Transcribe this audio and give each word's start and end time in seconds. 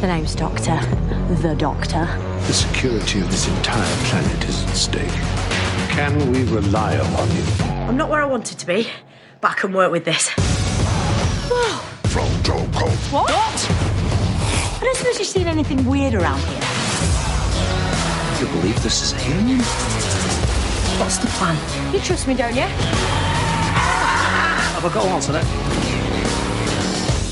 The 0.00 0.06
name's 0.06 0.34
Doctor. 0.34 0.80
The 1.42 1.54
Doctor. 1.54 2.06
The 2.46 2.54
security 2.54 3.20
of 3.20 3.30
this 3.30 3.46
entire 3.48 3.96
planet 4.06 4.48
is 4.48 4.64
at 4.64 4.74
stake. 4.74 5.10
Can 5.90 6.32
we 6.32 6.44
rely 6.44 6.94
upon 6.94 7.30
you? 7.36 7.42
I'm 7.86 7.98
not 7.98 8.08
where 8.08 8.22
I 8.22 8.24
wanted 8.24 8.58
to 8.60 8.66
be, 8.66 8.88
but 9.42 9.50
I 9.50 9.54
can 9.56 9.74
work 9.74 9.92
with 9.92 10.06
this. 10.06 10.30
Fronto 12.08 12.60
What? 13.12 13.30
I 13.30 14.78
don't 14.80 14.96
suppose 14.96 15.18
you've 15.18 15.28
seen 15.28 15.46
anything 15.46 15.84
weird 15.84 16.14
around 16.14 16.40
here. 16.44 16.62
You 18.40 18.46
believe 18.58 18.82
this 18.82 19.02
is 19.02 19.12
alien? 19.26 19.60
What's 20.98 21.18
the 21.18 21.26
plan? 21.26 21.58
You 21.92 22.00
trust 22.00 22.26
me, 22.26 22.32
don't 22.32 22.54
you? 22.54 22.62
Have 24.72 24.82
I 24.82 24.94
got 24.94 25.02
to 25.02 25.08
answer 25.10 25.32
that? 25.32 25.44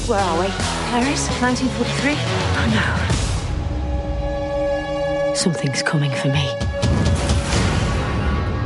Where 0.07 0.21
are 0.21 0.39
we? 0.39 0.78
Paris, 0.91 1.29
1943? 1.43 2.17
Oh 2.57 2.67
no. 5.29 5.35
Something's 5.35 5.83
coming 5.83 6.11
for 6.11 6.29
me. 6.29 6.49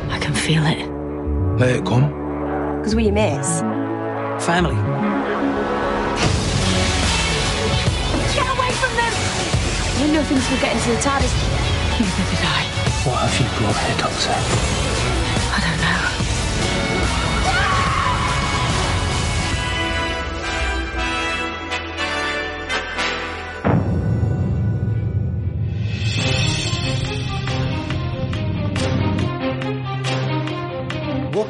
I 0.09 0.19
can 0.21 0.33
feel 0.33 0.65
it. 0.65 0.87
Let 1.59 1.75
it 1.75 1.85
come. 1.85 2.07
Because 2.79 2.95
we 2.95 3.07
your 3.07 3.13
mates. 3.13 3.63
Family. 4.47 4.77
Get 8.37 8.47
away 8.55 8.71
from 8.79 8.95
them! 8.95 9.13
You 9.99 10.07
know 10.15 10.23
things 10.23 10.49
will 10.49 10.61
get 10.61 10.77
into 10.77 10.91
the 10.91 10.99
TARDIS. 11.03 11.35
Neither 11.99 12.25
did 12.31 12.45
I. 12.47 12.63
What 13.03 13.19
have 13.19 13.35
you 13.35 13.47
brought 13.59 13.77
here, 13.83 13.99
Doctor? 13.99 14.92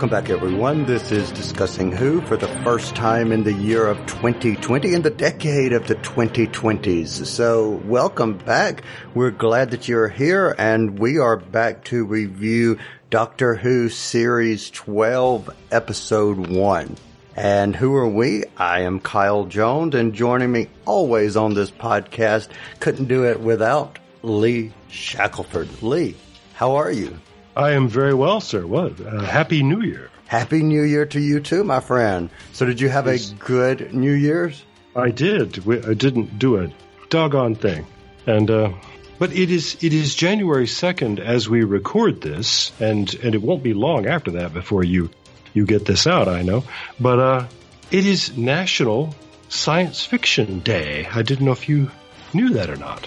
Welcome 0.03 0.19
back, 0.19 0.31
everyone. 0.31 0.85
This 0.85 1.13
is 1.13 1.31
Discussing 1.31 1.93
Who 1.93 2.23
for 2.23 2.37
the 2.37 2.49
first 2.65 2.97
time 2.97 3.31
in 3.31 3.45
the 3.45 3.53
year 3.53 3.87
of 3.87 3.99
2020, 4.07 4.95
in 4.95 5.03
the 5.03 5.11
decade 5.11 5.73
of 5.73 5.87
the 5.87 5.95
2020s. 5.95 7.25
So, 7.25 7.81
welcome 7.85 8.37
back. 8.37 8.83
We're 9.15 9.31
glad 9.31 9.71
that 9.71 9.87
you're 9.87 10.09
here, 10.09 10.57
and 10.59 10.99
we 10.99 11.19
are 11.19 11.37
back 11.37 11.85
to 11.85 12.05
review 12.05 12.79
Doctor 13.11 13.55
Who 13.55 13.89
Series 13.89 14.71
12, 14.71 15.49
Episode 15.71 16.49
1. 16.49 16.97
And 17.37 17.77
who 17.77 17.95
are 17.95 18.09
we? 18.09 18.43
I 18.57 18.81
am 18.81 18.99
Kyle 18.99 19.45
Jones, 19.45 19.95
and 19.95 20.15
joining 20.15 20.51
me 20.51 20.67
always 20.85 21.37
on 21.37 21.55
this 21.55 21.71
podcast, 21.71 22.49
couldn't 22.81 23.07
do 23.07 23.27
it 23.27 23.39
without 23.39 24.01
Lee 24.25 24.73
Shackelford. 24.89 25.81
Lee, 25.81 26.17
how 26.55 26.75
are 26.75 26.91
you? 26.91 27.21
I 27.57 27.73
am 27.73 27.89
very 27.89 28.15
well, 28.15 28.41
sir. 28.41 28.67
What? 28.67 29.01
Uh, 29.01 29.21
Happy 29.23 29.63
New 29.63 29.83
Year. 29.83 30.11
Happy 30.27 30.63
New 30.63 30.83
Year 30.83 31.05
to 31.07 31.21
you 31.21 31.41
too, 31.41 31.63
my 31.65 31.81
friend. 31.81 32.31
So 32.53 32.65
did 32.65 32.81
you 32.81 32.89
have 32.89 33.07
Yes. 33.07 33.31
a 33.33 33.35
good 33.35 33.93
New 33.95 34.13
Year's? 34.13 34.63
I 34.97 35.11
did. 35.11 35.65
We, 35.65 35.83
I 35.83 35.95
didn't 35.95 36.39
do 36.39 36.57
a 36.59 36.71
doggone 37.11 37.55
thing, 37.55 37.87
and 38.27 38.51
uh, 38.51 38.73
but 39.19 39.33
it 39.33 39.51
is 39.51 39.77
it 39.83 39.93
is 39.93 40.15
January 40.15 40.67
second 40.67 41.21
as 41.21 41.49
we 41.49 41.65
record 41.65 42.21
this, 42.23 42.73
and 42.81 43.13
and 43.23 43.35
it 43.35 43.43
won't 43.43 43.63
be 43.63 43.75
long 43.75 44.07
after 44.07 44.33
that 44.33 44.53
before 44.55 44.83
you 44.85 45.11
you 45.55 45.67
get 45.67 45.85
this 45.85 46.07
out. 46.07 46.29
I 46.29 46.43
know, 46.43 46.65
but 46.99 47.19
uh, 47.19 47.47
it 47.91 48.07
is 48.07 48.37
National 48.37 49.15
Science 49.51 50.05
Fiction 50.05 50.61
Day. 50.61 51.07
I 51.13 51.21
didn't 51.23 51.45
know 51.45 51.53
if 51.53 51.69
you 51.69 51.91
knew 52.33 52.51
that 52.55 52.71
or 52.71 52.77
not. 52.77 53.07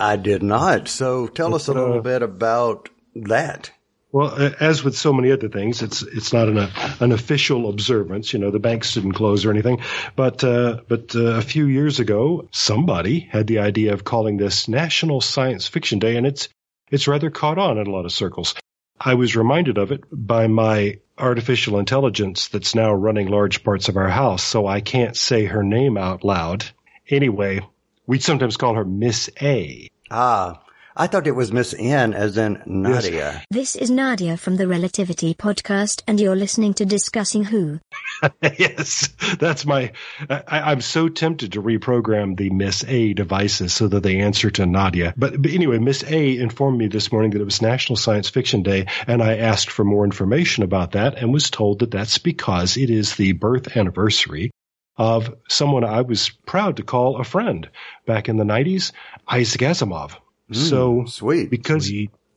I 0.00 0.16
did 0.16 0.42
not. 0.42 0.88
So 0.88 1.28
tell 1.28 1.54
us 1.54 1.68
a 1.68 1.74
But, 1.74 1.80
uh, 1.80 1.86
little 1.86 2.02
bit 2.02 2.22
about 2.22 2.88
that. 3.14 3.70
Well, 4.12 4.52
as 4.60 4.84
with 4.84 4.96
so 4.96 5.12
many 5.12 5.32
other 5.32 5.48
things, 5.48 5.82
it's 5.82 6.02
it's 6.02 6.32
not 6.32 6.48
an 6.48 6.58
an 7.00 7.12
official 7.12 7.68
observance. 7.68 8.32
You 8.32 8.38
know, 8.38 8.50
the 8.50 8.58
banks 8.58 8.94
didn't 8.94 9.12
close 9.12 9.44
or 9.44 9.50
anything. 9.50 9.80
But 10.14 10.42
uh, 10.44 10.80
but 10.88 11.14
uh, 11.14 11.34
a 11.34 11.42
few 11.42 11.66
years 11.66 12.00
ago, 12.00 12.48
somebody 12.52 13.20
had 13.20 13.46
the 13.46 13.58
idea 13.58 13.92
of 13.92 14.04
calling 14.04 14.36
this 14.36 14.68
National 14.68 15.20
Science 15.20 15.66
Fiction 15.66 15.98
Day, 15.98 16.16
and 16.16 16.26
it's 16.26 16.48
it's 16.90 17.08
rather 17.08 17.30
caught 17.30 17.58
on 17.58 17.78
in 17.78 17.86
a 17.86 17.90
lot 17.90 18.04
of 18.04 18.12
circles. 18.12 18.54
I 18.98 19.14
was 19.14 19.36
reminded 19.36 19.76
of 19.76 19.92
it 19.92 20.04
by 20.10 20.46
my 20.46 21.00
artificial 21.18 21.78
intelligence 21.78 22.48
that's 22.48 22.74
now 22.74 22.92
running 22.92 23.28
large 23.28 23.64
parts 23.64 23.88
of 23.88 23.96
our 23.96 24.08
house, 24.08 24.42
so 24.42 24.66
I 24.66 24.80
can't 24.80 25.16
say 25.16 25.44
her 25.44 25.62
name 25.62 25.98
out 25.98 26.24
loud. 26.24 26.64
Anyway, 27.08 27.60
we 28.06 28.18
sometimes 28.18 28.56
call 28.56 28.74
her 28.74 28.84
Miss 28.84 29.28
A. 29.40 29.90
Ah, 30.10 30.62
I 30.98 31.08
thought 31.08 31.26
it 31.26 31.32
was 31.32 31.52
Miss 31.52 31.74
N 31.78 32.14
as 32.14 32.38
in 32.38 32.62
Nadia. 32.64 33.44
This 33.50 33.76
is 33.76 33.90
Nadia 33.90 34.38
from 34.38 34.56
the 34.56 34.66
Relativity 34.66 35.34
Podcast, 35.34 36.02
and 36.06 36.18
you're 36.18 36.34
listening 36.34 36.72
to 36.72 36.86
Discussing 36.86 37.44
Who. 37.44 37.80
yes, 38.42 39.10
that's 39.38 39.66
my. 39.66 39.92
I, 40.30 40.42
I'm 40.48 40.80
so 40.80 41.10
tempted 41.10 41.52
to 41.52 41.62
reprogram 41.62 42.34
the 42.34 42.48
Miss 42.48 42.82
A 42.88 43.12
devices 43.12 43.74
so 43.74 43.88
that 43.88 44.04
they 44.04 44.20
answer 44.20 44.50
to 44.52 44.64
Nadia. 44.64 45.12
But, 45.18 45.42
but 45.42 45.50
anyway, 45.50 45.78
Miss 45.78 46.02
A 46.04 46.38
informed 46.38 46.78
me 46.78 46.88
this 46.88 47.12
morning 47.12 47.32
that 47.32 47.42
it 47.42 47.44
was 47.44 47.60
National 47.60 47.96
Science 47.96 48.30
Fiction 48.30 48.62
Day, 48.62 48.86
and 49.06 49.22
I 49.22 49.36
asked 49.36 49.70
for 49.70 49.84
more 49.84 50.04
information 50.04 50.62
about 50.62 50.92
that 50.92 51.18
and 51.18 51.30
was 51.30 51.50
told 51.50 51.80
that 51.80 51.90
that's 51.90 52.16
because 52.16 52.78
it 52.78 52.88
is 52.88 53.16
the 53.16 53.32
birth 53.32 53.76
anniversary 53.76 54.50
of 54.96 55.34
someone 55.46 55.84
I 55.84 56.00
was 56.00 56.30
proud 56.30 56.78
to 56.78 56.82
call 56.82 57.20
a 57.20 57.24
friend 57.24 57.68
back 58.06 58.30
in 58.30 58.38
the 58.38 58.44
90s, 58.44 58.92
Isaac 59.28 59.60
Asimov. 59.60 60.16
So 60.52 61.04
Sweet. 61.06 61.50
because 61.50 61.90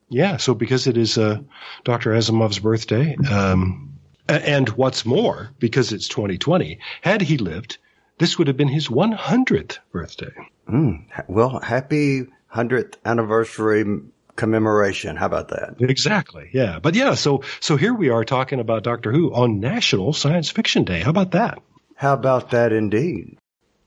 yeah, 0.09 0.37
so 0.37 0.53
because 0.53 0.87
it 0.87 0.97
is 0.97 1.17
uh, 1.17 1.39
Dr. 1.83 2.11
Asimov's 2.11 2.59
birthday, 2.59 3.15
um, 3.31 3.93
and 4.27 4.69
what's 4.69 5.05
more, 5.05 5.51
because 5.59 5.93
it's 5.93 6.07
2020, 6.07 6.79
had 7.01 7.21
he 7.21 7.37
lived, 7.37 7.77
this 8.17 8.37
would 8.37 8.47
have 8.47 8.57
been 8.57 8.67
his 8.67 8.87
100th 8.87 9.79
birthday. 9.91 10.33
Mm, 10.67 11.05
well, 11.27 11.59
happy 11.59 12.27
100th 12.53 12.95
anniversary 13.05 14.01
commemoration. 14.35 15.15
How 15.15 15.25
about 15.25 15.49
that? 15.49 15.75
Exactly, 15.79 16.49
yeah. 16.53 16.79
But 16.79 16.95
yeah, 16.95 17.15
so 17.15 17.43
so 17.59 17.75
here 17.75 17.93
we 17.93 18.09
are 18.09 18.23
talking 18.23 18.59
about 18.59 18.83
Doctor 18.83 19.11
Who 19.11 19.33
on 19.33 19.59
National 19.59 20.13
Science 20.13 20.49
Fiction 20.49 20.83
Day. 20.83 21.01
How 21.01 21.09
about 21.09 21.31
that? 21.31 21.61
How 21.95 22.13
about 22.13 22.51
that 22.51 22.71
indeed? 22.71 23.37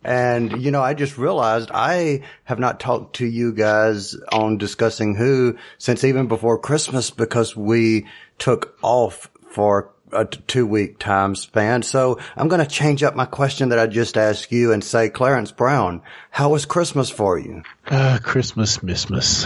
And, 0.04 0.60
you 0.62 0.70
know, 0.70 0.82
I 0.82 0.94
just 0.94 1.16
realized 1.16 1.70
I 1.72 2.22
have 2.44 2.58
not 2.58 2.80
talked 2.80 3.16
to 3.16 3.26
you 3.26 3.52
guys 3.52 4.16
on 4.32 4.58
discussing 4.58 5.14
who 5.14 5.56
since 5.78 6.02
even 6.02 6.26
before 6.26 6.58
Christmas 6.58 7.10
because 7.10 7.56
we 7.56 8.06
took 8.38 8.76
off 8.82 9.30
for 9.48 9.91
a 10.12 10.24
t- 10.26 10.40
two 10.46 10.66
week 10.66 10.98
time 10.98 11.34
span. 11.34 11.82
So 11.82 12.18
I'm 12.36 12.48
going 12.48 12.60
to 12.62 12.70
change 12.70 13.02
up 13.02 13.14
my 13.16 13.24
question 13.26 13.70
that 13.70 13.78
I 13.78 13.86
just 13.86 14.16
asked 14.16 14.52
you 14.52 14.72
and 14.72 14.82
say, 14.84 15.08
Clarence 15.10 15.52
Brown, 15.52 16.02
how 16.30 16.50
was 16.50 16.64
Christmas 16.66 17.10
for 17.10 17.38
you? 17.38 17.62
Uh, 17.86 18.18
Christmas, 18.22 18.78
Missmas. 18.78 19.44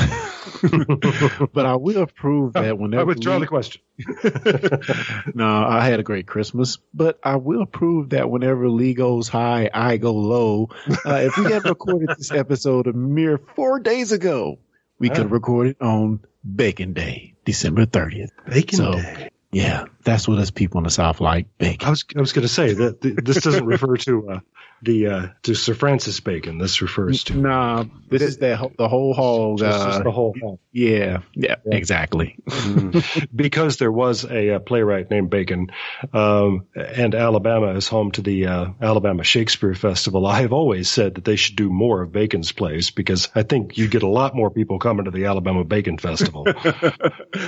but 1.53 1.67
I 1.67 1.77
will 1.77 2.07
prove 2.07 2.55
that 2.55 2.79
whenever 2.79 3.03
I 3.03 3.05
withdraw 3.05 3.35
we- 3.37 3.41
the 3.41 3.47
question. 3.47 3.83
no, 5.35 5.47
I 5.47 5.85
had 5.87 6.01
a 6.01 6.03
great 6.03 6.27
Christmas, 6.27 6.79
but 6.93 7.19
I 7.23 7.37
will 7.37 7.67
prove 7.67 8.11
that 8.11 8.31
whenever 8.31 8.69
Lee 8.69 8.95
goes 8.95 9.29
high, 9.29 9.71
I 9.73 9.97
go 9.97 10.13
low. 10.15 10.69
Uh, 11.05 11.15
if 11.27 11.37
we 11.39 11.51
had 11.51 11.65
recorded 11.65 12.11
this 12.17 12.31
episode 12.31 12.87
a 12.87 12.93
mere 12.93 13.39
four 13.39 13.79
days 13.81 14.13
ago, 14.13 14.59
we 14.99 15.09
could 15.09 15.19
have 15.19 15.33
recorded 15.33 15.77
on 15.81 16.21
Bacon 16.55 16.93
Day, 16.93 17.35
December 17.45 17.87
30th. 17.87 18.31
Bacon 18.49 18.77
So, 18.77 18.93
Day. 18.93 19.31
Yeah, 19.53 19.85
that's 20.07 20.27
what 20.27 20.39
us 20.39 20.51
people 20.51 20.79
in 20.79 20.85
the 20.85 20.91
South 20.91 21.21
like, 21.21 21.47
I 21.61 21.65
bacon. 21.65 21.91
was 21.91 22.05
I 22.17 22.21
was 22.21 22.33
going 22.33 22.47
to 22.47 22.49
say 22.49 22.73
that 22.73 23.03
th- 23.03 23.17
this 23.17 23.43
doesn't 23.43 23.67
refer 23.67 23.97
to 23.99 24.31
uh, 24.31 24.41
the 24.81 25.07
uh, 25.09 25.27
to 25.43 25.55
Sir 25.55 25.75
Francis 25.75 26.21
Bacon. 26.21 26.59
This 26.59 26.81
refers 26.81 27.25
to 27.25 27.35
Nah, 27.37 27.85
this 28.09 28.23
is 28.23 28.39
the, 28.39 28.71
the 28.79 28.89
whole 28.89 29.13
hog. 29.15 29.59
just, 29.59 29.85
just 29.85 30.01
Uh, 30.01 30.03
the 30.05 30.11
whole 30.13 30.35
hog. 30.41 30.59
yeah, 30.73 31.19
yeah, 31.35 31.57
exactly. 31.67 32.39
because 33.35 33.79
there 33.79 33.91
was 33.93 34.25
a, 34.25 34.55
uh 34.55 34.59
playwright 34.61 35.11
named 35.11 35.29
Bacon, 35.29 35.69
um, 36.13 36.67
and 36.77 37.15
Alabama 37.15 37.73
is 37.75 37.89
home 37.89 38.13
to 38.13 38.23
the 38.23 38.47
uh, 38.47 38.67
Alabama 38.81 39.25
Shakespeare 39.25 39.75
Festival. 39.75 40.25
I 40.27 40.43
have 40.43 40.53
always 40.53 40.89
said 40.89 41.17
that 41.17 41.25
they 41.25 41.37
should 41.37 41.57
do 41.57 41.69
more 41.69 42.03
of 42.03 42.13
Bacon's 42.13 42.53
plays 42.53 42.91
because 42.93 43.29
I 43.35 43.43
think 43.43 43.77
you 43.77 43.89
get 43.89 44.05
a 44.05 44.09
lot 44.09 44.37
more 44.37 44.51
people 44.51 44.79
coming 44.79 45.07
to 45.07 45.11
the 45.11 45.25
Alabama 45.25 45.65
Bacon 45.65 45.99
Festival. 45.99 46.45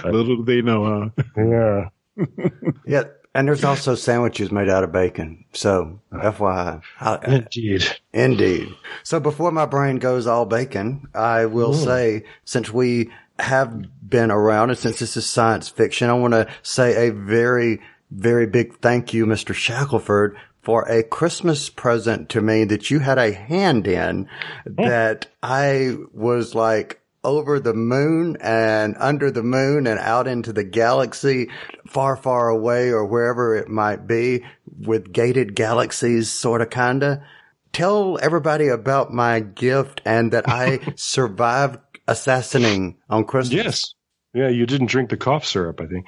Little 0.04 0.36
do 0.38 0.44
they 0.44 0.62
know, 0.62 1.10
huh? 1.16 1.22
yeah. 1.36 1.88
Yeah. 2.86 3.04
And 3.34 3.46
there's 3.46 3.62
also 3.62 3.94
sandwiches 3.94 4.50
made 4.50 4.68
out 4.68 4.82
of 4.82 4.90
bacon. 4.90 5.44
So 5.52 6.00
FYI. 6.12 6.82
I- 7.00 7.04
uh, 7.04 7.18
Indeed. 7.26 7.84
Indeed. 8.12 8.68
So 9.02 9.20
before 9.20 9.52
my 9.52 9.66
brain 9.66 9.96
goes 9.96 10.26
all 10.26 10.46
bacon, 10.46 11.06
I 11.14 11.46
will 11.46 11.74
mm. 11.74 11.84
say, 11.84 12.24
since 12.44 12.72
we 12.72 13.10
have 13.38 13.84
been 14.08 14.30
around 14.30 14.70
and 14.70 14.78
since 14.78 14.98
this 14.98 15.16
is 15.16 15.26
science 15.26 15.68
fiction, 15.68 16.10
I 16.10 16.14
want 16.14 16.34
to 16.34 16.48
say 16.62 17.08
a 17.08 17.12
very, 17.12 17.80
very 18.10 18.46
big 18.46 18.78
thank 18.78 19.12
you, 19.12 19.26
Mr. 19.26 19.54
Shackelford, 19.54 20.36
for 20.62 20.82
a 20.88 21.02
Christmas 21.02 21.70
present 21.70 22.28
to 22.30 22.40
me 22.40 22.64
that 22.64 22.90
you 22.90 22.98
had 22.98 23.18
a 23.18 23.32
hand 23.32 23.86
in 23.86 24.28
oh. 24.66 24.88
that 24.88 25.26
I 25.42 25.96
was 26.12 26.54
like 26.54 27.00
over 27.24 27.60
the 27.60 27.74
moon 27.74 28.36
and 28.40 28.96
under 28.98 29.30
the 29.30 29.42
moon 29.42 29.86
and 29.86 29.98
out 29.98 30.26
into 30.26 30.52
the 30.52 30.64
galaxy 30.64 31.48
far, 31.86 32.16
far 32.16 32.48
away 32.48 32.90
or 32.90 33.04
wherever 33.04 33.56
it 33.56 33.68
might 33.68 34.06
be 34.06 34.44
with 34.78 35.12
gated 35.12 35.54
galaxies, 35.54 36.30
sort 36.30 36.60
of 36.60 36.70
kinda. 36.70 37.24
Tell 37.72 38.18
everybody 38.22 38.68
about 38.68 39.12
my 39.12 39.40
gift 39.40 40.00
and 40.04 40.32
that 40.32 40.48
I 40.48 40.80
survived 40.96 41.78
assassinating 42.06 42.96
on 43.08 43.24
Christmas. 43.24 43.64
Yes. 43.64 43.94
Yeah, 44.34 44.48
you 44.48 44.66
didn't 44.66 44.88
drink 44.90 45.08
the 45.08 45.16
cough 45.16 45.46
syrup, 45.46 45.80
I 45.80 45.86
think. 45.86 46.06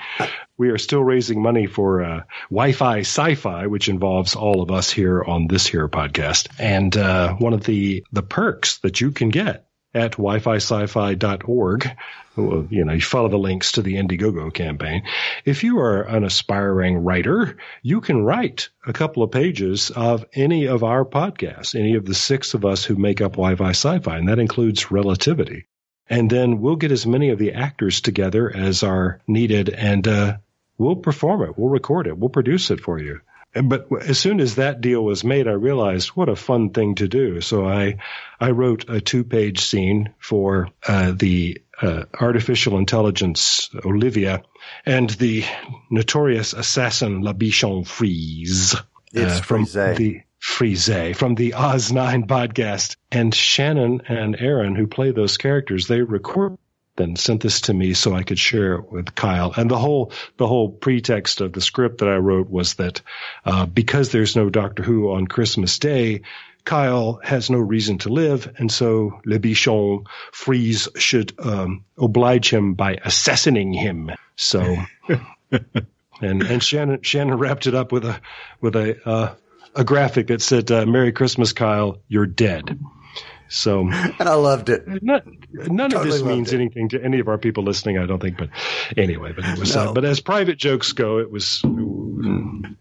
We 0.58 0.68
are 0.68 0.78
still 0.78 1.02
raising 1.02 1.42
money 1.42 1.66
for 1.66 2.04
uh, 2.04 2.20
Wi-Fi 2.50 3.00
Sci-Fi, 3.00 3.66
which 3.66 3.88
involves 3.88 4.36
all 4.36 4.60
of 4.62 4.70
us 4.70 4.90
here 4.90 5.22
on 5.22 5.48
this 5.48 5.66
here 5.66 5.88
podcast. 5.88 6.48
And 6.58 6.94
uh, 6.96 7.32
one 7.34 7.54
of 7.54 7.64
the 7.64 8.04
the 8.12 8.22
perks 8.22 8.78
that 8.78 9.00
you 9.00 9.10
can 9.10 9.30
get 9.30 9.69
at 9.94 10.12
wi-fi-sci-fi.org, 10.12 11.96
you 12.36 12.84
know, 12.84 12.92
you 12.92 13.00
follow 13.00 13.28
the 13.28 13.36
links 13.36 13.72
to 13.72 13.82
the 13.82 13.94
Indiegogo 13.94 14.52
campaign. 14.52 15.02
If 15.44 15.64
you 15.64 15.80
are 15.80 16.02
an 16.02 16.24
aspiring 16.24 16.98
writer, 16.98 17.56
you 17.82 18.00
can 18.00 18.22
write 18.22 18.68
a 18.86 18.92
couple 18.92 19.22
of 19.22 19.32
pages 19.32 19.90
of 19.90 20.24
any 20.32 20.66
of 20.66 20.84
our 20.84 21.04
podcasts, 21.04 21.78
any 21.78 21.96
of 21.96 22.06
the 22.06 22.14
six 22.14 22.54
of 22.54 22.64
us 22.64 22.84
who 22.84 22.96
make 22.96 23.20
up 23.20 23.32
Wi-Fi 23.32 23.70
Sci-Fi, 23.70 24.16
and 24.16 24.28
that 24.28 24.38
includes 24.38 24.90
Relativity. 24.90 25.66
And 26.08 26.28
then 26.28 26.60
we'll 26.60 26.76
get 26.76 26.92
as 26.92 27.06
many 27.06 27.30
of 27.30 27.38
the 27.38 27.52
actors 27.52 28.00
together 28.00 28.50
as 28.54 28.82
are 28.82 29.20
needed 29.28 29.68
and 29.68 30.06
uh, 30.08 30.38
we'll 30.76 30.96
perform 30.96 31.42
it. 31.42 31.56
We'll 31.56 31.68
record 31.68 32.08
it. 32.08 32.18
We'll 32.18 32.30
produce 32.30 32.70
it 32.72 32.80
for 32.80 32.98
you 32.98 33.20
but 33.64 33.86
as 34.02 34.18
soon 34.18 34.40
as 34.40 34.54
that 34.56 34.80
deal 34.80 35.02
was 35.04 35.24
made 35.24 35.48
i 35.48 35.52
realized 35.52 36.10
what 36.10 36.28
a 36.28 36.36
fun 36.36 36.70
thing 36.70 36.94
to 36.94 37.08
do 37.08 37.40
so 37.40 37.66
i 37.66 37.96
i 38.40 38.50
wrote 38.50 38.88
a 38.88 39.00
two 39.00 39.24
page 39.24 39.60
scene 39.60 40.12
for 40.18 40.68
uh, 40.86 41.12
the 41.16 41.60
uh, 41.82 42.04
artificial 42.20 42.78
intelligence 42.78 43.70
olivia 43.84 44.42
and 44.86 45.10
the 45.10 45.44
notorious 45.90 46.52
assassin 46.52 47.22
la 47.22 47.32
bichon 47.32 47.86
frise 47.86 48.76
It's 49.12 49.40
uh, 49.40 49.42
from 49.42 49.66
Frise. 49.66 49.96
the 49.96 50.20
Frise 50.38 51.16
from 51.16 51.34
the 51.34 51.52
Oz 51.52 51.92
9 51.92 52.26
podcast. 52.26 52.96
And 53.12 53.34
Shannon 53.34 54.00
and 54.08 54.34
Aaron, 54.40 54.74
who 54.74 54.86
play 54.86 55.10
those 55.10 55.36
characters, 55.36 55.86
they 55.86 56.00
record 56.00 56.56
and 57.00 57.18
sent 57.18 57.42
this 57.42 57.62
to 57.62 57.74
me 57.74 57.94
so 57.94 58.14
I 58.14 58.22
could 58.22 58.38
share 58.38 58.74
it 58.74 58.90
with 58.90 59.14
Kyle. 59.14 59.52
And 59.56 59.70
the 59.70 59.78
whole, 59.78 60.12
the 60.36 60.46
whole 60.46 60.70
pretext 60.70 61.40
of 61.40 61.52
the 61.52 61.60
script 61.60 61.98
that 61.98 62.08
I 62.08 62.16
wrote 62.16 62.48
was 62.50 62.74
that, 62.74 63.02
uh, 63.44 63.66
because 63.66 64.10
there's 64.10 64.36
no 64.36 64.50
Doctor 64.50 64.82
Who 64.82 65.12
on 65.12 65.26
Christmas 65.26 65.78
Day, 65.78 66.22
Kyle 66.64 67.20
has 67.24 67.50
no 67.50 67.58
reason 67.58 67.98
to 67.98 68.10
live, 68.10 68.52
and 68.58 68.70
so 68.70 69.20
Le 69.24 69.38
Bichon 69.38 70.06
Freeze 70.32 70.88
should 70.96 71.32
um, 71.38 71.84
oblige 71.98 72.50
him 72.50 72.74
by 72.74 72.98
assassinating 73.02 73.72
him. 73.72 74.10
So, 74.36 74.76
and 75.50 76.42
and 76.42 76.62
Shannon 76.62 77.02
Shannon 77.02 77.38
wrapped 77.38 77.66
it 77.66 77.74
up 77.74 77.92
with 77.92 78.04
a 78.04 78.20
with 78.60 78.76
a 78.76 79.08
uh, 79.08 79.34
a 79.74 79.84
graphic 79.84 80.28
that 80.28 80.42
said 80.42 80.70
uh, 80.70 80.86
"Merry 80.86 81.12
Christmas, 81.12 81.52
Kyle, 81.52 81.98
you're 82.08 82.26
dead." 82.26 82.78
So 83.50 83.80
And 83.90 84.28
I 84.28 84.34
loved 84.34 84.70
it. 84.70 85.02
not, 85.02 85.24
none 85.52 85.92
of 85.92 86.04
this 86.04 86.22
means 86.22 86.52
it. 86.52 86.56
anything 86.56 86.88
to 86.90 87.02
any 87.02 87.18
of 87.18 87.26
our 87.26 87.36
people 87.36 87.64
listening, 87.64 87.98
I 87.98 88.06
don't 88.06 88.20
think. 88.20 88.38
But 88.38 88.50
anyway, 88.96 89.32
but 89.32 89.44
it 89.44 89.58
was. 89.58 89.74
No. 89.74 89.90
Uh, 89.90 89.92
but 89.92 90.04
as 90.04 90.20
private 90.20 90.56
jokes 90.56 90.92
go, 90.92 91.18
it 91.18 91.30
was. 91.30 91.62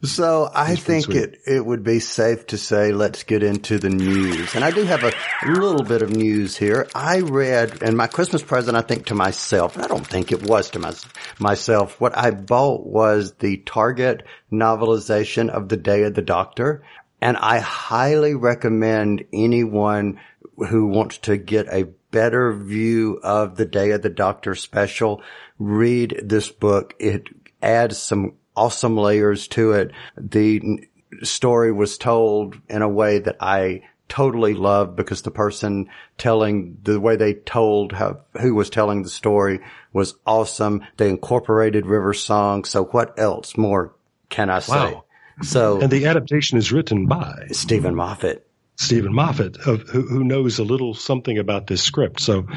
So 0.04 0.50
I 0.54 0.76
think 0.76 1.10
it, 1.10 1.40
it 1.48 1.66
would 1.66 1.84
be 1.84 2.00
safe 2.00 2.46
to 2.48 2.58
say 2.58 2.92
let's 2.92 3.24
get 3.24 3.42
into 3.42 3.80
the 3.80 3.90
news. 3.90 4.54
And 4.54 4.64
I 4.64 4.70
do 4.70 4.84
have 4.84 5.04
a 5.04 5.12
little 5.48 5.84
bit 5.84 6.04
of 6.04 6.12
news 6.12 6.56
here. 6.56 6.88
I 6.94 7.22
read, 7.22 7.82
and 7.82 7.98
my 7.98 8.08
Christmas 8.08 8.44
present, 8.44 8.78
I 8.78 8.82
think 8.82 9.08
to 9.08 9.16
myself, 9.16 9.76
and 9.76 9.84
I 9.84 9.88
don't 9.88 10.06
think 10.06 10.32
it 10.32 10.44
was 10.44 10.70
to 10.72 10.80
my, 10.80 10.94
myself, 11.40 12.00
what 12.00 12.16
I 12.16 12.30
bought 12.30 12.86
was 12.86 13.34
the 13.40 13.58
Target 13.58 14.24
novelization 14.52 15.50
of 15.50 15.68
The 15.68 15.78
Day 15.78 16.04
of 16.04 16.14
the 16.14 16.22
Doctor. 16.22 16.84
And 17.22 17.36
I 17.38 17.60
highly 17.60 18.36
recommend 18.36 19.26
anyone 19.34 20.20
who 20.68 20.88
wants 20.88 21.18
to 21.20 21.38
get 21.38 21.68
a 21.68 21.90
better 22.12 22.54
view 22.54 23.20
of 23.24 23.56
the 23.56 23.66
Day 23.66 23.92
of 23.92 24.02
the 24.02 24.10
Doctor 24.10 24.56
special, 24.56 25.22
read 25.58 26.22
this 26.24 26.50
book. 26.50 26.96
It 27.00 27.28
adds 27.62 27.98
some 27.98 28.34
awesome 28.56 28.98
layers 28.98 29.48
to 29.50 29.74
it. 29.74 29.92
The 30.18 30.88
story 31.24 31.72
was 31.72 31.98
told 31.98 32.56
in 32.68 32.82
a 32.82 32.90
way 32.90 33.20
that 33.20 33.38
I 33.40 33.84
totally 34.08 34.56
loved 34.56 34.96
because 34.96 35.22
the 35.22 35.32
person 35.32 35.88
telling 36.18 36.78
the 36.84 37.00
way 37.00 37.16
they 37.16 37.36
told 37.36 37.94
how, 37.94 38.20
who 38.42 38.56
was 38.56 38.70
telling 38.70 39.04
the 39.04 39.10
story 39.10 39.60
was 39.94 40.16
awesome. 40.26 40.84
They 40.98 41.10
incorporated 41.10 41.86
River 41.86 42.14
Song. 42.14 42.66
So 42.66 42.86
what 42.86 43.18
else 43.20 43.56
more 43.56 43.94
can 44.30 44.50
I 44.50 44.60
say? 44.60 44.94
Wow. 44.94 45.06
So 45.42 45.80
And 45.80 45.92
the 45.92 46.08
adaptation 46.08 46.58
is 46.58 46.72
written 46.72 47.06
by 47.06 47.48
Steven 47.52 47.96
Moffat. 47.96 48.46
Steven 48.80 49.14
Moffat, 49.14 49.58
of, 49.68 49.90
who, 49.90 50.02
who 50.04 50.24
knows 50.24 50.58
a 50.58 50.64
little 50.64 50.94
something 50.94 51.38
about 51.38 51.68
this 51.68 51.84
script. 51.84 52.22
So, 52.22 52.48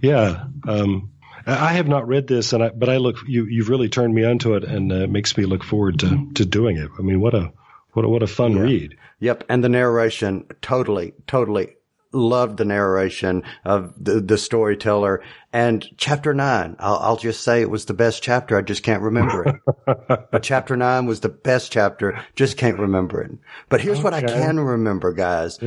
yeah, 0.00 0.44
um, 0.66 1.12
I 1.46 1.74
have 1.74 1.86
not 1.86 2.08
read 2.08 2.26
this, 2.26 2.54
and 2.54 2.64
I, 2.64 2.70
but 2.70 2.88
I 2.88 2.96
look 2.96 3.16
you 3.26 3.44
you've 3.44 3.68
really 3.68 3.88
turned 3.88 4.14
me 4.14 4.24
onto 4.24 4.54
it, 4.54 4.64
and 4.64 4.90
uh, 4.90 5.04
it 5.04 5.10
makes 5.10 5.36
me 5.36 5.44
look 5.44 5.62
forward 5.62 6.00
to 6.00 6.30
to 6.34 6.44
doing 6.44 6.78
it. 6.78 6.90
I 6.98 7.02
mean, 7.02 7.20
what 7.20 7.34
a 7.34 7.52
what 7.92 8.04
a, 8.04 8.08
what 8.08 8.22
a 8.22 8.26
fun 8.26 8.58
read. 8.58 8.96
Yep. 9.20 9.44
And 9.48 9.62
the 9.62 9.68
narration, 9.68 10.46
totally, 10.62 11.14
totally 11.26 11.77
loved 12.12 12.56
the 12.56 12.64
narration 12.64 13.42
of 13.64 13.92
the, 13.96 14.20
the 14.20 14.38
storyteller. 14.38 15.22
And 15.52 15.86
chapter 15.96 16.34
nine, 16.34 16.76
I'll, 16.78 16.98
I'll 16.98 17.16
just 17.16 17.42
say 17.42 17.60
it 17.60 17.70
was 17.70 17.86
the 17.86 17.94
best 17.94 18.22
chapter. 18.22 18.56
I 18.56 18.62
just 18.62 18.82
can't 18.82 19.02
remember 19.02 19.44
it. 19.44 19.56
but 20.30 20.42
chapter 20.42 20.76
nine 20.76 21.06
was 21.06 21.20
the 21.20 21.28
best 21.28 21.72
chapter. 21.72 22.22
Just 22.34 22.56
can't 22.56 22.78
remember 22.78 23.22
it. 23.22 23.32
But 23.68 23.80
here's 23.80 24.02
what 24.02 24.14
I 24.14 24.22
can 24.22 24.60
remember, 24.60 25.12
guys. 25.12 25.58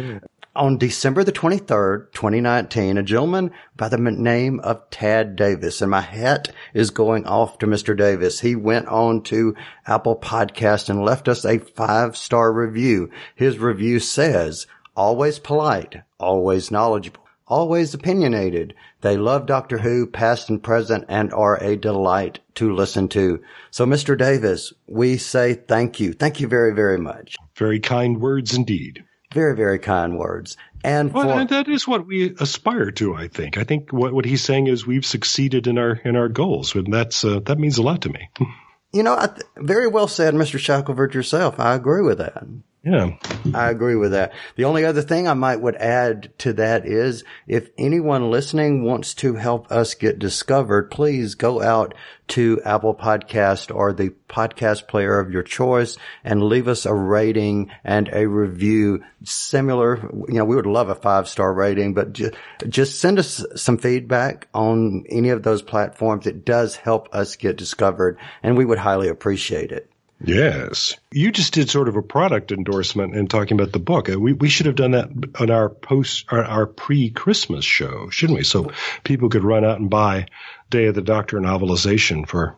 On 0.54 0.78
December 0.78 1.24
the 1.24 1.32
23rd, 1.32 2.12
2019, 2.12 2.98
a 2.98 3.04
gentleman 3.04 3.52
by 3.78 3.88
the 3.88 3.98
name 3.98 4.60
of 4.60 4.90
Tad 4.90 5.38
Davis, 5.38 5.82
and 5.82 5.90
my 5.90 6.02
hat 6.02 6.50
is 6.74 6.90
going 6.90 7.26
off 7.26 7.58
to 7.60 7.68
Mr. 7.68 7.96
Davis. 7.98 8.42
He 8.42 8.54
went 8.54 8.88
on 8.88 9.24
to 9.24 9.56
Apple 9.88 10.18
Podcast 10.18 10.90
and 10.90 11.06
left 11.06 11.30
us 11.30 11.46
a 11.46 11.60
five 11.60 12.18
star 12.18 12.52
review. 12.52 13.10
His 13.34 13.60
review 13.60 14.00
says, 14.00 14.68
always 14.94 15.40
polite, 15.40 16.02
always 16.22 16.72
knowledgeable, 16.72 17.26
always 17.48 17.94
opinionated. 17.94 18.74
They 19.02 19.18
love 19.18 19.46
Doctor 19.46 19.80
Who, 19.80 20.08
past 20.08 20.50
and 20.50 20.64
present, 20.64 21.06
and 21.10 21.34
are 21.34 21.62
a 21.62 21.76
delight 21.76 22.40
to 22.56 22.74
listen 22.74 23.10
to. 23.10 23.42
So, 23.72 23.86
Mr. 23.86 24.18
Davis, 24.18 24.74
we 24.88 25.18
say 25.18 25.56
thank 25.56 26.00
you. 26.00 26.14
Thank 26.14 26.40
you 26.40 26.48
very, 26.48 26.74
very 26.74 26.98
much. 26.98 27.36
Very 27.56 27.80
kind 27.80 28.22
words 28.22 28.54
indeed. 28.54 29.04
Very, 29.34 29.56
very 29.56 29.80
kind 29.80 30.18
words. 30.18 30.58
And 30.84 31.14
Well, 31.14 31.30
for, 31.30 31.40
and 31.40 31.50
that 31.50 31.68
is 31.68 31.88
what 31.88 32.08
we 32.08 32.36
aspire 32.40 32.92
to. 32.92 33.16
I 33.16 33.28
think. 33.28 33.58
I 33.58 33.64
think 33.64 33.92
what 33.92 34.14
what 34.14 34.26
he's 34.26 34.44
saying 34.44 34.68
is 34.68 34.86
we've 34.86 35.06
succeeded 35.06 35.68
in 35.68 35.78
our 35.78 35.94
in 36.04 36.16
our 36.16 36.28
goals, 36.28 36.76
and 36.76 36.92
that's 36.92 37.24
uh, 37.24 37.40
that 37.46 37.60
means 37.60 37.78
a 37.78 37.84
lot 37.84 38.02
to 38.02 38.10
me. 38.10 38.30
you 38.92 39.04
know, 39.04 39.16
I 39.16 39.28
th- 39.28 39.48
very 39.58 39.88
well 39.88 40.08
said, 40.08 40.34
Mr. 40.34 40.60
Shackelford 40.60 41.14
yourself. 41.14 41.60
I 41.60 41.76
agree 41.76 42.02
with 42.02 42.18
that. 42.18 42.44
Yeah. 42.84 43.16
I 43.54 43.70
agree 43.70 43.96
with 43.96 44.12
that. 44.12 44.34
The 44.56 44.66
only 44.66 44.86
other 44.86 45.04
thing 45.04 45.28
I 45.28 45.36
might 45.36 45.62
would 45.62 45.76
add 45.76 46.34
to 46.40 46.54
that 46.54 46.88
is 46.88 47.24
if 47.46 47.70
anyone 47.78 48.32
listening 48.32 48.84
wants 48.84 49.14
to 49.16 49.36
help 49.36 49.72
us 49.72 49.94
get 49.94 50.18
discovered, 50.18 50.90
please 50.90 51.36
go 51.36 51.62
out 51.62 51.94
to 52.30 52.60
Apple 52.66 52.96
Podcast 52.96 53.76
or 53.76 53.94
the 53.94 54.14
podcast 54.28 54.88
player 54.88 55.20
of 55.20 55.32
your 55.32 55.44
choice 55.44 55.98
and 56.24 56.42
leave 56.42 56.68
us 56.68 56.88
a 56.88 56.94
rating 56.94 57.70
and 57.84 58.10
a 58.14 58.28
review 58.28 59.04
similar. 59.24 59.98
You 60.28 60.36
know, 60.36 60.46
we 60.46 60.56
would 60.56 60.66
love 60.66 60.90
a 60.90 60.96
five 60.96 61.28
star 61.28 61.54
rating, 61.54 61.94
but 61.94 62.14
ju- 62.14 62.32
just 62.68 63.00
send 63.00 63.20
us 63.20 63.46
some 63.56 63.78
feedback 63.78 64.48
on 64.56 65.04
any 65.08 65.30
of 65.30 65.44
those 65.44 65.62
platforms. 65.62 66.26
It 66.26 66.46
does 66.46 66.78
help 66.78 67.14
us 67.14 67.36
get 67.36 67.58
discovered 67.58 68.18
and 68.42 68.58
we 68.58 68.66
would 68.66 68.80
highly 68.80 69.08
appreciate 69.10 69.72
it. 69.72 69.91
Yes. 70.24 70.96
You 71.12 71.32
just 71.32 71.54
did 71.54 71.70
sort 71.70 71.88
of 71.88 71.96
a 71.96 72.02
product 72.02 72.52
endorsement 72.52 73.16
in 73.16 73.28
talking 73.28 73.60
about 73.60 73.72
the 73.72 73.80
book. 73.80 74.10
Uh, 74.10 74.20
We, 74.20 74.34
we 74.34 74.50
should 74.50 74.66
have 74.68 74.76
done 74.76 74.92
that 74.92 75.10
on 75.40 75.50
our 75.50 75.70
post, 75.70 76.26
our, 76.30 76.44
our 76.44 76.66
pre-Christmas 76.68 77.66
show, 77.66 78.10
shouldn't 78.10 78.38
we? 78.38 78.44
So 78.44 78.72
people 79.04 79.30
could 79.30 79.44
run 79.44 79.66
out 79.66 79.80
and 79.80 79.90
buy 79.90 80.28
Day 80.70 80.86
of 80.86 80.96
the 80.96 81.02
Doctor 81.02 81.40
novelization 81.40 82.28
for, 82.28 82.58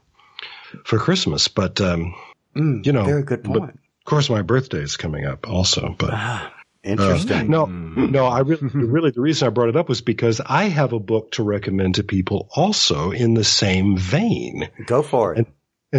for 0.83 0.99
Christmas. 0.99 1.47
But, 1.47 1.79
um, 1.81 2.15
you 2.55 2.91
know, 2.91 3.05
Very 3.05 3.23
good 3.23 3.43
point. 3.43 3.63
of 3.71 4.05
course 4.05 4.29
my 4.29 4.41
birthday 4.41 4.81
is 4.81 4.97
coming 4.97 5.25
up 5.25 5.47
also, 5.49 5.95
but. 5.97 6.51
Interesting. 6.83 7.49
No, 7.49 7.65
no, 7.65 8.25
I 8.25 8.39
really, 8.39 8.67
really, 8.73 9.11
the 9.11 9.21
reason 9.21 9.47
I 9.47 9.51
brought 9.51 9.69
it 9.69 9.77
up 9.77 9.87
was 9.87 10.01
because 10.01 10.41
I 10.45 10.65
have 10.65 10.91
a 10.91 10.99
book 10.99 11.31
to 11.31 11.43
recommend 11.43 11.95
to 11.95 12.03
people 12.03 12.49
also 12.53 13.11
in 13.11 13.35
the 13.35 13.45
same 13.45 13.95
vein. 13.95 14.69
Go 14.85 15.01
for 15.01 15.33
it. 15.33 15.37
And 15.37 15.47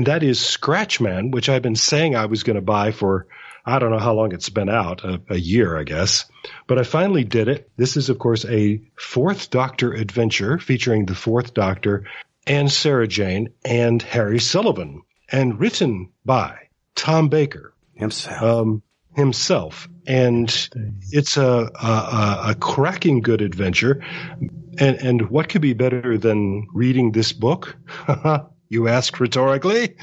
that 0.06 0.22
is 0.22 0.40
Scratchman, 0.40 1.30
which 1.30 1.48
I've 1.48 1.62
been 1.62 1.76
saying 1.76 2.16
I 2.16 2.26
was 2.26 2.42
going 2.42 2.56
to 2.56 2.62
buy 2.62 2.90
for 2.90 3.26
I 3.66 3.78
don't 3.78 3.90
know 3.90 3.98
how 3.98 4.12
long 4.12 4.32
it's 4.32 4.50
been 4.50 4.68
out, 4.68 5.04
a, 5.04 5.22
a, 5.30 5.38
year, 5.38 5.78
I 5.78 5.84
guess. 5.84 6.26
But 6.66 6.78
I 6.78 6.82
finally 6.82 7.24
did 7.24 7.48
it. 7.48 7.70
This 7.76 7.96
is, 7.96 8.10
of 8.10 8.18
course, 8.18 8.44
a 8.44 8.82
fourth 8.96 9.48
Doctor 9.48 9.94
adventure 9.94 10.58
featuring 10.58 11.06
the 11.06 11.14
fourth 11.14 11.54
Doctor 11.54 12.04
and 12.46 12.70
Sarah 12.70 13.08
Jane 13.08 13.54
and 13.64 14.02
Harry 14.02 14.38
Sullivan, 14.38 15.02
and 15.30 15.58
written 15.58 16.10
by 16.26 16.68
Tom 16.94 17.28
Baker 17.28 17.74
himself. 17.94 18.42
Um, 18.42 18.82
himself, 19.16 19.88
and 20.06 20.68
it's 21.10 21.36
a, 21.36 21.70
a, 21.74 22.44
a 22.48 22.56
cracking 22.58 23.20
good 23.20 23.40
adventure. 23.40 24.04
And 24.76 24.96
and 24.96 25.30
what 25.30 25.48
could 25.48 25.62
be 25.62 25.72
better 25.72 26.18
than 26.18 26.66
reading 26.74 27.12
this 27.12 27.32
book? 27.32 27.76
you 28.74 28.88
ask 28.88 29.18
rhetorically, 29.18 29.96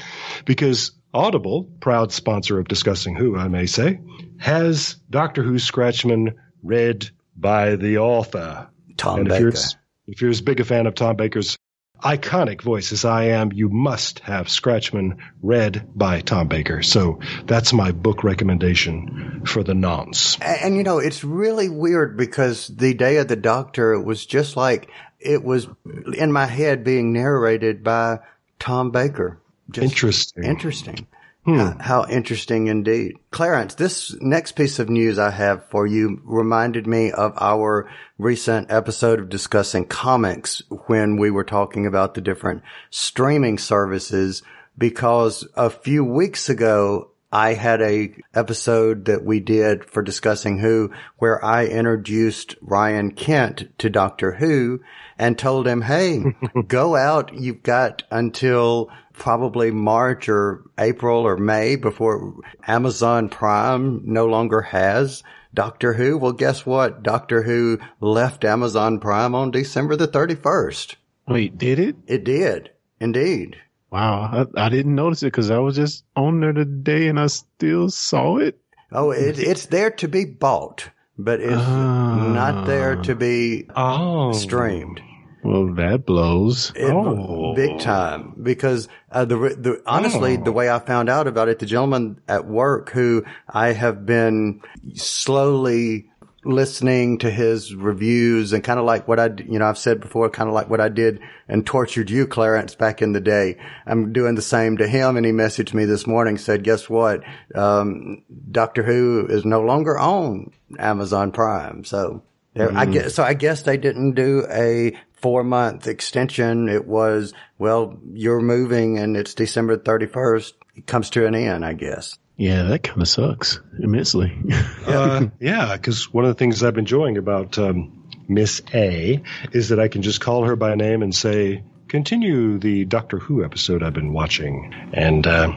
because 0.44 0.90
Audible, 1.14 1.70
proud 1.78 2.10
sponsor 2.10 2.58
of 2.58 2.66
Discussing 2.66 3.14
Who, 3.14 3.36
I 3.36 3.46
may 3.46 3.66
say, 3.66 4.00
has 4.38 4.96
Doctor 5.10 5.42
Who 5.42 5.58
Scratchman 5.58 6.34
read 6.62 7.10
by 7.36 7.76
the 7.76 7.98
author. 7.98 8.68
Tom 8.96 9.20
and 9.20 9.28
Baker. 9.28 9.48
If 9.48 9.54
you're, 9.54 9.62
if 10.06 10.20
you're 10.22 10.30
as 10.30 10.40
big 10.40 10.60
a 10.60 10.64
fan 10.64 10.86
of 10.86 10.94
Tom 10.94 11.16
Baker's 11.16 11.56
iconic 12.02 12.62
voice 12.62 12.92
as 12.92 13.04
I 13.04 13.26
am, 13.26 13.52
you 13.52 13.68
must 13.68 14.18
have 14.20 14.48
Scratchman 14.48 15.18
read 15.40 15.88
by 15.94 16.20
Tom 16.20 16.48
Baker. 16.48 16.82
So 16.82 17.20
that's 17.44 17.72
my 17.72 17.92
book 17.92 18.24
recommendation 18.24 19.42
for 19.46 19.62
the 19.62 19.74
nonce. 19.74 20.36
And, 20.40 20.60
and, 20.62 20.76
you 20.76 20.82
know, 20.82 20.98
it's 20.98 21.22
really 21.22 21.68
weird 21.68 22.16
because 22.16 22.66
the 22.68 22.94
day 22.94 23.18
of 23.18 23.28
the 23.28 23.36
doctor, 23.36 24.00
was 24.00 24.26
just 24.26 24.56
like 24.56 24.90
it 25.20 25.44
was 25.44 25.68
in 26.16 26.32
my 26.32 26.46
head 26.46 26.82
being 26.82 27.12
narrated 27.12 27.84
by 27.84 28.18
Tom 28.62 28.92
Baker. 28.92 29.40
Just 29.72 29.84
interesting. 29.84 30.44
Interesting. 30.44 31.06
Hmm. 31.44 31.56
How, 31.56 31.76
how, 31.80 32.06
interesting 32.06 32.68
indeed. 32.68 33.16
Clarence, 33.32 33.74
this 33.74 34.14
next 34.20 34.52
piece 34.52 34.78
of 34.78 34.88
news 34.88 35.18
I 35.18 35.30
have 35.30 35.68
for 35.68 35.84
you 35.84 36.20
reminded 36.22 36.86
me 36.86 37.10
of 37.10 37.34
our 37.40 37.90
recent 38.18 38.70
episode 38.70 39.18
of 39.18 39.28
discussing 39.28 39.84
comics 39.84 40.62
when 40.86 41.16
we 41.16 41.28
were 41.32 41.42
talking 41.42 41.86
about 41.86 42.14
the 42.14 42.20
different 42.20 42.62
streaming 42.90 43.58
services 43.58 44.44
because 44.78 45.44
a 45.56 45.68
few 45.68 46.04
weeks 46.04 46.48
ago 46.48 47.10
I 47.32 47.54
had 47.54 47.80
a 47.80 48.14
episode 48.34 49.06
that 49.06 49.24
we 49.24 49.40
did 49.40 49.86
for 49.86 50.02
discussing 50.02 50.58
who 50.58 50.92
where 51.16 51.42
I 51.42 51.64
introduced 51.64 52.56
Ryan 52.60 53.12
Kent 53.12 53.78
to 53.78 53.88
Doctor 53.88 54.32
Who 54.32 54.80
and 55.18 55.38
told 55.38 55.66
him, 55.66 55.80
Hey, 55.80 56.22
go 56.68 56.94
out. 56.94 57.32
You've 57.32 57.62
got 57.62 58.02
until 58.10 58.90
probably 59.14 59.70
March 59.70 60.28
or 60.28 60.62
April 60.78 61.20
or 61.20 61.38
May 61.38 61.76
before 61.76 62.34
Amazon 62.66 63.30
Prime 63.30 64.02
no 64.04 64.26
longer 64.26 64.60
has 64.60 65.22
Doctor 65.54 65.94
Who. 65.94 66.18
Well, 66.18 66.32
guess 66.32 66.66
what? 66.66 67.02
Doctor 67.02 67.42
Who 67.42 67.78
left 68.00 68.44
Amazon 68.44 69.00
Prime 69.00 69.34
on 69.34 69.50
December 69.50 69.96
the 69.96 70.08
31st. 70.08 70.96
Wait, 71.28 71.56
did 71.56 71.78
it? 71.78 71.96
It 72.06 72.24
did. 72.24 72.70
Indeed. 73.00 73.56
Wow. 73.92 74.46
I, 74.56 74.66
I 74.66 74.68
didn't 74.70 74.94
notice 74.94 75.22
it 75.22 75.26
because 75.26 75.50
I 75.50 75.58
was 75.58 75.76
just 75.76 76.04
on 76.16 76.40
there 76.40 76.54
today 76.54 77.08
and 77.08 77.20
I 77.20 77.26
still 77.26 77.90
saw 77.90 78.38
it. 78.38 78.58
Oh, 78.90 79.10
it, 79.10 79.38
it's 79.38 79.66
there 79.66 79.90
to 79.90 80.08
be 80.08 80.24
bought, 80.24 80.88
but 81.18 81.40
it's 81.40 81.52
not 81.52 82.66
there 82.66 82.96
to 82.96 83.14
be 83.14 83.68
oh. 83.76 84.32
streamed. 84.32 85.00
Well, 85.44 85.74
that 85.74 86.06
blows. 86.06 86.72
It, 86.74 86.90
oh. 86.90 87.54
Big 87.54 87.80
time. 87.80 88.34
Because, 88.42 88.88
uh, 89.10 89.24
the, 89.24 89.36
the, 89.36 89.82
honestly, 89.86 90.38
oh. 90.38 90.44
the 90.44 90.52
way 90.52 90.70
I 90.70 90.78
found 90.78 91.10
out 91.10 91.26
about 91.26 91.48
it, 91.48 91.58
the 91.58 91.66
gentleman 91.66 92.20
at 92.28 92.46
work 92.46 92.90
who 92.90 93.24
I 93.48 93.72
have 93.72 94.06
been 94.06 94.62
slowly 94.94 96.11
listening 96.44 97.18
to 97.18 97.30
his 97.30 97.74
reviews 97.74 98.52
and 98.52 98.64
kind 98.64 98.80
of 98.80 98.84
like 98.84 99.06
what 99.06 99.20
I, 99.20 99.30
you 99.46 99.58
know, 99.58 99.66
I've 99.66 99.78
said 99.78 100.00
before, 100.00 100.28
kind 100.28 100.48
of 100.48 100.54
like 100.54 100.68
what 100.68 100.80
I 100.80 100.88
did 100.88 101.20
and 101.48 101.64
tortured 101.64 102.10
you, 102.10 102.26
Clarence, 102.26 102.74
back 102.74 103.00
in 103.00 103.12
the 103.12 103.20
day. 103.20 103.58
I'm 103.86 104.12
doing 104.12 104.34
the 104.34 104.42
same 104.42 104.78
to 104.78 104.88
him. 104.88 105.16
And 105.16 105.24
he 105.24 105.32
messaged 105.32 105.72
me 105.72 105.84
this 105.84 106.06
morning, 106.06 106.38
said, 106.38 106.64
guess 106.64 106.90
what? 106.90 107.22
Um, 107.54 108.22
Doctor 108.50 108.82
Who 108.82 109.26
is 109.28 109.44
no 109.44 109.60
longer 109.60 109.98
on 109.98 110.50
Amazon 110.78 111.30
Prime. 111.30 111.84
So, 111.84 112.22
mm. 112.56 112.76
I 112.76 112.86
guess, 112.86 113.14
so 113.14 113.22
I 113.22 113.34
guess 113.34 113.62
they 113.62 113.76
didn't 113.76 114.14
do 114.14 114.44
a 114.50 114.98
four 115.12 115.44
month 115.44 115.86
extension. 115.86 116.68
It 116.68 116.86
was, 116.86 117.32
well, 117.58 117.98
you're 118.12 118.40
moving 118.40 118.98
and 118.98 119.16
it's 119.16 119.34
December 119.34 119.76
31st. 119.76 120.52
It 120.74 120.86
comes 120.86 121.10
to 121.10 121.26
an 121.26 121.34
end, 121.34 121.64
I 121.64 121.74
guess. 121.74 122.18
Yeah, 122.36 122.64
that 122.64 122.82
kind 122.82 123.00
of 123.02 123.08
sucks 123.08 123.60
immensely. 123.78 124.36
uh, 124.86 125.26
yeah, 125.38 125.76
because 125.76 126.12
one 126.12 126.24
of 126.24 126.28
the 126.28 126.34
things 126.34 126.62
I've 126.62 126.74
been 126.74 126.82
enjoying 126.82 127.18
about 127.18 127.58
um, 127.58 128.08
Miss 128.28 128.62
A 128.74 129.22
is 129.52 129.68
that 129.68 129.78
I 129.78 129.88
can 129.88 130.02
just 130.02 130.20
call 130.20 130.44
her 130.44 130.56
by 130.56 130.74
name 130.74 131.02
and 131.02 131.14
say, 131.14 131.62
continue 131.88 132.58
the 132.58 132.84
Doctor 132.84 133.18
Who 133.18 133.44
episode 133.44 133.82
I've 133.82 133.92
been 133.92 134.12
watching. 134.12 134.72
And 134.92 135.26
uh, 135.26 135.52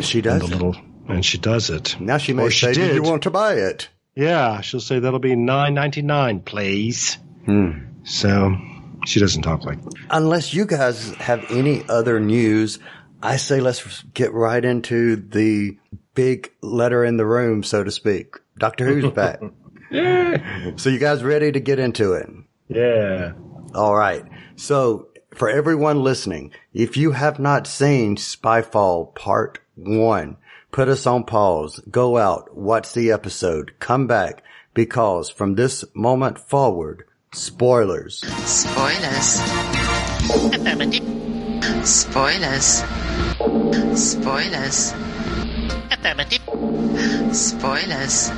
she 0.00 0.20
does. 0.20 0.42
And, 0.42 0.52
little, 0.52 0.76
and 1.08 1.24
she 1.24 1.38
does 1.38 1.70
it. 1.70 1.98
Now 2.00 2.18
she 2.18 2.32
may 2.32 2.50
say, 2.50 2.72
do 2.72 2.94
you 2.94 3.02
want 3.02 3.22
to 3.22 3.30
buy 3.30 3.54
it? 3.54 3.88
Yeah, 4.16 4.62
she'll 4.62 4.80
say 4.80 4.98
that'll 4.98 5.18
be 5.18 5.36
nine 5.36 5.74
ninety 5.74 6.00
nine, 6.00 6.40
please. 6.40 7.18
Hmm. 7.44 7.72
So 8.02 8.56
she 9.04 9.20
doesn't 9.20 9.42
talk 9.42 9.64
like. 9.64 9.78
Unless 10.10 10.54
you 10.54 10.64
guys 10.64 11.14
have 11.16 11.44
any 11.50 11.86
other 11.88 12.18
news, 12.18 12.78
I 13.22 13.36
say 13.36 13.60
let's 13.60 14.02
get 14.14 14.32
right 14.32 14.64
into 14.64 15.16
the 15.16 15.76
big 16.16 16.50
letter 16.62 17.04
in 17.04 17.16
the 17.16 17.24
room, 17.26 17.62
so 17.62 17.84
to 17.84 17.92
speak. 17.92 18.34
Doctor 18.58 18.84
Who's 18.86 19.12
back. 19.12 19.40
yeah. 19.92 20.72
So 20.76 20.90
you 20.90 20.98
guys 20.98 21.22
ready 21.22 21.52
to 21.52 21.60
get 21.60 21.78
into 21.78 22.14
it? 22.14 22.28
Yeah. 22.68 23.32
All 23.74 23.94
right. 23.94 24.24
So 24.56 25.08
for 25.34 25.48
everyone 25.48 26.02
listening, 26.02 26.50
if 26.74 26.96
you 26.96 27.12
have 27.12 27.38
not 27.38 27.66
seen 27.68 28.16
Spyfall 28.16 29.14
Part 29.14 29.60
1, 29.76 30.36
put 30.72 30.88
us 30.88 31.06
on 31.06 31.22
pause, 31.24 31.80
go 31.90 32.16
out, 32.18 32.56
watch 32.56 32.92
the 32.92 33.12
episode, 33.12 33.78
come 33.78 34.06
back, 34.06 34.42
because 34.74 35.30
from 35.30 35.54
this 35.54 35.84
moment 35.94 36.38
forward, 36.38 37.04
spoilers. 37.32 38.20
Spoilers. 38.44 39.40
Spoilers. 41.86 42.82
Spoilers. 43.94 44.92
Affirmative. 45.90 46.40
Spoilers. 47.34 48.30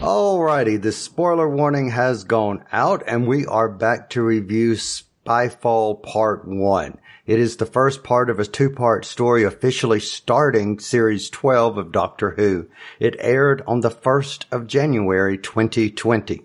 Alrighty, 0.00 0.80
the 0.80 0.92
spoiler 0.92 1.48
warning 1.48 1.90
has 1.90 2.24
gone 2.24 2.64
out 2.72 3.02
and 3.06 3.26
we 3.26 3.46
are 3.46 3.68
back 3.68 4.10
to 4.10 4.22
review 4.22 4.72
Spyfall 4.72 6.02
Part 6.02 6.46
1. 6.46 6.98
It 7.26 7.38
is 7.38 7.58
the 7.58 7.66
first 7.66 8.02
part 8.02 8.30
of 8.30 8.40
a 8.40 8.46
two-part 8.46 9.04
story 9.04 9.44
officially 9.44 10.00
starting 10.00 10.78
Series 10.78 11.30
12 11.30 11.78
of 11.78 11.92
Doctor 11.92 12.30
Who. 12.32 12.66
It 12.98 13.14
aired 13.20 13.62
on 13.66 13.82
the 13.82 13.90
1st 13.90 14.46
of 14.50 14.66
January 14.66 15.38
2020. 15.38 16.42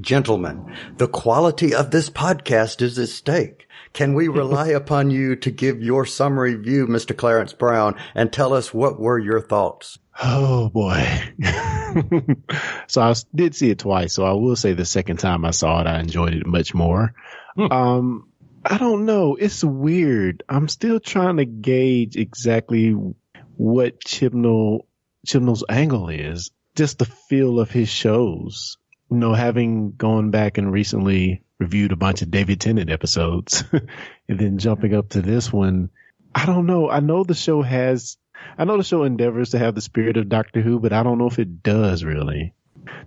Gentlemen, 0.00 0.74
the 0.96 1.08
quality 1.08 1.74
of 1.74 1.90
this 1.90 2.08
podcast 2.08 2.80
is 2.80 2.98
at 2.98 3.08
stake. 3.08 3.68
Can 3.92 4.14
we 4.14 4.28
rely 4.28 4.68
upon 4.80 5.10
you 5.10 5.36
to 5.36 5.50
give 5.50 5.82
your 5.82 6.06
summary 6.06 6.54
view, 6.54 6.86
Mr. 6.86 7.16
Clarence 7.16 7.52
Brown, 7.52 7.96
and 8.14 8.32
tell 8.32 8.54
us 8.54 8.72
what 8.72 8.98
were 8.98 9.18
your 9.18 9.40
thoughts? 9.40 9.98
Oh 10.22 10.68
boy. 10.68 11.04
so 12.86 13.00
I 13.00 13.14
did 13.34 13.54
see 13.54 13.70
it 13.70 13.78
twice. 13.78 14.14
So 14.14 14.24
I 14.24 14.32
will 14.32 14.56
say 14.56 14.74
the 14.74 14.84
second 14.84 15.18
time 15.18 15.44
I 15.44 15.50
saw 15.50 15.80
it, 15.80 15.86
I 15.86 16.00
enjoyed 16.00 16.34
it 16.34 16.46
much 16.46 16.74
more. 16.74 17.14
Hmm. 17.56 17.72
Um, 17.72 18.28
I 18.64 18.78
don't 18.78 19.06
know. 19.06 19.36
It's 19.36 19.64
weird. 19.64 20.44
I'm 20.48 20.68
still 20.68 21.00
trying 21.00 21.38
to 21.38 21.44
gauge 21.44 22.16
exactly 22.16 22.94
what 23.56 24.00
Chibnall, 24.00 24.86
Chibnall's 25.26 25.64
angle 25.68 26.08
is. 26.08 26.50
Just 26.74 26.98
the 26.98 27.04
feel 27.04 27.60
of 27.60 27.70
his 27.70 27.88
shows. 27.88 28.78
You 29.10 29.18
know, 29.18 29.34
having 29.34 29.92
gone 29.92 30.30
back 30.30 30.56
and 30.56 30.72
recently 30.72 31.41
reviewed 31.62 31.92
a 31.92 31.96
bunch 31.96 32.22
of 32.22 32.30
David 32.30 32.60
Tennant 32.60 32.90
episodes 32.90 33.64
and 34.28 34.38
then 34.38 34.58
jumping 34.58 34.94
up 34.94 35.10
to 35.10 35.22
this 35.22 35.52
one, 35.52 35.90
I 36.34 36.44
don't 36.44 36.66
know. 36.66 36.90
I 36.90 37.00
know 37.00 37.24
the 37.24 37.34
show 37.34 37.62
has 37.62 38.16
I 38.58 38.64
know 38.64 38.76
the 38.76 38.82
show 38.82 39.04
endeavors 39.04 39.50
to 39.50 39.58
have 39.58 39.74
the 39.74 39.80
spirit 39.80 40.16
of 40.16 40.28
Doctor 40.28 40.60
Who, 40.60 40.80
but 40.80 40.92
I 40.92 41.04
don't 41.04 41.18
know 41.18 41.28
if 41.28 41.38
it 41.38 41.62
does 41.62 42.04
really. 42.04 42.54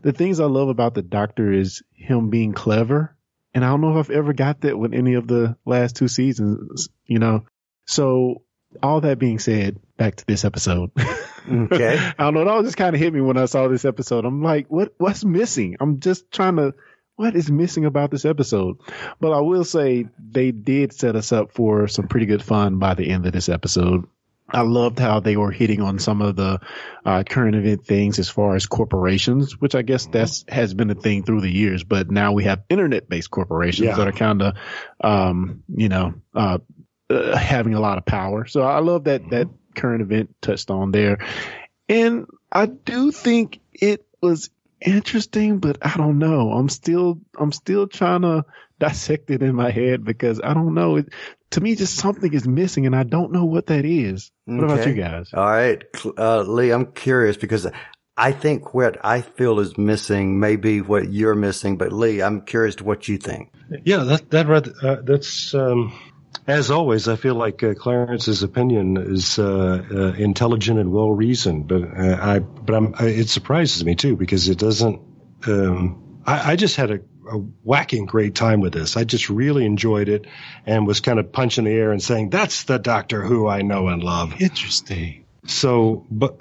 The 0.02 0.14
things 0.14 0.40
I 0.40 0.46
love 0.46 0.70
about 0.70 0.94
the 0.94 1.02
Doctor 1.02 1.52
is 1.52 1.84
him 1.94 2.30
being 2.30 2.54
clever, 2.54 3.18
and 3.54 3.66
I 3.66 3.70
don't 3.70 3.82
know 3.82 3.98
if 3.98 4.10
I've 4.10 4.16
ever 4.16 4.32
got 4.32 4.62
that 4.62 4.78
with 4.78 4.94
any 4.94 5.16
of 5.16 5.28
the 5.28 5.58
last 5.66 5.98
two 5.98 6.08
seasons, 6.08 6.88
you 7.06 7.20
know. 7.20 7.46
So 7.86 8.44
all 8.82 9.02
that 9.02 9.20
being 9.20 9.40
said, 9.40 9.80
back 9.98 10.16
to 10.16 10.26
this 10.26 10.46
episode. 10.46 10.92
Okay. 11.48 11.96
I 12.18 12.24
don't 12.24 12.34
know. 12.34 12.44
That 12.44 12.64
just 12.64 12.76
kind 12.76 12.96
of 12.96 13.00
hit 13.00 13.14
me 13.14 13.22
when 13.22 13.38
I 13.38 13.46
saw 13.46 13.68
this 13.68 13.86
episode. 13.86 14.26
I'm 14.26 14.42
like, 14.42 14.66
what, 14.68 14.96
what's 14.98 15.24
missing? 15.24 15.78
I'm 15.80 16.00
just 16.00 16.32
trying 16.32 16.56
to, 16.56 16.74
what 17.16 17.36
is 17.36 17.50
missing 17.50 17.86
about 17.86 18.12
this 18.12 18.26
episode? 18.26 18.78
But 19.20 19.34
I 19.34 19.42
will 19.42 19.64
say 19.64 20.08
they 20.20 20.52
did 20.52 20.94
set 20.94 21.16
us 21.16 21.32
up 21.32 21.52
for 21.52 21.88
some 21.88 22.08
pretty 22.08 22.26
good 22.26 22.44
fun 22.44 22.80
by 22.80 22.94
the 22.94 23.10
end 23.10 23.26
of 23.26 23.34
this 23.34 23.50
episode 23.50 24.06
I 24.48 24.62
loved 24.62 25.00
how 25.00 25.22
they 25.22 25.38
were 25.38 25.52
hitting 25.52 25.82
on 25.82 25.98
some 25.98 26.22
of 26.22 26.36
the 26.36 26.60
uh, 27.04 27.24
current 27.24 27.56
event 27.56 27.86
things 27.86 28.20
as 28.20 28.30
far 28.30 28.56
as 28.56 28.68
corporations, 28.68 29.60
which 29.60 29.74
I 29.74 29.82
guess 29.82 30.06
that's 30.06 30.46
has 30.48 30.74
been 30.74 30.92
a 30.92 30.96
thing 30.96 31.24
through 31.24 31.42
the 31.42 31.52
years. 31.52 31.84
But 31.84 32.12
now 32.12 32.34
we 32.34 32.44
have 32.44 32.64
internet-based 32.70 33.32
corporations 33.32 33.88
Yeah. 33.88 33.96
that 33.96 34.08
are 34.08 34.12
kind 34.12 34.42
of, 34.44 34.56
um, 35.02 35.64
you 35.68 35.90
know, 35.90 36.14
uh, 36.36 36.60
uh, 37.10 37.36
having 37.36 37.74
a 37.74 37.80
lot 37.80 37.98
of 37.98 38.06
power. 38.06 38.46
So 38.46 38.62
I 38.62 38.80
love 38.80 39.06
that 39.06 39.28
that 39.32 39.48
current 39.74 40.04
event 40.04 40.36
touched 40.42 40.70
on 40.70 40.92
there, 40.92 41.18
and 41.90 42.28
I 42.52 42.68
do 42.68 43.12
think 43.12 43.60
it 43.74 44.06
was 44.22 44.52
interesting, 44.86 45.60
but 45.60 45.78
I 45.82 45.98
don't 45.98 46.20
know. 46.20 46.52
I'm 46.52 46.70
still 46.70 47.20
I'm 47.38 47.52
still 47.52 47.88
trying 47.88 48.22
to 48.22 48.46
dissect 48.80 49.30
it 49.32 49.42
in 49.42 49.56
my 49.56 49.72
head 49.72 50.04
because 50.04 50.40
I 50.44 50.54
don't 50.54 50.74
know. 50.74 50.98
It, 50.98 51.10
to 51.52 51.62
me, 51.62 51.76
just 51.76 51.96
something 51.96 52.34
is 52.34 52.48
missing, 52.48 52.86
and 52.86 52.96
I 52.96 53.04
don't 53.04 53.32
know 53.32 53.46
what 53.46 53.68
that 53.68 53.86
is. 53.86 54.32
What 54.46 54.64
about 54.64 54.88
you 54.88 54.94
guys? 54.94 55.34
All 55.34 55.46
right, 55.46 55.84
uh, 56.18 56.42
Lee, 56.42 56.72
I'm 56.72 56.92
curious 56.92 57.38
because 57.38 57.68
I 58.18 58.32
think 58.32 58.74
what 58.74 58.98
I 59.04 59.22
feel 59.22 59.60
is 59.60 59.78
missing 59.78 60.40
may 60.40 60.56
be 60.56 60.82
what 60.82 61.12
you're 61.12 61.36
missing, 61.36 61.78
but 61.78 61.92
Lee, 61.92 62.22
I'm 62.22 62.42
curious 62.42 62.76
to 62.76 62.84
what 62.84 63.08
you 63.08 63.18
think. 63.18 63.52
Yeah, 63.84 64.04
that 64.04 64.30
that 64.32 64.50
uh, 64.50 65.02
that's 65.04 65.54
um, 65.54 65.94
as 66.48 66.72
always. 66.72 67.08
I 67.08 67.16
feel 67.16 67.36
like 67.36 67.64
uh, 67.64 67.74
Clarence's 67.74 68.44
opinion 68.44 68.98
is 68.98 69.40
uh, 69.40 69.84
uh, 69.92 70.14
intelligent 70.14 70.80
and 70.80 70.92
well 70.92 71.12
reasoned, 71.12 71.68
but 71.68 71.84
uh, 71.84 72.18
I 72.22 72.40
but 72.40 72.76
I'm, 72.76 72.96
I, 72.98 73.08
it 73.08 73.30
surprises 73.30 73.84
me 73.84 73.96
too 73.96 74.16
because 74.16 74.50
it 74.50 74.58
doesn't. 74.58 75.02
Um, 75.48 76.22
I, 76.26 76.52
I 76.52 76.56
just 76.56 76.76
had 76.76 76.92
a, 76.92 77.00
a 77.30 77.38
whacking 77.64 78.06
great 78.06 78.36
time 78.36 78.62
with 78.62 78.74
this. 78.74 78.98
I 78.98 79.04
just 79.04 79.30
really 79.30 79.66
enjoyed 79.66 80.10
it 80.10 80.26
and 80.66 80.88
was 80.88 81.00
kind 81.00 81.20
of 81.20 81.32
punching 81.32 81.66
the 81.66 81.72
air 81.72 81.92
and 81.92 82.02
saying, 82.02 82.30
"That's 82.30 82.64
the 82.64 82.78
Doctor 82.78 83.22
Who 83.22 83.48
I 83.48 83.62
know 83.62 83.88
and 83.88 84.04
love." 84.04 84.40
Interesting. 84.40 85.26
So, 85.48 86.06
but 86.10 86.40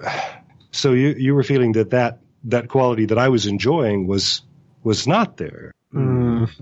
so 0.71 0.93
you 0.93 1.15
you 1.17 1.35
were 1.35 1.43
feeling 1.43 1.73
that 1.73 1.91
that 1.91 2.21
that 2.45 2.69
quality 2.69 3.07
that 3.07 3.19
I 3.19 3.29
was 3.29 3.47
enjoying 3.47 4.07
was 4.07 4.43
was 4.83 5.07
not 5.07 5.37
there, 5.39 5.73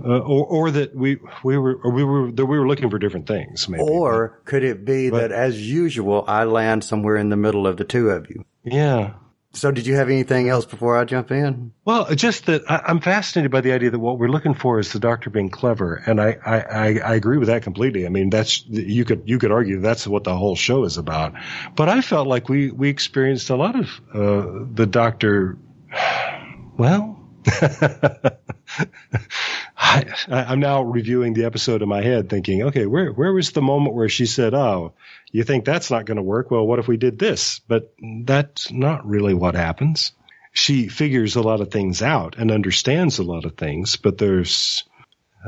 uh, 0.05 0.19
or 0.19 0.47
or 0.47 0.71
that 0.71 0.95
we 0.95 1.19
we 1.45 1.57
were 1.59 1.75
or 1.83 1.91
we 1.93 2.05
were 2.05 2.31
that 2.33 2.47
we 2.47 2.59
were 2.59 2.67
looking 2.69 2.91
for 2.91 2.99
different 2.99 3.27
things, 3.27 3.69
maybe. 3.69 3.83
Or 3.83 4.41
could 4.45 4.65
it 4.65 4.85
be 4.85 5.11
But- 5.11 5.21
that, 5.29 5.33
as 5.33 5.61
usual, 5.69 6.25
I 6.27 6.45
land 6.45 6.85
somewhere 6.85 7.17
in 7.17 7.29
the 7.29 7.37
middle 7.37 7.67
of 7.67 7.77
the 7.77 7.85
two 7.85 8.11
of 8.11 8.29
you? 8.31 8.45
yeah. 8.65 9.15
So, 9.55 9.71
did 9.71 9.87
you 9.87 9.97
have 9.97 10.09
anything 10.09 10.49
else 10.49 10.65
before 10.65 10.97
I 10.97 11.05
jump 11.05 11.31
in? 11.31 11.73
Well, 11.85 12.07
just 12.15 12.47
that 12.47 12.63
I, 12.71 12.85
I'm 12.87 13.01
fascinated 13.01 13.51
by 13.51 13.61
the 13.61 13.73
idea 13.73 13.91
that 13.91 13.99
what 13.99 14.19
we're 14.19 14.31
looking 14.31 14.55
for 14.55 14.79
is 14.79 14.95
the 14.95 14.99
doctor 14.99 15.29
being 15.29 15.51
clever, 15.51 16.03
and 16.07 16.19
I, 16.23 16.39
I, 16.43 16.61
I, 16.61 16.87
I 17.11 17.15
agree 17.17 17.37
with 17.37 17.49
that 17.49 17.63
completely. 17.63 18.07
I 18.07 18.09
mean, 18.09 18.31
that's 18.31 18.65
you 18.67 19.05
could 19.05 19.25
you 19.27 19.39
could 19.39 19.53
argue 19.53 19.79
that's 19.83 20.07
what 20.07 20.25
the 20.25 20.35
whole 20.35 20.57
show 20.57 20.85
is 20.85 20.97
about, 20.97 21.35
but 21.77 21.91
I 21.91 22.01
felt 22.01 22.29
like 22.29 22.49
we 22.49 22.71
we 22.71 22.89
experienced 22.89 23.51
a 23.51 23.57
lot 23.57 23.77
of 23.79 23.89
uh, 24.15 24.65
the 24.73 24.87
doctor. 24.87 25.59
Well, 26.79 27.22
I, 29.77 30.05
I'm 30.29 30.61
now 30.61 30.83
reviewing 30.83 31.35
the 31.35 31.45
episode 31.45 31.83
in 31.83 31.89
my 31.89 32.03
head, 32.03 32.29
thinking, 32.29 32.63
okay, 32.65 32.87
where 32.87 33.11
where 33.13 33.33
was 33.33 33.53
the 33.53 33.63
moment 33.63 33.95
where 33.95 34.09
she 34.09 34.27
said, 34.27 34.55
"Oh, 34.55 34.95
you 35.31 35.45
think 35.45 35.65
that's 35.65 35.91
not 35.91 36.07
going 36.07 36.17
to 36.17 36.23
work? 36.23 36.51
Well, 36.51 36.67
what 36.67 36.79
if 36.79 36.89
we 36.89 36.97
did 36.97 37.19
this?" 37.19 37.59
But 37.61 37.93
that's 38.25 38.71
not 38.73 39.07
really 39.07 39.35
what 39.35 39.55
happens 39.55 40.13
she 40.53 40.89
figures 40.89 41.35
a 41.37 41.41
lot 41.43 41.61
of 41.63 41.71
things 41.71 42.03
out 42.03 42.37
and 42.37 42.51
understands 42.51 43.19
a 43.19 43.23
lot 43.23 43.47
of 43.47 43.57
things, 43.57 43.97
but 43.97 44.19
there's, 44.19 44.85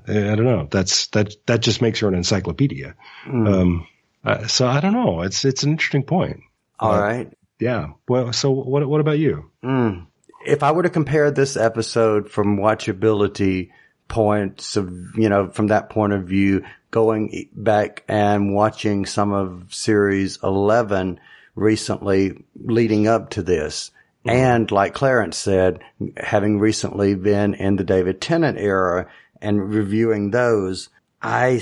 I 0.09 0.13
don't 0.13 0.45
know, 0.45 0.67
that's, 0.71 1.09
that, 1.09 1.35
that 1.47 1.61
just 1.61 1.83
makes 1.83 2.01
her 2.01 2.09
an 2.09 2.15
encyclopedia. 2.15 2.95
Um, 3.27 3.87
uh, 4.25 4.47
so 4.47 4.67
I 4.67 4.81
don't 4.81 4.95
know. 4.95 5.21
It's, 5.21 5.45
it's 5.45 5.63
an 5.63 5.73
interesting 5.73 6.05
point. 6.05 6.41
All 6.81 6.95
Uh, 6.95 7.01
right. 7.01 7.33
Yeah. 7.61 7.89
Well, 8.09 8.33
so 8.33 8.51
what, 8.51 8.89
what 8.89 9.03
about 9.03 9.19
you? 9.19 9.51
Mm. 9.63 10.07
If 10.45 10.63
I 10.63 10.73
were 10.73 10.83
to 10.83 10.91
compare 10.91 11.31
this 11.31 11.57
episode 11.57 12.31
from 12.31 12.59
watchability 12.59 13.71
points 14.09 14.77
of, 14.77 15.17
you 15.17 15.29
know, 15.29 15.49
from 15.49 15.69
that 15.69 15.91
point 15.91 16.13
of 16.13 16.25
view, 16.25 16.65
going 16.91 17.49
back 17.55 18.05
and 18.09 18.55
watching 18.55 19.07
some 19.07 19.33
of 19.33 19.75
series 19.75 20.39
11 20.43 21.19
recently 21.55 22.45
leading 22.55 23.09
up 23.09 23.31
to 23.31 23.43
this. 23.43 23.91
Mm-hmm. 24.25 24.37
And 24.37 24.71
like 24.71 24.95
Clarence 24.95 25.37
said, 25.37 25.81
having 26.17 26.59
recently 26.59 27.15
been 27.15 27.55
in 27.55 27.77
the 27.77 27.85
David 27.85 28.21
Tennant 28.21 28.59
era 28.59 29.09
and 29.41 29.75
reviewing 29.75 30.31
those, 30.31 30.89
I, 31.21 31.61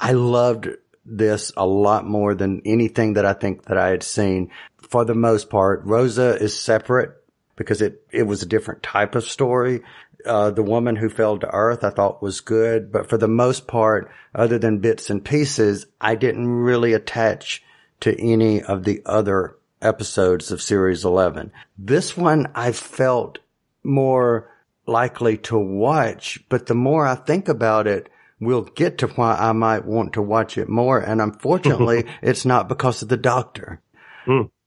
I 0.00 0.12
loved 0.12 0.68
this 1.04 1.52
a 1.56 1.66
lot 1.66 2.06
more 2.06 2.34
than 2.34 2.62
anything 2.64 3.14
that 3.14 3.26
I 3.26 3.34
think 3.34 3.64
that 3.64 3.78
I 3.78 3.88
had 3.88 4.02
seen. 4.02 4.50
For 4.88 5.04
the 5.04 5.14
most 5.14 5.50
part, 5.50 5.82
Rosa 5.84 6.36
is 6.36 6.58
separate 6.58 7.23
because 7.56 7.80
it, 7.82 8.02
it 8.10 8.24
was 8.24 8.42
a 8.42 8.46
different 8.46 8.82
type 8.82 9.14
of 9.14 9.24
story. 9.24 9.82
Uh, 10.24 10.50
the 10.50 10.62
woman 10.62 10.96
who 10.96 11.08
fell 11.08 11.38
to 11.38 11.52
earth 11.52 11.84
I 11.84 11.90
thought 11.90 12.22
was 12.22 12.40
good, 12.40 12.90
but 12.90 13.08
for 13.08 13.18
the 13.18 13.28
most 13.28 13.66
part, 13.66 14.10
other 14.34 14.58
than 14.58 14.78
bits 14.78 15.10
and 15.10 15.24
pieces, 15.24 15.86
I 16.00 16.14
didn't 16.14 16.48
really 16.48 16.94
attach 16.94 17.62
to 18.00 18.18
any 18.20 18.62
of 18.62 18.84
the 18.84 19.02
other 19.04 19.56
episodes 19.82 20.50
of 20.50 20.62
series 20.62 21.04
11. 21.04 21.52
This 21.76 22.16
one 22.16 22.50
I 22.54 22.72
felt 22.72 23.38
more 23.82 24.50
likely 24.86 25.36
to 25.38 25.58
watch, 25.58 26.42
but 26.48 26.66
the 26.66 26.74
more 26.74 27.06
I 27.06 27.14
think 27.14 27.48
about 27.48 27.86
it, 27.86 28.08
we'll 28.40 28.62
get 28.62 28.98
to 28.98 29.06
why 29.08 29.34
I 29.34 29.52
might 29.52 29.84
want 29.84 30.14
to 30.14 30.22
watch 30.22 30.58
it 30.58 30.68
more. 30.68 30.98
And 30.98 31.20
unfortunately, 31.20 32.04
it's 32.22 32.44
not 32.44 32.68
because 32.68 33.02
of 33.02 33.08
the 33.08 33.16
doctor. 33.16 33.80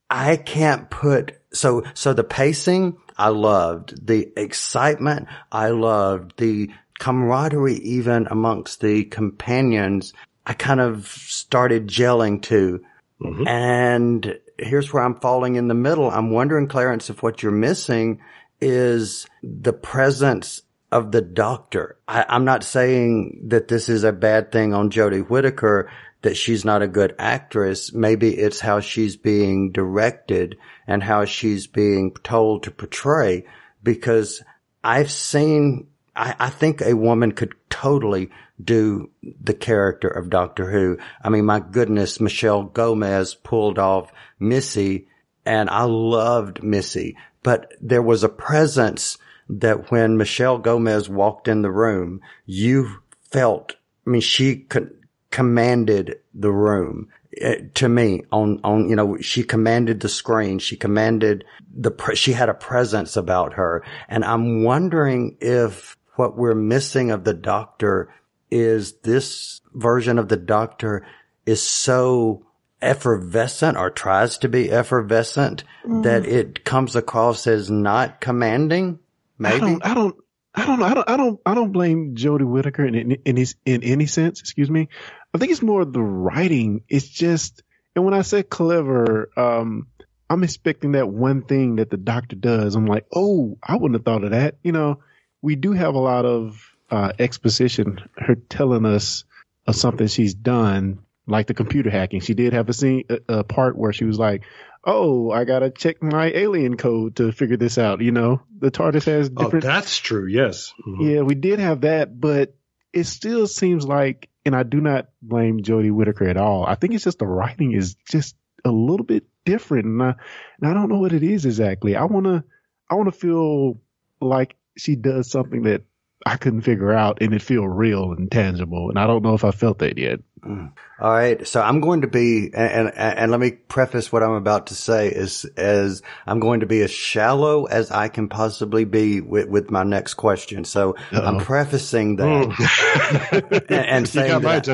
I 0.09 0.37
can't 0.37 0.89
put, 0.89 1.36
so, 1.53 1.83
so 1.93 2.13
the 2.13 2.23
pacing, 2.23 2.97
I 3.17 3.29
loved 3.29 4.05
the 4.05 4.31
excitement. 4.37 5.27
I 5.51 5.69
loved 5.69 6.37
the 6.37 6.69
camaraderie 6.99 7.75
even 7.75 8.27
amongst 8.29 8.81
the 8.81 9.05
companions. 9.05 10.13
I 10.45 10.53
kind 10.53 10.79
of 10.79 11.07
started 11.07 11.87
gelling 11.87 12.41
to. 12.43 12.83
Mm-hmm. 13.21 13.47
And 13.47 14.39
here's 14.57 14.93
where 14.93 15.03
I'm 15.03 15.19
falling 15.19 15.55
in 15.55 15.67
the 15.67 15.73
middle. 15.73 16.09
I'm 16.09 16.31
wondering, 16.31 16.67
Clarence, 16.67 17.09
if 17.09 17.23
what 17.23 17.41
you're 17.41 17.51
missing 17.51 18.21
is 18.61 19.27
the 19.43 19.73
presence 19.73 20.61
of 20.91 21.11
the 21.11 21.21
doctor. 21.21 21.97
I, 22.07 22.25
I'm 22.27 22.45
not 22.45 22.63
saying 22.63 23.47
that 23.47 23.67
this 23.67 23.89
is 23.89 24.03
a 24.03 24.11
bad 24.11 24.51
thing 24.51 24.73
on 24.73 24.89
Jodie 24.89 25.27
Whittaker, 25.27 25.91
that 26.21 26.37
she's 26.37 26.65
not 26.65 26.81
a 26.81 26.87
good 26.87 27.15
actress. 27.19 27.93
Maybe 27.93 28.37
it's 28.37 28.59
how 28.59 28.79
she's 28.79 29.15
being 29.15 29.71
directed 29.71 30.57
and 30.87 31.03
how 31.03 31.25
she's 31.25 31.67
being 31.67 32.13
told 32.23 32.63
to 32.63 32.71
portray 32.71 33.45
because 33.83 34.41
I've 34.83 35.11
seen, 35.11 35.87
I, 36.15 36.35
I 36.39 36.49
think 36.49 36.81
a 36.81 36.95
woman 36.95 37.31
could 37.31 37.53
totally 37.69 38.29
do 38.61 39.11
the 39.41 39.53
character 39.53 40.07
of 40.07 40.29
Doctor 40.29 40.71
Who. 40.71 40.97
I 41.23 41.29
mean, 41.29 41.45
my 41.45 41.59
goodness, 41.59 42.19
Michelle 42.19 42.63
Gomez 42.63 43.35
pulled 43.35 43.77
off 43.77 44.11
Missy 44.39 45.07
and 45.45 45.69
I 45.69 45.83
loved 45.83 46.63
Missy, 46.63 47.15
but 47.43 47.73
there 47.79 48.01
was 48.01 48.23
a 48.23 48.29
presence 48.29 49.17
that 49.49 49.91
when 49.91 50.17
Michelle 50.17 50.57
Gomez 50.57 51.07
walked 51.07 51.47
in 51.47 51.61
the 51.61 51.71
room, 51.71 52.21
you 52.45 52.97
felt, 53.31 53.75
I 54.05 54.09
mean, 54.09 54.21
she 54.21 54.57
could, 54.57 54.96
commanded 55.31 56.19
the 56.33 56.51
room 56.51 57.09
uh, 57.43 57.55
to 57.75 57.89
me 57.89 58.23
on, 58.31 58.59
on, 58.63 58.89
you 58.89 58.95
know, 58.95 59.17
she 59.21 59.43
commanded 59.43 59.99
the 59.99 60.09
screen. 60.09 60.59
She 60.59 60.75
commanded 60.75 61.43
the, 61.75 61.91
pre- 61.91 62.15
she 62.15 62.33
had 62.33 62.49
a 62.49 62.53
presence 62.53 63.17
about 63.17 63.53
her. 63.53 63.83
And 64.07 64.23
I'm 64.23 64.63
wondering 64.63 65.37
if 65.39 65.97
what 66.15 66.37
we're 66.37 66.55
missing 66.55 67.11
of 67.11 67.23
the 67.23 67.33
doctor 67.33 68.13
is 68.49 68.93
this 68.99 69.61
version 69.73 70.17
of 70.17 70.29
the 70.29 70.37
doctor 70.37 71.05
is 71.45 71.61
so 71.61 72.45
effervescent 72.81 73.77
or 73.77 73.89
tries 73.89 74.37
to 74.37 74.49
be 74.49 74.71
effervescent 74.71 75.63
that 76.03 76.25
it 76.25 76.63
comes 76.63 76.95
across 76.95 77.47
as 77.47 77.69
not 77.69 78.21
commanding. 78.21 78.99
I 79.39 79.43
Maybe. 79.43 79.59
don't, 79.59 79.85
I 79.85 79.93
don't, 79.93 80.15
I 80.57 80.65
don't, 80.65 80.79
know. 80.79 80.85
I 80.85 80.93
don't, 80.95 81.09
I 81.09 81.17
don't, 81.17 81.39
I 81.45 81.53
don't 81.53 81.71
blame 81.71 82.15
Jodie 82.15 82.49
Whittaker 82.49 82.85
in, 82.85 82.95
in, 82.95 83.11
in, 83.25 83.37
his, 83.37 83.55
in 83.63 83.83
any 83.83 84.07
sense. 84.07 84.41
Excuse 84.41 84.69
me. 84.71 84.89
I 85.33 85.37
think 85.37 85.51
it's 85.51 85.61
more 85.61 85.85
the 85.85 86.01
writing. 86.01 86.81
It's 86.89 87.07
just, 87.07 87.61
and 87.95 88.03
when 88.03 88.15
I 88.15 88.23
say 88.23 88.41
clever, 88.43 89.29
um, 89.37 89.87
I'm 90.29 90.43
expecting 90.43 90.93
that 90.93 91.07
one 91.07 91.43
thing 91.43 91.77
that 91.77 91.89
the 91.89 91.97
doctor 91.97 92.35
does. 92.35 92.75
I'm 92.75 92.87
like, 92.87 93.05
oh, 93.15 93.57
I 93.61 93.75
wouldn't 93.75 93.95
have 93.95 94.05
thought 94.05 94.23
of 94.23 94.31
that. 94.31 94.55
You 94.63 94.71
know, 94.71 94.99
we 95.41 95.55
do 95.55 95.73
have 95.73 95.93
a 95.93 95.99
lot 95.99 96.25
of 96.25 96.59
uh, 96.89 97.13
exposition, 97.19 98.01
her 98.17 98.35
telling 98.35 98.85
us 98.85 99.25
of 99.65 99.75
something 99.75 100.07
she's 100.07 100.33
done, 100.33 100.99
like 101.27 101.47
the 101.47 101.53
computer 101.53 101.89
hacking. 101.89 102.21
She 102.21 102.33
did 102.33 102.53
have 102.53 102.67
a 102.69 102.73
scene, 102.73 103.03
a, 103.09 103.39
a 103.39 103.43
part 103.43 103.77
where 103.77 103.93
she 103.93 104.05
was 104.05 104.17
like, 104.17 104.43
"Oh, 104.87 105.29
I 105.29 105.43
gotta 105.43 105.69
check 105.69 106.01
my 106.01 106.31
alien 106.33 106.77
code 106.77 107.17
to 107.17 107.31
figure 107.31 107.57
this 107.57 107.77
out." 107.77 108.01
You 108.01 108.11
know, 108.11 108.41
the 108.59 108.71
TARDIS 108.71 109.05
has 109.05 109.29
different. 109.29 109.65
Oh, 109.65 109.67
that's 109.67 109.97
true. 109.97 110.25
Yes. 110.25 110.73
Mhm. 110.87 111.13
yeah, 111.13 111.21
we 111.21 111.35
did 111.35 111.59
have 111.59 111.81
that, 111.81 112.19
but 112.19 112.55
it 112.93 113.03
still 113.03 113.45
seems 113.45 113.85
like, 113.85 114.29
and 114.45 114.55
I 114.55 114.63
do 114.63 114.81
not 114.81 115.09
blame 115.21 115.61
Jodie 115.61 115.91
Whittaker 115.91 116.27
at 116.27 116.37
all. 116.37 116.65
I 116.65 116.75
think 116.75 116.93
it's 116.93 117.03
just 117.03 117.19
the 117.19 117.27
writing 117.27 117.73
is 117.73 117.95
just 118.09 118.35
a 118.65 118.71
little 118.71 119.05
bit 119.05 119.25
different, 119.45 119.85
and 119.85 120.01
I, 120.01 120.15
and 120.59 120.69
I 120.69 120.73
don't 120.73 120.89
know 120.89 120.99
what 120.99 121.13
it 121.13 121.21
is 121.21 121.45
exactly. 121.45 121.95
I 121.95 122.05
wanna 122.05 122.43
I 122.89 122.95
wanna 122.95 123.11
feel 123.11 123.79
like 124.21 124.55
she 124.77 124.95
does 124.95 125.29
something 125.29 125.63
that 125.63 125.83
I 126.25 126.37
couldn't 126.37 126.61
figure 126.61 126.91
out 126.91 127.21
and 127.21 127.33
it 127.33 127.41
feel 127.41 127.67
real 127.67 128.11
and 128.13 128.31
tangible. 128.31 128.89
And 128.89 128.97
I 128.97 129.05
don't 129.05 129.23
know 129.23 129.33
if 129.35 129.43
I 129.43 129.51
felt 129.51 129.79
that 129.79 129.97
yet. 129.97 130.19
Mm. 130.41 130.71
All 130.99 131.11
right. 131.11 131.47
So 131.47 131.61
I'm 131.61 131.79
going 131.81 132.01
to 132.01 132.07
be, 132.07 132.51
and, 132.53 132.91
and, 132.95 133.17
and 133.17 133.31
let 133.31 133.39
me 133.39 133.51
preface 133.51 134.11
what 134.11 134.23
I'm 134.23 134.31
about 134.31 134.67
to 134.67 134.75
say 134.75 135.09
is, 135.09 135.45
as 135.57 136.01
I'm 136.25 136.39
going 136.39 136.59
to 136.59 136.65
be 136.65 136.81
as 136.81 136.91
shallow 136.91 137.65
as 137.65 137.91
I 137.91 138.07
can 138.07 138.29
possibly 138.29 138.85
be 138.85 139.21
with, 139.21 139.47
with 139.49 139.71
my 139.71 139.83
next 139.83 140.15
question. 140.15 140.63
So 140.63 140.95
I'm 141.11 141.39
prefacing 141.39 142.17
that 142.17 143.63
and, 143.69 143.85
and 143.85 144.07
saying 144.09 144.41
that, 144.41 144.65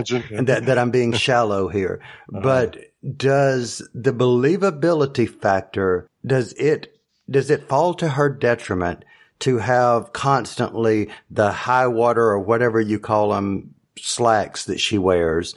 that, 0.46 0.66
that 0.66 0.78
I'm 0.78 0.92
being 0.92 1.14
shallow 1.14 1.68
here. 1.68 2.02
But 2.30 2.78
does 3.18 3.88
the 3.94 4.14
believability 4.14 5.30
factor, 5.30 6.08
does 6.26 6.54
it, 6.54 6.98
does 7.30 7.50
it 7.50 7.68
fall 7.68 7.94
to 7.96 8.10
her 8.10 8.30
detriment 8.30 9.06
to 9.40 9.58
have 9.58 10.14
constantly 10.14 11.10
the 11.30 11.52
high 11.52 11.88
water 11.88 12.24
or 12.24 12.40
whatever 12.40 12.80
you 12.80 13.00
call 13.00 13.32
them 13.32 13.74
slacks 13.98 14.66
that 14.66 14.80
she 14.80 14.98
wears? 14.98 15.56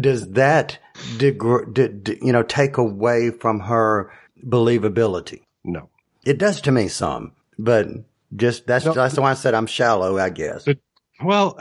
does 0.00 0.30
that 0.32 0.78
degr- 1.16 1.72
d- 1.72 1.88
d- 1.88 2.18
you 2.22 2.32
know 2.32 2.42
take 2.42 2.76
away 2.78 3.30
from 3.30 3.60
her 3.60 4.12
believability? 4.46 5.42
No. 5.64 5.88
It 6.24 6.38
does 6.38 6.60
to 6.62 6.72
me 6.72 6.88
some, 6.88 7.32
but 7.58 7.88
just 8.34 8.66
that's 8.66 8.84
No. 8.84 8.92
that's 8.94 9.18
why 9.18 9.30
I 9.30 9.34
said 9.34 9.54
I'm 9.54 9.66
shallow. 9.66 10.18
I 10.18 10.30
guess. 10.30 10.64
But- 10.64 10.78
Well, 11.22 11.58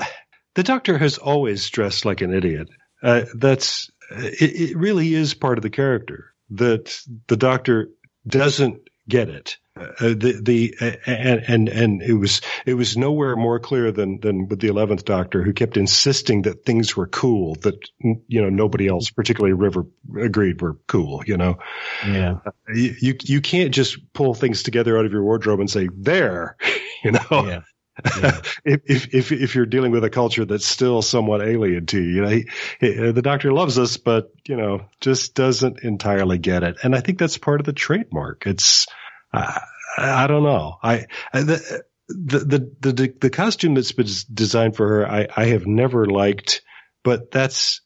the 0.55 0.63
doctor 0.63 0.97
has 0.97 1.17
always 1.17 1.69
dressed 1.69 2.05
like 2.05 2.21
an 2.21 2.33
idiot. 2.33 2.69
Uh, 3.03 3.25
that's 3.35 3.89
it, 4.11 4.71
it. 4.71 4.77
Really 4.77 5.13
is 5.13 5.33
part 5.33 5.57
of 5.57 5.61
the 5.63 5.69
character 5.69 6.33
that 6.51 6.99
the 7.27 7.37
doctor 7.37 7.89
doesn't 8.27 8.81
get 9.07 9.29
it. 9.29 9.57
Uh, 9.79 9.85
the 9.99 10.39
the 10.43 10.75
uh, 10.81 10.91
and 11.09 11.43
and 11.47 11.69
and 11.69 12.01
it 12.01 12.13
was 12.13 12.41
it 12.65 12.73
was 12.73 12.97
nowhere 12.97 13.37
more 13.37 13.57
clear 13.57 13.91
than 13.93 14.19
than 14.19 14.47
with 14.49 14.59
the 14.59 14.67
eleventh 14.67 15.05
Doctor, 15.05 15.43
who 15.43 15.53
kept 15.53 15.77
insisting 15.77 16.41
that 16.41 16.65
things 16.65 16.95
were 16.97 17.07
cool 17.07 17.55
that 17.61 17.75
you 17.99 18.41
know 18.41 18.49
nobody 18.49 18.89
else, 18.89 19.09
particularly 19.11 19.53
River, 19.53 19.85
agreed 20.19 20.61
were 20.61 20.77
cool. 20.87 21.23
You 21.25 21.37
know, 21.37 21.59
Yeah. 22.05 22.39
you 22.73 22.95
you, 22.99 23.15
you 23.23 23.41
can't 23.41 23.73
just 23.73 23.97
pull 24.13 24.33
things 24.33 24.63
together 24.63 24.97
out 24.97 25.05
of 25.05 25.13
your 25.13 25.23
wardrobe 25.23 25.61
and 25.61 25.69
say 25.69 25.87
there. 25.95 26.57
You 27.03 27.13
know, 27.13 27.21
Yeah. 27.31 27.61
if, 28.63 28.81
if 28.85 29.13
if 29.15 29.31
if 29.31 29.55
you're 29.55 29.65
dealing 29.65 29.91
with 29.91 30.03
a 30.03 30.09
culture 30.11 30.45
that's 30.45 30.67
still 30.67 31.01
somewhat 31.01 31.41
alien 31.41 31.87
to 31.87 31.99
you, 31.99 32.09
you 32.15 32.21
know, 32.21 32.27
he, 32.29 32.49
he- 32.79 33.07
uh, 33.07 33.11
the 33.11 33.23
doctor 33.23 33.51
loves 33.51 33.79
us, 33.79 33.97
but 33.97 34.31
you 34.47 34.55
know, 34.55 34.85
just 34.99 35.33
doesn't 35.33 35.79
entirely 35.83 36.37
get 36.37 36.61
it, 36.61 36.77
and 36.83 36.93
I 36.95 36.99
think 36.99 37.17
that's 37.17 37.39
part 37.39 37.59
of 37.59 37.65
the 37.65 37.73
trademark. 37.73 38.45
It's 38.45 38.85
I 39.33 39.61
I 39.97 40.27
don't 40.27 40.43
know. 40.43 40.77
I, 40.81 41.05
I 41.33 41.41
the, 41.41 41.83
the 42.07 42.39
the 42.39 42.91
the 42.91 43.13
the 43.21 43.29
costume 43.29 43.75
that's 43.75 43.91
been 43.91 44.07
designed 44.33 44.75
for 44.75 44.87
her, 44.87 45.07
I 45.07 45.27
I 45.35 45.45
have 45.45 45.65
never 45.67 46.05
liked, 46.05 46.61
but 47.03 47.31
that's 47.31 47.81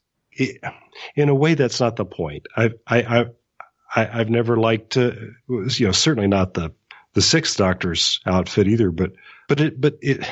in 1.14 1.28
a 1.28 1.34
way 1.34 1.54
that's 1.54 1.80
not 1.80 1.96
the 1.96 2.04
point. 2.04 2.46
I 2.56 2.70
I 2.86 3.02
I. 3.02 3.24
I, 3.94 4.20
I've 4.20 4.28
never 4.28 4.56
liked, 4.58 4.96
uh, 4.96 5.12
you 5.48 5.86
know, 5.86 5.92
certainly 5.92 6.26
not 6.26 6.54
the 6.54 6.72
the 7.14 7.22
Sixth 7.22 7.56
Doctor's 7.56 8.20
outfit 8.26 8.66
either, 8.66 8.90
but 8.90 9.12
but 9.48 9.60
it 9.60 9.80
but 9.80 9.96
it 10.02 10.28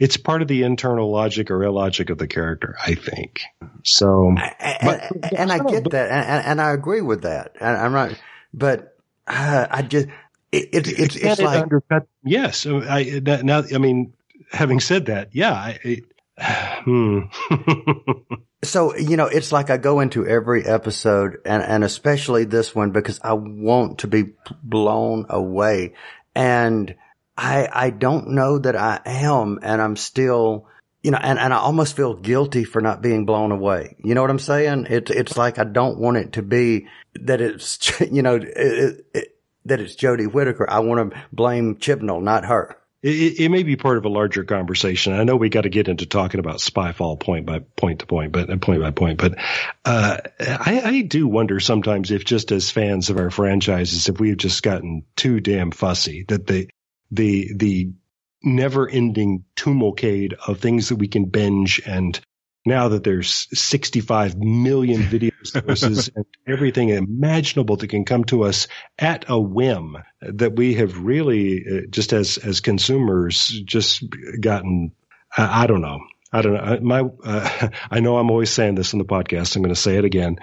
it's 0.00 0.16
part 0.16 0.40
of 0.42 0.48
the 0.48 0.62
internal 0.62 1.12
logic 1.12 1.50
or 1.50 1.62
illogic 1.62 2.08
of 2.10 2.16
the 2.18 2.26
character, 2.26 2.74
I 2.84 2.94
think. 2.94 3.42
So 3.84 4.34
and, 4.36 5.24
and 5.36 5.52
I 5.52 5.58
get 5.58 5.90
that, 5.90 6.10
and, 6.10 6.46
and- 6.46 6.60
I 6.60 6.72
agree 6.72 7.02
with 7.02 7.22
that. 7.22 7.52
And 7.60 7.76
I'm 7.76 7.92
not, 7.92 8.18
but 8.54 8.96
uh, 9.28 9.66
I 9.70 9.82
just 9.82 10.08
it, 10.56 10.88
it, 10.88 10.98
it's 10.98 11.16
Can 11.16 11.30
it's 11.30 11.40
it 11.40 11.44
like 11.44 11.62
undercut. 11.62 12.06
Yes, 12.24 12.66
I 12.66 13.20
now 13.24 13.62
I 13.74 13.78
mean, 13.78 14.12
having 14.52 14.80
said 14.80 15.06
that, 15.06 15.30
yeah, 15.32 15.52
I, 15.52 15.78
it, 15.82 16.04
hmm. 16.84 17.20
So, 18.66 18.96
you 18.96 19.16
know, 19.16 19.26
it's 19.26 19.52
like 19.52 19.70
I 19.70 19.76
go 19.76 20.00
into 20.00 20.26
every 20.26 20.64
episode 20.64 21.38
and, 21.44 21.62
and 21.62 21.84
especially 21.84 22.44
this 22.44 22.74
one 22.74 22.90
because 22.90 23.20
I 23.22 23.34
want 23.34 23.98
to 23.98 24.08
be 24.08 24.32
blown 24.62 25.26
away. 25.28 25.94
And 26.34 26.94
I, 27.36 27.68
I 27.72 27.90
don't 27.90 28.30
know 28.30 28.58
that 28.58 28.76
I 28.76 29.00
am 29.04 29.60
and 29.62 29.80
I'm 29.80 29.96
still, 29.96 30.66
you 31.02 31.10
know, 31.10 31.18
and, 31.20 31.38
and 31.38 31.52
I 31.52 31.58
almost 31.58 31.96
feel 31.96 32.14
guilty 32.14 32.64
for 32.64 32.80
not 32.80 33.02
being 33.02 33.24
blown 33.24 33.52
away. 33.52 33.96
You 34.02 34.14
know 34.14 34.22
what 34.22 34.30
I'm 34.30 34.38
saying? 34.38 34.86
It's, 34.90 35.10
it's 35.10 35.36
like 35.36 35.58
I 35.58 35.64
don't 35.64 35.98
want 35.98 36.16
it 36.16 36.32
to 36.32 36.42
be 36.42 36.88
that 37.14 37.40
it's, 37.40 38.00
you 38.10 38.22
know, 38.22 38.36
it, 38.36 39.06
it, 39.14 39.35
that 39.68 39.80
it's 39.80 39.96
Jodie 39.96 40.32
Whittaker. 40.32 40.68
I 40.68 40.80
want 40.80 41.12
to 41.12 41.22
blame 41.32 41.76
Chibnall, 41.76 42.22
not 42.22 42.44
her. 42.44 42.76
It, 43.02 43.40
it- 43.40 43.50
may 43.50 43.62
be 43.62 43.76
part 43.76 43.98
of 43.98 44.04
a 44.04 44.08
larger 44.08 44.42
conversation. 44.44 45.12
I 45.12 45.22
know 45.24 45.36
we 45.36 45.48
got 45.48 45.62
to 45.62 45.68
get 45.68 45.86
into 45.88 46.06
talking 46.06 46.40
about 46.40 46.56
Spyfall 46.56 47.20
point 47.20 47.46
by 47.46 47.60
point 47.60 48.00
to 48.00 48.06
point, 48.06 48.32
but 48.32 48.50
uh, 48.50 48.56
point 48.56 48.80
by 48.82 48.90
point. 48.90 49.18
But 49.18 49.36
uh, 49.84 50.18
I, 50.40 50.80
I 50.84 51.00
do 51.02 51.28
wonder 51.28 51.60
sometimes 51.60 52.10
if, 52.10 52.24
just 52.24 52.50
as 52.50 52.70
fans 52.70 53.10
of 53.10 53.18
our 53.18 53.30
franchises, 53.30 54.08
if 54.08 54.18
we've 54.18 54.36
just 54.36 54.62
gotten 54.62 55.04
too 55.14 55.40
damn 55.40 55.70
fussy 55.70 56.24
that 56.28 56.46
the 56.46 56.68
the 57.10 57.52
the 57.54 57.92
never 58.42 58.88
ending 58.88 59.44
tumulcade 59.56 60.34
of 60.46 60.58
things 60.58 60.88
that 60.88 60.96
we 60.96 61.08
can 61.08 61.26
binge 61.26 61.80
and 61.86 62.20
now 62.66 62.88
that 62.88 63.04
there's 63.04 63.48
65 63.52 64.36
million 64.36 65.02
video 65.02 65.30
sources 65.44 66.10
and 66.14 66.26
everything 66.46 66.90
imaginable 66.90 67.76
that 67.76 67.88
can 67.88 68.04
come 68.04 68.24
to 68.24 68.42
us 68.42 68.68
at 68.98 69.24
a 69.28 69.38
whim 69.38 69.96
that 70.20 70.56
we 70.56 70.74
have 70.74 70.98
really 70.98 71.64
uh, 71.64 71.80
just 71.88 72.12
as 72.12 72.38
as 72.38 72.60
consumers 72.60 73.48
just 73.64 74.04
gotten 74.40 74.92
I, 75.36 75.64
I 75.64 75.66
don't 75.66 75.80
know. 75.80 76.00
I 76.32 76.42
don't 76.42 76.54
know. 76.54 76.78
My 76.82 77.02
uh, 77.24 77.68
I 77.90 78.00
know 78.00 78.18
I'm 78.18 78.30
always 78.30 78.50
saying 78.50 78.74
this 78.74 78.92
on 78.94 78.98
the 78.98 79.04
podcast. 79.04 79.56
I'm 79.56 79.62
going 79.62 79.74
to 79.74 79.80
say 79.80 79.96
it 79.96 80.04
again. 80.04 80.36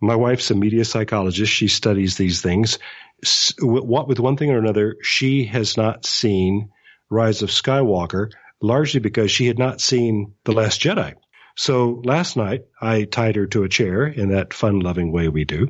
My 0.00 0.16
wife's 0.16 0.50
a 0.50 0.54
media 0.54 0.84
psychologist. 0.84 1.52
She 1.52 1.68
studies 1.68 2.16
these 2.16 2.42
things. 2.42 2.78
S- 3.22 3.54
what 3.60 4.08
with 4.08 4.20
one 4.20 4.36
thing 4.36 4.50
or 4.50 4.58
another 4.58 4.96
she 5.02 5.44
has 5.46 5.76
not 5.76 6.06
seen 6.06 6.70
Rise 7.10 7.42
of 7.42 7.50
Skywalker 7.50 8.30
largely 8.62 9.00
because 9.00 9.30
she 9.30 9.46
had 9.46 9.58
not 9.58 9.80
seen 9.80 10.34
The 10.44 10.52
Last 10.52 10.80
Jedi 10.80 11.14
so 11.60 12.00
last 12.06 12.38
night 12.38 12.64
I 12.80 13.04
tied 13.04 13.36
her 13.36 13.46
to 13.48 13.64
a 13.64 13.68
chair 13.68 14.06
in 14.06 14.30
that 14.30 14.54
fun 14.54 14.80
loving 14.80 15.12
way 15.12 15.28
we 15.28 15.44
do, 15.44 15.68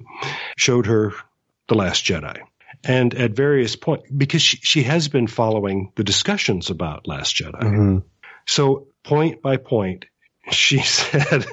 showed 0.57 0.87
her 0.87 1.13
The 1.67 1.75
Last 1.75 2.05
Jedi. 2.05 2.39
And 2.85 3.13
at 3.13 3.33
various 3.33 3.75
points, 3.75 4.09
because 4.09 4.41
she, 4.41 4.59
she 4.59 4.83
has 4.85 5.09
been 5.09 5.27
following 5.27 5.91
the 5.97 6.05
discussions 6.05 6.71
about 6.71 7.09
Last 7.09 7.35
Jedi. 7.35 7.61
Mm-hmm. 7.61 7.99
So 8.47 8.87
point 9.03 9.43
by 9.43 9.57
point, 9.57 10.05
she 10.53 10.79
said, 10.83 11.45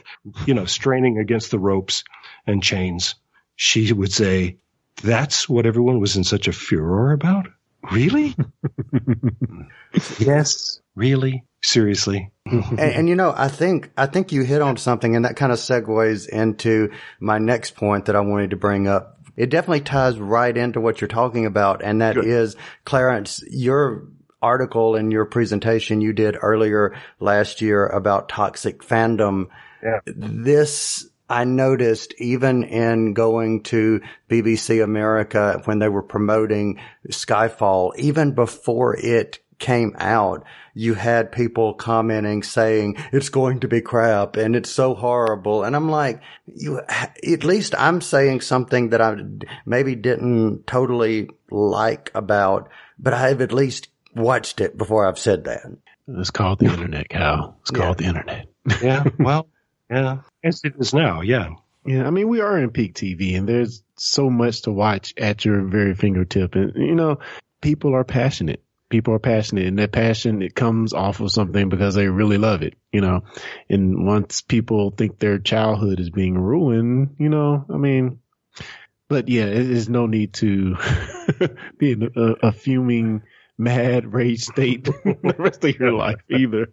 you 0.46 0.54
know, 0.54 0.66
straining 0.66 1.18
against 1.18 1.50
the 1.50 1.58
ropes 1.58 2.04
and 2.46 2.62
chains, 2.62 3.16
she 3.56 3.92
would 3.92 4.14
say, 4.14 4.60
that's 5.02 5.50
what 5.50 5.66
everyone 5.66 6.00
was 6.00 6.16
in 6.16 6.24
such 6.24 6.48
a 6.48 6.54
furor 6.54 7.12
about? 7.12 7.48
Really? 7.92 8.36
yes. 10.20 10.80
Really? 10.94 11.44
Seriously? 11.64 12.32
and, 12.46 12.80
and 12.80 13.10
you 13.10 13.16
know, 13.16 13.34
I 13.36 13.48
think 13.48 13.92
I 13.98 14.06
think 14.06 14.32
you 14.32 14.44
hit 14.44 14.62
on 14.62 14.78
something, 14.78 15.16
and 15.16 15.26
that 15.26 15.36
kind 15.36 15.52
of 15.52 15.58
segues 15.58 16.28
into 16.30 16.92
my 17.20 17.40
next 17.40 17.76
point 17.76 18.06
that 18.06 18.16
I 18.16 18.22
wanted 18.22 18.52
to 18.52 18.58
bring 18.58 18.88
up. 18.88 19.20
It 19.36 19.50
definitely 19.50 19.82
ties 19.82 20.18
right 20.20 20.56
into 20.56 20.82
what 20.82 21.02
you're 21.02 21.08
talking 21.08 21.46
about, 21.46 21.84
and 21.84 22.02
that 22.02 22.18
is 22.18 22.56
Clarence, 22.86 23.44
your 23.50 24.08
article 24.42 24.96
and 24.96 25.12
your 25.12 25.26
presentation 25.26 26.02
you 26.02 26.14
did 26.14 26.38
earlier 26.42 26.96
last 27.20 27.62
year 27.62 27.88
about 27.88 28.30
toxic 28.30 28.84
fandom. 28.84 29.48
Yeah. 29.84 30.00
This 30.06 31.08
I 31.30 31.44
noticed 31.44 32.14
even 32.20 32.64
in 32.64 33.14
going 33.14 33.64
to 33.64 34.02
BBC 34.30 34.84
America 34.84 35.62
when 35.66 35.80
they 35.80 35.90
were 35.90 36.04
promoting 36.04 36.80
Spyfall, 37.10 37.92
even 37.98 38.34
before 38.34 38.96
it 38.96 39.40
came 39.60 39.96
out, 39.98 40.44
you 40.74 40.94
had 40.94 41.32
people 41.32 41.74
commenting 41.74 42.44
saying 42.44 42.98
it's 43.12 43.30
going 43.30 43.60
to 43.62 43.68
be 43.68 43.82
crap 43.82 44.38
and 44.38 44.56
it's 44.56 44.70
so 44.70 44.94
horrible. 44.94 45.64
And 45.64 45.76
I'm 45.76 45.90
like, 45.90 46.22
you, 46.46 46.82
at 46.88 47.44
least 47.44 47.74
I'm 47.78 48.02
saying 48.02 48.42
something 48.42 48.90
that 48.90 49.02
I 49.02 49.16
maybe 49.66 49.96
didn't 49.96 50.68
totally 50.68 51.30
like 51.50 52.12
about, 52.14 52.70
but 53.00 53.14
I've 53.14 53.42
at 53.42 53.52
least 53.52 53.88
watched 54.16 54.62
it 54.62 54.78
before 54.78 55.08
I've 55.08 55.20
said 55.20 55.46
that. 55.46 55.62
It's 56.08 56.32
called 56.32 56.60
the 56.60 56.66
internet, 56.66 57.10
Kyle. 57.10 57.58
It's 57.62 57.72
called 57.72 57.98
the 57.98 58.06
internet. 58.06 58.48
Yeah. 58.82 59.06
Well, 59.18 59.48
yeah. 59.90 60.18
Yes, 60.44 60.60
it 60.66 60.74
is 60.78 60.94
now. 60.94 61.22
Yeah. 61.22 61.52
Yeah, 61.86 62.06
I 62.06 62.10
mean, 62.10 62.28
we 62.28 62.42
are 62.42 62.60
in 62.60 62.70
peak 62.72 62.96
TV 62.96 63.38
and 63.38 63.48
there's 63.48 63.82
so 63.96 64.30
much 64.30 64.64
to 64.64 64.72
watch 64.72 65.14
at 65.18 65.46
your 65.46 65.62
very 65.62 65.96
fingertip. 65.96 66.56
And, 66.56 66.74
you 66.76 66.96
know, 66.96 67.20
people 67.62 67.96
are 67.96 68.04
passionate. 68.04 68.62
People 68.90 69.14
are 69.14 69.20
passionate 69.20 69.68
and 69.68 69.80
that 69.80 69.92
passion, 69.92 70.42
it 70.42 70.56
comes 70.56 70.94
off 70.94 71.20
of 71.20 71.32
something 71.32 71.68
because 71.70 71.96
they 71.96 72.08
really 72.08 72.38
love 72.38 72.62
it, 72.62 72.76
you 72.92 73.02
know. 73.02 73.24
And 73.70 74.06
once 74.06 74.42
people 74.42 74.92
think 74.92 75.20
their 75.20 75.40
childhood 75.40 76.00
is 76.00 76.10
being 76.10 76.38
ruined, 76.38 77.16
you 77.20 77.30
know, 77.30 77.66
I 77.70 77.78
mean, 77.78 78.20
but 79.10 79.30
yeah, 79.30 79.46
there's 79.46 79.90
no 79.90 80.06
need 80.06 80.34
to 80.36 80.76
be 81.78 81.94
a, 81.94 82.48
a 82.48 82.52
fuming, 82.52 83.24
mad 83.58 84.14
rage 84.14 84.44
state 84.44 84.84
the 85.04 85.36
rest 85.38 85.64
of 85.64 85.76
your 85.80 85.92
life 85.94 86.20
either. 86.30 86.68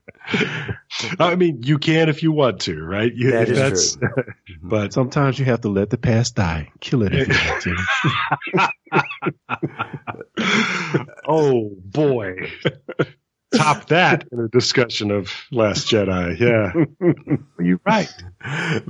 I 1.19 1.35
mean, 1.37 1.63
you 1.63 1.79
can 1.79 2.09
if 2.09 2.23
you 2.23 2.31
want 2.33 2.61
to, 2.63 2.81
right? 2.83 3.13
You, 3.15 3.31
That 3.33 3.49
is 3.49 3.59
that's- 3.59 3.97
true. 3.97 4.25
But 4.63 4.93
Sometimes 4.95 5.39
you 5.39 5.45
have 5.45 5.61
to 5.63 5.69
let 5.69 5.91
the 5.91 5.99
past 5.99 6.35
die. 6.37 6.71
Kill 6.81 7.03
it 7.03 7.13
if 7.15 7.29
you 7.29 7.75
want 7.75 8.71
to. 10.39 11.19
oh 11.27 11.71
boy, 11.85 12.51
top 13.55 13.87
that 13.89 14.27
in 14.33 14.41
a 14.41 14.49
discussion 14.49 15.11
of 15.11 15.31
Last 15.53 15.89
Jedi. 15.89 16.39
Yeah, 16.41 16.73
you're 17.63 17.81
right. 17.87 18.09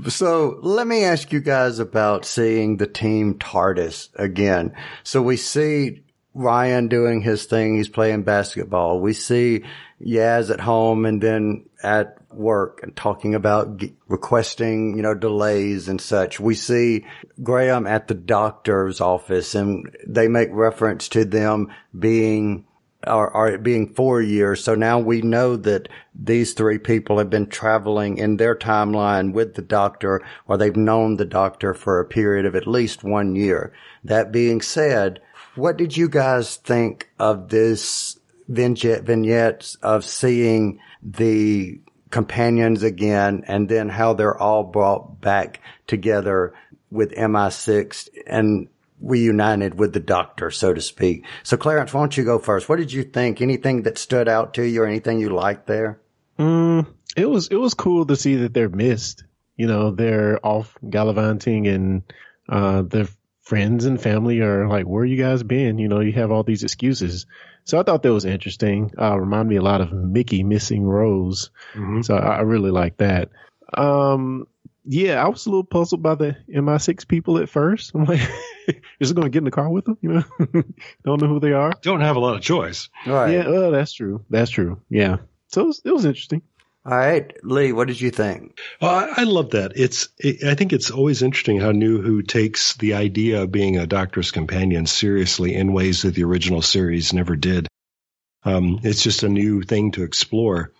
So 0.09 0.59
let 0.63 0.87
me 0.87 1.05
ask 1.05 1.33
you 1.33 1.41
guys 1.41 1.79
about 1.81 2.25
seeing 2.25 2.77
the 2.77 2.87
team 2.87 3.35
TARDIS 3.35 4.11
again. 4.15 4.75
So 5.03 5.23
we 5.23 5.37
see 5.37 6.04
Ryan 6.35 6.89
doing 6.89 7.21
his 7.23 7.45
thing. 7.45 7.77
He's 7.77 7.89
playing 7.89 8.25
basketball. 8.25 9.01
We 9.01 9.13
see 9.13 9.65
Yaz 10.05 10.51
at 10.51 10.61
home 10.61 11.07
and 11.07 11.23
then 11.23 11.67
at 11.83 12.19
work 12.33 12.81
and 12.83 12.95
talking 12.97 13.35
about 13.35 13.77
g- 13.77 13.95
requesting, 14.09 14.97
you 14.97 15.03
know, 15.03 15.15
delays 15.15 15.89
and 15.89 16.01
such. 16.01 16.41
We 16.41 16.57
see 16.57 17.07
Graham 17.43 17.87
at 17.87 18.09
the 18.09 18.15
doctor's 18.15 19.01
office 19.01 19.55
and 19.55 19.97
they 20.07 20.27
make 20.27 20.49
reference 20.53 21.09
to 21.11 21.25
them 21.25 21.73
being 21.97 22.67
or 23.07 23.49
it 23.49 23.63
being 23.63 23.93
four 23.93 24.23
years. 24.23 24.65
So 24.65 24.75
now 24.75 24.99
we 24.99 25.21
know 25.23 25.57
that 25.57 25.89
these 26.15 26.55
three 26.55 26.79
people 26.79 27.19
have 27.19 27.31
been 27.31 27.47
traveling 27.47 28.19
in 28.19 28.37
their 28.37 28.57
timeline 28.57 29.33
with 29.33 29.55
the 29.55 29.63
doctor 29.63 30.23
or 30.49 30.57
they've 30.57 30.75
known 30.75 31.17
the 31.17 31.25
doctor 31.25 31.75
for 31.75 32.01
a 32.01 32.07
period 32.07 32.47
of 32.47 32.55
at 32.55 32.67
least 32.67 33.05
one 33.05 33.37
year. 33.37 33.73
That 34.03 34.33
being 34.33 34.61
said, 34.61 35.21
what 35.57 35.77
did 35.77 35.97
you 35.97 36.09
guys 36.09 36.57
think 36.57 37.11
of 37.19 37.49
this 37.49 38.19
vignette, 38.49 39.05
vignettes 39.05 39.77
of 39.77 40.05
seeing 40.05 40.81
the 41.03 41.81
companions 42.11 42.83
again 42.83 43.45
and 43.47 43.69
then 43.69 43.89
how 43.89 44.15
they're 44.15 44.39
all 44.39 44.63
brought 44.63 45.21
back 45.21 45.61
together 45.87 46.55
with 46.91 47.13
MI6 47.13 48.09
and 48.27 48.69
reunited 49.01 49.79
with 49.79 49.93
the 49.93 50.01
doctor, 50.01 50.51
so 50.51 50.73
to 50.73 50.81
speak. 50.81 51.25
So 51.43 51.57
Clarence, 51.57 51.93
why 51.93 52.01
don't 52.01 52.17
you 52.17 52.25
go 52.25 52.39
first? 52.39 52.69
What 52.69 52.79
did 52.79 52.93
you 52.93 53.03
think? 53.03 53.41
Anything 53.41 53.83
that 53.83 53.99
stood 53.99 54.29
out 54.29 54.55
to 54.55 54.63
you 54.63 54.83
or 54.83 54.87
anything 54.87 55.19
you 55.19 55.31
liked 55.31 55.67
there? 55.67 56.01
Mm, 56.39 56.87
it 57.17 57.29
was 57.29 57.49
it 57.49 57.57
was 57.57 57.75
cool 57.75 58.07
to 58.07 58.17
see 58.17 58.37
that 58.37 58.55
they're 58.55 58.69
missed. 58.69 59.25
You 59.57 59.67
know, 59.67 59.91
they're 59.91 60.45
off 60.45 60.77
gallivanting 60.89 61.67
and 61.67 62.03
uh 62.49 62.83
their 62.83 63.09
friends 63.45 63.85
and 63.85 64.01
family 64.01 64.41
are 64.41 64.67
like, 64.69 64.87
Where 64.87 65.05
you 65.05 65.17
guys 65.17 65.43
been? 65.43 65.79
You 65.79 65.89
know, 65.89 66.01
you 66.01 66.13
have 66.13 66.31
all 66.31 66.43
these 66.43 66.63
excuses. 66.65 67.27
So 67.65 67.79
I 67.79 67.83
thought 67.83 68.03
that 68.03 68.13
was 68.13 68.25
interesting. 68.25 68.93
Uh 68.99 69.19
remind 69.19 69.49
me 69.49 69.57
a 69.57 69.63
lot 69.63 69.81
of 69.81 69.93
Mickey 69.93 70.43
missing 70.43 70.85
Rose. 70.85 71.51
So 72.03 72.17
I, 72.17 72.37
I 72.37 72.41
really 72.41 72.71
like 72.71 72.97
that. 72.99 73.31
Um 73.73 74.47
yeah, 74.87 75.25
I 75.25 75.29
was 75.29 75.47
a 75.47 75.51
little 75.51 75.65
puzzled 75.65 76.03
by 76.03 76.15
the 76.15 76.37
MI6 76.49 77.09
people 77.09 77.39
at 77.39 77.49
first. 77.49 77.93
I'm 77.95 78.05
like, 78.05 78.21
is 79.01 79.11
it 79.11 79.15
going 79.15 79.25
to 79.25 79.31
get 79.31 79.39
in 79.39 79.45
the 79.45 79.51
car 79.51 79.71
with 79.71 79.87
them? 79.87 79.97
You 80.03 80.13
know, 80.13 80.25
don't 81.05 81.23
know 81.23 81.29
who 81.29 81.41
they 81.41 81.53
are. 81.53 81.73
Don't 81.81 82.03
have 82.03 82.17
a 82.17 82.21
lot 82.21 82.35
of 82.37 82.43
choice. 82.43 82.91
Right. 83.07 83.33
Yeah, 83.33 83.49
well, 83.49 83.71
that's 83.71 83.93
true. 83.95 84.25
That's 84.29 84.51
true. 84.51 84.83
Yeah. 84.91 85.17
So 85.49 85.63
it 85.63 85.67
was, 85.67 85.83
it 85.87 85.91
was 85.91 86.05
interesting. 86.05 86.43
All 86.87 86.97
right. 86.97 87.35
Lee, 87.43 87.73
what 87.73 87.89
did 87.89 87.99
you 87.99 88.11
think? 88.11 88.59
Well, 88.81 89.11
I, 89.17 89.25
love 89.25 89.51
that. 89.51 89.73
It's. 89.75 90.09
It, 90.19 90.45
I 90.45 90.55
think 90.55 90.75
it's 90.75 90.91
always 90.91 91.23
interesting 91.23 91.59
how 91.59 91.73
New 91.73 92.03
Who 92.03 92.21
takes 92.21 92.75
the 92.75 92.95
idea 92.95 93.43
of 93.43 93.53
being 93.53 93.79
a 93.79 93.87
Doctor's 93.87 94.31
companion 94.31 94.85
seriously 94.85 95.55
in 95.55 95.73
ways 95.73 96.03
that 96.03 96.15
the 96.15 96.25
original 96.25 96.61
series 96.61 97.15
never 97.15 97.37
did. 97.37 97.69
Um, 98.45 98.81
it's 98.83 99.03
just 99.03 99.23
a 99.23 99.31
new 99.31 99.63
thing 99.63 99.93
to 99.93 100.03
explore. 100.03 100.73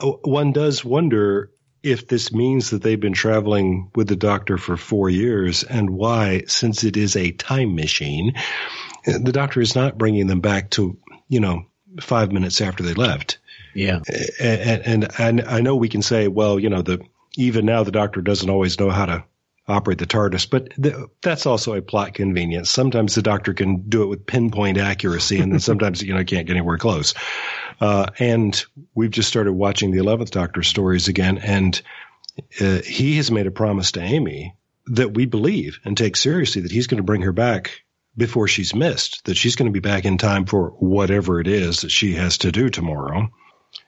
One 0.00 0.52
does 0.52 0.82
wonder 0.82 1.50
if 1.82 2.08
this 2.08 2.32
means 2.32 2.70
that 2.70 2.82
they've 2.82 2.98
been 2.98 3.12
traveling 3.12 3.90
with 3.94 4.08
the 4.08 4.16
Doctor 4.16 4.56
for 4.56 4.78
four 4.78 5.10
years, 5.10 5.64
and 5.64 5.90
why, 5.90 6.44
since 6.46 6.82
it 6.82 6.96
is 6.96 7.14
a 7.14 7.30
time 7.30 7.74
machine, 7.74 8.36
the 9.04 9.32
Doctor 9.32 9.60
is 9.60 9.74
not 9.74 9.98
bringing 9.98 10.28
them 10.28 10.40
back 10.40 10.70
to 10.70 10.96
you 11.28 11.40
know 11.40 11.66
five 12.00 12.32
minutes 12.32 12.62
after 12.62 12.82
they 12.82 12.94
left 12.94 13.36
Yeah. 13.74 14.00
and, 14.40 14.82
and 14.84 15.08
and 15.18 15.40
I 15.42 15.60
know 15.60 15.76
we 15.76 15.88
can 15.88 16.02
say, 16.02 16.28
well, 16.28 16.58
you 16.58 16.70
know, 16.70 16.82
the 16.82 17.00
even 17.36 17.66
now 17.66 17.82
the 17.82 17.92
doctor 17.92 18.20
doesn't 18.20 18.50
always 18.50 18.78
know 18.78 18.90
how 18.90 19.06
to 19.06 19.24
operate 19.68 19.98
the 19.98 20.06
TARDIS, 20.06 20.50
but 20.50 20.70
th- 20.82 20.94
that's 21.22 21.46
also 21.46 21.74
a 21.74 21.82
plot 21.82 22.14
convenience. 22.14 22.68
Sometimes 22.68 23.14
the 23.14 23.22
doctor 23.22 23.54
can 23.54 23.88
do 23.88 24.02
it 24.02 24.06
with 24.06 24.26
pinpoint 24.26 24.78
accuracy, 24.78 25.40
and 25.40 25.52
then 25.52 25.60
sometimes 25.70 26.02
you 26.02 26.14
know 26.14 26.24
can't 26.24 26.46
get 26.46 26.56
anywhere 26.56 26.78
close. 26.78 27.14
Uh, 27.80 28.06
and 28.18 28.64
we've 28.94 29.10
just 29.10 29.28
started 29.28 29.52
watching 29.52 29.90
the 29.90 29.98
Eleventh 29.98 30.30
Doctor 30.30 30.62
stories 30.62 31.08
again, 31.08 31.38
and 31.38 31.80
uh, 32.60 32.80
he 32.82 33.16
has 33.16 33.30
made 33.30 33.46
a 33.46 33.50
promise 33.50 33.92
to 33.92 34.00
Amy 34.00 34.54
that 34.86 35.14
we 35.14 35.26
believe 35.26 35.78
and 35.84 35.96
take 35.96 36.16
seriously 36.16 36.62
that 36.62 36.72
he's 36.72 36.86
going 36.86 36.98
to 36.98 37.04
bring 37.04 37.22
her 37.22 37.32
back 37.32 37.82
before 38.16 38.48
she's 38.48 38.74
missed, 38.74 39.24
that 39.24 39.36
she's 39.36 39.56
going 39.56 39.66
to 39.66 39.72
be 39.72 39.80
back 39.80 40.04
in 40.04 40.18
time 40.18 40.44
for 40.44 40.70
whatever 40.70 41.40
it 41.40 41.46
is 41.46 41.80
that 41.80 41.90
she 41.90 42.14
has 42.14 42.38
to 42.38 42.52
do 42.52 42.68
tomorrow. 42.68 43.28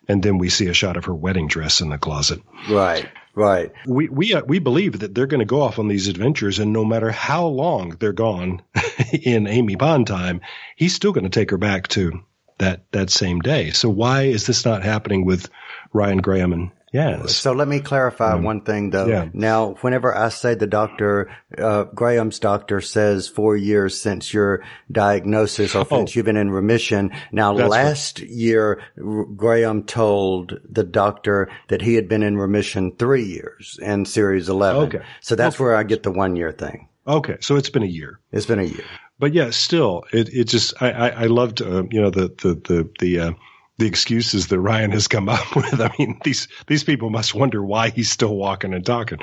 And 0.09 0.23
then 0.23 0.39
we 0.39 0.51
see 0.51 0.69
a 0.69 0.75
shot 0.75 0.97
of 0.97 1.07
her 1.07 1.15
wedding 1.15 1.49
dress 1.49 1.81
in 1.81 1.89
the 1.89 1.99
closet. 1.99 2.43
Right. 2.69 3.09
Right. 3.35 3.73
We 3.87 4.09
we 4.09 4.35
uh, 4.35 4.43
we 4.45 4.61
believe 4.61 5.01
that 5.01 5.15
they're 5.15 5.27
going 5.27 5.41
to 5.41 5.45
go 5.45 5.61
off 5.61 5.81
on 5.81 5.89
these 5.89 6.07
adventures, 6.07 6.61
and 6.61 6.73
no 6.73 6.85
matter 6.85 7.11
how 7.11 7.47
long 7.47 7.91
they're 7.99 8.13
gone 8.13 8.63
in 9.13 9.49
Amy 9.49 9.75
Pond 9.75 10.07
time, 10.07 10.41
he's 10.77 10.95
still 10.95 11.13
going 11.13 11.25
to 11.25 11.31
take 11.31 11.51
her 11.51 11.59
back 11.59 11.89
to 11.89 12.21
that 12.59 12.85
that 12.93 13.11
same 13.11 13.41
day. 13.41 13.71
So 13.71 13.89
why 13.89 14.23
is 14.23 14.47
this 14.47 14.65
not 14.65 14.85
happening 14.85 15.25
with 15.25 15.49
Ryan 15.93 16.19
Graham 16.19 16.53
and 16.53 16.71
Yaz? 16.95 17.31
So 17.31 17.53
let 17.53 17.67
me 17.67 17.81
clarify 17.81 18.37
one 18.37 18.61
thing 18.61 18.91
though. 18.91 19.07
yeah. 19.07 19.29
Now, 19.33 19.75
whenever 19.81 20.17
I 20.17 20.29
say 20.29 20.55
the 20.55 20.69
doctor, 20.69 21.29
uh, 21.59 21.85
Graham's 21.93 22.39
doctor 22.39 22.81
says 22.81 23.27
four 23.27 23.57
years 23.57 24.01
since 24.01 24.33
your 24.33 24.63
diagnosis 24.93 25.75
or 25.75 25.85
since 25.87 26.15
you've 26.15 26.25
been 26.25 26.37
in 26.37 26.51
remission. 26.51 27.11
Now, 27.33 27.55
That's 27.55 27.71
last 27.71 28.21
year, 28.21 28.81
R- 28.97 29.25
Graham 29.25 29.83
told 29.83 30.59
the 30.69 30.85
doctor 30.85 31.51
that 31.69 31.83
he 31.83 31.95
had 31.95 32.09
been 32.09 32.23
in 32.23 32.37
remission 32.39 32.93
three 32.97 33.25
years 33.25 33.79
in 33.83 34.05
series 34.05 34.49
11. 34.49 34.83
Okay. 34.85 35.05
So 35.21 35.35
that's 35.35 35.59
where 35.59 35.75
I 35.75 35.83
get 35.83 36.05
the 36.05 36.13
one 36.13 36.37
year 36.37 36.53
thing. 36.53 36.89
Okay, 37.07 37.37
so 37.41 37.57
it's 37.57 37.69
been 37.69 37.83
a 37.83 37.87
year. 37.87 38.19
It's 38.33 38.47
been 38.47 38.61
a 38.61 38.65
year. 38.65 38.85
but 39.19 39.35
yeah, 39.35 39.51
still, 39.51 40.05
it 40.13 40.31
it 40.33 40.45
just 40.45 40.81
I 40.81 40.91
I, 40.91 41.09
I 41.09 41.27
loved 41.27 41.61
uh, 41.61 41.83
you 41.91 42.01
know 42.01 42.09
the 42.11 42.29
the 42.29 42.55
the 42.55 42.91
the. 42.99 43.21
Uh, 43.21 43.33
the 43.79 43.87
excuses 43.87 44.49
that 44.49 44.61
Ryan 44.61 44.93
has 44.93 45.09
come 45.09 45.29
up 45.29 45.57
with. 45.57 45.81
I 45.81 45.91
mean, 45.99 46.21
these 46.25 46.49
these 46.67 46.85
people 46.85 47.11
must 47.11 47.35
wonder 47.35 47.63
why 47.63 47.91
he's 47.91 48.11
still 48.11 48.35
walking 48.35 48.75
and 48.75 48.85
talking. 48.85 49.19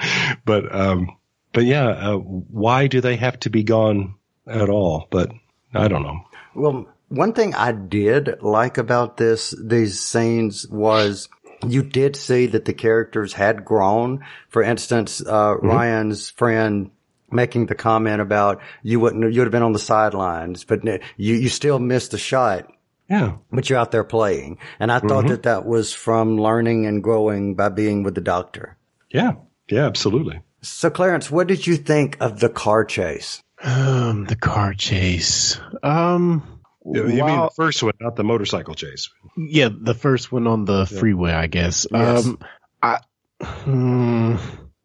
But 0.46 0.74
um, 0.74 1.18
but 1.54 1.66
yeah, 1.66 1.88
uh, 1.88 2.18
why 2.18 2.88
do 2.88 3.02
they 3.02 3.16
have 3.18 3.40
to 3.42 3.50
be 3.50 3.64
gone 3.64 4.16
at 4.48 4.70
all? 4.70 5.08
But 5.10 5.32
I 5.74 5.88
don't 5.88 6.04
know. 6.04 6.22
Well, 6.54 6.88
one 7.10 7.34
thing 7.34 7.54
I 7.56 7.72
did 7.72 8.42
like 8.42 8.78
about 8.78 9.18
this, 9.18 9.54
these 9.62 10.00
scenes 10.00 10.68
was 10.70 11.30
you 11.68 11.84
did 11.84 12.16
see 12.16 12.48
that 12.48 12.66
the 12.66 12.74
characters 12.74 13.34
had 13.34 13.66
grown. 13.66 14.26
For 14.50 14.64
instance, 14.64 15.22
uh, 15.26 15.56
Ryan's 15.62 16.30
friend 16.30 16.92
making 17.30 17.68
the 17.68 17.76
comment 17.76 18.22
about 18.22 18.62
you 18.84 19.00
wouldn't, 19.00 19.34
you'd 19.34 19.44
have 19.44 19.52
been 19.52 19.64
on 19.64 19.74
the 19.74 19.80
sidelines, 19.80 20.64
but 20.64 20.84
you, 20.84 21.36
you 21.36 21.50
still 21.50 21.80
missed 21.80 22.12
the 22.12 22.18
shot. 22.18 22.72
Yeah, 23.12 23.34
But 23.52 23.70
you're 23.70 23.78
out 23.78 23.92
there 23.92 24.06
playing. 24.06 24.58
And 24.80 24.90
I 24.90 25.00
thought 25.00 25.28
that 25.28 25.44
that 25.44 25.66
was 25.66 25.92
from 25.94 26.38
learning 26.40 26.86
and 26.86 27.04
growing 27.04 27.56
by 27.56 27.68
being 27.68 28.04
with 28.04 28.16
the 28.16 28.22
doctor. 28.22 28.78
yeah, 29.12 29.34
yeah, 29.70 29.86
absolutely. 29.86 30.40
So 30.62 30.90
Clarence, 30.90 31.30
what 31.30 31.48
did 31.48 31.68
you 31.68 31.76
think 31.76 32.16
of 32.22 32.40
the 32.40 32.48
car 32.50 32.86
chase? 32.86 33.42
Um, 33.64 34.26
the 34.26 34.36
car 34.38 34.74
chase. 34.74 35.60
Um, 35.84 36.42
You 36.86 37.04
mean 37.04 37.18
while- 37.20 37.50
the 37.50 37.56
first 37.56 37.84
one, 37.84 37.94
not 38.00 38.16
the 38.16 38.24
motorcycle 38.24 38.76
chase? 38.76 39.10
yeah, 39.38 39.70
the 39.72 39.94
first 39.94 40.32
one 40.32 40.48
on 40.48 40.64
the 40.66 40.86
freeway, 40.86 41.34
I 41.34 41.48
guess. 41.48 41.86
Yes. 41.92 42.26
Um, 42.26 42.40
I, 42.82 43.00
hmm, 43.44 44.36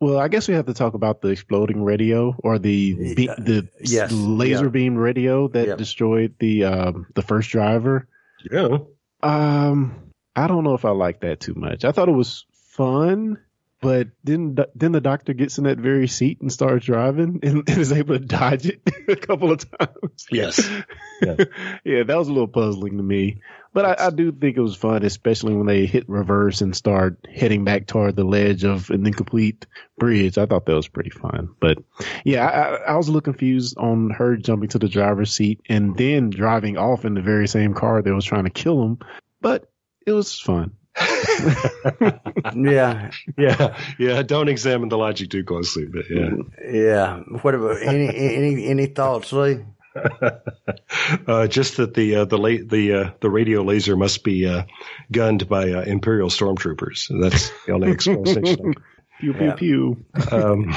well, 0.01 0.19
I 0.19 0.29
guess 0.29 0.49
we 0.49 0.55
have 0.55 0.67
to 0.67 0.75
talk 0.75 0.95
about 0.95 1.21
the 1.23 1.29
exploding 1.29 1.83
radio 1.83 2.35
or 2.43 2.59
the 2.59 3.15
be- 3.15 3.27
the 3.39 3.69
yes, 3.81 4.12
laser 4.12 4.65
yeah. 4.65 4.71
beam 4.71 4.97
radio 4.97 5.49
that 5.49 5.69
Yep. 5.69 5.79
destroyed 5.79 6.35
the 6.39 6.65
um 6.65 7.07
the 7.15 7.23
first 7.23 7.51
driver. 7.51 8.07
Yeah, 8.51 8.79
Um, 9.23 10.13
I 10.35 10.47
don't 10.47 10.65
know 10.65 10.75
if 10.75 10.85
I 10.85 10.91
like 10.91 11.21
that 11.21 11.41
too 11.41 11.55
much. 11.55 11.85
I 11.85 11.93
thought 11.93 12.09
it 12.09 12.13
was 12.13 12.45
fun, 12.71 13.39
but 13.81 14.09
then 14.25 14.55
the- 14.55 14.69
then 14.75 14.93
the 14.93 15.01
doctor 15.01 15.33
gets 15.33 15.59
in 15.59 15.65
that 15.65 15.79
very 15.79 16.07
seat 16.09 16.41
and 16.41 16.53
starts 16.53 16.87
driving 16.87 17.41
and, 17.43 17.57
and 17.69 17.79
is 17.79 17.93
able 17.93 18.19
to 18.19 18.25
dodge 18.25 18.67
it 18.67 18.81
a 19.09 19.17
couple 19.17 19.51
of 19.53 19.65
times. 19.79 20.27
yes, 20.31 20.69
yeah, 21.23 21.35
that 22.05 22.17
was 22.17 22.29
a 22.29 22.33
little 22.33 22.49
puzzling 22.49 22.97
to 22.99 23.03
me. 23.03 23.41
But 23.77 24.01
I, 24.01 24.07
I 24.07 24.09
do 24.11 24.33
think 24.33 24.57
it 24.57 24.62
was 24.62 24.75
fun, 24.75 25.03
especially 25.03 25.55
when 25.55 25.67
they 25.67 25.85
hit 25.85 26.09
reverse 26.09 26.62
and 26.62 26.75
start 26.75 27.19
heading 27.31 27.62
back 27.62 27.87
toward 27.87 28.17
the 28.17 28.25
ledge 28.25 28.65
of 28.65 28.89
an 28.89 29.07
incomplete 29.07 29.67
bridge. 29.99 30.39
I 30.39 30.47
thought 30.47 30.65
that 30.65 30.75
was 30.75 30.89
pretty 30.89 31.11
fun. 31.11 31.51
But 31.61 31.77
yeah, 32.25 32.47
I, 32.47 32.93
I 32.93 32.97
was 32.97 33.09
a 33.09 33.11
little 33.11 33.21
confused 33.21 33.77
on 33.77 34.09
her 34.09 34.39
jumping 34.39 34.71
to 34.71 34.79
the 34.79 34.89
driver's 34.89 35.31
seat 35.31 35.61
and 35.69 35.95
then 35.95 36.31
driving 36.31 36.79
off 36.79 37.05
in 37.05 37.12
the 37.12 37.21
very 37.21 37.47
same 37.47 37.75
car 37.75 38.01
that 38.01 38.15
was 38.15 38.25
trying 38.25 38.45
to 38.45 38.51
kill 38.51 38.83
him. 38.83 38.99
But 39.43 39.71
it 40.07 40.12
was 40.12 40.41
fun. 40.41 40.73
yeah, 42.57 43.11
yeah, 43.37 43.79
yeah. 43.99 44.23
Don't 44.23 44.49
examine 44.49 44.89
the 44.89 44.97
logic 44.97 45.29
too 45.29 45.45
closely, 45.45 45.85
but 45.85 46.07
yeah, 46.09 46.31
yeah. 46.67 47.19
What 47.43 47.55
about 47.55 47.83
any 47.83 48.09
any 48.09 48.67
any 48.69 48.87
thoughts, 48.87 49.35
Lee? 49.35 49.67
uh, 51.27 51.47
just 51.47 51.77
that 51.79 51.95
the 51.95 52.17
uh, 52.17 52.25
the 52.25 52.39
la- 52.39 52.65
the 52.65 52.93
uh, 52.93 53.11
the 53.21 53.31
radio 53.31 53.63
laser 53.63 53.97
must 53.97 54.25
be 54.25 54.47
uh, 54.47 54.65
gunned 55.11 55.49
by 55.49 55.71
uh, 55.71 55.83
Imperial 55.83 56.29
stormtroopers. 56.29 57.09
That's 57.21 57.51
the 57.67 57.73
only 57.73 57.91
explanation. 57.91 58.75
pew 59.21 59.35
pew 59.35 59.53
pew. 59.53 60.05
Um, 60.31 60.75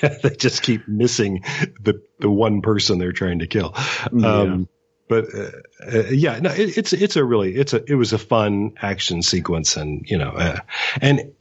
they 0.00 0.36
just 0.36 0.62
keep 0.62 0.88
missing 0.88 1.44
the 1.80 2.02
the 2.18 2.30
one 2.30 2.62
person 2.62 2.98
they're 2.98 3.12
trying 3.12 3.40
to 3.40 3.46
kill. 3.46 3.74
Um, 4.12 4.68
but 5.10 5.26
uh, 5.34 6.06
yeah, 6.10 6.38
no, 6.38 6.50
it, 6.50 6.78
it's 6.78 6.92
it's 6.92 7.16
a 7.16 7.24
really 7.24 7.56
it's 7.56 7.72
a 7.72 7.82
it 7.84 7.96
was 7.96 8.12
a 8.12 8.18
fun 8.18 8.74
action 8.80 9.22
sequence, 9.22 9.76
and 9.76 10.08
you 10.08 10.16
know, 10.16 10.30
uh, 10.30 10.60
and 11.00 11.32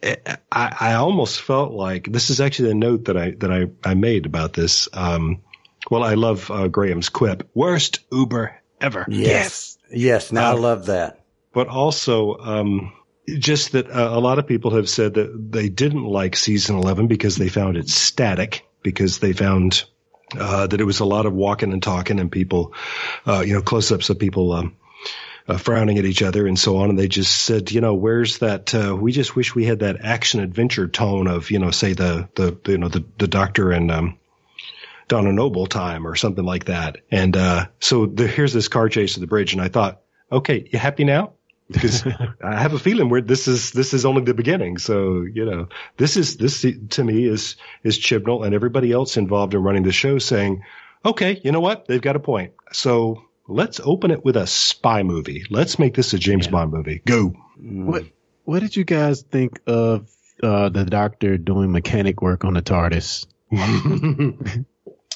I, 0.52 0.76
I 0.80 0.94
almost 0.96 1.40
felt 1.40 1.72
like 1.72 2.12
this 2.12 2.32
is 2.32 2.42
actually 2.42 2.70
the 2.70 2.76
note 2.76 3.06
that 3.06 3.16
I 3.16 3.32
that 3.32 3.52
I 3.52 3.68
I 3.88 3.94
made 3.94 4.26
about 4.26 4.54
this. 4.54 4.90
Um, 4.92 5.44
well, 5.90 6.04
I 6.04 6.16
love 6.16 6.50
uh, 6.52 6.68
Graham's 6.68 7.10
quip: 7.10 7.50
"Worst 7.54 8.00
Uber 8.12 8.56
ever." 8.82 9.06
Yes, 9.10 9.78
yes. 9.92 10.32
Now 10.32 10.52
I 10.52 10.54
uh, 10.54 10.58
love 10.58 10.86
that. 10.88 11.22
But 11.54 11.68
also, 11.68 12.38
um, 12.38 12.94
just 13.28 13.74
that 13.74 13.90
uh, 13.90 14.10
a 14.12 14.20
lot 14.20 14.40
of 14.40 14.48
people 14.48 14.76
have 14.76 14.90
said 14.90 15.16
that 15.16 15.52
they 15.52 15.70
didn't 15.70 16.06
like 16.06 16.36
season 16.36 16.78
eleven 16.78 17.08
because 17.08 17.36
they 17.36 17.50
found 17.50 17.78
it 17.78 17.90
static 17.90 18.66
because 18.82 19.20
they 19.20 19.34
found 19.34 19.86
uh, 20.38 20.68
that 20.68 20.80
it 20.80 20.86
was 20.86 21.00
a 21.00 21.06
lot 21.06 21.26
of 21.26 21.34
walking 21.34 21.74
and 21.74 21.82
talking 21.82 22.20
and 22.20 22.32
people, 22.32 22.74
uh, 23.26 23.42
you 23.42 23.54
know, 23.54 23.62
close 23.62 23.92
ups 23.92 24.10
of 24.10 24.20
people, 24.20 24.52
um, 24.52 24.78
uh, 25.48 25.58
frowning 25.58 25.98
at 25.98 26.06
each 26.06 26.22
other 26.22 26.46
and 26.46 26.60
so 26.60 26.78
on. 26.78 26.90
And 26.90 27.00
they 27.00 27.08
just 27.08 27.44
said, 27.44 27.72
you 27.72 27.82
know, 27.82 27.96
where's 27.96 28.40
that? 28.40 28.74
Uh, 28.74 28.96
we 28.96 29.12
just 29.12 29.36
wish 29.36 29.56
we 29.56 29.66
had 29.66 29.80
that 29.80 30.04
action 30.04 30.40
adventure 30.40 30.88
tone 30.88 31.28
of, 31.28 31.50
you 31.50 31.60
know, 31.60 31.72
say 31.72 31.94
the, 31.94 32.30
the, 32.36 32.58
the 32.64 32.72
you 32.72 32.78
know, 32.78 32.90
the, 32.90 33.04
the 33.18 33.28
doctor 33.28 33.72
and, 33.72 33.92
um, 33.92 34.20
Donna 35.10 35.34
Noble 35.34 35.68
time 35.68 36.08
or 36.08 36.16
something 36.16 36.46
like 36.46 36.66
that. 36.66 37.00
And, 37.12 37.36
uh, 37.36 37.66
so 37.80 38.06
the, 38.06 38.26
here's 38.28 38.54
this 38.54 38.70
car 38.70 38.88
chase 38.88 39.16
to 39.16 39.20
the 39.20 39.28
bridge. 39.28 39.52
And 39.52 39.62
I 39.62 39.68
thought, 39.68 40.02
okay, 40.32 40.70
you 40.72 40.80
happy 40.80 41.04
now? 41.04 41.34
because 41.70 42.06
I 42.44 42.60
have 42.60 42.74
a 42.74 42.80
feeling 42.80 43.10
where 43.10 43.22
this 43.22 43.48
is 43.48 43.72
this 43.72 43.94
is 43.94 44.06
only 44.06 44.24
the 44.24 44.34
beginning. 44.34 44.78
So 44.78 45.22
you 45.22 45.46
know, 45.46 45.68
this 45.98 46.18
is 46.18 46.38
this 46.38 46.66
to 46.90 47.04
me 47.04 47.26
is 47.26 47.56
is 47.84 47.98
Chibnall 47.98 48.46
and 48.46 48.54
everybody 48.54 48.92
else 48.92 49.18
involved 49.18 49.54
in 49.54 49.64
running 49.64 49.84
the 49.84 49.92
show 49.92 50.18
saying, 50.18 50.64
okay, 51.06 51.40
you 51.44 51.52
know 51.52 51.60
what, 51.60 51.88
they've 51.88 52.02
got 52.02 52.16
a 52.16 52.20
point. 52.20 52.54
So 52.72 53.24
let's 53.48 53.80
open 53.84 54.12
it 54.12 54.26
with 54.26 54.36
a 54.36 54.48
spy 54.48 55.04
movie. 55.04 55.46
Let's 55.50 55.80
make 55.80 55.96
this 55.96 56.14
a 56.14 56.20
James 56.20 56.46
yeah. 56.46 56.52
Bond 56.52 56.72
movie. 56.72 57.02
Go. 57.06 57.34
What 57.58 58.06
What 58.46 58.60
did 58.60 58.76
you 58.76 58.84
guys 58.84 59.22
think 59.22 59.60
of 59.68 60.10
uh, 60.42 60.70
the 60.70 60.86
Doctor 60.86 61.38
doing 61.38 61.72
mechanic 61.72 62.22
work 62.22 62.46
on 62.46 62.54
the 62.54 62.62
TARDIS? 62.62 63.28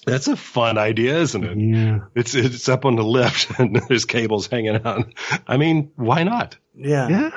That's 0.05 0.27
a 0.27 0.35
fun 0.35 0.77
idea, 0.77 1.17
isn't 1.19 1.43
it? 1.43 1.57
Yeah. 1.57 1.99
It's 2.15 2.35
it's 2.35 2.67
up 2.69 2.85
on 2.85 2.95
the 2.95 3.03
lift 3.03 3.51
and 3.59 3.75
there's 3.75 4.05
cables 4.05 4.47
hanging 4.47 4.85
out. 4.85 5.13
I 5.47 5.57
mean, 5.57 5.91
why 5.95 6.23
not? 6.23 6.57
Yeah. 6.75 7.07
Yeah. 7.07 7.31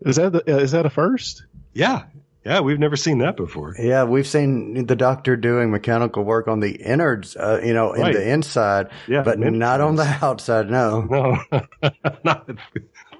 Is 0.00 0.16
that 0.16 0.32
the, 0.32 0.54
uh, 0.54 0.58
is 0.58 0.72
that 0.72 0.86
a 0.86 0.90
first? 0.90 1.44
Yeah. 1.72 2.04
Yeah, 2.44 2.60
we've 2.60 2.78
never 2.78 2.96
seen 2.96 3.18
that 3.18 3.36
before. 3.36 3.74
Yeah, 3.78 4.04
we've 4.04 4.26
seen 4.26 4.86
the 4.86 4.96
doctor 4.96 5.36
doing 5.36 5.70
mechanical 5.70 6.24
work 6.24 6.48
on 6.48 6.60
the 6.60 6.70
innards, 6.70 7.36
uh, 7.36 7.60
you 7.62 7.74
know, 7.74 7.92
in 7.92 8.00
right. 8.00 8.14
the 8.14 8.30
inside, 8.30 8.88
yeah, 9.06 9.22
but 9.22 9.38
not 9.38 9.82
on 9.82 9.96
the 9.96 10.04
outside. 10.22 10.70
No, 10.70 11.02
no, 11.02 11.38
not 12.24 12.48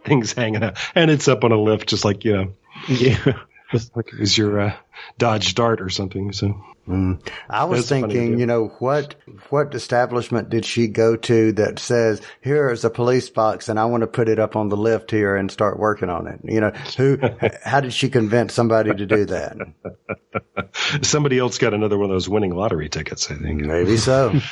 things 0.07 0.33
hanging 0.33 0.65
out, 0.65 0.79
and 0.95 1.11
it's 1.11 1.29
up 1.29 1.45
on 1.45 1.53
a 1.53 1.61
lift, 1.61 1.91
just 1.91 2.03
like 2.03 2.25
you 2.25 2.33
know, 2.33 2.53
yeah, 2.89 3.35
just 3.73 3.95
like 3.95 4.09
is 4.19 4.39
your 4.39 4.59
uh, 4.59 4.77
Dodge 5.19 5.55
Dart 5.55 5.83
or 5.83 5.91
something. 5.91 6.33
So 6.33 6.59
Mm. 6.88 7.21
I 7.49 7.64
was 7.64 7.88
That's 7.88 7.88
thinking, 7.88 8.38
you 8.38 8.47
know, 8.47 8.69
what 8.79 9.14
what 9.51 9.75
establishment 9.75 10.51
did 10.51 10.64
she 10.64 10.88
go 10.88 11.14
to 11.14 11.53
that 11.53 11.79
says 11.79 12.21
here 12.40 12.71
is 12.71 12.85
a 12.85 12.90
police 12.90 13.29
box 13.31 13.69
and 13.69 13.79
I 13.79 13.85
want 13.85 14.01
to 14.01 14.07
put 14.07 14.29
it 14.29 14.38
up 14.38 14.57
on 14.57 14.71
the 14.71 14.77
lift 14.77 15.11
here 15.11 15.37
and 15.37 15.51
start 15.51 15.79
working 15.79 16.09
on 16.09 16.27
it? 16.27 16.40
You 16.43 16.61
know, 16.61 16.71
who? 16.97 17.19
how 17.64 17.81
did 17.81 17.93
she 17.93 18.09
convince 18.09 18.55
somebody 18.55 18.93
to 18.95 19.07
do 19.07 19.25
that? 19.27 19.57
Somebody 21.03 21.38
else 21.38 21.59
got 21.59 21.75
another 21.75 21.97
one 21.97 22.11
of 22.11 22.14
those 22.14 22.29
winning 22.29 22.55
lottery 22.55 22.88
tickets. 22.88 23.31
I 23.31 23.37
think 23.37 23.61
maybe 23.61 23.97
so. 23.97 24.40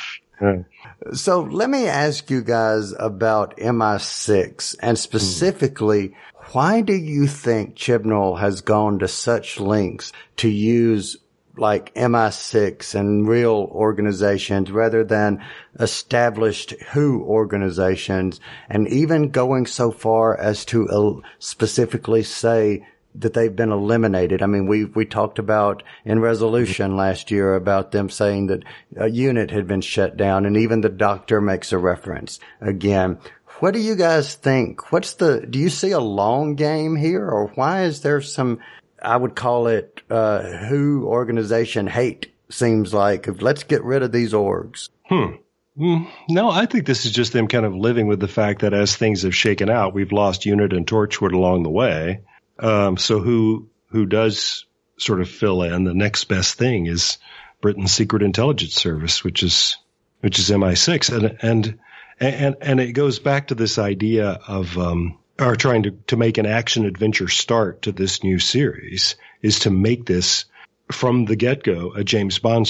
So 1.13 1.41
let 1.41 1.69
me 1.69 1.87
ask 1.87 2.29
you 2.29 2.41
guys 2.41 2.93
about 2.97 3.57
MI6 3.57 4.75
and 4.81 4.97
specifically. 4.97 6.15
Why 6.53 6.81
do 6.81 6.93
you 6.93 7.27
think 7.27 7.75
Chibnall 7.75 8.39
has 8.39 8.61
gone 8.61 8.99
to 8.99 9.07
such 9.07 9.59
lengths 9.59 10.13
to 10.37 10.49
use 10.49 11.17
like 11.59 11.93
MI6 11.95 12.95
and 12.95 13.27
real 13.27 13.69
organizations 13.71 14.71
rather 14.71 15.03
than 15.03 15.43
established 15.79 16.73
WHO 16.91 17.23
organizations 17.23 18.39
and 18.69 18.87
even 18.87 19.29
going 19.29 19.65
so 19.65 19.91
far 19.91 20.37
as 20.39 20.65
to 20.65 20.87
uh, 20.87 21.27
specifically 21.39 22.23
say 22.23 22.85
that 23.15 23.33
they've 23.33 23.55
been 23.55 23.71
eliminated. 23.71 24.41
I 24.41 24.45
mean, 24.45 24.67
we, 24.67 24.85
we 24.85 25.05
talked 25.05 25.39
about 25.39 25.83
in 26.05 26.19
resolution 26.19 26.95
last 26.95 27.31
year 27.31 27.55
about 27.55 27.91
them 27.91 28.09
saying 28.09 28.47
that 28.47 28.63
a 28.95 29.09
unit 29.09 29.51
had 29.51 29.67
been 29.67 29.81
shut 29.81 30.15
down 30.15 30.45
and 30.45 30.55
even 30.55 30.81
the 30.81 30.89
doctor 30.89 31.41
makes 31.41 31.71
a 31.71 31.77
reference 31.77 32.39
again. 32.61 33.17
What 33.59 33.73
do 33.73 33.79
you 33.79 33.95
guys 33.95 34.35
think? 34.35 34.91
What's 34.91 35.13
the, 35.13 35.45
do 35.45 35.59
you 35.59 35.69
see 35.69 35.91
a 35.91 35.99
long 35.99 36.55
game 36.55 36.95
here 36.95 37.27
or 37.27 37.47
why 37.55 37.83
is 37.83 38.01
there 38.01 38.21
some 38.21 38.59
I 39.01 39.17
would 39.17 39.35
call 39.35 39.67
it 39.67 40.01
uh, 40.09 40.41
who 40.41 41.05
organization 41.05 41.87
hate. 41.87 42.31
Seems 42.49 42.93
like 42.93 43.41
let's 43.41 43.63
get 43.63 43.83
rid 43.83 44.03
of 44.03 44.11
these 44.11 44.33
orgs. 44.33 44.89
Hmm. 45.05 45.35
Mm, 45.79 46.09
no, 46.27 46.49
I 46.49 46.65
think 46.65 46.85
this 46.85 47.05
is 47.05 47.11
just 47.13 47.31
them 47.31 47.47
kind 47.47 47.65
of 47.65 47.73
living 47.73 48.07
with 48.07 48.19
the 48.19 48.27
fact 48.27 48.61
that 48.61 48.73
as 48.73 48.95
things 48.95 49.21
have 49.21 49.35
shaken 49.35 49.69
out, 49.69 49.93
we've 49.93 50.11
lost 50.11 50.45
Unit 50.45 50.73
and 50.73 50.85
Torchwood 50.85 51.31
along 51.31 51.63
the 51.63 51.69
way. 51.69 52.21
Um, 52.57 52.97
so 52.97 53.19
who 53.19 53.69
who 53.91 54.05
does 54.05 54.65
sort 54.97 55.21
of 55.21 55.29
fill 55.29 55.63
in? 55.63 55.85
The 55.85 55.93
next 55.93 56.25
best 56.25 56.55
thing 56.55 56.87
is 56.87 57.17
Britain's 57.61 57.93
Secret 57.93 58.23
Intelligence 58.23 58.73
Service, 58.73 59.23
which 59.23 59.41
is 59.41 59.77
which 60.19 60.37
is 60.39 60.49
MI6, 60.49 61.15
and 61.15 61.37
and 61.41 61.79
and 62.19 62.55
and 62.61 62.79
it 62.81 62.91
goes 62.91 63.19
back 63.19 63.47
to 63.47 63.55
this 63.55 63.77
idea 63.77 64.39
of 64.47 64.77
um, 64.77 65.17
are 65.39 65.55
trying 65.55 65.83
to, 65.83 65.91
to 66.07 66.17
make 66.17 66.37
an 66.37 66.45
action 66.45 66.85
adventure 66.85 67.27
start 67.27 67.83
to 67.83 67.91
this 67.91 68.23
new 68.23 68.39
series 68.39 69.15
is 69.41 69.59
to 69.59 69.69
make 69.69 70.05
this 70.05 70.45
from 70.91 71.25
the 71.25 71.35
get 71.35 71.63
go 71.63 71.91
a 71.93 72.03
James 72.03 72.39
Bond 72.39 72.69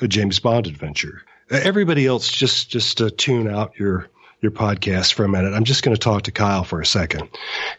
a 0.00 0.08
James 0.08 0.38
Bond 0.38 0.66
adventure. 0.66 1.22
Everybody 1.50 2.06
else 2.06 2.30
just 2.30 2.70
just 2.70 2.98
to 2.98 3.10
tune 3.10 3.48
out 3.48 3.78
your 3.78 4.08
your 4.40 4.52
podcast 4.52 5.12
for 5.12 5.24
a 5.24 5.28
minute. 5.28 5.52
I'm 5.52 5.64
just 5.64 5.82
going 5.82 5.94
to 5.94 6.00
talk 6.00 6.22
to 6.22 6.32
Kyle 6.32 6.64
for 6.64 6.80
a 6.80 6.86
second. 6.86 7.28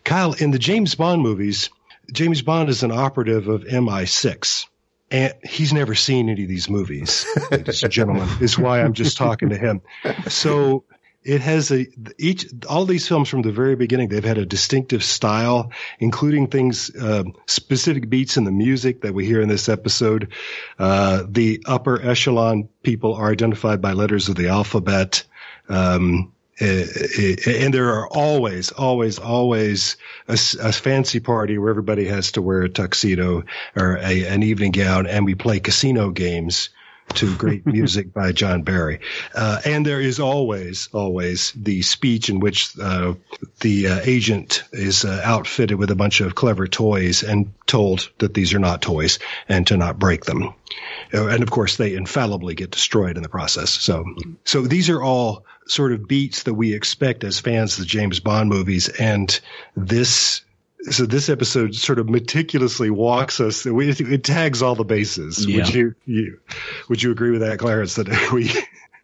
Kyle, 0.04 0.34
in 0.34 0.52
the 0.52 0.60
James 0.60 0.96
Bond 0.96 1.22
movies, 1.22 1.70
James 2.12 2.42
Bond 2.42 2.70
is 2.70 2.84
an 2.84 2.92
operative 2.92 3.48
of 3.48 3.64
MI6. 3.64 4.68
And 5.10 5.34
he's 5.44 5.74
never 5.74 5.94
seen 5.94 6.30
any 6.30 6.44
of 6.44 6.48
these 6.48 6.70
movies, 6.70 7.26
ladies 7.52 7.84
and 7.84 7.92
gentlemen, 7.92 8.30
is 8.40 8.58
why 8.58 8.82
I'm 8.82 8.94
just 8.94 9.18
talking 9.18 9.50
to 9.50 9.58
him. 9.58 9.82
So 10.30 10.86
it 11.24 11.42
has 11.42 11.72
a 11.72 11.88
each 12.18 12.48
all 12.68 12.86
these 12.86 13.08
films 13.08 13.30
from 13.30 13.42
the 13.42 13.52
very 13.52 13.76
beginning 13.76 14.10
they've 14.10 14.24
had 14.24 14.38
a 14.38 14.46
distinctive 14.46 15.04
style 15.04 15.72
including 16.00 16.48
things 16.48 16.94
uh, 16.96 17.24
specific 17.46 18.10
beats 18.10 18.38
in 18.38 18.44
the 18.44 18.52
music 18.52 19.02
that 19.02 19.14
we 19.14 19.26
hear 19.26 19.42
in 19.42 19.50
this 19.50 19.70
episode. 19.70 20.32
Uh, 20.80 21.24
the 21.28 21.64
upper 21.66 22.02
echelon 22.02 22.70
people 22.84 23.14
are 23.16 23.32
identified 23.32 23.82
by 23.82 23.94
letters 23.94 24.30
of 24.30 24.36
the 24.36 24.48
alphabet. 24.48 25.24
Um, 25.70 26.34
eh, 26.60 26.86
eh, 27.18 27.36
and 27.48 27.74
there 27.74 27.90
are 27.90 28.08
always, 28.08 28.72
always, 28.72 29.20
always 29.20 29.98
a, 30.28 30.38
a, 30.62 30.72
fancy 30.72 31.20
party 31.20 31.58
where 31.58 31.70
everybody 31.70 32.08
has 32.08 32.34
to 32.34 32.42
wear 32.42 32.64
a 32.64 32.70
tuxedo 32.70 33.44
or 33.76 33.98
a, 33.98 34.26
an 34.28 34.44
evening 34.44 34.72
gown, 34.72 35.08
and 35.08 35.26
we 35.26 35.36
play 35.36 35.60
casino 35.60 36.10
games 36.10 36.70
to 37.16 37.36
great 37.36 37.66
music 37.66 38.14
by 38.14 38.32
John 38.32 38.64
Barry. 38.64 39.00
Uh, 39.34 39.62
and 39.66 39.86
there 39.86 40.02
is 40.02 40.20
always, 40.20 40.90
always 40.94 41.52
the 41.56 41.82
speech 41.82 42.30
in 42.30 42.40
which 42.40 42.78
uh, 42.80 43.14
the 43.62 43.88
uh, 43.88 44.00
agent 44.04 44.64
is 44.72 45.06
uh, 45.06 45.22
outfitted 45.24 45.78
with 45.78 45.92
a 45.92 45.96
bunch 45.96 46.22
of 46.22 46.36
clever 46.36 46.68
toys 46.68 47.24
and 47.24 47.54
told 47.66 48.10
that 48.20 48.34
these 48.34 48.54
are 48.54 48.60
not 48.60 48.82
toys 48.82 49.20
and 49.48 49.68
to 49.68 49.78
not 49.78 50.00
break 50.00 50.26
them. 50.26 50.54
Uh, 51.14 51.28
And 51.28 51.44
of 51.44 51.52
course, 51.52 51.78
they 51.78 51.96
infallibly 51.96 52.56
get 52.56 52.72
destroyed 52.72 53.18
in 53.18 53.24
the 53.24 53.30
process. 53.30 53.70
So, 53.70 54.06
so 54.46 54.62
these 54.62 54.90
are 54.90 55.02
all 55.02 55.46
sort 55.68 55.94
of 55.94 56.08
beats 56.08 56.44
that 56.44 56.54
we 56.54 56.74
expect 56.74 57.24
as 57.24 57.40
fans 57.40 57.74
of 57.74 57.80
the 57.80 57.86
James 57.86 58.20
Bond 58.20 58.50
movies. 58.50 58.90
And 58.90 59.40
this 59.76 60.42
so 60.90 61.06
this 61.06 61.30
episode 61.30 61.76
sort 61.76 62.00
of 62.00 62.10
meticulously 62.10 62.90
walks 62.90 63.40
us. 63.40 63.66
It, 63.66 64.02
it 64.02 64.24
tags 64.24 64.62
all 64.62 64.76
the 64.76 64.84
bases. 64.84 65.46
Yeah. 65.46 65.58
Would 65.58 65.74
you, 65.74 65.96
you 66.06 66.40
would 66.90 67.04
you 67.04 67.12
agree 67.12 67.32
with 67.32 67.42
that, 67.42 67.60
Clarence? 67.60 67.96
That 67.96 68.08
we 68.34 68.50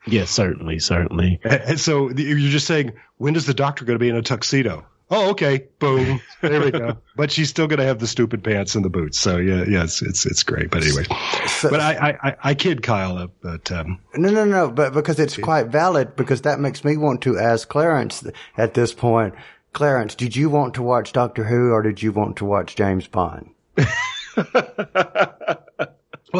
Yes, 0.07 0.31
certainly, 0.31 0.79
certainly. 0.79 1.39
and 1.43 1.79
so 1.79 2.09
you're 2.09 2.49
just 2.49 2.65
saying 2.67 2.93
when 3.17 3.35
is 3.35 3.45
the 3.45 3.53
doctor 3.53 3.85
going 3.85 3.95
to 3.95 4.03
be 4.03 4.09
in 4.09 4.15
a 4.15 4.21
tuxedo? 4.21 4.85
Oh, 5.09 5.29
okay, 5.31 5.67
boom, 5.79 6.19
there 6.41 6.59
we 6.59 6.71
go. 6.71 6.97
But 7.15 7.31
she's 7.31 7.49
still 7.49 7.65
going 7.67 7.79
to 7.79 7.85
have 7.85 7.99
the 7.99 8.07
stupid 8.07 8.43
pants 8.43 8.75
and 8.75 8.83
the 8.83 8.89
boots. 8.89 9.19
So 9.19 9.37
yeah, 9.37 9.63
yeah, 9.63 9.83
it's 9.83 10.01
it's, 10.01 10.25
it's 10.25 10.43
great. 10.43 10.69
But 10.69 10.83
anyway, 10.83 11.05
but 11.07 11.79
I, 11.79 11.93
I 12.09 12.29
I 12.29 12.35
I 12.43 12.53
kid 12.53 12.83
Kyle 12.83 13.17
up, 13.17 13.31
but 13.41 13.71
um, 13.71 13.99
No, 14.15 14.29
no, 14.29 14.45
no, 14.45 14.69
but 14.69 14.93
because 14.93 15.19
it's 15.19 15.37
quite 15.37 15.67
valid, 15.67 16.15
because 16.15 16.41
that 16.41 16.59
makes 16.59 16.83
me 16.83 16.95
want 16.97 17.21
to 17.23 17.39
ask 17.39 17.67
Clarence 17.69 18.25
at 18.57 18.73
this 18.75 18.93
point. 18.93 19.33
Clarence, 19.77 20.15
did 20.15 20.35
you 20.35 20.49
want 20.49 20.73
to 20.73 20.81
watch 20.81 21.13
Doctor 21.13 21.43
Who 21.43 21.69
or 21.69 21.83
did 21.83 22.01
you 22.01 22.11
want 22.11 22.37
to 22.37 22.45
watch 22.45 22.75
James 22.75 23.05
Bond? 23.05 23.51
well, 23.77 23.85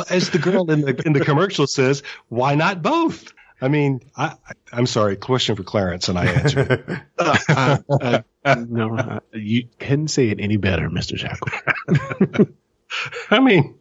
as 0.10 0.32
the 0.32 0.40
girl 0.42 0.72
in 0.72 0.82
the 0.82 1.00
in 1.06 1.14
the 1.14 1.24
commercial 1.24 1.68
says, 1.68 2.02
why 2.30 2.56
not 2.56 2.82
both? 2.82 3.32
I 3.62 3.68
mean, 3.68 4.02
I, 4.16 4.34
I 4.44 4.54
I'm 4.74 4.88
sorry. 4.88 5.18
Question 5.18 5.56
for 5.56 5.62
Clarence, 5.62 6.10
and 6.10 6.18
I 6.18 6.26
answered. 6.26 7.04
Uh, 7.20 7.78
uh, 7.90 8.22
uh, 8.44 8.66
no, 8.68 8.98
uh, 8.98 9.20
you 9.34 9.68
couldn't 9.78 10.08
say 10.08 10.30
it 10.30 10.40
any 10.40 10.58
better, 10.58 10.90
Mr. 10.90 11.16
Shackle. 11.16 12.48
I 13.30 13.40
mean, 13.40 13.76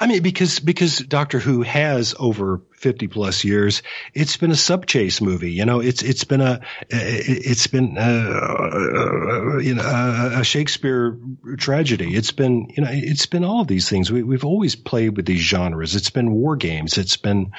I 0.00 0.06
mean 0.06 0.22
because 0.22 0.58
because 0.58 0.98
Doctor 0.98 1.38
Who 1.38 1.60
has 1.62 2.14
over 2.18 2.62
fifty 2.72 3.06
plus 3.06 3.44
years. 3.44 3.82
It's 4.14 4.38
been 4.38 4.50
a 4.50 4.56
sub 4.56 4.86
chase 4.86 5.20
movie. 5.20 5.52
You 5.52 5.66
know, 5.66 5.80
it's 5.80 6.02
it's 6.02 6.24
been 6.24 6.40
a 6.40 6.62
it's 6.88 7.66
been 7.66 7.98
uh, 7.98 9.58
you 9.58 9.74
know 9.74 9.82
a, 9.82 10.40
a 10.40 10.44
Shakespeare 10.44 11.18
tragedy. 11.58 12.16
It's 12.16 12.32
been 12.32 12.72
you 12.74 12.82
know 12.82 12.90
it's 12.90 13.26
been 13.26 13.44
all 13.44 13.60
of 13.60 13.68
these 13.68 13.90
things. 13.90 14.10
We, 14.10 14.22
we've 14.22 14.46
always 14.46 14.74
played 14.74 15.16
with 15.16 15.26
these 15.26 15.42
genres. 15.42 15.94
It's 15.94 16.10
been 16.10 16.32
war 16.32 16.56
games. 16.56 16.96
It's 16.96 17.18
been 17.18 17.52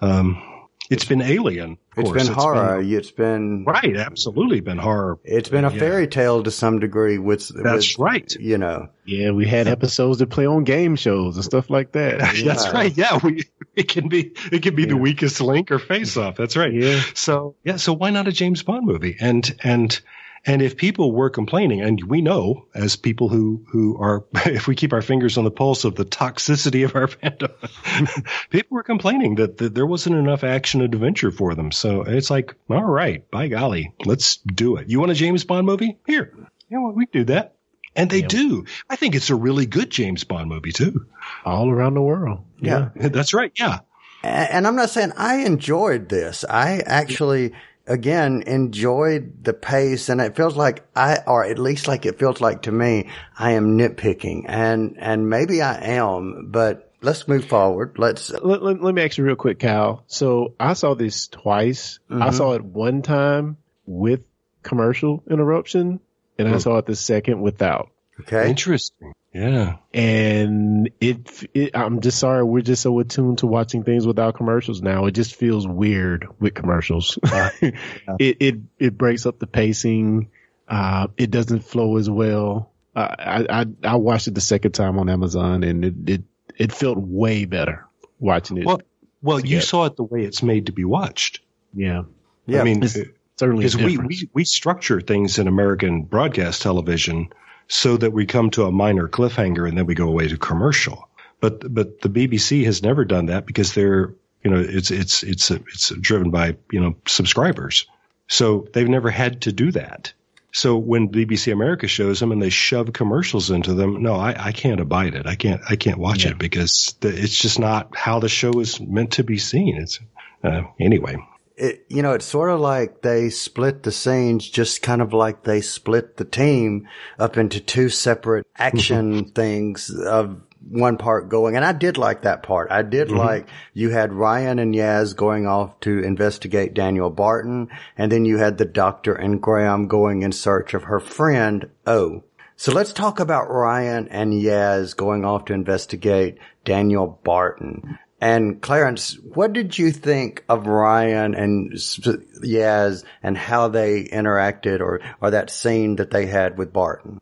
um, 0.00 0.42
it's 0.90 1.04
been 1.04 1.20
Alien. 1.22 1.72
of 1.72 1.78
It's 1.98 2.10
course. 2.10 2.24
been 2.28 2.32
horror. 2.34 2.80
it's 2.82 3.10
been 3.10 3.64
right. 3.64 3.96
Absolutely 3.96 4.60
been 4.60 4.78
horror. 4.78 5.18
It's 5.24 5.48
been 5.48 5.64
a 5.64 5.72
Yeah. 5.72 5.78
fairy 5.78 6.06
tale 6.06 6.42
to 6.42 6.50
some 6.50 6.78
degree. 6.78 7.18
With 7.18 7.48
That's 7.62 7.98
with, 7.98 8.04
right. 8.04 8.32
You 8.40 8.58
know, 8.58 8.88
Yeah, 9.04 9.30
we 9.32 9.46
had 9.46 9.66
episodes 9.76 10.18
that 10.18 10.30
play 10.30 10.46
on 10.46 10.64
game 10.64 10.96
shows 10.96 11.36
and 11.36 11.44
stuff 11.44 11.70
like 11.70 11.92
that. 11.92 12.18
That's 12.44 12.72
right. 12.72 12.96
Yeah, 12.96 13.18
we 13.22 13.44
it 13.76 13.88
can 13.88 14.08
be 14.08 14.32
it 14.52 14.62
can 14.62 14.74
be 14.74 14.84
the 14.86 14.96
weakest 14.96 15.40
link 15.40 15.70
or 15.70 15.78
face 15.78 16.16
off. 16.16 16.36
That's 16.36 16.56
right. 16.56 16.72
Yeah. 16.72 17.00
So 17.14 17.54
yeah, 17.64 17.76
so 17.76 17.92
why 17.92 18.10
not 18.10 18.28
a 18.28 18.32
James 18.32 18.62
Bond 18.62 18.86
movie? 18.86 19.16
And 19.20 19.54
and 19.62 20.00
and 20.46 20.62
if 20.62 20.76
people 20.76 21.12
were 21.12 21.30
complaining, 21.30 21.80
and 21.80 22.02
we 22.04 22.20
know 22.22 22.66
as 22.74 22.96
people 22.96 23.28
who 23.28 23.64
who 23.70 23.96
are, 24.00 24.24
if 24.46 24.66
we 24.66 24.74
keep 24.74 24.92
our 24.92 25.02
fingers 25.02 25.36
on 25.38 25.44
the 25.44 25.50
pulse 25.50 25.84
of 25.84 25.94
the 25.94 26.04
toxicity 26.04 26.84
of 26.84 26.94
our 26.96 27.06
fandom, 27.08 28.48
people 28.50 28.74
were 28.76 28.82
complaining 28.82 29.36
that, 29.36 29.58
that 29.58 29.74
there 29.74 29.86
wasn't 29.86 30.16
enough 30.16 30.44
action 30.44 30.80
and 30.80 30.94
adventure 30.94 31.30
for 31.30 31.54
them. 31.54 31.72
So 31.72 32.02
it's 32.02 32.30
like, 32.30 32.54
all 32.70 32.84
right, 32.84 33.28
by 33.30 33.48
golly, 33.48 33.92
let's 34.04 34.36
do 34.36 34.76
it. 34.76 34.88
You 34.88 35.00
want 35.00 35.12
a 35.12 35.14
James 35.14 35.44
Bond 35.44 35.66
movie? 35.66 35.98
Here, 36.06 36.32
yeah, 36.68 36.78
well, 36.78 36.92
we 36.92 37.06
can 37.06 37.22
do 37.22 37.24
that. 37.32 37.54
And 37.96 38.08
they 38.10 38.20
Yeah. 38.20 38.28
do. 38.28 38.64
I 38.88 38.94
think 38.96 39.16
it's 39.16 39.30
a 39.30 39.34
really 39.34 39.66
good 39.66 39.90
James 39.90 40.22
Bond 40.22 40.48
movie 40.48 40.72
too. 40.72 41.06
All 41.44 41.68
around 41.68 41.94
the 41.94 42.02
world. 42.02 42.44
Yeah. 42.60 42.90
That's 42.94 43.34
right. 43.34 43.50
Yeah. 43.58 43.80
And 44.22 44.66
I'm 44.66 44.76
not 44.76 44.90
saying 44.90 45.12
I 45.16 45.36
enjoyed 45.38 46.08
this. 46.08 46.44
I 46.48 46.80
actually, 46.86 47.52
again, 47.88 48.42
enjoyed 48.46 49.44
the 49.44 49.52
pace 49.52 50.08
and 50.08 50.20
it 50.20 50.36
feels 50.36 50.56
like 50.56 50.84
I, 50.94 51.18
or 51.26 51.44
at 51.44 51.58
least 51.58 51.88
like 51.88 52.06
it 52.06 52.18
feels 52.18 52.40
like 52.40 52.62
to 52.62 52.72
me, 52.72 53.08
I 53.38 53.52
am 53.52 53.78
nitpicking 53.78 54.44
and, 54.46 54.96
and 54.98 55.28
maybe 55.28 55.62
I 55.62 55.74
am, 55.96 56.50
but 56.50 56.92
let's 57.00 57.26
move 57.26 57.46
forward. 57.46 57.96
Let's, 57.98 58.30
Let, 58.30 58.62
let, 58.62 58.82
let 58.82 58.94
me 58.94 59.02
ask 59.02 59.18
you 59.18 59.24
real 59.24 59.36
quick, 59.36 59.58
Cal. 59.58 60.04
So 60.06 60.54
I 60.60 60.74
saw 60.74 60.94
this 60.94 61.28
twice. 61.28 61.98
I 62.10 62.14
mm-hmm. 62.14 62.36
saw 62.36 62.54
it 62.54 62.64
one 62.64 63.02
time 63.02 63.56
with 63.86 64.20
commercial 64.62 65.22
interruption, 65.28 66.00
and 66.38 66.48
I 66.48 66.52
hmm. 66.52 66.58
saw 66.58 66.78
it 66.78 66.86
the 66.86 66.94
second 66.94 67.40
without. 67.40 67.90
Okay. 68.20 68.48
Interesting. 68.50 69.12
Yeah. 69.32 69.76
And 69.92 70.90
it, 71.00 71.48
it, 71.54 71.76
I'm 71.76 72.00
just 72.00 72.18
sorry, 72.18 72.44
we're 72.44 72.62
just 72.62 72.82
so 72.82 72.98
attuned 72.98 73.38
to 73.38 73.46
watching 73.46 73.84
things 73.84 74.06
without 74.06 74.34
commercials 74.34 74.82
now. 74.82 75.06
It 75.06 75.12
just 75.12 75.36
feels 75.36 75.66
weird 75.66 76.26
with 76.40 76.54
commercials. 76.54 77.18
it, 77.24 77.74
it, 78.18 78.56
it 78.78 78.98
breaks 78.98 79.26
up 79.26 79.38
the 79.38 79.46
pacing. 79.46 80.30
Uh, 80.66 81.08
it 81.16 81.30
doesn't 81.30 81.60
flow 81.60 81.96
as 81.96 82.08
well. 82.08 82.72
Uh, 82.96 83.14
I, 83.18 83.46
I, 83.60 83.66
I 83.84 83.96
watched 83.96 84.28
it 84.28 84.34
the 84.34 84.40
second 84.40 84.72
time 84.72 84.98
on 84.98 85.08
Amazon 85.08 85.62
and 85.62 85.84
it, 85.84 85.94
it, 86.06 86.22
it 86.56 86.72
felt 86.72 86.98
way 86.98 87.44
better 87.44 87.86
watching 88.18 88.58
it. 88.58 88.66
Well, 88.66 88.80
well, 89.22 89.40
you 89.40 89.60
saw 89.60 89.84
it 89.86 89.96
the 89.96 90.04
way 90.04 90.22
it's 90.22 90.42
made 90.42 90.66
to 90.66 90.72
be 90.72 90.84
watched. 90.84 91.40
yeah. 91.74 92.02
Yeah. 92.46 92.62
I 92.62 92.64
mean, 92.64 92.82
It's 92.82 92.96
certainly 93.36 93.64
because 93.64 93.76
we, 93.76 93.98
we 93.98 94.28
we 94.32 94.44
structure 94.44 95.02
things 95.02 95.38
in 95.38 95.48
American 95.48 96.02
broadcast 96.04 96.62
television 96.62 97.28
so 97.68 97.96
that 97.96 98.12
we 98.12 98.26
come 98.26 98.50
to 98.50 98.64
a 98.64 98.72
minor 98.72 99.08
cliffhanger 99.08 99.68
and 99.68 99.76
then 99.76 99.86
we 99.86 99.94
go 99.94 100.08
away 100.08 100.28
to 100.28 100.36
commercial. 100.36 101.08
But 101.40 101.72
but 101.72 102.00
the 102.00 102.08
BBC 102.08 102.64
has 102.64 102.82
never 102.82 103.04
done 103.04 103.26
that 103.26 103.46
because 103.46 103.74
they're 103.74 104.14
you 104.42 104.50
know 104.50 104.60
it's 104.60 104.90
it's 104.90 105.22
it's 105.22 105.50
it's 105.50 105.90
driven 105.90 106.30
by 106.30 106.56
you 106.72 106.80
know 106.80 106.96
subscribers, 107.06 107.86
so 108.26 108.66
they've 108.72 108.88
never 108.88 109.10
had 109.10 109.42
to 109.42 109.52
do 109.52 109.70
that. 109.72 110.12
So 110.50 110.78
when 110.78 111.10
BBC 111.10 111.52
America 111.52 111.86
shows 111.86 112.18
them 112.18 112.32
and 112.32 112.40
they 112.40 112.48
shove 112.48 112.92
commercials 112.92 113.50
into 113.50 113.74
them, 113.74 114.02
no, 114.02 114.14
I, 114.14 114.46
I 114.46 114.52
can't 114.52 114.80
abide 114.80 115.14
it. 115.14 115.26
I 115.26 115.36
can't 115.36 115.60
I 115.68 115.76
can't 115.76 115.98
watch 115.98 116.24
it 116.24 116.38
because 116.38 116.96
the, 117.00 117.08
it's 117.08 117.38
just 117.38 117.58
not 117.58 117.94
how 117.94 118.18
the 118.18 118.28
show 118.28 118.58
is 118.58 118.80
meant 118.80 119.12
to 119.12 119.24
be 119.24 119.38
seen. 119.38 119.76
It's 119.76 120.00
uh, 120.42 120.62
anyway. 120.80 121.18
It, 121.58 121.86
you 121.88 122.02
know, 122.02 122.12
it's 122.12 122.24
sort 122.24 122.50
of 122.50 122.60
like 122.60 123.02
they 123.02 123.30
split 123.30 123.82
the 123.82 123.92
scenes, 123.92 124.48
just 124.48 124.80
kind 124.80 125.02
of 125.02 125.12
like 125.12 125.42
they 125.42 125.60
split 125.60 126.16
the 126.16 126.24
team 126.24 126.88
up 127.18 127.36
into 127.36 127.60
two 127.60 127.88
separate 127.88 128.46
mm-hmm. 128.46 128.62
action 128.62 129.24
things 129.30 129.90
of 129.90 130.40
one 130.70 130.98
part 130.98 131.28
going. 131.28 131.56
And 131.56 131.64
I 131.64 131.72
did 131.72 131.98
like 131.98 132.22
that 132.22 132.42
part. 132.42 132.70
I 132.70 132.82
did 132.82 133.08
mm-hmm. 133.08 133.18
like 133.18 133.48
you 133.74 133.90
had 133.90 134.12
Ryan 134.12 134.58
and 134.58 134.74
Yaz 134.74 135.16
going 135.16 135.46
off 135.46 135.78
to 135.80 135.98
investigate 135.98 136.74
Daniel 136.74 137.10
Barton. 137.10 137.68
And 137.96 138.12
then 138.12 138.24
you 138.24 138.38
had 138.38 138.58
the 138.58 138.64
doctor 138.64 139.14
and 139.14 139.42
Graham 139.42 139.88
going 139.88 140.22
in 140.22 140.32
search 140.32 140.74
of 140.74 140.84
her 140.84 141.00
friend, 141.00 141.70
O. 141.86 142.22
So 142.56 142.72
let's 142.72 142.92
talk 142.92 143.20
about 143.20 143.50
Ryan 143.50 144.08
and 144.08 144.32
Yaz 144.32 144.96
going 144.96 145.24
off 145.24 145.44
to 145.46 145.54
investigate 145.54 146.38
Daniel 146.64 147.20
Barton. 147.24 147.98
And 148.20 148.60
Clarence, 148.60 149.16
what 149.22 149.52
did 149.52 149.78
you 149.78 149.92
think 149.92 150.44
of 150.48 150.66
Ryan 150.66 151.34
and 151.34 151.72
Yaz 151.72 153.04
and 153.22 153.38
how 153.38 153.68
they 153.68 154.04
interacted 154.04 154.80
or, 154.80 155.00
or 155.20 155.30
that 155.30 155.50
scene 155.50 155.96
that 155.96 156.10
they 156.10 156.26
had 156.26 156.58
with 156.58 156.72
Barton? 156.72 157.20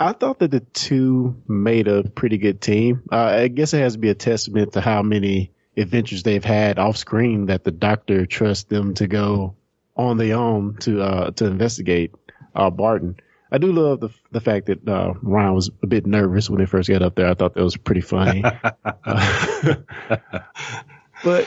I 0.00 0.12
thought 0.12 0.40
that 0.40 0.50
the 0.50 0.60
two 0.60 1.42
made 1.46 1.88
a 1.88 2.02
pretty 2.02 2.38
good 2.38 2.60
team. 2.60 3.02
Uh, 3.12 3.16
I 3.16 3.48
guess 3.48 3.74
it 3.74 3.80
has 3.80 3.92
to 3.94 3.98
be 3.98 4.08
a 4.08 4.14
testament 4.14 4.72
to 4.72 4.80
how 4.80 5.02
many 5.02 5.52
adventures 5.76 6.22
they've 6.22 6.44
had 6.44 6.78
off 6.78 6.96
screen 6.96 7.46
that 7.46 7.64
the 7.64 7.70
doctor 7.70 8.26
trusts 8.26 8.64
them 8.64 8.94
to 8.94 9.06
go 9.06 9.56
on 9.96 10.16
their 10.16 10.36
own 10.36 10.76
to 10.80 11.00
uh, 11.00 11.30
to 11.32 11.46
investigate 11.46 12.12
uh, 12.54 12.70
Barton. 12.70 13.16
I 13.54 13.58
do 13.58 13.70
love 13.70 14.00
the 14.00 14.08
the 14.32 14.40
fact 14.40 14.66
that 14.66 14.88
uh, 14.88 15.14
Ryan 15.22 15.54
was 15.54 15.70
a 15.80 15.86
bit 15.86 16.06
nervous 16.06 16.50
when 16.50 16.58
they 16.58 16.66
first 16.66 16.88
got 16.88 17.02
up 17.02 17.14
there. 17.14 17.28
I 17.28 17.34
thought 17.34 17.54
that 17.54 17.62
was 17.62 17.76
pretty 17.76 18.00
funny. 18.00 18.42
Uh, 18.42 19.76
but 21.24 21.46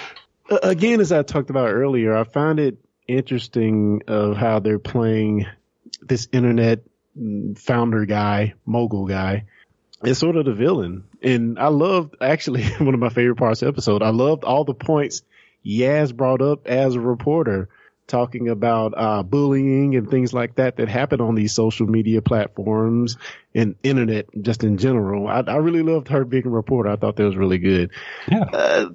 uh, 0.49 0.59
again, 0.63 1.01
as 1.01 1.11
I 1.11 1.23
talked 1.23 1.49
about 1.49 1.67
earlier, 1.67 2.15
I 2.15 2.23
find 2.23 2.61
it 2.61 2.77
interesting 3.09 4.03
of 4.07 4.37
how 4.37 4.59
they're 4.59 4.79
playing 4.79 5.47
this 6.01 6.29
internet 6.31 6.79
founder 7.57 8.05
guy, 8.05 8.53
mogul 8.65 9.07
guy, 9.07 9.43
is 10.01 10.17
sort 10.17 10.37
of 10.37 10.45
the 10.45 10.53
villain. 10.53 11.03
And 11.21 11.59
I 11.59 11.67
loved 11.67 12.15
actually 12.21 12.63
one 12.77 12.93
of 12.93 13.01
my 13.01 13.09
favorite 13.09 13.35
parts 13.35 13.61
of 13.61 13.65
the 13.65 13.73
episode. 13.73 14.01
I 14.01 14.11
loved 14.11 14.45
all 14.45 14.63
the 14.63 14.73
points 14.73 15.23
Yaz 15.65 16.15
brought 16.15 16.41
up 16.41 16.67
as 16.67 16.95
a 16.95 17.01
reporter 17.01 17.67
talking 18.07 18.49
about 18.49 18.93
uh, 18.95 19.23
bullying 19.23 19.95
and 19.95 20.09
things 20.09 20.33
like 20.33 20.55
that 20.55 20.77
that 20.77 20.89
happen 20.89 21.21
on 21.21 21.35
these 21.35 21.53
social 21.53 21.87
media 21.87 22.21
platforms 22.21 23.17
and 23.53 23.75
internet 23.83 24.27
just 24.41 24.63
in 24.63 24.77
general. 24.77 25.27
I, 25.27 25.41
I 25.41 25.57
really 25.57 25.83
loved 25.83 26.07
her 26.07 26.25
being 26.25 26.47
a 26.47 26.49
reporter. 26.49 26.89
I 26.89 26.95
thought 26.95 27.17
that 27.17 27.25
was 27.25 27.35
really 27.35 27.57
good. 27.57 27.91
Yeah. 28.31 28.43
Uh, 28.43 28.89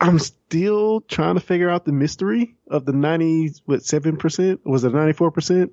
I'm 0.00 0.18
still 0.18 1.02
trying 1.02 1.34
to 1.34 1.40
figure 1.40 1.68
out 1.68 1.84
the 1.84 1.92
mystery 1.92 2.54
of 2.68 2.84
the 2.86 2.92
90, 2.92 3.54
what, 3.66 3.80
7%? 3.80 4.60
Was 4.64 4.84
it 4.84 4.92
94%? 4.92 5.70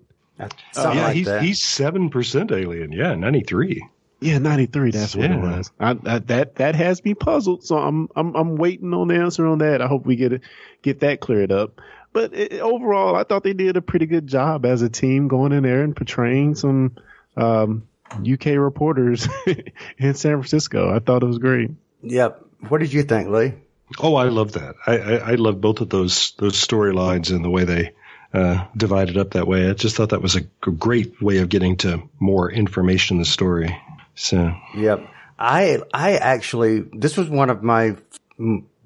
Something 0.74 0.98
yeah, 0.98 1.06
like 1.06 1.16
he's 1.16 1.26
that. 1.26 1.42
he's 1.42 1.64
seven 1.64 2.12
percent 2.12 2.52
alien. 2.52 2.92
Yeah, 2.92 3.16
ninety 3.16 3.42
three. 3.42 3.88
Yeah, 4.20 4.40
93. 4.40 4.92
That's 4.92 5.16
what 5.16 5.30
it 5.30 5.40
was. 5.40 5.72
I, 5.80 5.92
I, 5.92 6.20
that, 6.20 6.56
that 6.56 6.74
has 6.74 7.04
me 7.06 7.14
puzzled. 7.14 7.64
So 7.64 7.78
I'm, 7.78 8.10
I'm, 8.16 8.36
I'm 8.36 8.56
waiting 8.56 8.92
on 8.96 9.10
the 9.10 9.16
answer 9.16 9.46
on 9.46 9.60
that. 9.60 9.80
I 9.80 9.88
hope 9.88 10.08
we 10.08 10.16
get 10.16 10.34
it, 10.34 10.42
get 10.82 11.02
that 11.02 11.20
cleared 11.20 11.52
up. 11.52 11.80
But 12.18 12.34
it, 12.34 12.54
overall, 12.62 13.16
I 13.16 13.24
thought 13.24 13.44
they 13.44 13.54
did 13.54 13.78
a 13.78 13.82
pretty 13.84 14.08
good 14.08 14.26
job 14.26 14.66
as 14.66 14.82
a 14.82 14.90
team 14.90 15.28
going 15.28 15.52
in 15.52 15.62
there 15.62 15.84
and 15.84 15.96
portraying 15.96 16.56
some, 16.56 16.96
um, 17.36 17.88
UK 18.12 18.58
reporters 18.58 19.28
in 20.00 20.16
San 20.16 20.32
Francisco. 20.32 20.92
I 20.92 20.98
thought 20.98 21.22
it 21.22 21.28
was 21.28 21.38
great. 21.38 21.70
Yep. 22.02 22.44
What 22.70 22.80
did 22.80 22.92
you 22.92 23.04
think, 23.04 23.30
Lee? 23.30 23.54
Oh, 24.00 24.16
I 24.16 24.30
love 24.30 24.54
that. 24.54 24.74
I, 24.88 24.98
I, 24.98 25.16
I 25.18 25.36
love 25.36 25.62
both 25.62 25.80
of 25.82 25.90
those 25.90 26.34
those 26.40 26.56
storylines 26.56 27.30
and 27.30 27.46
the 27.46 27.52
way 27.52 27.66
they 27.66 27.94
uh, 28.34 28.66
divided 28.76 29.16
up 29.20 29.32
that 29.32 29.48
way. 29.48 29.70
I 29.70 29.74
just 29.74 29.96
thought 29.96 30.10
that 30.10 30.24
was 30.24 30.36
a 30.36 30.42
g- 30.42 30.48
great 30.76 31.22
way 31.22 31.38
of 31.38 31.50
getting 31.50 31.78
to 31.78 32.02
more 32.20 32.52
information 32.52 33.18
in 33.18 33.20
the 33.20 33.26
story. 33.26 33.80
So 34.16 34.56
Yep. 34.76 35.08
I 35.38 35.84
I 35.94 36.16
actually 36.18 36.80
this 36.80 37.16
was 37.16 37.30
one 37.30 37.52
of 37.52 37.62
my 37.62 37.96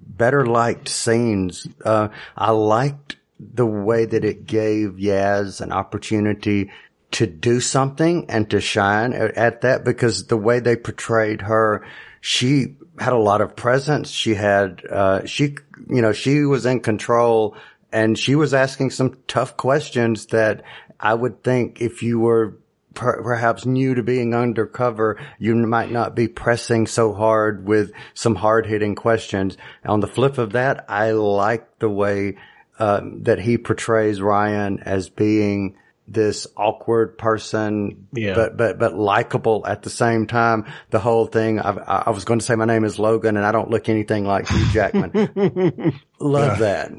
better 0.05 0.45
liked 0.45 0.89
scenes. 0.89 1.65
Uh, 1.85 2.09
I 2.35 2.51
liked 2.51 3.15
the 3.53 3.65
way 3.65 4.05
that 4.05 4.23
it 4.23 4.45
gave 4.45 4.91
Yaz 4.91 5.61
an 5.61 5.71
opportunity 5.71 6.71
to 7.11 7.27
do 7.27 7.59
something 7.59 8.25
and 8.29 8.49
to 8.49 8.61
shine 8.61 9.13
at, 9.13 9.35
at 9.35 9.61
that 9.61 9.83
because 9.83 10.27
the 10.27 10.37
way 10.37 10.59
they 10.59 10.75
portrayed 10.75 11.41
her, 11.41 11.85
she 12.21 12.75
had 12.99 13.13
a 13.13 13.17
lot 13.17 13.41
of 13.41 13.55
presence. 13.55 14.09
She 14.09 14.35
had, 14.35 14.83
uh, 14.89 15.25
she, 15.25 15.55
you 15.89 16.01
know, 16.01 16.13
she 16.13 16.41
was 16.43 16.65
in 16.65 16.79
control 16.79 17.55
and 17.91 18.17
she 18.17 18.35
was 18.35 18.53
asking 18.53 18.91
some 18.91 19.17
tough 19.27 19.57
questions 19.57 20.27
that 20.27 20.63
I 20.99 21.13
would 21.13 21.43
think 21.43 21.81
if 21.81 22.03
you 22.03 22.19
were 22.19 22.57
per- 22.93 23.21
perhaps 23.21 23.65
new 23.65 23.95
to 23.95 24.03
being 24.03 24.33
undercover, 24.33 25.19
you 25.39 25.55
might 25.55 25.91
not 25.91 26.15
be 26.15 26.27
pressing 26.27 26.87
so 26.87 27.13
hard 27.13 27.65
with 27.65 27.91
some 28.13 28.35
hard 28.35 28.65
hitting 28.65 28.95
questions. 28.95 29.57
On 29.85 29.99
the 29.99 30.07
flip 30.07 30.37
of 30.37 30.53
that, 30.53 30.85
I 30.87 31.11
like 31.11 31.79
the 31.79 31.89
way 31.89 32.37
um, 32.81 33.23
that 33.23 33.39
he 33.39 33.57
portrays 33.57 34.21
Ryan 34.21 34.79
as 34.79 35.09
being 35.09 35.77
this 36.07 36.47
awkward 36.57 37.17
person, 37.17 38.07
Yeah. 38.11 38.33
but 38.35 38.57
but 38.57 38.79
but 38.79 38.95
likable 38.97 39.63
at 39.65 39.83
the 39.83 39.89
same 39.89 40.27
time. 40.27 40.65
The 40.89 40.99
whole 40.99 41.25
thing. 41.27 41.59
I, 41.59 41.71
I 42.07 42.09
was 42.09 42.25
going 42.25 42.39
to 42.39 42.45
say 42.45 42.55
my 42.55 42.65
name 42.65 42.83
is 42.83 42.99
Logan, 42.99 43.37
and 43.37 43.45
I 43.45 43.51
don't 43.51 43.69
look 43.69 43.87
anything 43.87 44.25
like 44.25 44.47
Hugh 44.49 44.65
Jackman. 44.71 46.01
Love 46.19 46.59
that. 46.59 46.91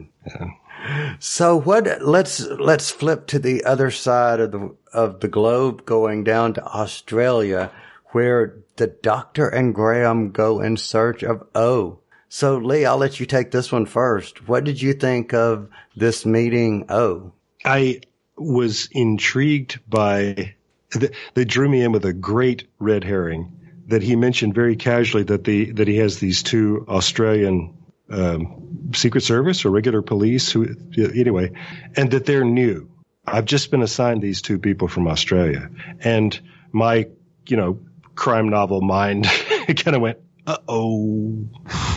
So 1.21 1.57
what? 1.61 2.03
Let's 2.03 2.41
let's 2.41 2.91
flip 2.91 3.27
to 3.29 3.39
the 3.39 3.65
other 3.65 3.91
side 3.91 4.41
of 4.41 4.53
the 4.53 4.75
of 4.93 5.21
the 5.21 5.29
globe, 5.29 5.85
going 5.85 6.25
down 6.25 6.55
to 6.55 6.65
Australia, 6.65 7.71
where 8.13 8.57
the 8.77 8.87
Doctor 8.87 9.49
and 9.49 9.75
Graham 9.75 10.31
go 10.31 10.61
in 10.61 10.77
search 10.77 11.23
of 11.23 11.47
O. 11.55 11.99
So 12.35 12.57
Lee, 12.57 12.87
I'll 12.87 12.97
let 12.97 13.21
you 13.21 13.27
take 13.27 13.51
this 13.51 13.71
one 13.71 13.85
first. 13.85 14.49
What 14.49 14.65
did 14.65 14.81
you 14.81 14.95
think 14.95 15.35
of 15.35 15.69
this 15.95 16.25
meeting 16.25 16.87
Oh, 16.89 17.33
I 17.63 18.01
was 18.39 18.89
intrigued 18.91 19.81
by 19.87 20.55
th- 20.91 21.13
they 21.35 21.45
drew 21.45 21.69
me 21.69 21.83
in 21.83 21.93
with 21.93 22.07
a 22.07 22.15
great 22.15 22.67
red 22.79 23.05
herring 23.05 23.53
that 23.89 24.03
he 24.03 24.17
mentioned 24.17 24.55
very 24.55 24.77
casually 24.77 25.25
that 25.25 25.45
the 25.45 25.73
that 25.73 25.87
he 25.87 25.99
has 25.99 26.21
these 26.21 26.43
two 26.43 26.87
Australian 26.89 27.77
um, 28.09 28.91
Secret 28.95 29.25
Service 29.25 29.67
or 29.67 29.71
regular 29.71 30.01
police 30.01 30.51
who 30.51 30.75
anyway, 30.97 31.53
and 31.99 32.13
that 32.13 32.25
they're 32.25 32.47
new. 32.47 32.89
I've 33.27 33.45
just 33.45 33.71
been 33.71 33.83
assigned 33.83 34.23
these 34.23 34.41
two 34.41 34.59
people 34.59 34.89
from 34.89 35.07
Australia, 35.07 35.69
and 36.01 36.41
my 36.73 37.09
you 37.47 37.59
know 37.59 37.79
crime 38.15 38.49
novel 38.49 38.81
mind 38.81 39.27
kind 39.77 39.95
of 39.95 40.01
went, 40.01 40.19
uh 40.47 40.57
oh. 40.67 41.92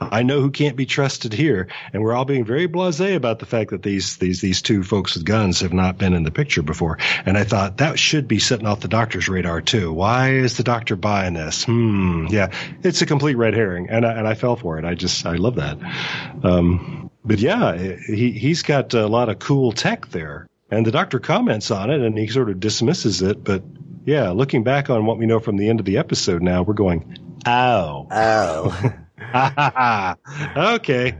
I 0.00 0.22
know 0.22 0.40
who 0.40 0.50
can't 0.50 0.76
be 0.76 0.86
trusted 0.86 1.32
here, 1.32 1.68
and 1.92 2.02
we're 2.02 2.14
all 2.14 2.24
being 2.24 2.44
very 2.44 2.68
blasé 2.68 3.14
about 3.14 3.38
the 3.38 3.46
fact 3.46 3.70
that 3.70 3.82
these 3.82 4.16
these 4.16 4.40
these 4.40 4.60
two 4.60 4.82
folks 4.82 5.14
with 5.14 5.24
guns 5.24 5.60
have 5.60 5.72
not 5.72 5.98
been 5.98 6.14
in 6.14 6.24
the 6.24 6.30
picture 6.30 6.62
before. 6.62 6.98
And 7.24 7.38
I 7.38 7.44
thought 7.44 7.78
that 7.78 7.98
should 7.98 8.26
be 8.26 8.38
setting 8.38 8.66
off 8.66 8.80
the 8.80 8.88
doctor's 8.88 9.28
radar 9.28 9.60
too. 9.60 9.92
Why 9.92 10.32
is 10.32 10.56
the 10.56 10.64
doctor 10.64 10.96
buying 10.96 11.34
this? 11.34 11.64
Hmm. 11.64 12.26
Yeah, 12.28 12.50
it's 12.82 13.02
a 13.02 13.06
complete 13.06 13.36
red 13.36 13.54
herring, 13.54 13.88
and 13.88 14.04
I, 14.04 14.12
and 14.12 14.26
I 14.26 14.34
fell 14.34 14.56
for 14.56 14.78
it. 14.78 14.84
I 14.84 14.94
just 14.94 15.24
I 15.26 15.36
love 15.36 15.56
that. 15.56 15.78
Um, 16.42 17.10
but 17.24 17.38
yeah, 17.38 17.76
he 17.76 18.32
he's 18.32 18.62
got 18.62 18.94
a 18.94 19.06
lot 19.06 19.28
of 19.28 19.38
cool 19.38 19.72
tech 19.72 20.08
there, 20.08 20.48
and 20.70 20.84
the 20.84 20.92
doctor 20.92 21.20
comments 21.20 21.70
on 21.70 21.90
it, 21.90 22.00
and 22.00 22.18
he 22.18 22.26
sort 22.26 22.50
of 22.50 22.58
dismisses 22.58 23.22
it. 23.22 23.44
But 23.44 23.62
yeah, 24.04 24.30
looking 24.30 24.64
back 24.64 24.90
on 24.90 25.06
what 25.06 25.18
we 25.18 25.26
know 25.26 25.38
from 25.38 25.56
the 25.56 25.68
end 25.68 25.78
of 25.78 25.86
the 25.86 25.98
episode, 25.98 26.42
now 26.42 26.62
we're 26.62 26.74
going, 26.74 27.38
ow. 27.46 28.08
Oh. 28.10 28.94
okay. 30.56 31.18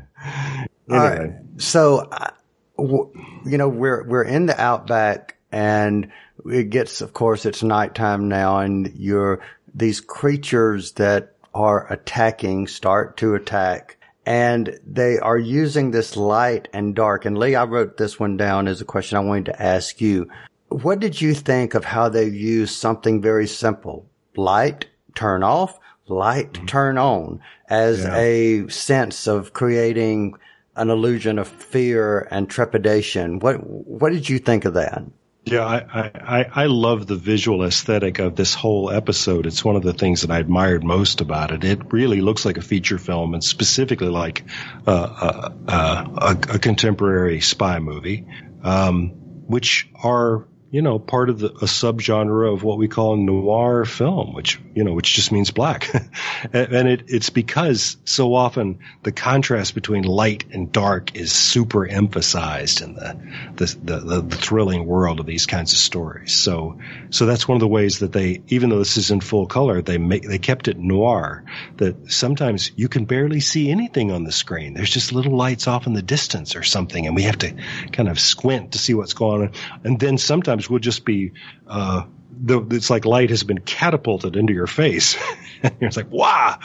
All 0.91 0.99
right. 0.99 1.21
Anyway, 1.21 1.39
So, 1.59 1.99
uh, 2.11 2.31
w- 2.79 3.11
you 3.47 3.59
know, 3.59 3.69
we're, 3.69 4.05
we're 4.05 4.25
in 4.25 4.47
the 4.47 4.61
outback 4.61 5.37
and 5.53 6.11
it 6.47 6.71
gets, 6.71 7.01
of 7.01 7.13
course, 7.13 7.47
it's 7.47 7.63
nighttime 7.63 8.29
now 8.29 8.59
and 8.59 8.93
you're, 8.95 9.41
these 9.75 10.01
creatures 10.01 10.93
that 10.93 11.35
are 11.55 11.93
attacking 11.93 12.67
start 12.67 13.17
to 13.19 13.35
attack 13.35 13.97
and 14.27 14.79
they 14.87 15.19
are 15.19 15.39
using 15.39 15.91
this 15.91 16.17
light 16.17 16.69
and 16.73 16.95
dark. 16.95 17.25
And 17.25 17.37
Lee, 17.39 17.55
I 17.55 17.65
wrote 17.65 17.97
this 17.97 18.19
one 18.19 18.37
down 18.37 18.69
as 18.69 18.81
a 18.81 18.85
question 18.85 19.19
I 19.19 19.21
wanted 19.21 19.47
to 19.47 19.63
ask 19.63 20.01
you. 20.01 20.29
What 20.69 20.99
did 20.99 21.21
you 21.21 21.35
think 21.35 21.75
of 21.75 21.85
how 21.85 22.09
they 22.09 22.27
used 22.27 22.75
something 22.77 23.21
very 23.21 23.47
simple? 23.47 24.07
Light, 24.37 24.87
turn 25.15 25.43
off, 25.43 25.79
light, 26.09 26.67
turn 26.67 26.99
on 26.99 27.41
as 27.69 28.03
Yeah. 28.05 28.17
a 28.17 28.69
sense 28.69 29.27
of 29.27 29.53
creating 29.53 30.35
an 30.77 30.91
illusion 30.91 31.39
of 31.39 31.49
fear 31.49 32.27
and 32.31 32.49
trepidation. 32.51 33.39
What, 33.39 33.57
what 33.65 34.13
did 34.13 34.29
you 34.29 34.39
think 34.39 34.65
of 34.65 34.75
that? 34.75 35.03
yeah, 35.47 35.63
I, 35.65 36.11
I, 36.15 36.47
I- 36.63 36.67
love 36.67 37.07
the 37.07 37.17
visual 37.17 37.65
aesthetic 37.65 38.19
of 38.19 38.35
this 38.35 38.55
whole 38.55 38.91
episode. 38.91 39.45
It's 39.47 39.63
one 39.63 39.77
of 39.77 39.83
the 39.83 39.93
things 39.93 40.23
that 40.23 40.31
I 40.31 40.39
admired 40.39 40.83
most 40.83 41.21
about 41.21 41.51
it. 41.53 41.63
It 41.65 41.93
really 41.93 42.23
looks 42.23 42.47
like 42.47 42.57
a 42.57 42.63
feature 42.63 42.97
film 42.99 43.35
and 43.35 43.45
specifically 43.45 44.09
like 44.09 44.45
uh, 44.87 44.91
uh, 44.91 45.51
uh, 45.69 46.35
a, 46.51 46.55
a 46.55 46.59
contemporary 46.59 47.41
spy 47.43 47.79
movie, 47.79 48.25
um, 48.63 49.09
which 49.47 49.91
are 50.03 50.49
you 50.75 50.83
know 50.83 50.99
part 50.99 51.31
of 51.31 51.39
the, 51.39 51.47
a 51.47 51.67
subgenre 51.67 52.53
of 52.53 52.65
what 52.65 52.79
we 52.79 52.89
call 52.89 53.17
noir 53.17 53.85
film, 53.85 54.35
which 54.35 54.61
you 54.75 54.83
know 54.83 54.93
which 54.93 55.15
just 55.15 55.31
means 55.31 55.53
black, 55.53 55.89
and, 56.53 56.89
it, 56.89 57.05
it's 57.07 57.31
because 57.31 57.97
so 58.05 58.35
often 58.35 58.81
the 59.05 59.13
contrast 59.13 59.77
between 59.77 60.03
light 60.03 60.47
and 60.51 60.73
dark 60.73 61.15
is 61.15 61.31
super 61.31 61.87
emphasized 61.87 62.83
in 62.83 62.95
the 62.95 63.17
the, 63.55 63.77
the 63.85 64.01
the 64.01 64.21
the 64.23 64.37
thrilling 64.37 64.85
world 64.85 65.21
of 65.21 65.27
these 65.27 65.47
kinds 65.47 65.71
of 65.71 65.79
stories. 65.79 66.35
So 66.35 66.81
so 67.11 67.27
that's 67.27 67.47
one 67.47 67.55
of 67.55 67.61
the 67.61 67.69
ways 67.69 68.01
that 68.01 68.11
they, 68.11 68.43
even 68.49 68.71
though 68.71 68.81
this 68.81 68.97
is 68.97 69.13
in 69.13 69.21
full 69.21 69.47
color, 69.47 69.81
they 69.81 69.99
make 69.99 70.25
they 70.25 70.39
kept 70.39 70.67
it 70.67 70.77
noir. 70.77 71.45
That 71.77 72.11
sometimes 72.11 72.73
you 72.75 72.89
can 72.89 73.05
barely 73.05 73.39
see 73.39 73.71
anything 73.71 74.11
on 74.11 74.25
the 74.25 74.33
screen. 74.33 74.75
There's 74.75 74.91
just 74.91 75.13
little 75.13 75.37
lights 75.37 75.69
off 75.69 75.87
in 75.87 75.93
the 75.93 76.03
distance 76.03 76.57
or 76.57 76.65
something, 76.65 77.07
and 77.07 77.15
we 77.15 77.23
have 77.23 77.39
to 77.39 77.55
kind 77.93 78.09
of 78.09 78.19
squint 78.19 78.73
to 78.73 78.79
see 78.79 78.95
what's 78.95 79.15
going 79.15 79.43
on. 79.43 79.53
And 79.85 80.01
then 80.01 80.19
sometimes 80.19 80.64
we'll 80.69 80.81
just 80.81 81.05
be, 81.05 81.33
uh, 81.67 82.05
the, 82.31 82.61
it's 82.71 82.91
like 82.91 83.05
light 83.05 83.31
has 83.31 83.45
been 83.45 83.61
catapulted 83.61 84.37
into 84.37 84.53
your 84.53 84.67
face. 84.67 85.17
it's 85.63 85.97
like 85.97 86.11
wow. 86.11 86.59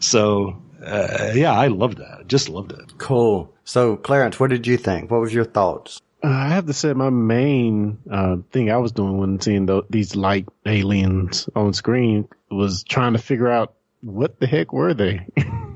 So 0.00 0.62
uh, 0.84 1.32
yeah, 1.34 1.52
I 1.52 1.68
loved 1.68 1.98
that. 1.98 2.26
Just 2.28 2.48
loved 2.48 2.72
it. 2.72 2.98
Cool. 2.98 3.52
So, 3.64 3.96
Clarence, 3.96 4.38
what 4.38 4.50
did 4.50 4.66
you 4.66 4.76
think? 4.76 5.10
What 5.10 5.20
was 5.20 5.34
your 5.34 5.44
thoughts? 5.44 6.00
Uh, 6.22 6.28
I 6.28 6.48
have 6.48 6.66
to 6.66 6.72
say, 6.72 6.92
my 6.92 7.10
main 7.10 7.98
uh, 8.10 8.36
thing 8.52 8.70
I 8.70 8.76
was 8.76 8.92
doing 8.92 9.18
when 9.18 9.40
seeing 9.40 9.66
tho- 9.66 9.86
these 9.90 10.16
light 10.16 10.46
aliens 10.64 11.48
on 11.54 11.72
screen 11.72 12.28
was 12.50 12.84
trying 12.84 13.14
to 13.14 13.18
figure 13.18 13.48
out 13.48 13.74
what 14.00 14.38
the 14.38 14.46
heck 14.46 14.72
were 14.72 14.94
they. 14.94 15.26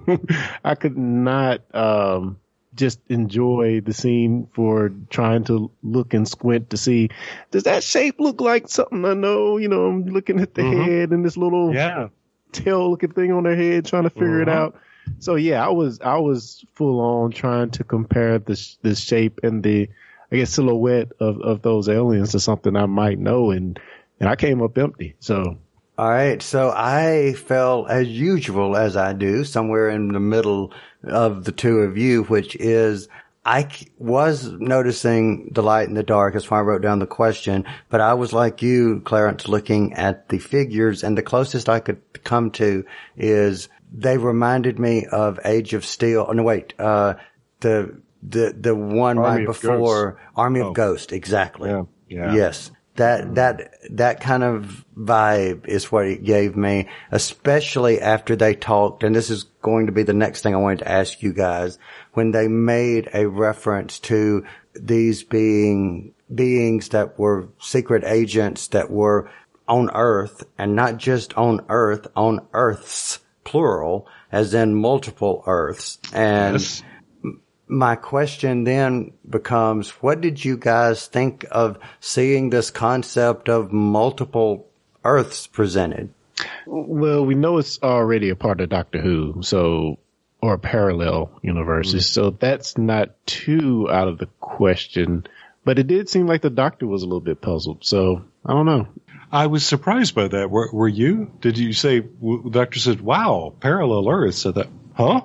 I 0.64 0.74
could 0.74 0.96
not 0.96 1.62
um, 1.74 2.38
just 2.80 2.98
enjoy 3.08 3.80
the 3.80 3.92
scene 3.92 4.48
for 4.54 4.90
trying 5.10 5.44
to 5.44 5.70
look 5.82 6.14
and 6.14 6.26
squint 6.26 6.70
to 6.70 6.76
see 6.76 7.10
does 7.50 7.64
that 7.64 7.84
shape 7.84 8.16
look 8.18 8.40
like 8.40 8.68
something 8.68 9.04
I 9.04 9.14
know. 9.14 9.58
You 9.58 9.68
know, 9.68 9.86
I'm 9.86 10.06
looking 10.06 10.40
at 10.40 10.54
the 10.54 10.62
Mhm. 10.62 10.84
head 10.86 11.10
and 11.10 11.24
this 11.24 11.36
little 11.36 11.74
Yeah. 11.74 12.08
tail 12.52 12.90
looking 12.90 13.12
thing 13.12 13.32
on 13.32 13.44
their 13.44 13.54
head, 13.56 13.84
trying 13.84 14.04
to 14.04 14.10
figure 14.10 14.40
it 14.42 14.48
Mhm. 14.48 14.52
out. 14.60 14.74
So 15.18 15.34
yeah, 15.36 15.64
I 15.64 15.70
was 15.70 16.00
I 16.00 16.18
was 16.18 16.64
full 16.74 17.00
on 17.00 17.30
trying 17.30 17.70
to 17.72 17.84
compare 17.84 18.38
the 18.38 18.56
the 18.82 18.94
shape 18.94 19.40
and 19.42 19.62
the 19.62 19.88
I 20.32 20.36
guess 20.36 20.50
silhouette 20.50 21.12
of 21.20 21.40
of 21.40 21.62
those 21.62 21.88
aliens 21.88 22.32
to 22.32 22.40
something 22.40 22.76
I 22.76 22.86
might 22.86 23.18
know, 23.18 23.50
and 23.50 23.78
and 24.18 24.28
I 24.28 24.36
came 24.36 24.62
up 24.62 24.78
empty. 24.78 25.14
So 25.20 25.58
All 26.00 26.08
right, 26.08 26.40
so 26.40 26.72
I 26.74 27.34
fell 27.34 27.86
as 27.86 28.08
usual 28.08 28.74
as 28.74 28.96
I 28.96 29.12
do, 29.12 29.44
somewhere 29.44 29.90
in 29.90 30.08
the 30.08 30.18
middle 30.18 30.72
of 31.04 31.44
the 31.44 31.52
two 31.52 31.80
of 31.80 31.98
you, 31.98 32.22
which 32.22 32.56
is 32.56 33.06
I 33.44 33.68
was 33.98 34.50
noticing 34.50 35.50
the 35.52 35.62
light 35.62 35.88
in 35.88 35.94
the 35.94 36.02
dark. 36.02 36.32
That's 36.32 36.50
why 36.50 36.56
I 36.56 36.62
wrote 36.62 36.80
down 36.80 37.00
the 37.00 37.06
question. 37.06 37.66
But 37.90 38.00
I 38.00 38.14
was 38.14 38.32
like 38.32 38.62
you, 38.62 39.02
Clarence, 39.04 39.46
looking 39.46 39.92
at 39.92 40.30
the 40.30 40.38
figures, 40.38 41.04
and 41.04 41.18
the 41.18 41.22
closest 41.22 41.68
I 41.68 41.80
could 41.80 42.00
come 42.24 42.50
to 42.52 42.86
is 43.18 43.68
they 43.92 44.16
reminded 44.16 44.78
me 44.78 45.04
of 45.04 45.38
Age 45.44 45.74
of 45.74 45.84
Steel. 45.84 46.24
Oh, 46.26 46.32
no, 46.32 46.44
wait, 46.44 46.72
uh, 46.78 47.16
the 47.60 48.00
the 48.22 48.56
the 48.58 48.74
one 48.74 49.18
Army 49.18 49.40
right 49.40 49.46
before 49.46 50.18
Army 50.34 50.60
Oh. 50.60 50.68
of 50.68 50.74
Ghost, 50.74 51.12
exactly. 51.12 51.68
Yeah, 51.68 51.82
yeah. 52.08 52.34
Yes. 52.34 52.70
That, 52.96 53.36
that, 53.36 53.74
that 53.90 54.20
kind 54.20 54.42
of 54.42 54.84
vibe 54.96 55.66
is 55.66 55.90
what 55.90 56.06
it 56.06 56.24
gave 56.24 56.56
me, 56.56 56.88
especially 57.10 58.00
after 58.00 58.36
they 58.36 58.54
talked, 58.54 59.04
and 59.04 59.14
this 59.14 59.30
is 59.30 59.44
going 59.62 59.86
to 59.86 59.92
be 59.92 60.02
the 60.02 60.12
next 60.12 60.42
thing 60.42 60.54
I 60.54 60.58
wanted 60.58 60.80
to 60.80 60.90
ask 60.90 61.22
you 61.22 61.32
guys, 61.32 61.78
when 62.12 62.32
they 62.32 62.48
made 62.48 63.08
a 63.14 63.26
reference 63.26 64.00
to 64.00 64.44
these 64.74 65.22
being, 65.22 66.14
beings 66.34 66.90
that 66.90 67.18
were 67.18 67.48
secret 67.58 68.04
agents 68.04 68.68
that 68.68 68.90
were 68.90 69.30
on 69.66 69.90
Earth, 69.94 70.42
and 70.58 70.74
not 70.74 70.96
just 70.96 71.32
on 71.38 71.64
Earth, 71.68 72.08
on 72.16 72.46
Earths, 72.52 73.20
plural, 73.44 74.08
as 74.32 74.52
in 74.52 74.74
multiple 74.74 75.42
Earths. 75.46 75.98
And 76.12 76.54
Yes. 76.54 76.82
My 77.70 77.96
question 77.96 78.64
then 78.64 79.12
becomes, 79.28 79.90
what 80.02 80.20
did 80.20 80.44
you 80.44 80.56
guys 80.56 81.06
think 81.06 81.46
of 81.50 81.78
seeing 82.00 82.50
this 82.50 82.70
concept 82.70 83.48
of 83.48 83.72
multiple 83.72 84.66
Earths 85.04 85.46
presented? 85.46 86.12
well, 86.66 87.24
we 87.24 87.34
know 87.34 87.58
it's 87.58 87.82
already 87.82 88.30
a 88.30 88.36
part 88.36 88.60
of 88.60 88.68
Doctor 88.68 89.00
Who, 89.00 89.42
so 89.42 89.98
or 90.42 90.56
parallel 90.56 91.30
universes, 91.42 92.04
mm-hmm. 92.04 92.12
so 92.12 92.30
that's 92.30 92.78
not 92.78 93.10
too 93.26 93.88
out 93.90 94.08
of 94.08 94.18
the 94.18 94.28
question. 94.40 95.26
But 95.64 95.78
it 95.78 95.86
did 95.86 96.08
seem 96.08 96.26
like 96.26 96.40
the 96.40 96.50
Doctor 96.50 96.86
was 96.86 97.02
a 97.02 97.06
little 97.06 97.20
bit 97.20 97.42
puzzled, 97.42 97.84
so 97.84 98.24
I 98.44 98.52
don't 98.52 98.66
know. 98.66 98.88
I 99.32 99.46
was 99.46 99.64
surprised 99.64 100.14
by 100.14 100.28
that. 100.28 100.50
Were, 100.50 100.70
were 100.72 100.88
you? 100.88 101.30
Did 101.40 101.56
you 101.58 101.72
say, 101.72 102.00
w- 102.00 102.42
the 102.42 102.50
doctor 102.50 102.80
said, 102.80 103.00
wow, 103.00 103.54
parallel 103.60 104.08
Earths? 104.08 104.44
I 104.44 104.52
thought, 104.52 104.68
huh? 104.94 105.20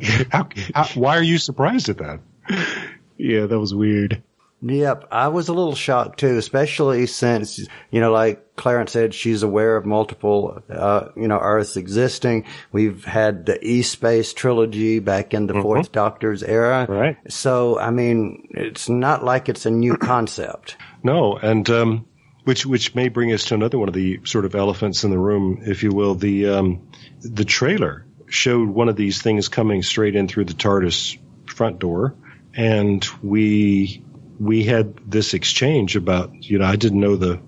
how, 0.30 0.48
how, 0.74 0.84
why 0.94 1.16
are 1.16 1.22
you 1.22 1.38
surprised 1.38 1.88
at 1.88 1.98
that? 1.98 2.20
Yeah, 3.18 3.46
that 3.46 3.58
was 3.58 3.74
weird. 3.74 4.22
Yep, 4.64 5.08
I 5.10 5.28
was 5.28 5.48
a 5.48 5.52
little 5.52 5.74
shocked 5.74 6.20
too, 6.20 6.38
especially 6.38 7.06
since, 7.06 7.58
you 7.90 8.00
know, 8.00 8.12
like 8.12 8.54
Clarence 8.54 8.92
said, 8.92 9.12
she's 9.12 9.42
aware 9.42 9.76
of 9.76 9.84
multiple, 9.84 10.62
uh, 10.70 11.08
you 11.16 11.26
know, 11.26 11.38
Earths 11.40 11.76
existing. 11.76 12.44
We've 12.70 13.04
had 13.04 13.46
the 13.46 13.58
E-Space 13.64 14.32
trilogy 14.32 15.00
back 15.00 15.34
in 15.34 15.48
the 15.48 15.54
Fourth 15.54 15.90
Doctor's 15.90 16.44
era. 16.44 16.86
Right. 16.88 17.16
So, 17.28 17.76
I 17.78 17.90
mean, 17.90 18.48
it's 18.52 18.88
not 18.88 19.24
like 19.24 19.48
it's 19.48 19.66
a 19.66 19.70
new 19.70 19.96
concept. 19.96 20.76
No, 21.02 21.36
and 21.36 21.68
um, 21.68 22.06
which 22.44 22.64
which 22.64 22.94
may 22.94 23.08
bring 23.08 23.32
us 23.32 23.44
to 23.46 23.54
another 23.54 23.78
one 23.78 23.88
of 23.88 23.94
the 23.94 24.20
sort 24.24 24.44
of 24.44 24.54
elephants 24.54 25.02
in 25.02 25.10
the 25.10 25.18
room, 25.18 25.62
if 25.66 25.82
you 25.82 25.90
will. 25.90 26.14
The 26.14 26.48
um, 26.48 26.88
the 27.20 27.44
trailer 27.44 28.06
showed 28.32 28.68
one 28.68 28.88
of 28.88 28.96
these 28.96 29.20
things 29.20 29.48
coming 29.48 29.82
straight 29.82 30.16
in 30.16 30.26
through 30.28 30.46
the 30.46 30.54
TARDIS 30.54 31.18
front 31.46 31.78
door, 31.78 32.14
and 32.54 33.06
we 33.22 34.02
we 34.40 34.64
had 34.64 34.96
this 35.10 35.34
exchange 35.34 35.96
about 35.96 36.32
you 36.42 36.58
know 36.58 36.64
I 36.64 36.76
didn't 36.76 37.00
know 37.00 37.16
the 37.16 37.40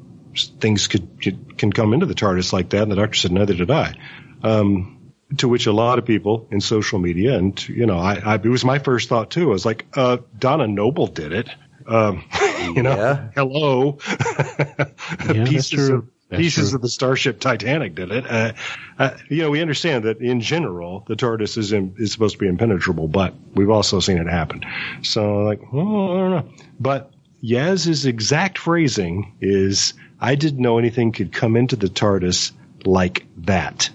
things 0.61 0.89
could, 0.89 1.57
can 1.57 1.72
come 1.72 1.95
into 1.95 2.07
the 2.07 2.14
TARDIS 2.14 2.53
like 2.53 2.70
that, 2.70 2.82
and 2.82 2.93
the 2.93 2.97
doctor 2.97 3.16
said 3.16 3.32
neither 3.32 3.55
did 3.55 3.70
I. 3.70 3.95
Um, 4.43 4.91
to 5.39 5.49
which 5.49 5.66
a 5.66 5.72
lot 5.72 5.99
of 5.99 6.05
people 6.05 6.49
in 6.51 6.61
social 6.61 6.99
media, 6.99 7.37
and 7.39 7.68
you 7.68 7.87
know, 7.87 7.99
I, 7.99 8.14
I 8.14 8.35
it 8.35 8.45
was 8.45 8.64
my 8.64 8.78
first 8.78 9.09
thought 9.09 9.30
too. 9.30 9.49
I 9.49 9.53
was 9.53 9.64
like, 9.64 9.87
uh, 9.95 10.18
Donna 10.39 10.66
Noble 10.68 11.07
did 11.07 11.32
it. 11.32 11.49
Um, 11.87 12.24
you 12.61 12.82
know, 12.82 12.97
Yeah. 12.97 13.30
hello. 13.35 13.99
that's 14.07 15.49
pieces 15.49 15.89
of 15.89 16.09
That's 16.35 16.43
pieces 16.43 16.70
true. 16.70 16.76
of 16.76 16.82
the 16.82 16.89
starship 16.89 17.41
Titanic 17.41 17.95
did 17.95 18.11
it. 18.11 18.26
Uh, 18.26 18.53
uh, 18.99 19.16
you 19.28 19.43
know, 19.43 19.51
we 19.51 19.61
understand 19.61 20.05
that 20.05 20.20
in 20.20 20.41
general 20.41 21.05
the 21.07 21.16
TARDIS 21.16 21.57
is 21.59 21.72
in, 21.72 21.95
is 21.99 22.12
supposed 22.12 22.35
to 22.35 22.39
be 22.39 22.49
impenetrable, 22.49 23.09
but 23.09 23.35
we've 23.55 23.70
also 23.70 24.01
seen 24.01 24.18
it 24.18 24.28
happen. 24.28 24.62
So, 25.03 25.39
like, 25.39 25.72
well, 25.72 26.12
I 26.12 26.16
don't 26.16 26.30
know. 26.30 26.49
But 26.78 27.11
Yaz's 27.43 28.07
exact 28.07 28.59
phrasing 28.59 29.37
is, 29.41 29.95
"I 30.20 30.35
didn't 30.35 30.61
know 30.61 30.78
anything 30.78 31.12
could 31.12 31.32
come 31.32 31.57
into 31.57 31.76
the 31.76 31.89
TARDIS 31.89 32.53
like 32.85 33.26
that." 33.39 33.91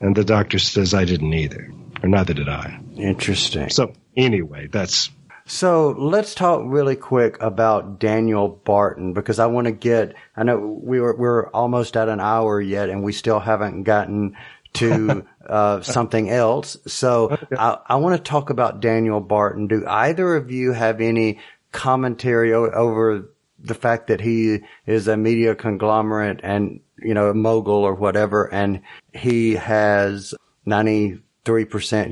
And 0.00 0.16
the 0.16 0.24
doctor 0.24 0.58
says, 0.58 0.94
"I 0.94 1.04
didn't 1.04 1.34
either, 1.34 1.72
or 2.02 2.08
neither 2.08 2.34
did 2.34 2.48
I." 2.48 2.78
Interesting. 2.96 3.70
So, 3.70 3.92
anyway, 4.16 4.68
that's 4.70 5.10
So 5.48 5.94
let's 5.96 6.34
talk 6.34 6.60
really 6.66 6.94
quick 6.94 7.40
about 7.40 7.98
Daniel 7.98 8.50
Barton 8.50 9.14
because 9.14 9.38
I 9.38 9.46
want 9.46 9.64
to 9.64 9.72
get, 9.72 10.14
I 10.36 10.42
know 10.42 10.58
we 10.58 11.00
were, 11.00 11.16
we're 11.16 11.48
almost 11.48 11.96
at 11.96 12.10
an 12.10 12.20
hour 12.20 12.60
yet 12.60 12.90
and 12.90 13.02
we 13.02 13.14
still 13.14 13.40
haven't 13.40 13.84
gotten 13.84 14.36
to, 14.74 15.24
uh, 15.48 15.80
something 15.80 16.28
else. 16.28 16.76
So 16.86 17.38
I, 17.56 17.78
I 17.86 17.96
want 17.96 18.22
to 18.22 18.30
talk 18.30 18.50
about 18.50 18.80
Daniel 18.80 19.20
Barton. 19.20 19.68
Do 19.68 19.86
either 19.86 20.36
of 20.36 20.50
you 20.50 20.72
have 20.72 21.00
any 21.00 21.38
commentary 21.72 22.52
o- 22.52 22.70
over 22.70 23.30
the 23.58 23.74
fact 23.74 24.08
that 24.08 24.20
he 24.20 24.60
is 24.86 25.08
a 25.08 25.16
media 25.16 25.54
conglomerate 25.54 26.40
and, 26.42 26.80
you 26.98 27.14
know, 27.14 27.30
a 27.30 27.34
mogul 27.34 27.84
or 27.84 27.94
whatever, 27.94 28.52
and 28.52 28.82
he 29.14 29.54
has 29.54 30.34
93% 30.66 31.22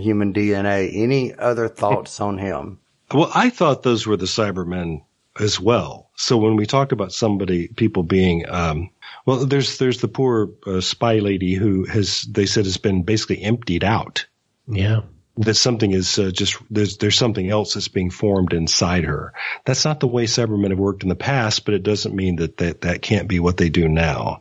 human 0.01 0.32
DNA? 0.32 0.91
Any 0.95 1.34
other 1.34 1.68
thoughts 1.82 2.18
on 2.18 2.39
him? 2.39 2.78
Well, 3.13 3.31
I 3.35 3.51
thought 3.51 3.83
those 3.83 4.07
were 4.07 4.17
the 4.17 4.27
Cybermen 4.27 5.03
as 5.39 5.61
well. 5.61 6.11
So 6.17 6.39
when 6.39 6.57
we 6.57 6.67
talked 6.67 6.93
about 6.93 7.13
somebody, 7.13 7.69
people 7.69 8.03
being, 8.03 8.49
um, 8.49 8.91
well, 9.25 9.47
there's 9.47 9.79
there's 9.79 10.01
the 10.01 10.09
poor 10.09 10.51
uh, 10.67 10.81
spy 10.81 11.19
lady 11.19 11.55
who 11.55 11.85
has 11.85 12.23
they 12.23 12.47
said 12.47 12.65
has 12.65 12.79
been 12.79 13.03
basically 13.03 13.43
emptied 13.43 13.85
out. 13.85 14.27
Yeah. 14.67 15.03
That 15.39 15.55
something 15.55 15.93
is 15.93 16.19
uh, 16.19 16.31
just 16.31 16.57
there's 16.71 16.97
there's 16.97 17.19
something 17.19 17.51
else 17.51 17.75
that's 17.75 17.89
being 17.89 18.11
formed 18.11 18.55
inside 18.55 19.05
her. 19.05 19.35
That's 19.67 19.85
not 19.85 20.01
the 20.01 20.07
way 20.07 20.25
Cybermen 20.25 20.71
have 20.71 20.79
worked 20.79 21.03
in 21.03 21.11
the 21.11 21.15
past, 21.15 21.67
but 21.67 21.75
it 21.75 21.83
doesn't 21.83 22.15
mean 22.15 22.37
that 22.37 22.57
that, 22.57 22.81
that 22.81 23.03
can't 23.03 23.29
be 23.29 23.39
what 23.39 23.59
they 23.59 23.69
do 23.69 23.87
now. 23.87 24.41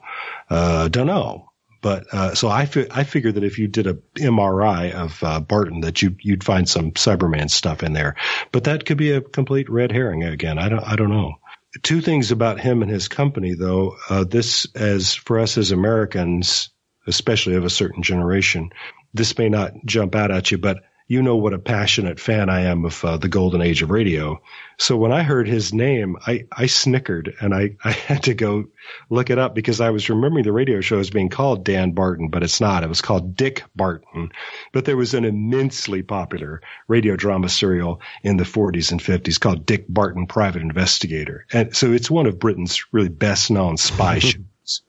Uh, 0.50 0.88
don't 0.88 1.08
know. 1.08 1.52
But 1.86 2.12
uh, 2.12 2.34
so 2.34 2.48
I 2.48 2.66
fi- 2.66 2.88
I 2.90 3.04
figure 3.04 3.32
that 3.32 3.44
if 3.44 3.60
you 3.60 3.68
did 3.68 3.86
a 3.86 3.94
MRI 4.16 4.92
of 4.92 5.24
uh, 5.24 5.40
Barton, 5.40 5.82
that 5.82 6.02
you 6.02 6.16
you'd 6.20 6.44
find 6.44 6.68
some 6.68 6.94
Cyberman 6.94 7.48
stuff 7.52 7.84
in 7.84 7.94
there. 7.94 8.16
But 8.52 8.64
that 8.64 8.88
could 8.88 8.98
be 8.98 9.12
a 9.12 9.22
complete 9.22 9.70
red 9.70 9.92
herring 9.92 10.24
again. 10.24 10.58
I 10.58 10.68
don't 10.68 10.84
I 10.84 10.96
don't 10.96 11.12
know. 11.12 11.36
Two 11.84 12.02
things 12.02 12.32
about 12.32 12.60
him 12.60 12.82
and 12.82 12.90
his 12.90 13.08
company, 13.08 13.54
though. 13.54 13.98
Uh, 14.10 14.24
this, 14.24 14.66
as 14.74 15.14
for 15.14 15.38
us 15.38 15.60
as 15.60 15.70
Americans, 15.70 16.70
especially 17.06 17.54
of 17.54 17.66
a 17.66 17.70
certain 17.70 18.02
generation, 18.02 18.72
this 19.14 19.38
may 19.38 19.50
not 19.50 19.74
jump 19.86 20.16
out 20.16 20.32
at 20.32 20.50
you, 20.50 20.58
but 20.58 20.80
you 21.08 21.22
know 21.22 21.36
what 21.36 21.54
a 21.54 21.60
passionate 21.60 22.20
fan 22.20 22.50
I 22.50 22.62
am 22.62 22.84
of 22.84 23.06
uh, 23.06 23.18
the 23.18 23.30
golden 23.30 23.62
age 23.62 23.84
of 23.84 23.92
radio. 23.92 24.42
So 24.78 24.98
when 24.98 25.12
I 25.12 25.22
heard 25.22 25.48
his 25.48 25.72
name, 25.72 26.18
I, 26.26 26.48
I 26.52 26.66
snickered 26.66 27.36
and 27.40 27.54
I, 27.54 27.76
I 27.84 27.92
had 27.92 28.24
to 28.24 28.34
go 28.34 28.66
look 29.10 29.30
it 29.30 29.38
up 29.38 29.54
because 29.54 29.80
I 29.80 29.92
was 29.92 30.10
remembering 30.10 30.44
the 30.44 30.52
radio 30.52 30.82
show 30.82 30.98
as 31.00 31.12
being 31.12 31.30
called 31.30 31.64
Dan 31.64 31.92
Barton, 31.92 32.30
but 32.30 32.44
it's 32.44 32.60
not. 32.60 32.84
It 32.84 32.90
was 32.90 33.02
called 33.02 33.36
Dick 33.36 33.64
Barton. 33.76 34.32
But 34.74 34.86
there 34.86 34.98
was 34.98 35.14
an 35.14 35.26
immensely 35.26 36.02
popular 36.02 36.62
radio 36.88 37.16
drama 37.16 37.50
serial 37.50 38.02
in 38.24 38.38
the 38.38 38.44
40s 38.44 38.92
and 38.92 39.00
50s 39.00 39.40
called 39.40 39.66
Dick 39.66 39.86
Barton 39.88 40.26
Private 40.26 40.64
Investigator. 40.64 41.46
And 41.54 41.76
so 41.76 41.94
it's 41.94 42.10
one 42.10 42.26
of 42.26 42.40
Britain's 42.40 42.84
really 42.92 43.10
best 43.10 43.52
known 43.52 43.78
spy 43.78 44.20
shows. 44.20 44.82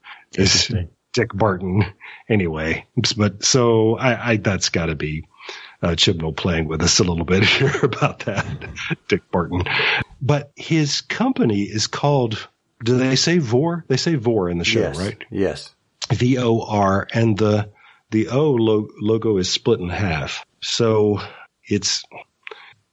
Dick 1.13 1.33
Barton 1.33 1.83
anyway. 2.29 2.85
But 3.15 3.43
so 3.43 3.97
I, 3.97 4.31
I 4.31 4.37
that's 4.37 4.69
got 4.69 4.87
to 4.87 4.95
be 4.95 5.25
uh, 5.81 5.89
Chibnall 5.89 6.35
playing 6.35 6.67
with 6.67 6.81
us 6.81 6.99
a 6.99 7.03
little 7.03 7.25
bit 7.25 7.43
here 7.45 7.79
about 7.83 8.19
that, 8.19 8.45
Dick 9.07 9.29
Barton. 9.31 9.63
But 10.21 10.51
his 10.55 11.01
company 11.01 11.63
is 11.63 11.87
called. 11.87 12.47
Do 12.83 12.97
they 12.97 13.15
say 13.15 13.39
Vor? 13.39 13.85
They 13.87 13.97
say 13.97 14.15
Vor 14.15 14.49
in 14.49 14.59
the 14.59 14.65
show, 14.65 14.81
yes. 14.81 14.97
right? 14.97 15.23
Yes. 15.31 15.73
V 16.11 16.37
O 16.37 16.61
R, 16.61 17.07
and 17.13 17.37
the 17.37 17.71
the 18.11 18.29
O 18.29 18.51
lo- 18.51 18.89
logo 19.01 19.37
is 19.37 19.49
split 19.49 19.79
in 19.79 19.89
half. 19.89 20.45
So 20.61 21.19
it's 21.63 22.03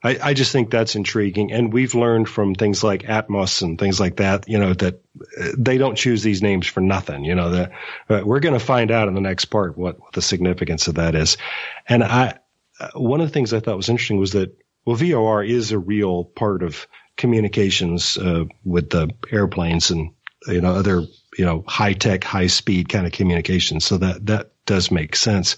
I, 0.04 0.18
I 0.22 0.34
just 0.34 0.52
think 0.52 0.70
that's 0.70 0.96
intriguing. 0.96 1.50
And 1.50 1.72
we've 1.72 1.94
learned 1.94 2.28
from 2.28 2.54
things 2.54 2.84
like 2.84 3.04
Atmos 3.04 3.62
and 3.62 3.78
things 3.78 3.98
like 3.98 4.16
that, 4.16 4.46
you 4.46 4.58
know, 4.58 4.74
that 4.74 5.02
uh, 5.40 5.48
they 5.56 5.78
don't 5.78 5.96
choose 5.96 6.22
these 6.22 6.42
names 6.42 6.66
for 6.66 6.82
nothing. 6.82 7.24
You 7.24 7.34
know, 7.34 7.50
that 7.50 7.72
uh, 8.10 8.20
we're 8.22 8.40
going 8.40 8.52
to 8.52 8.64
find 8.64 8.90
out 8.90 9.08
in 9.08 9.14
the 9.14 9.22
next 9.22 9.46
part 9.46 9.78
what, 9.78 9.98
what 9.98 10.12
the 10.12 10.20
significance 10.20 10.88
of 10.88 10.96
that 10.96 11.14
is. 11.14 11.38
And 11.88 12.04
I, 12.04 12.38
one 12.94 13.20
of 13.20 13.28
the 13.28 13.32
things 13.32 13.52
I 13.52 13.60
thought 13.60 13.76
was 13.76 13.88
interesting 13.88 14.18
was 14.18 14.32
that, 14.32 14.56
well, 14.84 14.96
VOR 14.96 15.42
is 15.42 15.72
a 15.72 15.78
real 15.78 16.24
part 16.24 16.62
of 16.62 16.86
communications 17.16 18.18
uh, 18.18 18.44
with 18.64 18.90
the 18.90 19.10
airplanes 19.30 19.90
and, 19.90 20.10
you 20.46 20.60
know, 20.60 20.72
other, 20.72 21.02
you 21.38 21.44
know, 21.44 21.64
high 21.66 21.92
tech, 21.92 22.24
high 22.24 22.48
speed 22.48 22.88
kind 22.88 23.06
of 23.06 23.12
communications. 23.12 23.84
So 23.84 23.98
that, 23.98 24.26
that 24.26 24.52
does 24.66 24.90
make 24.90 25.16
sense. 25.16 25.56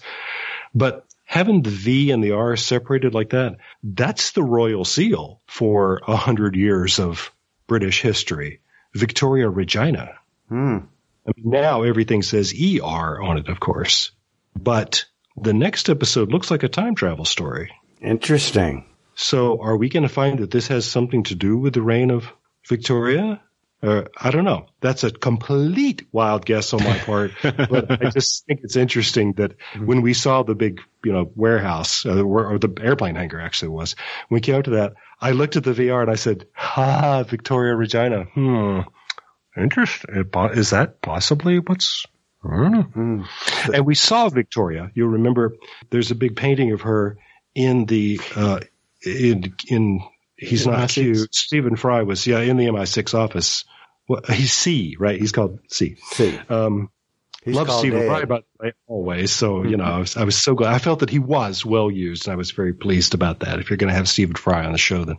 But 0.73 1.05
having 1.25 1.61
the 1.61 1.69
V 1.69 2.11
and 2.11 2.23
the 2.23 2.31
R 2.31 2.55
separated 2.55 3.13
like 3.13 3.31
that, 3.31 3.57
that's 3.83 4.31
the 4.31 4.43
royal 4.43 4.85
seal 4.85 5.41
for 5.47 6.01
a 6.07 6.15
hundred 6.15 6.55
years 6.55 6.99
of 6.99 7.31
British 7.67 8.01
history. 8.01 8.61
Victoria 8.93 9.49
Regina. 9.49 10.15
Hmm. 10.49 10.77
I 11.27 11.31
mean, 11.35 11.49
now 11.51 11.83
everything 11.83 12.21
says 12.21 12.53
ER 12.53 13.21
on 13.21 13.37
it, 13.37 13.49
of 13.49 13.59
course, 13.59 14.11
but 14.55 15.05
the 15.39 15.53
next 15.53 15.89
episode 15.89 16.31
looks 16.31 16.51
like 16.51 16.63
a 16.63 16.69
time 16.69 16.95
travel 16.95 17.25
story. 17.25 17.71
Interesting. 18.01 18.85
So 19.15 19.61
are 19.61 19.77
we 19.77 19.89
going 19.89 20.03
to 20.03 20.09
find 20.09 20.39
that 20.39 20.51
this 20.51 20.67
has 20.67 20.85
something 20.85 21.23
to 21.23 21.35
do 21.35 21.57
with 21.57 21.73
the 21.73 21.81
reign 21.81 22.11
of 22.11 22.31
Victoria? 22.67 23.41
Uh, 23.81 24.03
I 24.19 24.31
don't 24.31 24.43
know. 24.43 24.65
That's 24.81 25.03
a 25.03 25.11
complete 25.11 26.07
wild 26.11 26.45
guess 26.45 26.73
on 26.73 26.83
my 26.83 26.97
part, 26.97 27.31
but 27.43 27.91
I 27.91 28.09
just 28.09 28.45
think 28.45 28.61
it's 28.63 28.75
interesting 28.75 29.33
that 29.33 29.53
when 29.77 30.01
we 30.01 30.13
saw 30.13 30.41
the 30.41 30.55
big, 30.55 30.81
you 31.03 31.13
know, 31.13 31.31
warehouse 31.35 32.03
uh, 32.03 32.23
or 32.23 32.57
the 32.57 32.73
airplane 32.81 33.15
hangar 33.15 33.39
actually 33.39 33.69
was, 33.69 33.95
when 34.29 34.37
we 34.37 34.41
came 34.41 34.55
out 34.55 34.65
to 34.65 34.71
that, 34.71 34.93
I 35.21 35.31
looked 35.31 35.57
at 35.57 35.63
the 35.63 35.73
VR 35.73 36.01
and 36.01 36.09
I 36.09 36.15
said, 36.15 36.47
"Ha, 36.53 37.23
Victoria 37.23 37.75
Regina. 37.75 38.23
Hmm, 38.23 38.81
interesting. 39.55 40.25
Is 40.53 40.71
that 40.71 41.01
possibly 41.01 41.59
what's?" 41.59 42.05
Don't. 42.43 43.25
And 43.73 43.85
we 43.85 43.95
saw 43.95 44.29
Victoria. 44.29 44.91
You'll 44.93 45.09
remember 45.09 45.55
there's 45.89 46.11
a 46.11 46.15
big 46.15 46.35
painting 46.35 46.71
of 46.71 46.81
her 46.81 47.17
in 47.55 47.85
the 47.85 48.19
uh, 48.35 48.59
in 49.05 49.53
in 49.67 50.01
he's 50.35 50.67
not 50.67 50.89
cute. 50.89 51.33
Stephen 51.33 51.75
Fry 51.75 52.03
was 52.03 52.25
yeah 52.25 52.39
in 52.39 52.57
the 52.57 52.65
MI6 52.67 53.13
office. 53.13 53.65
Well, 54.07 54.21
he's 54.31 54.53
C, 54.53 54.95
right? 54.97 55.19
He's 55.19 55.31
called 55.31 55.59
C. 55.69 55.97
C. 56.11 56.39
Um, 56.49 56.89
He's 57.47 57.55
love 57.55 57.71
Stephen 57.71 58.05
Fry, 58.05 58.25
way, 58.59 58.73
always. 58.87 59.31
So 59.31 59.63
you 59.63 59.77
know, 59.77 59.85
I 59.85 59.99
was 59.99 60.17
I 60.17 60.25
was 60.25 60.37
so 60.37 60.53
glad. 60.53 60.73
I 60.73 60.79
felt 60.79 60.99
that 60.99 61.09
he 61.09 61.19
was 61.19 61.65
well 61.65 61.89
used, 61.89 62.27
and 62.27 62.33
I 62.33 62.35
was 62.35 62.51
very 62.51 62.73
pleased 62.73 63.13
about 63.13 63.39
that. 63.39 63.59
If 63.59 63.69
you're 63.69 63.77
going 63.77 63.89
to 63.89 63.95
have 63.95 64.09
Stephen 64.09 64.35
Fry 64.35 64.65
on 64.65 64.73
the 64.73 64.77
show, 64.77 65.05
then 65.05 65.17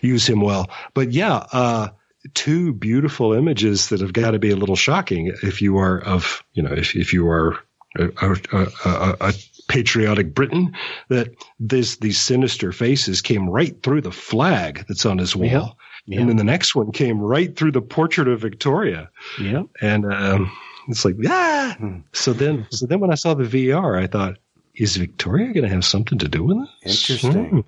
use 0.00 0.28
him 0.28 0.40
well. 0.40 0.68
But 0.92 1.12
yeah, 1.12 1.36
uh, 1.52 1.88
two 2.34 2.72
beautiful 2.72 3.32
images 3.32 3.88
that 3.88 4.00
have 4.00 4.12
got 4.12 4.32
to 4.32 4.38
be 4.38 4.50
a 4.50 4.56
little 4.56 4.76
shocking 4.76 5.32
if 5.42 5.60
you 5.60 5.78
are 5.78 6.00
of 6.00 6.42
you 6.52 6.62
know 6.62 6.72
if 6.72 6.94
if 6.94 7.12
you 7.12 7.28
are 7.28 7.58
a, 7.98 8.04
a, 8.22 8.32
a, 8.52 8.68
a, 8.84 9.16
a 9.20 9.32
patriotic 9.68 10.34
Britain 10.34 10.74
that 11.08 11.34
this 11.60 11.96
these 11.96 12.18
sinister 12.18 12.72
faces 12.72 13.20
came 13.20 13.48
right 13.48 13.82
through 13.82 14.00
the 14.00 14.12
flag 14.12 14.84
that's 14.88 15.06
on 15.06 15.18
his 15.18 15.36
wall. 15.36 15.78
Yeah. 16.06 16.20
And 16.20 16.28
then 16.28 16.36
the 16.36 16.44
next 16.44 16.74
one 16.74 16.90
came 16.90 17.20
right 17.20 17.54
through 17.54 17.72
the 17.72 17.82
portrait 17.82 18.28
of 18.28 18.40
Victoria. 18.40 19.08
Yeah. 19.40 19.62
And 19.80 20.12
um, 20.12 20.50
it's 20.88 21.04
like, 21.04 21.14
ah. 21.26 21.76
So 22.12 22.32
then, 22.32 22.66
so 22.70 22.86
then 22.86 23.00
when 23.00 23.12
I 23.12 23.14
saw 23.14 23.34
the 23.34 23.44
VR, 23.44 24.02
I 24.02 24.06
thought, 24.08 24.36
is 24.74 24.96
Victoria 24.96 25.52
going 25.52 25.62
to 25.62 25.68
have 25.68 25.84
something 25.84 26.18
to 26.18 26.28
do 26.28 26.44
with 26.44 26.56
it? 26.56 26.68
Interesting. 26.82 27.64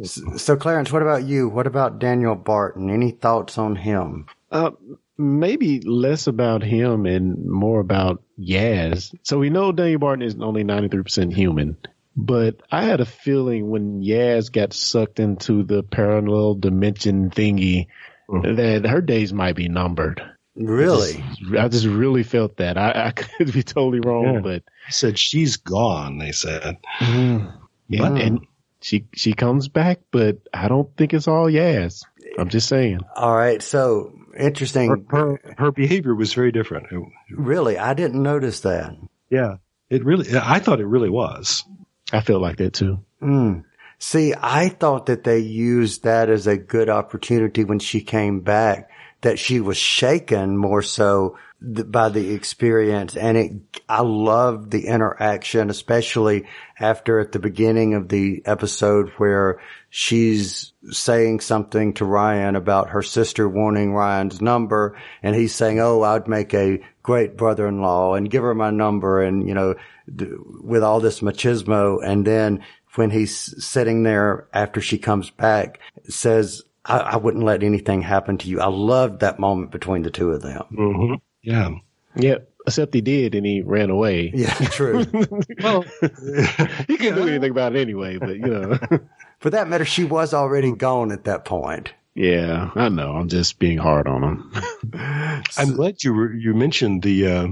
S- 0.00 0.20
So, 0.36 0.56
Clarence, 0.56 0.92
what 0.92 1.02
about 1.02 1.24
you? 1.24 1.48
What 1.48 1.66
about 1.66 1.98
Daniel 1.98 2.34
Barton? 2.34 2.90
Any 2.90 3.10
thoughts 3.10 3.58
on 3.58 3.76
him? 3.76 4.26
Uh, 4.50 4.70
maybe 5.16 5.80
less 5.80 6.26
about 6.26 6.62
him 6.62 7.06
and 7.06 7.44
more 7.46 7.80
about 7.80 8.22
Yaz. 8.38 9.14
So 9.22 9.38
we 9.38 9.50
know 9.50 9.72
Daniel 9.72 9.98
Barton 9.98 10.22
is 10.22 10.36
only 10.40 10.64
93% 10.64 11.32
human, 11.34 11.76
but 12.16 12.56
I 12.70 12.84
had 12.84 13.00
a 13.00 13.04
feeling 13.06 13.68
when 13.70 14.00
Yaz 14.02 14.50
got 14.50 14.72
sucked 14.72 15.20
into 15.20 15.62
the 15.64 15.82
parallel 15.82 16.54
dimension 16.54 17.30
thingy 17.30 17.86
that 18.30 18.86
her 18.86 19.00
days 19.00 19.32
might 19.32 19.56
be 19.56 19.68
numbered. 19.68 20.22
Really? 20.54 21.22
I 21.58 21.68
just 21.68 21.86
really 21.86 22.22
felt 22.24 22.56
that. 22.56 22.76
I, 22.76 23.06
I 23.06 23.10
could 23.16 23.52
be 23.52 23.62
totally 23.62 24.00
wrong, 24.00 24.34
Yeah. 24.34 24.40
but 24.40 24.62
He 24.86 24.92
said 24.92 25.18
she's 25.18 25.56
gone. 25.56 26.18
They 26.18 26.32
said, 26.32 26.76
yeah, 27.00 27.50
But- 27.88 28.20
and 28.20 28.40
she 28.88 29.04
she 29.14 29.34
comes 29.34 29.68
back, 29.68 30.00
but 30.10 30.38
I 30.54 30.68
don't 30.68 30.96
think 30.96 31.12
it's 31.12 31.28
all 31.28 31.50
yes. 31.50 32.02
I'm 32.38 32.48
just 32.48 32.68
saying. 32.68 33.00
All 33.14 33.36
right. 33.36 33.62
So, 33.62 34.12
interesting. 34.38 35.06
her, 35.10 35.18
her 35.18 35.54
her 35.58 35.72
behavior 35.72 36.14
was 36.14 36.32
very 36.32 36.52
different. 36.52 36.86
Really? 37.30 37.76
I 37.76 37.92
didn't 37.92 38.22
notice 38.22 38.60
that. 38.60 38.96
yeah, 39.28 39.56
it 39.90 40.04
really. 40.06 40.26
I 40.34 40.60
thought 40.60 40.80
it 40.80 40.86
really 40.86 41.10
was. 41.10 41.64
I 42.12 42.22
felt 42.22 42.40
like 42.40 42.56
that 42.56 42.72
too. 42.72 43.04
Mm. 43.22 43.64
See, 43.98 44.32
I 44.40 44.70
thought 44.70 45.06
that 45.06 45.24
they 45.24 45.40
used 45.40 46.04
that 46.04 46.30
as 46.30 46.46
a 46.46 46.56
good 46.56 46.88
opportunity 46.88 47.64
when 47.64 47.80
she 47.80 48.00
came 48.00 48.40
back, 48.40 48.87
that 49.22 49.38
she 49.38 49.60
was 49.60 49.76
shaken 49.76 50.56
more 50.56 50.82
so 50.82 51.36
th- 51.60 51.90
by 51.90 52.08
the 52.08 52.34
experience. 52.34 53.16
And 53.16 53.36
it, 53.36 53.52
I 53.88 54.02
loved 54.02 54.70
the 54.70 54.86
interaction, 54.86 55.70
especially 55.70 56.46
after 56.78 57.18
at 57.18 57.32
the 57.32 57.38
beginning 57.38 57.94
of 57.94 58.08
the 58.08 58.42
episode 58.44 59.10
where 59.16 59.60
she's 59.90 60.72
saying 60.90 61.40
something 61.40 61.94
to 61.94 62.04
Ryan 62.04 62.54
about 62.54 62.90
her 62.90 63.02
sister 63.02 63.48
wanting 63.48 63.92
Ryan's 63.92 64.40
number. 64.40 64.96
And 65.22 65.34
he's 65.34 65.54
saying, 65.54 65.80
Oh, 65.80 66.02
I'd 66.02 66.28
make 66.28 66.54
a 66.54 66.80
great 67.02 67.36
brother-in-law 67.36 68.14
and 68.14 68.30
give 68.30 68.42
her 68.42 68.54
my 68.54 68.70
number. 68.70 69.22
And, 69.22 69.48
you 69.48 69.54
know, 69.54 69.74
th- 70.16 70.30
with 70.62 70.84
all 70.84 71.00
this 71.00 71.20
machismo. 71.20 71.98
And 72.04 72.24
then 72.24 72.64
when 72.94 73.10
he's 73.10 73.64
sitting 73.64 74.04
there 74.04 74.48
after 74.52 74.80
she 74.80 74.98
comes 74.98 75.30
back, 75.30 75.80
says, 76.08 76.62
I, 76.88 76.98
I 76.98 77.16
wouldn't 77.16 77.44
let 77.44 77.62
anything 77.62 78.02
happen 78.02 78.38
to 78.38 78.48
you. 78.48 78.60
I 78.60 78.66
loved 78.68 79.20
that 79.20 79.38
moment 79.38 79.70
between 79.70 80.02
the 80.02 80.10
two 80.10 80.30
of 80.30 80.42
them. 80.42 80.62
hmm 80.74 81.14
Yeah. 81.42 81.70
Yeah, 82.16 82.38
except 82.66 82.94
he 82.94 83.00
did 83.00 83.34
and 83.34 83.46
he 83.46 83.60
ran 83.62 83.90
away. 83.90 84.32
Yeah, 84.34 84.52
true. 84.54 85.04
Well, 85.62 85.82
he 86.02 86.96
couldn't 86.96 87.14
do 87.16 87.28
anything 87.28 87.50
about 87.50 87.76
it 87.76 87.80
anyway, 87.80 88.16
but 88.18 88.36
you 88.36 88.46
know. 88.46 88.78
For 89.40 89.50
that 89.50 89.68
matter, 89.68 89.84
she 89.84 90.04
was 90.04 90.34
already 90.34 90.72
gone 90.72 91.12
at 91.12 91.24
that 91.24 91.44
point. 91.44 91.92
yeah, 92.14 92.70
I 92.74 92.88
know. 92.88 93.12
I'm 93.12 93.28
just 93.28 93.58
being 93.60 93.78
hard 93.78 94.08
on 94.08 94.22
him. 94.24 94.52
I'm 95.56 95.74
glad 95.74 96.02
you 96.02 96.12
were, 96.14 96.32
you 96.34 96.54
mentioned 96.54 97.02
the 97.02 97.26
uh, 97.28 97.46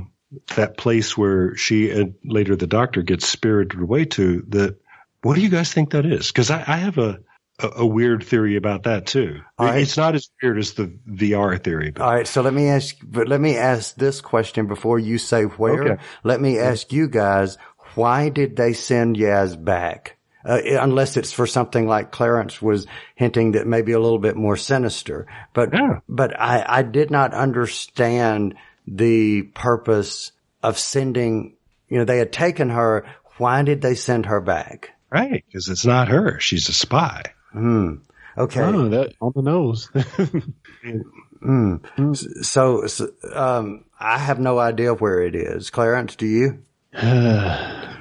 that 0.56 0.76
place 0.76 1.16
where 1.16 1.54
she 1.56 1.90
and 1.90 2.14
later 2.24 2.56
the 2.56 2.66
doctor 2.66 3.02
gets 3.02 3.28
spirited 3.28 3.80
away 3.80 4.06
to. 4.06 4.42
That 4.48 4.80
what 5.22 5.36
do 5.36 5.42
you 5.42 5.48
guys 5.50 5.72
think 5.72 5.90
that 5.90 6.06
is? 6.06 6.26
Because 6.28 6.50
I, 6.50 6.64
I 6.66 6.76
have 6.78 6.98
a, 6.98 7.20
a 7.58 7.68
a 7.76 7.86
weird 7.86 8.22
theory 8.24 8.56
about 8.56 8.84
that 8.84 9.06
too. 9.06 9.40
Right. 9.58 9.80
It's 9.80 9.96
not 9.96 10.14
as 10.14 10.28
weird 10.42 10.58
as 10.58 10.74
the 10.74 10.86
VR 11.08 11.62
theory. 11.62 11.90
But 11.90 12.02
All 12.02 12.14
right. 12.14 12.26
So 12.26 12.42
let 12.42 12.54
me 12.54 12.68
ask, 12.68 12.96
but 13.02 13.28
let 13.28 13.40
me 13.40 13.56
ask 13.56 13.94
this 13.96 14.20
question 14.20 14.66
before 14.66 14.98
you 14.98 15.18
say 15.18 15.44
where. 15.44 15.92
Okay. 15.92 16.02
Let 16.24 16.40
me 16.40 16.58
ask 16.58 16.92
you 16.92 17.08
guys, 17.08 17.56
why 17.94 18.28
did 18.28 18.56
they 18.56 18.72
send 18.72 19.16
Yaz 19.16 19.62
back? 19.62 20.12
Uh, 20.44 20.60
unless 20.80 21.16
it's 21.16 21.32
for 21.32 21.46
something 21.46 21.88
like 21.88 22.12
Clarence 22.12 22.62
was 22.62 22.86
hinting 23.16 23.52
that 23.52 23.66
maybe 23.66 23.90
a 23.90 23.98
little 23.98 24.20
bit 24.20 24.36
more 24.36 24.56
sinister. 24.56 25.26
But, 25.54 25.72
Yeah. 25.72 25.98
but 26.08 26.38
I, 26.38 26.64
I 26.68 26.82
did 26.82 27.10
not 27.10 27.34
understand 27.34 28.54
the 28.86 29.42
purpose 29.42 30.30
of 30.62 30.78
sending, 30.78 31.56
you 31.88 31.98
know, 31.98 32.04
they 32.04 32.18
had 32.18 32.32
taken 32.32 32.70
her. 32.70 33.06
Why 33.38 33.62
did 33.62 33.80
they 33.82 33.94
send 33.96 34.26
her 34.26 34.40
back? 34.40 34.90
right, 35.10 35.44
because 35.46 35.68
it's 35.68 35.86
not 35.86 36.08
her. 36.08 36.38
She's 36.40 36.68
a 36.68 36.72
spy. 36.72 37.22
Hmm. 37.56 37.94
Okay. 38.38 38.60
Oh, 38.60 38.88
that 38.90 39.14
on 39.20 39.32
the 39.34 39.42
nose. 39.42 39.90
Mm. 41.42 42.44
So, 42.44 42.86
so 42.86 43.08
um, 43.34 43.84
I 44.00 44.18
have 44.18 44.40
no 44.40 44.58
idea 44.58 44.94
where 44.94 45.20
it 45.20 45.34
is. 45.36 45.70
Clarence, 45.70 46.16
do 46.16 46.26
you? 46.26 46.62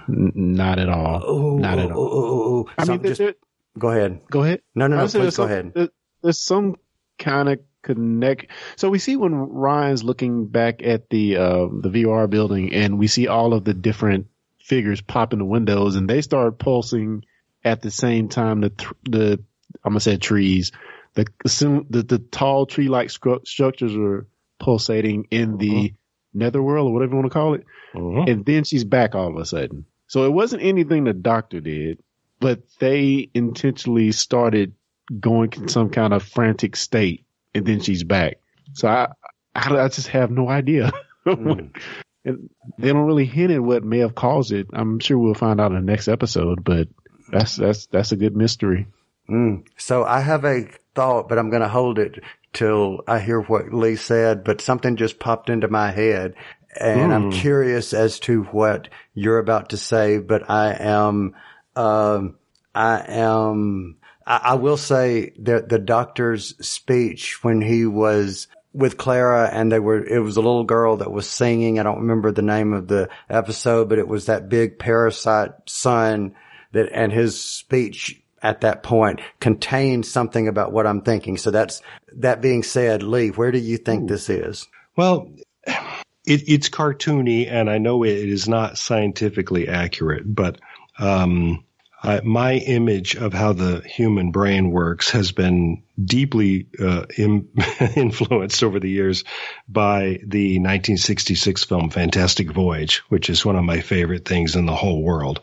Not 0.07 0.79
at 0.79 0.89
all. 0.89 1.59
Not 1.59 1.79
at 1.79 1.91
all. 1.91 1.97
all. 2.07 2.69
I 2.77 2.85
mean, 2.85 3.01
there- 3.01 3.13
there- 3.13 3.33
go 3.77 3.89
ahead. 3.89 4.21
go 4.31 4.43
ahead. 4.43 4.61
No, 4.73 4.87
no, 4.87 4.95
no. 4.97 5.01
Please 5.03 5.13
go 5.13 5.29
some- 5.29 5.45
ahead. 5.45 5.89
There's 6.23 6.39
some 6.39 6.75
kind 7.19 7.49
of 7.49 7.59
connect. 7.81 8.47
So 8.77 8.89
we 8.89 8.99
see 8.99 9.15
when 9.15 9.33
Ryan's 9.35 10.03
looking 10.03 10.47
back 10.47 10.81
at 10.83 11.09
the 11.09 11.37
uh, 11.37 11.67
the 11.81 11.89
VR 11.89 12.29
building, 12.29 12.73
and 12.73 12.97
we 12.97 13.07
see 13.07 13.27
all 13.27 13.53
of 13.53 13.63
the 13.63 13.73
different 13.73 14.27
figures 14.59 15.01
pop 15.01 15.33
in 15.33 15.39
the 15.39 15.45
windows, 15.45 15.95
and 15.95 16.09
they 16.09 16.21
start 16.21 16.57
pulsing 16.57 17.23
at 17.66 17.82
the 17.82 17.91
same 17.91 18.30
time. 18.30 18.61
The 18.61 18.70
th- 18.70 18.91
the 19.03 19.43
I'm 19.84 19.91
gonna 19.91 19.99
say 19.99 20.18
trees, 20.18 20.72
the 21.16 21.26
the, 21.43 22.03
the 22.03 22.20
tall 22.20 22.66
tree 22.66 22.88
like 22.88 23.09
stru- 23.09 23.45
structures 23.45 23.95
are 23.95 24.28
pulsating 24.59 25.28
in 25.32 25.57
the 25.57 25.93
netherworld 26.34 26.89
or 26.89 26.93
whatever 26.93 27.11
you 27.11 27.18
want 27.18 27.32
to 27.32 27.34
call 27.34 27.53
it. 27.55 27.66
Mhm. 27.93 28.30
And 28.30 28.45
then 28.45 28.63
she's 28.63 28.84
back 28.84 29.16
all 29.16 29.28
of 29.30 29.36
a 29.38 29.45
sudden. 29.45 29.86
So 30.07 30.26
it 30.26 30.32
wasn't 30.34 30.63
anything 30.63 31.03
the 31.05 31.13
doctor 31.13 31.59
did, 31.59 31.99
but 32.39 32.61
they 32.80 33.30
intentionally 33.34 34.11
started 34.11 34.74
going 35.20 35.51
in 35.53 35.68
some 35.68 35.89
kind 35.89 36.13
of 36.13 36.24
frantic 36.24 36.76
state, 36.76 37.26
and 37.53 37.66
then 37.66 37.80
she's 37.82 38.03
back. 38.03 38.38
So 38.74 38.88
I, 38.88 39.07
I, 39.53 39.78
I 39.78 39.88
just 39.88 40.07
have 40.09 40.32
no 40.32 40.47
idea. 40.47 40.91
Mm. 41.26 41.76
and 42.24 42.49
they 42.78 42.89
don't 42.89 43.07
really 43.07 43.26
hint 43.26 43.51
at 43.51 43.59
what 43.59 43.84
may 43.84 43.97
have 43.97 44.13
caused 44.13 44.51
it. 44.51 44.68
I'm 44.74 44.99
sure 44.99 45.18
we'll 45.18 45.34
find 45.34 45.59
out 45.59 45.72
in 45.72 45.84
the 45.84 45.91
next 45.91 46.07
episode, 46.07 46.63
but 46.63 46.88
that's 47.36 47.55
that's 47.57 47.86
that's 47.88 48.11
a 48.11 48.15
good 48.15 48.36
mystery. 48.36 48.88
Mm. 49.29 49.65
So 49.77 50.03
I 50.03 50.21
have 50.21 50.45
a 50.45 50.67
thought, 50.93 51.27
but 51.27 51.38
I'm 51.38 51.49
going 51.49 51.61
to 51.61 51.67
hold 51.67 51.99
it 51.99 52.23
till 52.53 53.01
I 53.07 53.19
hear 53.19 53.41
what 53.41 53.73
Lee 53.73 53.95
said, 53.97 54.43
but 54.43 54.61
something 54.61 54.95
just 54.95 55.19
popped 55.19 55.49
into 55.49 55.67
my 55.67 55.91
head 55.91 56.36
and 56.79 57.13
I'm 57.13 57.31
Mm. 57.31 57.33
curious 57.33 57.93
as 57.93 58.19
to 58.21 58.43
what 58.43 58.89
you're 59.13 59.39
about 59.39 59.69
to 59.69 59.77
say, 59.77 60.19
but 60.19 60.49
I 60.49 60.73
am, 60.73 61.36
um, 61.75 62.36
I 62.73 63.03
am, 63.07 63.97
I, 64.25 64.41
I 64.43 64.53
will 64.55 64.77
say 64.77 65.33
that 65.39 65.69
the 65.69 65.79
doctor's 65.79 66.55
speech 66.65 67.43
when 67.43 67.61
he 67.61 67.86
was 67.86 68.47
with 68.73 68.97
Clara 68.97 69.49
and 69.51 69.71
they 69.71 69.79
were, 69.79 70.03
it 70.05 70.19
was 70.19 70.36
a 70.38 70.41
little 70.41 70.65
girl 70.65 70.97
that 70.97 71.11
was 71.11 71.27
singing. 71.27 71.79
I 71.79 71.83
don't 71.83 72.01
remember 72.01 72.31
the 72.31 72.41
name 72.41 72.73
of 72.73 72.88
the 72.88 73.09
episode, 73.29 73.88
but 73.89 73.99
it 73.99 74.07
was 74.07 74.25
that 74.25 74.49
big 74.49 74.77
parasite 74.79 75.51
son 75.65 76.36
that, 76.76 76.89
and 76.93 77.11
his 77.11 77.39
speech 77.39 78.21
at 78.41 78.61
that 78.61 78.84
point 78.84 79.21
contained 79.39 80.05
something 80.05 80.47
about 80.47 80.71
what 80.71 80.86
I'm 80.86 81.01
thinking. 81.01 81.38
So 81.38 81.51
that's, 81.51 81.82
that 82.17 82.41
being 82.41 82.63
said, 82.63 83.01
Lee, 83.01 83.30
where 83.30 83.51
do 83.51 83.57
you 83.57 83.78
think 83.78 84.07
this 84.07 84.30
is? 84.30 84.67
Well, 84.95 85.32
it, 85.65 86.43
it's 86.47 86.69
cartoony, 86.69 87.51
and 87.51 87.69
I 87.69 87.80
know 87.80 88.03
it 88.03 88.17
is 88.17 88.47
not 88.47 88.78
scientifically 88.78 89.67
accurate, 89.67 90.23
but 90.26 90.59
um, 90.99 91.65
I, 92.03 92.21
my 92.23 92.53
image 92.53 93.15
of 93.15 93.34
how 93.34 93.53
the 93.53 93.82
human 93.82 94.32
brain 94.32 94.69
works 94.69 95.09
has 95.11 95.32
been 95.32 95.82
deeply 96.03 96.67
uh, 96.80 97.05
im- 97.17 97.49
influenced 97.95 98.63
over 98.63 98.80
the 98.80 98.89
years 98.89 99.23
by 99.67 100.19
the 100.23 100.59
1966 100.59 101.63
film 101.63 101.89
Fantastic 101.89 102.51
Voyage, 102.51 102.97
which 103.09 103.30
is 103.30 103.43
one 103.43 103.55
of 103.55 103.63
my 103.63 103.82
favorite 103.82 104.26
things 104.26 104.55
in 104.55 104.67
the 104.67 104.76
whole 104.76 105.01
world. 105.01 105.41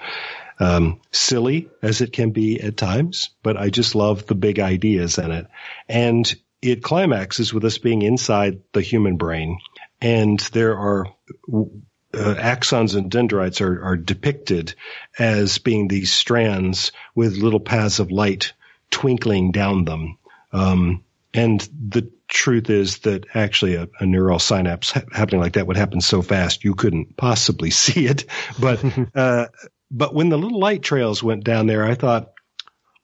Um, 0.58 1.00
silly 1.10 1.68
as 1.82 2.00
it 2.00 2.12
can 2.12 2.30
be 2.30 2.60
at 2.60 2.76
times, 2.76 3.30
but 3.42 3.56
I 3.56 3.70
just 3.70 3.94
love 3.94 4.26
the 4.26 4.34
big 4.34 4.60
ideas 4.60 5.18
in 5.18 5.30
it. 5.32 5.46
And 5.88 6.32
it 6.60 6.82
climaxes 6.82 7.52
with 7.52 7.64
us 7.64 7.78
being 7.78 8.02
inside 8.02 8.60
the 8.72 8.82
human 8.82 9.16
brain. 9.16 9.58
And 10.00 10.38
there 10.52 10.78
are 10.78 11.06
uh, 12.14 12.34
axons 12.34 12.94
and 12.94 13.10
dendrites 13.10 13.60
are, 13.60 13.82
are 13.82 13.96
depicted 13.96 14.74
as 15.18 15.58
being 15.58 15.88
these 15.88 16.12
strands 16.12 16.92
with 17.14 17.36
little 17.36 17.60
paths 17.60 17.98
of 17.98 18.12
light 18.12 18.52
twinkling 18.90 19.50
down 19.50 19.84
them. 19.84 20.18
Um, 20.52 21.04
and 21.34 21.66
the 21.88 22.10
truth 22.28 22.70
is 22.70 22.98
that 22.98 23.26
actually 23.34 23.74
a, 23.74 23.88
a 23.98 24.06
neural 24.06 24.38
synapse 24.38 24.90
ha- 24.90 25.02
happening 25.12 25.40
like 25.40 25.54
that 25.54 25.66
would 25.66 25.76
happen 25.76 26.00
so 26.00 26.22
fast 26.22 26.64
you 26.64 26.74
couldn't 26.74 27.16
possibly 27.16 27.70
see 27.82 28.06
it. 28.06 28.26
But, 28.60 28.84
uh, 29.14 29.46
but 29.92 30.14
when 30.14 30.30
the 30.30 30.38
little 30.38 30.58
light 30.58 30.82
trails 30.82 31.22
went 31.22 31.44
down 31.44 31.66
there, 31.66 31.84
I 31.84 31.94
thought, 31.94 32.32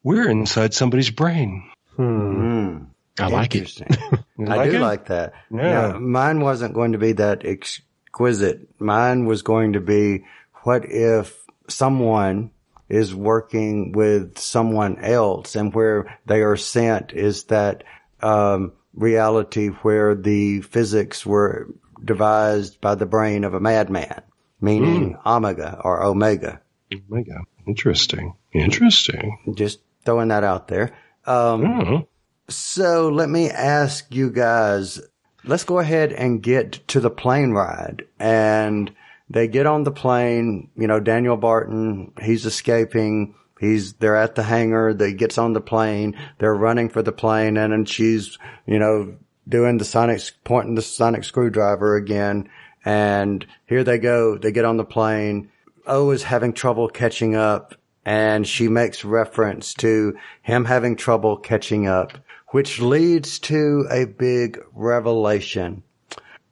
we're 0.02 0.28
inside 0.28 0.72
somebody's 0.72 1.10
brain. 1.10 1.70
Hmm. 1.96 2.84
I 3.20 3.28
like 3.28 3.54
it. 3.54 3.80
I 3.90 4.42
like 4.42 4.70
do 4.70 4.76
it? 4.76 4.80
like 4.80 5.06
that. 5.06 5.34
Yeah. 5.50 5.92
Now, 5.92 5.98
mine 5.98 6.40
wasn't 6.40 6.74
going 6.74 6.92
to 6.92 6.98
be 6.98 7.12
that 7.12 7.44
exquisite. 7.44 8.68
Mine 8.80 9.26
was 9.26 9.42
going 9.42 9.74
to 9.74 9.80
be 9.80 10.24
what 10.62 10.84
if 10.86 11.36
someone 11.68 12.52
is 12.88 13.14
working 13.14 13.92
with 13.92 14.38
someone 14.38 14.98
else 14.98 15.56
and 15.56 15.74
where 15.74 16.18
they 16.24 16.40
are 16.40 16.56
sent 16.56 17.12
is 17.12 17.44
that 17.44 17.84
um, 18.22 18.72
reality 18.94 19.68
where 19.68 20.14
the 20.14 20.62
physics 20.62 21.26
were 21.26 21.68
devised 22.02 22.80
by 22.80 22.94
the 22.94 23.04
brain 23.04 23.44
of 23.44 23.52
a 23.52 23.60
madman, 23.60 24.22
meaning 24.60 25.18
omega 25.26 25.80
or 25.84 26.02
omega. 26.02 26.62
Oh 26.92 26.98
my 27.08 27.22
God. 27.22 27.42
Interesting. 27.66 28.34
Interesting. 28.52 29.38
Just 29.54 29.80
throwing 30.04 30.28
that 30.28 30.44
out 30.44 30.68
there. 30.68 30.94
Um, 31.26 31.64
Oh. 31.64 32.08
So 32.50 33.10
let 33.10 33.28
me 33.28 33.50
ask 33.50 34.06
you 34.14 34.30
guys, 34.30 35.00
let's 35.44 35.64
go 35.64 35.80
ahead 35.80 36.12
and 36.12 36.42
get 36.42 36.72
to 36.88 37.00
the 37.00 37.10
plane 37.10 37.50
ride. 37.50 38.06
And 38.18 38.90
they 39.28 39.48
get 39.48 39.66
on 39.66 39.84
the 39.84 39.90
plane, 39.90 40.70
you 40.74 40.86
know, 40.86 40.98
Daniel 40.98 41.36
Barton, 41.36 42.12
he's 42.22 42.46
escaping. 42.46 43.34
He's, 43.60 43.92
they're 43.94 44.16
at 44.16 44.34
the 44.34 44.44
hangar. 44.44 44.94
They 44.94 45.12
gets 45.12 45.36
on 45.36 45.52
the 45.52 45.60
plane. 45.60 46.16
They're 46.38 46.54
running 46.54 46.88
for 46.88 47.02
the 47.02 47.12
plane 47.12 47.58
and 47.58 47.72
then 47.72 47.84
she's, 47.84 48.38
you 48.66 48.78
know, 48.78 49.16
doing 49.46 49.76
the 49.76 49.84
sonic, 49.84 50.22
pointing 50.44 50.74
the 50.74 50.82
sonic 50.82 51.24
screwdriver 51.24 51.96
again. 51.96 52.48
And 52.84 53.44
here 53.66 53.84
they 53.84 53.98
go. 53.98 54.38
They 54.38 54.52
get 54.52 54.64
on 54.64 54.78
the 54.78 54.84
plane. 54.84 55.50
O 55.88 56.10
is 56.10 56.22
having 56.22 56.52
trouble 56.52 56.88
catching 56.88 57.34
up 57.34 57.74
and 58.04 58.46
she 58.46 58.68
makes 58.68 59.04
reference 59.04 59.74
to 59.74 60.16
him 60.40 60.64
having 60.64 60.96
trouble 60.96 61.36
catching 61.36 61.86
up, 61.86 62.16
which 62.48 62.80
leads 62.80 63.38
to 63.38 63.86
a 63.90 64.06
big 64.06 64.58
revelation. 64.72 65.82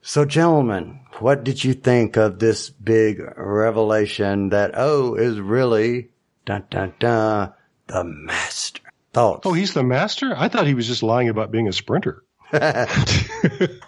So 0.02 0.24
gentlemen, 0.24 1.00
what 1.18 1.44
did 1.44 1.64
you 1.64 1.72
think 1.72 2.16
of 2.16 2.38
this 2.38 2.68
big 2.68 3.20
revelation 3.36 4.50
that 4.50 4.78
O 4.78 5.14
is 5.14 5.40
really, 5.40 6.10
dun 6.44 6.64
dun 6.68 6.92
dun, 6.98 7.54
the 7.86 8.04
master? 8.04 8.82
Thoughts? 9.14 9.46
Oh, 9.46 9.54
he's 9.54 9.72
the 9.72 9.82
master? 9.82 10.34
I 10.36 10.48
thought 10.48 10.66
he 10.66 10.74
was 10.74 10.86
just 10.86 11.02
lying 11.02 11.30
about 11.30 11.50
being 11.50 11.68
a 11.68 11.72
sprinter. 11.72 12.22
the 12.50 13.80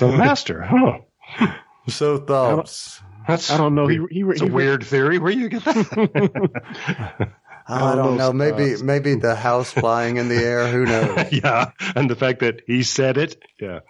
master, 0.00 0.62
huh? 0.62 0.98
so 1.86 2.16
thoughts. 2.16 3.02
That's 3.28 3.50
I 3.50 3.58
don't 3.58 3.74
know. 3.74 3.86
He 3.86 4.00
he, 4.10 4.22
It's 4.22 4.40
a 4.40 4.46
he 4.46 4.50
weird 4.50 4.82
theory. 4.84 5.18
Where 5.18 5.30
you 5.30 5.50
get 5.50 5.62
that? 5.64 7.30
I 7.68 7.94
don't 7.94 8.16
know. 8.16 8.32
Maybe, 8.32 8.82
maybe 8.82 9.14
the 9.16 9.34
house 9.34 9.70
flying 9.70 10.16
in 10.16 10.30
the 10.30 10.36
air. 10.36 10.66
Who 10.68 10.86
knows? 10.86 11.26
yeah. 11.32 11.72
And 11.94 12.08
the 12.08 12.16
fact 12.16 12.40
that 12.40 12.62
he 12.66 12.82
said 12.82 13.18
it. 13.18 13.42
Yeah. 13.60 13.80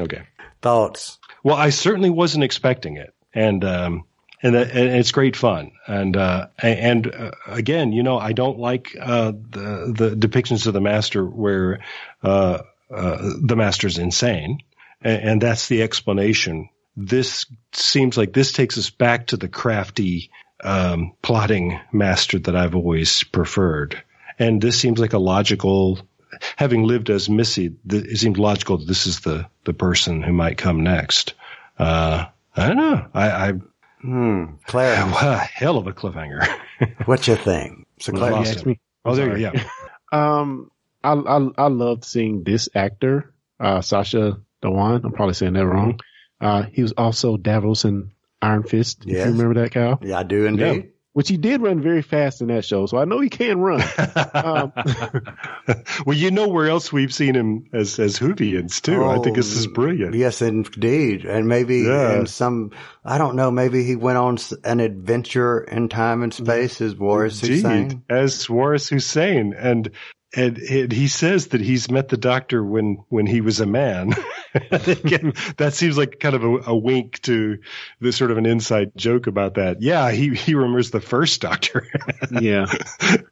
Okay. 0.00 0.22
Thoughts. 0.62 1.18
Well, 1.44 1.56
I 1.56 1.68
certainly 1.68 2.08
wasn't 2.08 2.44
expecting 2.44 2.96
it. 2.96 3.14
And, 3.34 3.62
um, 3.62 4.04
and, 4.42 4.54
that, 4.54 4.70
and 4.70 4.96
it's 4.96 5.12
great 5.12 5.36
fun. 5.36 5.72
And, 5.86 6.16
uh, 6.16 6.46
and, 6.58 7.14
uh, 7.14 7.32
again, 7.46 7.92
you 7.92 8.02
know, 8.02 8.18
I 8.18 8.32
don't 8.32 8.58
like, 8.58 8.96
uh, 8.98 9.32
the, 9.32 9.92
the 9.94 10.28
depictions 10.28 10.66
of 10.66 10.72
the 10.72 10.80
master 10.80 11.22
where, 11.22 11.80
uh, 12.22 12.62
uh, 12.90 13.32
the 13.42 13.56
master's 13.56 13.98
insane. 13.98 14.60
And, 15.02 15.22
and 15.22 15.42
that's 15.42 15.68
the 15.68 15.82
explanation. 15.82 16.70
This 16.96 17.46
seems 17.72 18.16
like 18.16 18.32
this 18.32 18.52
takes 18.52 18.78
us 18.78 18.90
back 18.90 19.28
to 19.28 19.36
the 19.36 19.48
crafty, 19.48 20.30
um, 20.64 21.12
plotting 21.22 21.78
master 21.92 22.38
that 22.38 22.56
I've 22.56 22.74
always 22.74 23.22
preferred. 23.24 24.02
And 24.38 24.60
this 24.60 24.78
seems 24.78 24.98
like 24.98 25.12
a 25.12 25.18
logical, 25.18 25.98
having 26.56 26.84
lived 26.84 27.10
as 27.10 27.28
Missy, 27.28 27.72
th- 27.88 28.04
it 28.04 28.16
seems 28.16 28.38
logical 28.38 28.78
that 28.78 28.86
this 28.86 29.06
is 29.06 29.20
the, 29.20 29.46
the 29.64 29.72
person 29.74 30.22
who 30.22 30.32
might 30.32 30.58
come 30.58 30.82
next. 30.82 31.34
Uh, 31.78 32.26
I 32.56 32.68
don't 32.68 32.76
know. 32.76 33.06
I, 33.14 33.30
I, 33.30 33.52
Hmm. 34.02 34.44
Claire, 34.66 35.04
wow, 35.06 35.38
hell 35.38 35.78
of 35.78 35.86
a 35.86 35.92
cliffhanger. 35.92 36.46
What's 37.06 37.26
your 37.26 37.36
thing? 37.36 37.86
So 37.98 38.12
Claire, 38.12 38.32
you 38.32 38.36
asked 38.38 38.66
me. 38.66 38.78
Oh, 39.04 39.14
there 39.14 39.36
you 39.36 39.50
go. 39.50 39.58
Yeah. 39.58 39.68
Um, 40.12 40.70
I 41.02 41.12
I 41.14 41.48
I 41.58 41.66
loved 41.66 42.04
seeing 42.04 42.44
this 42.44 42.68
actor, 42.76 43.34
uh, 43.58 43.80
Sacha 43.80 44.38
Dhawan. 44.62 45.04
I'm 45.04 45.10
probably 45.12 45.34
saying 45.34 45.54
that 45.54 45.66
wrong. 45.66 45.98
Uh, 46.40 46.62
he 46.64 46.82
was 46.82 46.92
also 46.92 47.36
Davos 47.36 47.84
in 47.84 48.12
Iron 48.42 48.62
Fist. 48.62 49.04
If 49.06 49.12
Yes. 49.12 49.26
you 49.26 49.32
remember 49.32 49.60
that, 49.62 49.72
Kyle? 49.72 49.98
yeah, 50.02 50.18
I 50.18 50.22
do 50.22 50.44
indeed. 50.46 50.90
Which 51.14 51.30
he 51.30 51.38
did 51.38 51.62
run 51.62 51.80
very 51.80 52.02
fast 52.02 52.42
in 52.42 52.48
that 52.48 52.62
show, 52.66 52.84
so 52.84 52.98
I 52.98 53.06
know 53.06 53.20
he 53.20 53.30
can 53.30 53.58
run. 53.58 53.80
um, 54.34 54.70
well, 56.04 56.14
you 56.14 56.30
know 56.30 56.48
where 56.48 56.68
else 56.68 56.92
we've 56.92 57.12
seen 57.14 57.34
him 57.34 57.64
as 57.72 57.98
as 57.98 58.18
Hoovians 58.18 58.82
too. 58.82 59.02
I 59.02 59.18
think 59.20 59.34
this 59.36 59.56
is 59.56 59.66
Oh, 59.66 59.70
brilliant. 59.72 60.14
Yes, 60.14 60.42
indeed. 60.42 61.24
And 61.24 61.48
maybe 61.48 61.78
Yeah. 61.78 62.18
in 62.20 62.26
some, 62.26 62.72
I 63.02 63.16
don't 63.16 63.34
know, 63.34 63.50
maybe 63.50 63.82
he 63.82 63.96
went 63.96 64.18
on 64.18 64.36
an 64.64 64.80
adventure 64.80 65.60
in 65.60 65.88
time 65.88 66.22
and 66.22 66.34
space 66.34 66.82
as 66.82 66.92
Boris 66.92 67.42
Indeed, 67.42 67.54
Hussein. 67.54 68.02
as 68.10 68.50
Waris 68.50 68.88
Hussein, 68.90 69.54
and 69.56 69.90
and 70.34 70.58
it, 70.58 70.92
he 70.92 71.08
says 71.08 71.48
that 71.48 71.60
he's 71.60 71.90
met 71.90 72.08
the 72.08 72.16
doctor 72.16 72.64
when 72.64 73.04
when 73.08 73.26
he 73.26 73.40
was 73.40 73.60
a 73.60 73.66
man. 73.66 74.12
Think 74.72 75.36
that 75.56 75.74
seems 75.74 75.98
like 75.98 76.18
kind 76.18 76.34
of 76.34 76.42
a, 76.42 76.56
a 76.70 76.76
wink 76.76 77.20
to 77.22 77.58
the 78.00 78.12
sort 78.12 78.30
of 78.30 78.38
an 78.38 78.46
inside 78.46 78.92
joke 78.96 79.26
about 79.26 79.54
that. 79.54 79.82
Yeah, 79.82 80.10
he 80.10 80.34
he 80.34 80.54
remembers 80.54 80.90
the 80.90 81.00
first 81.00 81.40
doctor. 81.40 81.86
yeah, 82.30 82.66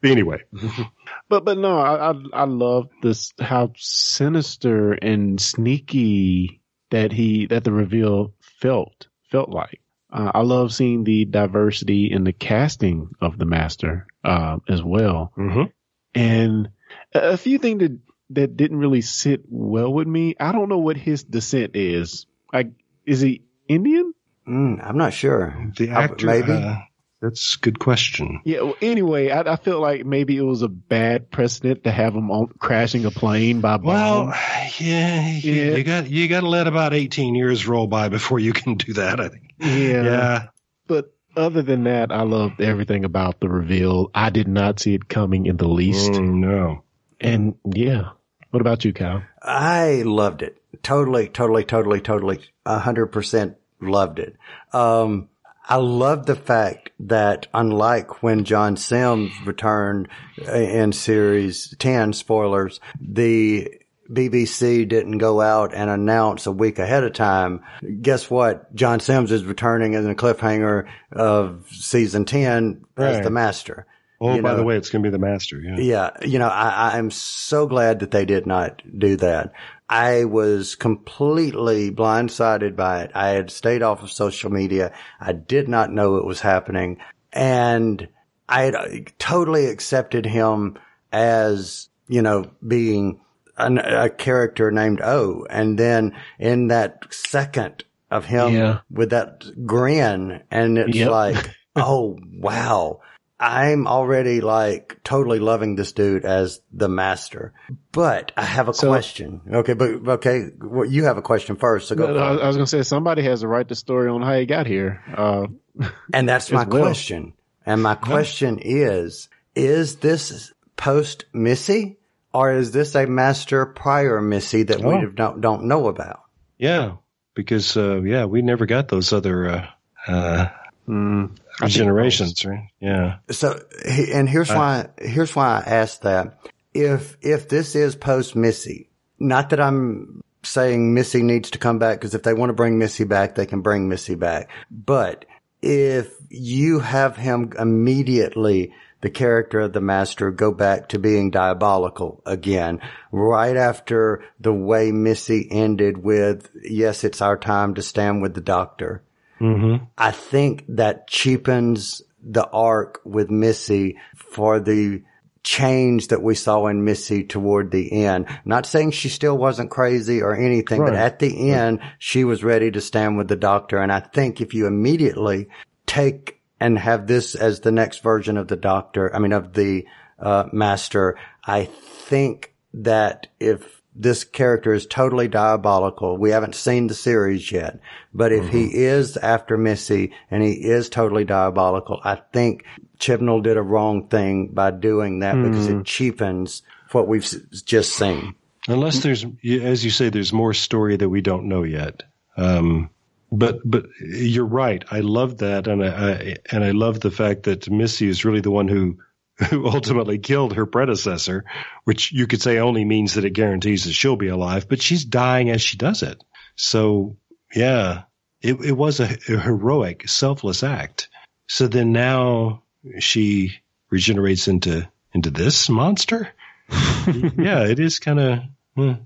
anyway, 0.03 0.43
but 1.29 1.45
but 1.45 1.59
no, 1.59 1.79
I 1.79 2.11
I, 2.11 2.15
I 2.33 2.45
love 2.45 2.91
this 3.03 3.33
how 3.41 3.73
sinister 3.77 4.93
and 4.93 5.41
sneaky 5.41 6.61
that 6.91 7.13
he 7.13 7.47
that 7.47 7.65
the 7.65 7.73
reveal 7.73 8.35
felt 8.61 9.09
felt 9.31 9.49
like. 9.51 9.81
Uh, 10.13 10.31
I 10.33 10.43
love 10.43 10.73
seeing 10.73 11.03
the 11.03 11.25
diversity 11.25 12.09
in 12.13 12.23
the 12.23 12.33
casting 12.33 13.11
of 13.21 13.37
the 13.39 13.47
master 13.47 14.07
uh, 14.23 14.59
as 14.69 14.81
well. 14.83 15.33
Mhm. 15.37 15.73
and 16.15 16.69
a 17.15 17.19
a 17.33 17.37
few 17.37 17.59
things 17.59 17.81
that 17.81 17.99
that 18.31 18.57
didn't 18.57 18.79
really 18.79 19.01
sit 19.03 19.43
well 19.49 19.93
with 19.93 20.07
me. 20.09 20.35
I 20.41 20.53
don't 20.53 20.69
know 20.69 20.79
what 20.79 20.97
his 20.97 21.23
descent 21.25 21.77
is. 21.77 22.27
Like, 22.53 22.71
is 23.07 23.21
he 23.21 23.43
Indian? 23.69 24.15
Mm, 24.49 24.87
I'm 24.87 24.97
not 24.99 25.13
sure. 25.13 25.55
The 25.77 25.87
How- 25.87 26.01
actor, 26.01 26.27
maybe. 26.27 26.53
uh, 26.53 26.77
that's 27.21 27.57
a 27.57 27.61
good 27.61 27.79
question. 27.79 28.41
Yeah. 28.45 28.63
Well, 28.63 28.77
anyway, 28.83 29.31
I, 29.31 29.41
I 29.53 29.57
felt 29.57 29.81
like 29.81 30.05
maybe 30.05 30.37
it 30.37 30.43
was 30.43 30.61
a 30.63 30.69
bad 30.69 31.31
precedent 31.31 31.85
to 31.85 31.91
have 31.91 32.15
him 32.15 32.31
on 32.31 32.49
crashing 32.59 33.05
a 33.07 33.11
plane 33.11 33.61
by 33.61 33.77
bomb. 33.79 34.29
Well, 34.29 34.35
yeah, 34.79 35.29
you- 35.29 35.53
Yeah. 35.53 35.77
you 35.77 35.85
got 35.85 36.11
you 36.11 36.29
got 36.29 36.41
to 36.41 36.49
let 36.49 36.67
about 36.67 36.93
18 36.95 37.35
years 37.35 37.67
roll 37.67 37.87
by 37.87 38.09
before 38.11 38.39
you 38.39 38.53
can 38.53 38.75
do 38.75 38.93
that. 38.95 39.21
I 39.21 39.29
think. 39.29 39.55
yeah. 39.61 40.03
Yeah, 40.03 40.47
But 40.87 41.15
other 41.37 41.63
than 41.63 41.85
that, 41.85 42.13
I 42.13 42.23
loved 42.23 42.61
everything 42.61 43.05
about 43.05 43.41
the 43.41 43.49
reveal. 43.49 44.11
I 44.15 44.31
did 44.31 44.47
not 44.49 44.79
see 44.81 44.95
it 44.95 45.09
coming 45.09 45.47
in 45.47 45.57
the 45.57 45.69
least. 45.69 46.13
Mm, 46.13 46.35
no. 46.41 46.84
And 47.21 47.55
yeah. 47.65 48.11
What 48.51 48.61
about 48.61 48.85
you, 48.85 48.93
Kyle? 48.93 49.23
I 49.43 50.03
loved 50.05 50.43
it. 50.43 50.61
Totally, 50.83 51.29
totally, 51.29 51.65
totally, 51.65 52.01
totally, 52.01 52.41
a 52.65 52.79
hundred 52.79 53.07
percent 53.07 53.57
loved 53.81 54.19
it. 54.19 54.37
Um, 54.73 55.29
I 55.67 55.77
love 55.77 56.27
the 56.27 56.37
fact 56.37 56.91
that 57.01 57.47
unlike 57.55 58.23
when 58.23 58.45
John 58.45 58.77
Sims 58.77 59.33
returned 59.47 60.09
in 60.37 60.93
series 60.93 61.75
10, 61.79 62.13
spoilers, 62.13 62.81
the 63.01 63.71
BBC 64.11 64.87
didn't 64.87 65.19
go 65.19 65.41
out 65.41 65.75
and 65.75 65.89
announce 65.89 66.47
a 66.47 66.53
week 66.53 66.79
ahead 66.79 67.05
of 67.05 67.15
time. 67.15 67.63
Guess 68.03 68.29
what? 68.29 68.75
John 68.75 69.01
Sims 69.01 69.33
is 69.33 69.45
returning 69.45 69.95
in 69.95 70.05
the 70.05 70.15
cliffhanger 70.15 70.87
of 71.11 71.67
season 71.71 72.27
10 72.27 72.85
as 72.99 73.23
the 73.23 73.31
master. 73.31 73.87
Oh, 74.21 74.35
You 74.37 74.43
by 74.43 74.51
know- 74.53 74.57
the 74.59 74.63
way, 74.65 74.77
it's 74.77 74.91
going 74.91 75.03
to 75.03 75.07
be 75.09 75.13
the 75.13 75.19
master. 75.19 75.61
Yeah. 75.61 75.77
Yeah, 75.79 76.11
you 76.27 76.39
know, 76.39 76.49
I, 76.49 76.97
I'm 76.97 77.11
so 77.11 77.67
glad 77.67 78.01
that 78.01 78.11
they 78.11 78.25
did 78.25 78.47
not 78.47 78.83
do 78.99 79.17
that. 79.17 79.53
I 79.89 80.25
was 80.25 80.77
completely 80.77 81.91
blindsided 81.91 82.75
by 82.77 83.03
it. 83.03 83.11
I 83.15 83.29
had 83.31 83.51
stayed 83.51 83.83
off 83.83 84.03
of 84.03 84.11
social 84.11 84.51
media. 84.51 84.93
I 85.21 85.33
did 85.33 85.69
not 85.69 85.93
know 85.93 86.17
it 86.17 86.25
was 86.25 86.41
happening. 86.41 86.99
And 87.33 88.09
I 88.49 88.63
had 88.63 88.75
uh, 88.75 88.87
totally 89.19 89.67
accepted 89.67 90.25
him 90.27 90.79
as, 91.13 91.89
you 92.09 92.23
know, 92.23 92.51
being 92.67 93.21
an, 93.59 93.79
a 93.79 94.09
character 94.09 94.71
named 94.71 95.01
O. 95.03 95.47
And 95.51 95.79
then 95.79 96.17
in 96.39 96.69
that 96.69 97.13
second 97.13 97.85
of 98.11 98.25
him 98.25 98.55
Yeah. 98.55 98.79
with 98.91 99.11
that 99.11 99.45
grin 99.67 100.43
and 100.51 100.79
it's 100.79 100.97
Yep. 100.97 101.11
like, 101.11 101.51
oh, 101.77 102.19
wow. 102.39 103.01
I'm 103.47 103.87
already 103.87 104.41
like 104.41 105.01
totally 105.05 105.39
loving 105.39 105.77
this 105.77 105.93
dude 105.93 106.25
as 106.25 106.61
the 106.73 106.89
master, 106.89 107.53
but 107.93 108.33
I 108.37 108.45
have 108.45 108.69
a 108.69 108.75
So- 108.75 108.89
question. 108.89 109.43
Okay, 109.53 109.75
but 109.75 109.91
okay, 110.17 110.47
well, 110.61 110.87
you 110.87 111.05
have 111.05 111.19
a 111.19 111.23
question 111.23 111.57
first, 111.57 111.89
so 111.89 111.95
go. 111.95 112.07
No, 112.07 112.15
for 112.15 112.43
I, 112.43 112.47
was 112.47 112.57
gonna 112.57 112.67
say 112.67 112.83
somebody 112.83 113.23
has 113.25 113.41
to 113.41 113.49
write 113.49 113.69
the 113.69 113.75
story 113.75 114.09
on 114.09 114.23
how 114.23 114.35
he 114.39 114.47
got 114.47 114.67
here. 114.67 115.03
Uh, 115.15 115.47
And 116.13 116.29
that's 116.29 116.51
my 116.51 116.63
as 116.63 116.69
well. 116.69 116.83
question. 116.83 117.35
And 117.67 117.83
my 117.83 117.95
question 117.97 118.61
is, 118.63 119.29
is 119.55 119.97
this 119.97 120.53
post 120.77 121.25
Missy 121.33 121.99
or 122.33 122.53
is 122.53 122.73
this 122.73 122.95
a 122.95 123.07
master 123.07 123.67
prior 123.67 124.21
Missy 124.23 124.63
that 124.65 124.81
we 124.81 124.95
Oh. 124.95 125.07
don't, 125.07 125.41
don't 125.41 125.65
know 125.65 125.89
about? 125.89 126.21
Yeah, 126.59 126.93
because 127.35 127.77
uh, 127.77 128.01
yeah, 128.03 128.25
we 128.27 128.41
never 128.43 128.65
got 128.67 128.89
those 128.89 129.13
other 129.13 129.49
uh, 129.49 129.67
uh, 130.07 130.47
mm, 130.89 131.31
I 131.61 131.69
generations, 131.69 132.45
right? 132.45 132.69
Yeah. 132.81 133.17
So, 133.31 133.61
and 133.87 134.29
here's 134.29 134.51
uh, 134.51 134.55
why, 134.55 134.89
here's 134.99 135.35
why 135.35 135.59
I 135.59 135.69
asked 135.69 136.03
that. 136.03 136.39
If, 136.73 137.17
if 137.21 137.49
this 137.49 137.75
is 137.75 137.95
post 137.95 138.35
Missy, 138.35 138.91
not 139.19 139.51
that 139.51 139.61
I'm 139.61 140.23
saying 140.43 140.93
Missy 140.93 141.23
needs 141.23 141.51
to 141.51 141.59
come 141.59 141.79
back, 141.79 141.99
because 141.99 142.15
if 142.15 142.23
they 142.23 142.35
want 142.35 142.51
to 142.51 142.55
bring 142.55 142.79
Missy 142.79 143.05
back, 143.05 143.35
they 143.35 143.47
can 143.47 143.61
bring 143.61 143.89
Missy 143.89 144.15
back. 144.15 144.51
But 144.71 145.25
if 145.63 146.13
you 146.29 146.81
have 146.81 147.17
him 147.17 147.53
immediately, 147.59 148.75
the 149.01 149.11
character 149.11 149.61
of 149.61 149.73
the 149.73 149.81
master 149.81 150.31
go 150.31 150.51
back 150.51 150.89
to 150.89 150.99
being 150.99 151.31
diabolical 151.31 152.23
again, 152.27 152.81
right 153.13 153.57
after 153.57 154.25
the 154.41 154.53
way 154.53 154.93
Missy 154.93 155.47
ended 155.51 155.99
with, 155.99 156.51
yes, 156.63 157.05
it's 157.05 157.23
our 157.23 157.37
time 157.37 157.75
to 157.75 157.83
stand 157.83 158.23
with 158.23 158.35
the 158.35 158.41
doctor. 158.41 159.03
Mm-hmm. 159.45 159.85
I 159.99 160.11
think 160.11 160.65
that 160.69 161.07
cheapens 161.07 162.03
the 162.23 162.49
arc 162.49 163.01
with 163.05 163.31
Missy 163.31 163.99
for 164.17 164.59
the 164.59 165.03
change 165.43 166.09
that 166.09 166.23
we 166.23 166.35
saw 166.35 166.67
in 166.69 166.85
Missy 166.85 167.25
toward 167.25 167.71
the 167.71 168.07
end. 168.07 168.27
Not 168.47 168.65
saying 168.65 168.93
she 168.93 169.11
still 169.11 169.37
wasn't 169.37 169.71
crazy 169.71 170.23
or 170.23 170.35
anything, 170.35 170.81
but 170.81 170.95
at 170.95 171.19
the 171.19 171.51
end, 171.53 171.81
she 171.99 172.25
was 172.25 172.43
ready 172.43 172.71
to 172.71 172.81
stand 172.81 173.19
with 173.19 173.29
the 173.29 173.37
doctor. 173.37 173.79
And 173.79 173.93
I 173.93 174.01
think 174.01 174.41
if 174.41 174.55
you 174.55 174.67
immediately 174.67 175.49
take 175.85 176.41
and 176.59 176.79
have 176.79 177.07
this 177.07 177.35
as 177.35 177.61
the 177.61 177.73
next 177.73 178.03
version 178.03 178.39
of 178.39 178.49
the 178.49 178.57
doctor, 178.57 179.15
I 179.15 179.19
mean, 179.19 179.33
of 179.33 179.53
the 179.53 179.87
uh, 180.19 180.45
master, 180.51 181.19
I 181.45 181.65
think 181.67 182.55
that 182.73 183.27
if 183.39 183.74
this 183.95 184.25
character 184.25 184.73
is 184.73 184.87
totally 184.87 185.29
diabolical, 185.29 186.17
we 186.17 186.31
haven't 186.31 186.55
seen 186.55 186.89
the 186.89 186.95
series 186.95 187.53
yet, 187.53 187.79
but 188.13 188.33
if 188.33 188.49
he 188.49 188.75
is 188.75 189.17
after 189.17 189.57
Missy 189.57 190.13
and 190.31 190.43
he 190.43 190.53
is 190.53 190.89
totally 190.89 191.25
diabolical, 191.25 192.01
I 192.03 192.17
think 192.33 192.65
Chibnall 192.99 193.43
did 193.43 193.57
a 193.57 193.63
wrong 193.63 194.09
thing 194.09 194.49
by 194.49 194.71
doing 194.73 195.21
that 195.21 195.35
because 195.43 195.69
it 195.69 195.85
cheapens 195.85 196.63
what 196.93 197.07
we've 197.09 197.23
s- 197.25 197.37
just 197.63 197.95
seen. 197.95 198.35
Unless 198.67 199.01
there's, 199.01 199.25
as 199.63 199.85
you 199.85 199.91
say, 199.91 200.09
there's 200.09 200.33
more 200.33 200.55
story 200.55 200.97
that 200.97 201.09
we 201.09 201.21
don't 201.21 201.49
know 201.49 201.63
yet. 201.63 202.03
Um, 202.37 202.91
but 203.31 203.59
but 203.65 203.87
you're 204.01 204.47
right. 204.47 204.85
I 204.91 205.01
love 205.01 205.39
that, 205.39 205.67
and 205.67 205.85
I, 205.85 205.89
I 205.89 206.37
and 206.53 206.65
I 206.65 206.71
love 206.71 207.01
the 207.01 207.11
fact 207.11 207.43
that 207.45 207.69
Missy 207.71 208.07
is 208.09 208.25
really 208.25 208.41
the 208.41 208.51
one 208.51 208.69
who 208.69 208.99
who 209.51 209.67
ultimately 209.67 210.19
killed 210.19 210.55
her 210.55 210.67
predecessor, 210.67 211.45
which 211.85 212.13
you 212.13 212.27
could 212.27 212.41
say 212.41 212.59
only 212.59 212.85
means 212.85 213.15
that 213.15 213.25
it 213.25 213.31
guarantees 213.31 213.85
that 213.85 213.93
she'll 213.93 214.17
be 214.17 214.29
alive. 214.29 214.69
But 214.69 214.81
she's 214.81 215.05
dying 215.05 215.51
as 215.51 215.61
she 215.61 215.77
does 215.77 216.03
it. 216.03 216.23
So 216.57 217.17
yeah, 217.55 218.03
it 218.41 218.61
it 218.61 218.73
was 218.73 219.01
a, 219.01 219.17
a 219.29 219.39
heroic, 219.39 220.09
selfless 220.09 220.63
act. 220.63 221.09
So 221.49 221.67
then 221.67 221.93
now 221.93 222.63
she 223.01 223.59
regenerates 223.91 224.49
into 224.49 224.89
into 225.13 225.31
this 225.31 225.69
monster. 225.69 226.29
yeah, 226.69 227.65
it 227.65 227.79
is 227.79 227.99
kind 227.99 228.21
of. 228.21 228.99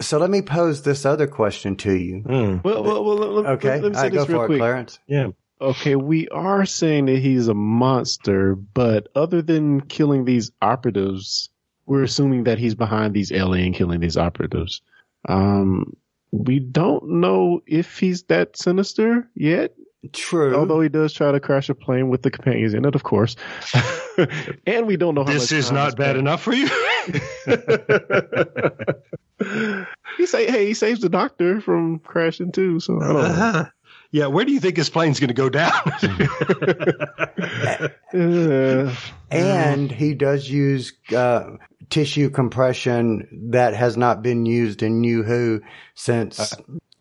So 0.00 0.18
let 0.18 0.30
me 0.30 0.42
pose 0.42 0.82
this 0.82 1.06
other 1.06 1.26
question 1.26 1.76
to 1.76 1.92
you. 1.92 2.20
Hmm. 2.20 2.58
Well, 2.64 2.82
well, 2.82 3.04
well 3.04 3.16
let, 3.16 3.46
Okay, 3.52 3.80
let 3.80 3.92
me 3.92 3.98
I 3.98 4.02
say 4.02 4.10
go 4.10 4.20
this 4.20 4.28
real 4.28 4.38
for 4.38 4.44
it, 4.44 4.48
quick. 4.48 4.58
Clarence. 4.58 4.98
Yeah. 5.06 5.28
Okay, 5.64 5.96
we 5.96 6.28
are 6.28 6.66
saying 6.66 7.06
that 7.06 7.18
he's 7.20 7.48
a 7.48 7.54
monster, 7.54 8.54
but 8.54 9.08
other 9.14 9.40
than 9.40 9.80
killing 9.80 10.26
these 10.26 10.50
operatives, 10.60 11.48
we're 11.86 12.02
assuming 12.02 12.44
that 12.44 12.58
he's 12.58 12.74
behind 12.74 13.14
these 13.14 13.32
alien 13.32 13.72
killing 13.72 14.00
these 14.00 14.18
operatives. 14.18 14.82
Um, 15.28 15.96
we 16.32 16.58
don't 16.58 17.08
know 17.20 17.62
if 17.66 17.98
he's 17.98 18.24
that 18.24 18.58
sinister 18.58 19.26
yet, 19.34 19.74
True. 20.12 20.54
although 20.54 20.82
he 20.82 20.90
does 20.90 21.14
try 21.14 21.32
to 21.32 21.40
crash 21.40 21.70
a 21.70 21.74
plane 21.74 22.10
with 22.10 22.20
the 22.22 22.30
companions 22.30 22.74
in 22.74 22.84
it, 22.84 22.94
of 22.94 23.02
course. 23.02 23.34
and 24.66 24.86
we 24.86 24.98
don't 24.98 25.14
know 25.14 25.24
how 25.24 25.32
This 25.32 25.50
much 25.50 25.58
is 25.58 25.72
not 25.72 25.84
has 25.84 25.94
bad 25.94 26.16
passed. 26.16 26.18
enough 26.18 26.42
for 26.42 26.52
you. 26.52 26.66
he 30.18 30.26
say, 30.26 30.50
hey, 30.50 30.66
he 30.66 30.74
saves 30.74 31.00
the 31.00 31.08
doctor 31.08 31.60
from 31.60 31.98
crashing 32.00 32.52
too. 32.52 32.80
So 32.80 33.00
I 33.00 33.06
don't. 33.06 33.16
Uh-huh. 33.24 33.64
Yeah, 34.14 34.26
where 34.28 34.44
do 34.44 34.52
you 34.52 34.60
think 34.60 34.76
his 34.76 34.88
plane's 34.90 35.18
going 35.18 35.26
to 35.26 35.34
go 35.34 35.48
down? 35.48 35.72
Uh, 38.14 38.94
And 39.32 39.90
he 39.90 40.14
does 40.14 40.48
use 40.48 40.92
uh, 41.14 41.56
tissue 41.90 42.30
compression 42.30 43.48
that 43.50 43.74
has 43.74 43.96
not 43.96 44.22
been 44.22 44.46
used 44.46 44.84
in 44.84 45.00
New 45.00 45.24
Who 45.24 45.62
since 45.96 46.54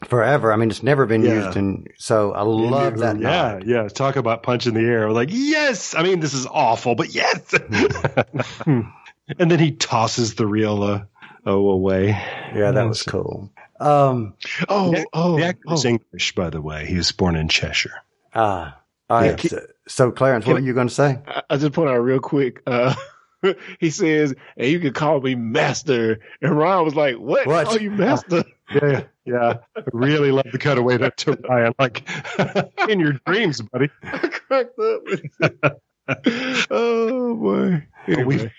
forever. 0.05 0.51
I 0.51 0.55
mean, 0.55 0.72
it's 0.72 0.82
never 0.82 1.05
been 1.05 1.24
Yeah. 1.24 1.45
used, 1.45 1.55
and 1.57 1.88
so 1.99 2.32
I 2.34 2.41
love 2.41 2.97
that. 2.97 3.20
yeah, 3.20 3.59
yeah. 3.64 3.88
Talk 3.89 4.16
about 4.16 4.41
punch 4.41 4.66
in 4.66 4.74
the 4.74 4.82
air. 4.82 5.11
Like, 5.11 5.30
yes. 5.32 5.93
I 5.93 6.01
mean, 6.01 6.20
this 6.20 6.34
is 6.34 6.47
awful, 6.47 6.95
but 6.95 7.14
yes. 7.14 7.53
and 8.66 9.51
then 9.51 9.59
he 9.59 9.72
tosses 9.74 10.34
the 10.34 10.47
real 10.47 10.82
uh, 10.82 11.03
O 11.45 11.70
away. 11.70 12.07
yeah, 12.55 12.72
that 12.72 12.88
was 12.88 13.03
cool. 13.03 13.51
Um, 13.84 14.36
oh, 14.69 14.91
The, 14.91 15.07
oh, 15.13 15.38
the 15.38 15.45
actor 15.45 15.73
is 15.73 15.86
oh. 15.86 15.89
English, 15.89 16.36
by 16.36 16.49
the 16.49 16.61
way. 16.61 16.86
He 16.86 16.95
was 16.95 17.11
born 17.11 17.36
in 17.36 17.47
Cheshire. 17.49 18.01
ah, 18.34 18.79
all 19.09 19.19
right. 19.21 19.43
Yeah. 19.43 19.49
So, 19.49 19.65
so, 19.88 20.11
Clarence, 20.11 20.45
what 20.45 20.53
Can- 20.55 20.63
were 20.63 20.67
you 20.67 20.73
going 20.73 20.88
to 20.88 20.93
say? 20.93 21.19
I- 21.27 21.43
I 21.49 21.57
just 21.57 21.73
point 21.73 21.89
out 21.89 21.97
real 21.97 22.19
quick. 22.19 22.61
Uh, 22.65 22.95
he 23.79 23.89
says, 23.89 24.34
"Hey, 24.55 24.71
you 24.71 24.79
can 24.79 24.93
call 24.93 25.19
me 25.19 25.36
Master," 25.36 26.19
and 26.41 26.57
Ron 26.57 26.86
was 26.86 26.95
like, 26.95 27.17
"What? 27.17 27.45
What? 27.45 27.67
Call 27.67 27.81
you 27.81 27.91
Master?" 27.91 28.43
Yeah, 28.73 29.03
yeah. 29.25 29.57
I 29.77 29.81
really 29.91 30.31
love 30.31 30.47
the 30.51 30.57
cutaway 30.57 30.97
to, 30.97 31.11
to 31.11 31.38
Ryan. 31.47 31.73
Like, 31.77 32.07
in 32.89 32.99
your 33.01 33.19
dreams, 33.27 33.61
buddy. 33.61 33.89
I 34.01 34.17
cracked 34.29 34.79
up. 34.79 35.81
oh 36.71 37.36
boy. 37.36 37.86
We've 38.08 38.51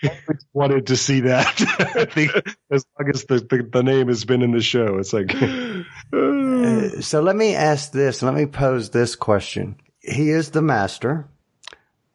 wanted 0.53 0.87
to 0.87 0.97
see 0.97 1.21
that. 1.21 1.45
I 1.95 2.05
think 2.05 2.31
as 2.71 2.85
long 2.99 3.09
as 3.09 3.25
the, 3.25 3.39
the, 3.39 3.69
the 3.71 3.83
name 3.83 4.07
has 4.07 4.25
been 4.25 4.41
in 4.41 4.51
the 4.51 4.61
show, 4.61 4.97
it's 4.97 5.13
like 5.13 5.33
Uh, 6.13 7.01
so 7.01 7.21
let 7.21 7.35
me 7.35 7.55
ask 7.55 7.91
this. 7.91 8.21
Let 8.21 8.33
me 8.33 8.45
pose 8.45 8.89
this 8.89 9.15
question. 9.15 9.75
He 9.99 10.29
is 10.29 10.51
the 10.51 10.61
master. 10.61 11.27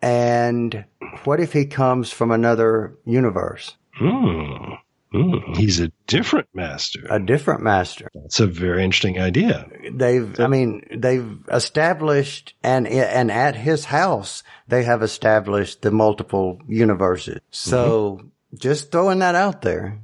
And 0.02 0.84
what 1.24 1.40
if 1.40 1.52
he 1.52 1.66
comes 1.66 2.10
from 2.10 2.30
another 2.30 2.96
universe? 3.04 3.76
hmm, 3.94 4.74
hmm, 5.12 5.52
he's 5.54 5.80
a 5.80 5.88
different 6.06 6.48
master. 6.54 7.06
A 7.10 7.18
different 7.18 7.62
master. 7.62 8.08
That's 8.14 8.40
a 8.40 8.46
very 8.46 8.84
interesting 8.84 9.20
idea. 9.20 9.68
They've, 9.92 10.38
I 10.40 10.46
mean, 10.46 10.86
they've 10.96 11.38
established 11.50 12.54
and, 12.62 12.86
and 12.86 13.30
at 13.30 13.56
his 13.56 13.84
house, 13.86 14.42
they 14.68 14.84
have 14.84 15.02
established 15.02 15.82
the 15.82 15.90
multiple 15.90 16.60
universes. 16.68 17.40
So 17.50 18.22
just 18.54 18.92
throwing 18.92 19.20
that 19.20 19.34
out 19.34 19.62
there. 19.62 20.00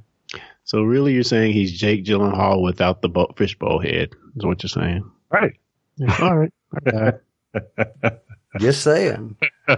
So 0.63 0.81
really, 0.81 1.13
you're 1.13 1.23
saying 1.23 1.53
he's 1.53 1.71
Jake 1.71 2.03
Gyllenhaal 2.03 2.61
without 2.61 3.01
the 3.01 3.07
bo- 3.07 3.33
fishbowl 3.37 3.79
head? 3.79 4.09
Is 4.35 4.45
what 4.45 4.61
you're 4.63 4.69
saying? 4.69 5.09
Right. 5.31 5.53
All 6.19 6.35
right. 6.37 6.51
Okay. 6.85 7.17
Just 8.59 8.83
saying. 8.83 9.37
All 9.69 9.77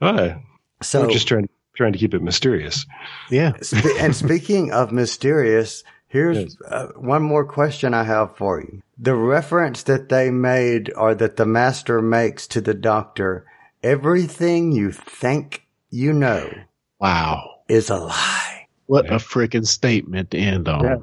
right. 0.00 0.36
So 0.82 1.02
We're 1.02 1.10
just 1.10 1.26
trying 1.28 1.48
trying 1.74 1.92
to 1.92 1.98
keep 1.98 2.14
it 2.14 2.22
mysterious. 2.22 2.86
Yeah. 3.30 3.52
And 3.98 4.14
speaking 4.14 4.72
of 4.72 4.92
mysterious, 4.92 5.84
here's 6.08 6.56
uh, 6.68 6.88
one 6.96 7.22
more 7.22 7.44
question 7.44 7.94
I 7.94 8.04
have 8.04 8.36
for 8.36 8.60
you. 8.60 8.82
The 8.98 9.14
reference 9.14 9.82
that 9.84 10.08
they 10.08 10.30
made 10.30 10.92
or 10.94 11.14
that 11.14 11.36
the 11.36 11.46
master 11.46 12.00
makes 12.02 12.46
to 12.48 12.60
the 12.60 12.74
doctor, 12.74 13.46
everything 13.82 14.72
you 14.72 14.92
think 14.92 15.66
you 15.90 16.12
know 16.12 16.52
Wow. 17.00 17.60
is 17.68 17.90
a 17.90 17.96
lie. 17.96 18.66
What 18.86 19.06
a 19.10 19.16
freaking 19.16 19.66
statement 19.66 20.30
to 20.32 20.38
end 20.38 20.68
on. 20.68 20.84
Yeah. 20.84 20.96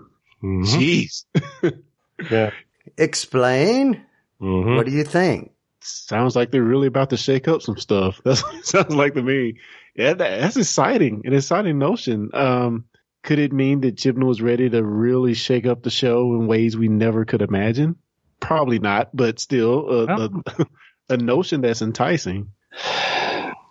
Mhm. 0.44 0.66
Jeez. 0.66 1.26
Yeah. 2.30 2.52
Explain. 2.98 4.04
Mhm. 4.42 4.76
What 4.76 4.86
do 4.86 4.92
you 4.92 5.04
think? 5.06 5.52
Sounds 5.82 6.36
like 6.36 6.52
they're 6.52 6.62
really 6.62 6.88
about 6.88 7.10
to 7.12 7.18
shake 7.18 7.48
up 7.48 7.62
some 7.62 7.78
stuff. 7.78 8.20
That's 8.26 8.44
what 8.44 8.56
it 8.56 8.66
sounds 8.66 8.94
like 8.94 9.14
to 9.16 9.22
me. 9.22 9.56
Yeah, 10.00 10.14
that, 10.14 10.40
that's 10.40 10.56
exciting. 10.56 11.24
An 11.26 11.34
exciting 11.34 11.78
notion. 11.78 12.30
Um, 12.34 12.86
could 13.22 13.38
it 13.38 13.52
mean 13.52 13.82
that 13.82 13.98
Chibnall 13.98 14.32
is 14.32 14.42
ready 14.42 14.70
to 14.70 14.82
really 14.82 15.34
shake 15.34 15.66
up 15.66 15.84
the 15.84 15.90
show 15.90 16.36
in 16.36 16.48
ways 16.48 16.78
we 16.78 16.88
never 16.88 17.26
could 17.26 17.42
imagine? 17.42 17.98
Probably 18.40 18.80
not, 18.80 19.14
but 19.14 19.40
still 19.40 19.90
a, 19.90 20.06
a, 20.06 20.66
a 21.10 21.18
notion 21.18 21.60
that's 21.60 21.82
enticing. 21.82 22.54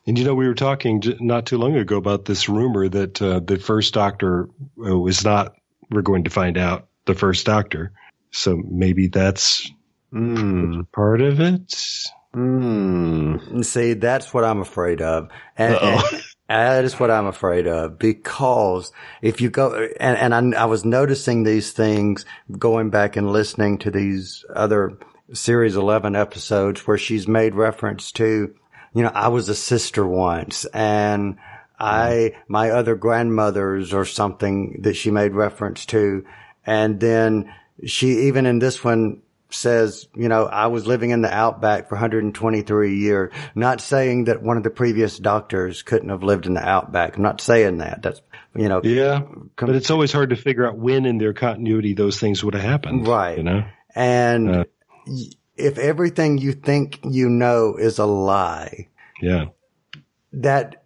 And 0.07 0.19
you 0.19 0.25
know, 0.25 0.35
we 0.35 0.47
were 0.47 0.55
talking 0.55 1.03
not 1.19 1.47
too 1.47 1.57
long 1.57 1.77
ago 1.77 1.97
about 1.97 2.27
this 2.27 2.47
rumor 2.47 2.91
that 2.91 3.23
uh, 3.23 3.41
the 3.41 3.57
first 3.59 3.95
Doctor 3.95 4.51
uh, 4.79 4.99
was 4.99 5.25
not. 5.25 5.55
We're 5.91 6.03
going 6.03 6.25
to 6.25 6.31
find 6.31 6.59
out 6.59 6.89
the 7.07 7.15
first 7.15 7.47
Doctor. 7.47 7.93
So 8.33 8.57
maybe 8.57 9.09
that's 9.09 9.73
Mm. 10.13 10.91
part 10.91 11.21
of 11.21 11.41
it. 11.41 11.75
Mm. 12.35 13.65
See, 13.65 13.95
that's 13.95 14.35
what 14.35 14.45
I'm 14.45 14.61
afraid 14.61 15.01
of. 15.01 15.29
And, 15.57 15.75
and 15.75 16.13
that 16.49 16.85
is 16.85 16.99
what 17.01 17.11
I'm 17.11 17.27
afraid 17.27 17.67
of 17.67 17.99
because 17.99 18.93
if 19.23 19.41
you 19.41 19.51
go, 19.51 19.89
and, 19.99 20.35
and 20.35 20.55
I, 20.57 20.63
I 20.63 20.65
was 20.67 20.85
noticing 20.85 21.43
these 21.43 21.73
things 21.73 22.25
going 22.59 22.91
back 22.91 23.17
and 23.17 23.31
listening 23.31 23.79
to 23.79 23.91
these 23.91 24.45
other 24.55 24.99
series 25.33 25.77
11 25.77 26.17
episodes 26.17 26.87
where 26.87 26.99
she's 26.99 27.29
made 27.29 27.55
reference 27.55 28.13
to, 28.13 28.55
you 28.95 29.03
know, 29.03 29.13
I 29.15 29.29
was 29.29 29.49
a 29.49 29.55
sister 29.55 30.07
once 30.07 30.65
and 30.67 31.39
I, 31.79 32.33
my 32.49 32.71
other 32.71 32.97
grandmothers 32.97 33.95
or 33.95 34.05
something 34.05 34.81
that 34.83 34.95
she 34.95 35.11
made 35.11 35.33
reference 35.33 35.87
to. 35.87 36.25
And 36.67 36.99
then 37.01 37.53
she, 37.87 38.27
even 38.27 38.47
in 38.47 38.59
this 38.59 38.83
one, 38.83 39.23
says, 39.51 40.09
you 40.15 40.29
know, 40.29 40.45
I 40.45 40.67
was 40.67 40.87
living 40.87 41.11
in 41.11 41.23
the 41.23 41.33
outback 41.33 41.89
for 41.89 41.95
123 41.95 42.97
years. 42.99 43.33
Not 43.55 43.81
saying 43.81 44.25
that 44.25 44.43
one 44.43 44.57
of 44.57 44.63
the 44.63 44.71
previous 44.71 45.19
doctors 45.19 45.83
couldn't 45.83 46.11
have 46.11 46.23
lived 46.23 46.47
in 46.47 46.55
the 46.55 46.67
outback. 46.67 47.17
I'm 47.17 47.23
not 47.23 47.41
saying 47.41 47.79
that. 47.79 48.03
That's, 48.03 48.21
you 48.55 48.69
know, 48.69 48.81
Yeah, 48.85 49.23
but 49.57 49.71
it's 49.77 49.91
always 49.91 50.13
hard 50.13 50.31
to 50.31 50.37
figure 50.37 50.67
out 50.67 50.77
when 50.77 51.07
in 51.07 51.19
their 51.19 51.33
continuity 51.33 51.95
those 51.95 52.19
things 52.21 52.45
would 52.45 52.55
have 52.55 52.63
happened. 52.63 53.07
Right. 53.07 53.39
You 53.39 53.45
know. 53.45 53.65
and 53.95 54.51
Uh. 54.51 54.65
if 55.57 55.79
everything 55.79 56.39
you 56.39 56.53
think 56.53 57.01
you 57.05 57.29
know 57.31 57.77
is 57.77 57.99
a 57.99 58.07
lie, 58.07 58.89
Yeah. 59.23 59.47
that 60.33 60.83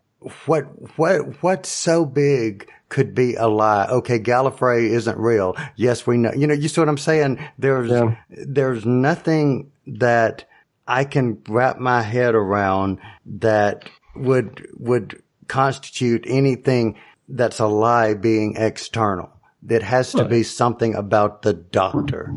what 0.47 0.65
what 0.99 1.43
what's 1.43 1.69
so 1.69 2.05
big 2.07 2.69
could 2.93 3.14
be 3.14 3.34
a 3.36 3.49
lie. 3.49 3.86
Okay, 3.86 4.18
Gallifrey 4.18 4.90
isn't 4.90 5.16
real. 5.18 5.57
Yes, 5.76 6.07
we 6.07 6.18
know. 6.18 6.32
You 6.36 6.47
know, 6.47 6.55
you 6.55 6.68
see 6.68 6.80
what 6.80 6.88
I'm 6.88 6.99
saying? 6.99 7.38
There's 7.59 7.90
Yeah. 7.90 8.16
there's 8.28 8.84
nothing 8.86 9.70
that 9.86 10.45
I 10.86 11.05
can 11.05 11.38
wrap 11.49 11.78
my 11.78 12.03
head 12.03 12.34
around 12.34 12.99
that 13.40 13.88
would 14.14 14.68
would 14.78 15.22
constitute 15.49 16.24
anything 16.28 16.97
that's 17.28 17.61
a 17.61 17.66
lie 17.66 18.12
being 18.14 18.57
external. 18.57 19.30
It 19.68 19.82
has 19.82 20.12
to 20.12 20.24
be 20.26 20.43
something 20.43 20.95
about 20.95 21.43
the 21.43 21.55
doctor. 21.55 22.34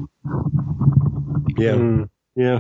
Yeah. 1.57 1.73
Mm. 1.73 2.09
Yeah. 2.35 2.59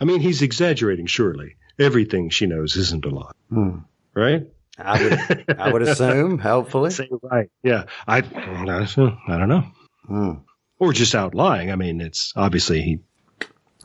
I 0.00 0.04
mean, 0.04 0.20
he's 0.20 0.42
exaggerating. 0.42 1.06
Surely 1.06 1.56
everything 1.78 2.28
she 2.30 2.46
knows 2.46 2.76
isn't 2.76 3.04
a 3.06 3.10
lie, 3.10 3.32
Hmm. 3.50 3.78
right? 4.14 4.46
I 4.84 5.02
would 5.02 5.58
I 5.58 5.72
would 5.72 5.82
assume, 5.82 6.38
hopefully. 6.50 6.90
Say 6.90 7.08
right. 7.22 7.50
Yeah. 7.62 7.84
I. 8.06 8.18
I 8.18 9.38
don't 9.38 9.48
know. 9.48 9.64
Hmm. 10.06 10.32
Or 10.78 10.92
just 10.92 11.14
out 11.14 11.34
lying. 11.34 11.70
I 11.70 11.76
mean, 11.76 12.00
it's 12.00 12.32
obviously 12.36 12.82
he. 12.82 12.98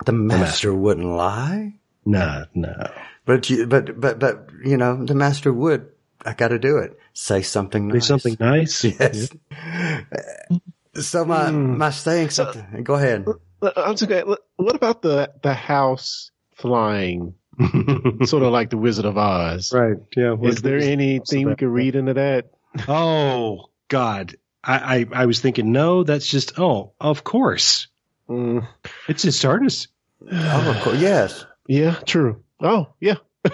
The 0.05 0.11
master 0.13 0.73
wouldn't 0.73 1.05
lie. 1.07 1.75
Nah. 2.05 2.45
No. 2.53 2.91
But 3.25 3.49
you, 3.49 3.65
but, 3.67 3.99
but, 3.99 4.19
but, 4.19 4.49
you 4.63 4.77
know, 4.77 5.03
the 5.05 5.15
master 5.15 5.51
would. 5.51 5.89
I 6.25 6.33
got 6.33 6.49
to 6.49 6.59
do 6.59 6.77
it. 6.77 6.97
Say 7.13 7.41
something 7.41 7.89
Say 7.89 7.93
nice. 7.95 8.07
something 8.07 8.37
nice. 8.39 8.83
Yes. 8.99 9.29
So 10.95 11.25
my, 11.25 11.51
my 11.51 11.89
saying 11.89 12.29
something. 12.29 12.83
Go 12.83 12.93
ahead. 12.95 13.25
I'm 13.61 13.95
just 13.95 14.07
gonna- 14.09 14.37
What 14.55 14.75
about 14.75 15.01
the 15.01 15.31
the 15.43 15.53
house 15.53 16.31
flying, 16.55 17.35
sort 18.25 18.43
of 18.43 18.51
like 18.51 18.69
the 18.69 18.77
Wizard 18.77 19.05
of 19.05 19.17
Oz? 19.17 19.71
right. 19.73 19.97
Yeah. 20.15 20.33
Is 20.33 20.39
What- 20.39 20.63
there 20.63 20.77
what 20.77 20.83
anything 20.87 21.45
we 21.45 21.51
that? 21.51 21.57
could 21.59 21.67
read 21.69 21.95
into 21.95 22.13
that? 22.15 22.51
Oh 22.87 23.65
God. 23.87 24.35
I, 24.63 25.05
I 25.13 25.23
I 25.23 25.25
was 25.27 25.39
thinking. 25.41 25.71
No, 25.71 26.03
that's 26.03 26.27
just. 26.27 26.57
Oh, 26.59 26.93
of 26.99 27.23
course. 27.23 27.87
Mm, 28.27 28.67
It's 29.07 29.21
his 29.21 29.37
TARDIS. 29.39 29.87
Oh, 30.31 30.71
of 30.75 30.81
course. 30.81 30.99
Yes. 30.99 31.45
yeah, 31.67 31.93
true. 32.05 32.41
Oh, 32.59 32.87
yeah. 32.99 33.17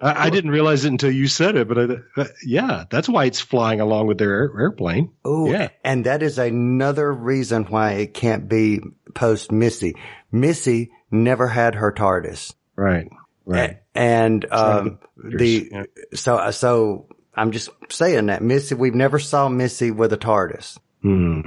I, 0.00 0.26
I 0.26 0.30
didn't 0.30 0.50
realize 0.50 0.84
it 0.84 0.88
until 0.88 1.12
you 1.12 1.28
said 1.28 1.54
it, 1.56 1.68
but 1.68 1.78
I, 1.78 2.20
uh, 2.20 2.26
yeah, 2.44 2.84
that's 2.90 3.08
why 3.08 3.26
it's 3.26 3.38
flying 3.40 3.80
along 3.80 4.08
with 4.08 4.18
their 4.18 4.30
air, 4.32 4.52
airplane. 4.58 5.12
Oh, 5.24 5.48
Yeah. 5.48 5.68
and 5.84 6.06
that 6.06 6.24
is 6.24 6.38
another 6.38 7.12
reason 7.12 7.64
why 7.66 7.92
it 7.92 8.14
can't 8.14 8.48
be 8.48 8.80
post 9.14 9.52
Missy. 9.52 9.94
Missy 10.32 10.90
never 11.10 11.46
had 11.46 11.76
her 11.76 11.92
TARDIS. 11.92 12.54
Right. 12.76 13.08
Right. 13.44 13.78
A- 13.94 13.98
And, 13.98 14.46
um, 14.52 14.98
the, 15.16 15.68
Yeah. 15.70 15.82
so, 16.14 16.50
so 16.50 17.06
I'm 17.34 17.50
just 17.52 17.70
saying 17.88 18.26
that 18.26 18.42
Missy, 18.42 18.74
we've 18.74 18.94
never 18.94 19.18
saw 19.18 19.48
Missy 19.48 19.90
with 19.90 20.12
a 20.12 20.16
TARDIS. 20.18 20.78
Hmm. 21.02 21.40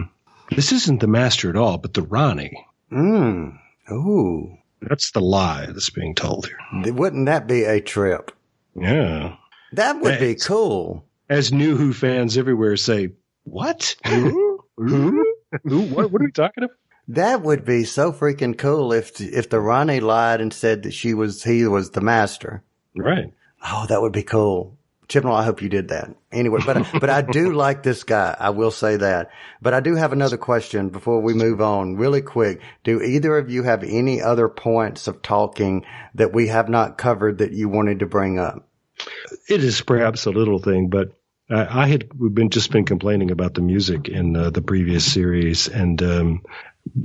This 0.56 0.72
isn't 0.72 1.00
the 1.00 1.08
master 1.08 1.50
at 1.50 1.56
all, 1.56 1.78
but 1.78 1.94
the 1.94 2.02
Rani. 2.02 2.66
Mm. 2.92 3.58
Ooh. 3.92 4.58
That's 4.82 5.12
the 5.12 5.22
lie 5.22 5.66
that's 5.68 5.90
being 5.90 6.14
told 6.16 6.48
here. 6.48 6.94
Wouldn't 6.94 7.28
that 7.28 7.48
be 7.48 7.64
a 7.64 7.80
trip? 7.82 8.32
Yeah. 8.76 9.36
That 9.72 10.00
would 10.02 10.20
be 10.20 10.36
cool. 10.36 11.06
As 11.30 11.52
New 11.54 11.78
Who 11.78 11.94
fans 11.94 12.38
everywhere 12.38 12.76
say, 12.78 13.10
what? 13.46 13.96
Who? 14.06 14.60
Who? 14.78 15.26
Who? 15.64 15.82
What, 15.84 16.12
what 16.12 16.22
are 16.22 16.26
we 16.26 16.32
talking 16.32 16.64
about? 16.66 16.76
That 17.10 17.42
would 17.42 17.66
be 17.66 17.84
so 17.84 18.12
freaking 18.14 18.58
cool 18.58 18.94
if 18.94 19.20
if 19.20 19.50
the 19.50 19.60
Rani 19.60 20.00
lied 20.00 20.42
and 20.42 20.54
said 20.54 20.84
that 20.84 20.94
she 20.94 21.14
was 21.14 21.44
he 21.44 21.68
was 21.68 21.92
the 21.92 22.02
master. 22.02 22.64
Right. 22.96 23.34
Oh, 23.66 23.86
that 23.88 24.02
would 24.02 24.14
be 24.14 24.24
cool. 24.24 24.78
Chibnall, 25.10 25.36
I 25.36 25.44
hope 25.44 25.62
you 25.62 25.68
did 25.70 25.90
that. 25.90 26.16
Anyway, 26.32 26.62
but 26.66 26.88
but 27.00 27.10
I 27.10 27.22
do 27.22 27.52
like 27.54 27.84
this 27.84 28.04
guy. 28.04 28.36
I 28.40 28.52
will 28.52 28.72
say 28.72 28.96
that. 28.98 29.32
But 29.62 29.74
I 29.74 29.82
do 29.82 29.96
have 29.96 30.14
another 30.14 30.38
question 30.38 30.90
before 30.90 31.22
we 31.22 31.34
move 31.34 31.62
on, 31.62 31.98
really 31.98 32.22
quick. 32.22 32.62
Do 32.84 33.02
either 33.02 33.38
of 33.38 33.52
you 33.52 33.64
have 33.64 33.84
any 33.84 34.22
other 34.22 34.48
points 34.48 35.08
of 35.08 35.22
talking 35.22 35.86
that 36.16 36.34
we 36.34 36.48
have 36.48 36.70
not 36.70 36.98
covered 36.98 37.40
that 37.40 37.52
you 37.52 37.68
wanted 37.68 38.00
to 38.00 38.06
bring 38.06 38.40
up? 38.40 38.68
It 39.50 39.64
is 39.64 39.82
perhaps 39.82 40.26
a 40.26 40.32
little 40.32 40.60
thing, 40.60 40.88
but 40.88 41.10
I, 41.50 41.84
I 41.84 41.88
had 41.88 42.10
we've 42.18 42.34
been 42.34 42.50
just 42.50 42.72
been 42.72 42.86
complaining 42.86 43.32
about 43.32 43.54
the 43.54 43.62
music 43.62 44.08
in 44.08 44.36
uh, 44.36 44.50
the 44.50 44.62
previous 44.62 45.12
series, 45.12 45.68
and 45.68 46.02
um, 46.02 46.42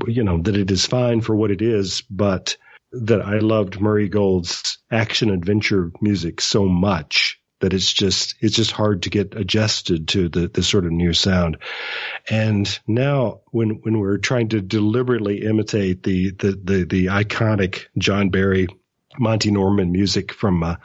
you 0.06 0.24
know 0.24 0.40
that 0.42 0.56
it 0.56 0.70
is 0.70 0.86
fine 0.86 1.20
for 1.20 1.34
what 1.34 1.50
it 1.50 1.62
is, 1.62 2.02
but 2.10 2.56
that 2.92 3.22
I 3.22 3.38
loved 3.38 3.80
Murray 3.80 4.08
Gold's 4.08 4.78
action 4.90 5.30
adventure 5.30 5.92
music 6.00 6.40
so 6.40 6.66
much 6.66 7.38
that 7.60 7.74
it's 7.74 7.92
just 7.92 8.36
it's 8.40 8.54
just 8.54 8.70
hard 8.70 9.02
to 9.02 9.10
get 9.10 9.34
adjusted 9.34 10.08
to 10.08 10.28
the 10.28 10.48
the 10.48 10.62
sort 10.62 10.86
of 10.86 10.92
new 10.92 11.12
sound. 11.12 11.58
And 12.30 12.78
now 12.86 13.40
when 13.50 13.80
when 13.82 13.98
we're 13.98 14.18
trying 14.18 14.48
to 14.50 14.60
deliberately 14.60 15.44
imitate 15.44 16.02
the 16.02 16.30
the 16.30 16.52
the, 16.52 16.84
the 16.84 17.06
iconic 17.06 17.86
John 17.96 18.30
Barry 18.30 18.68
Monty 19.18 19.50
Norman 19.50 19.90
music 19.90 20.32
from 20.32 20.62
uh, 20.62 20.76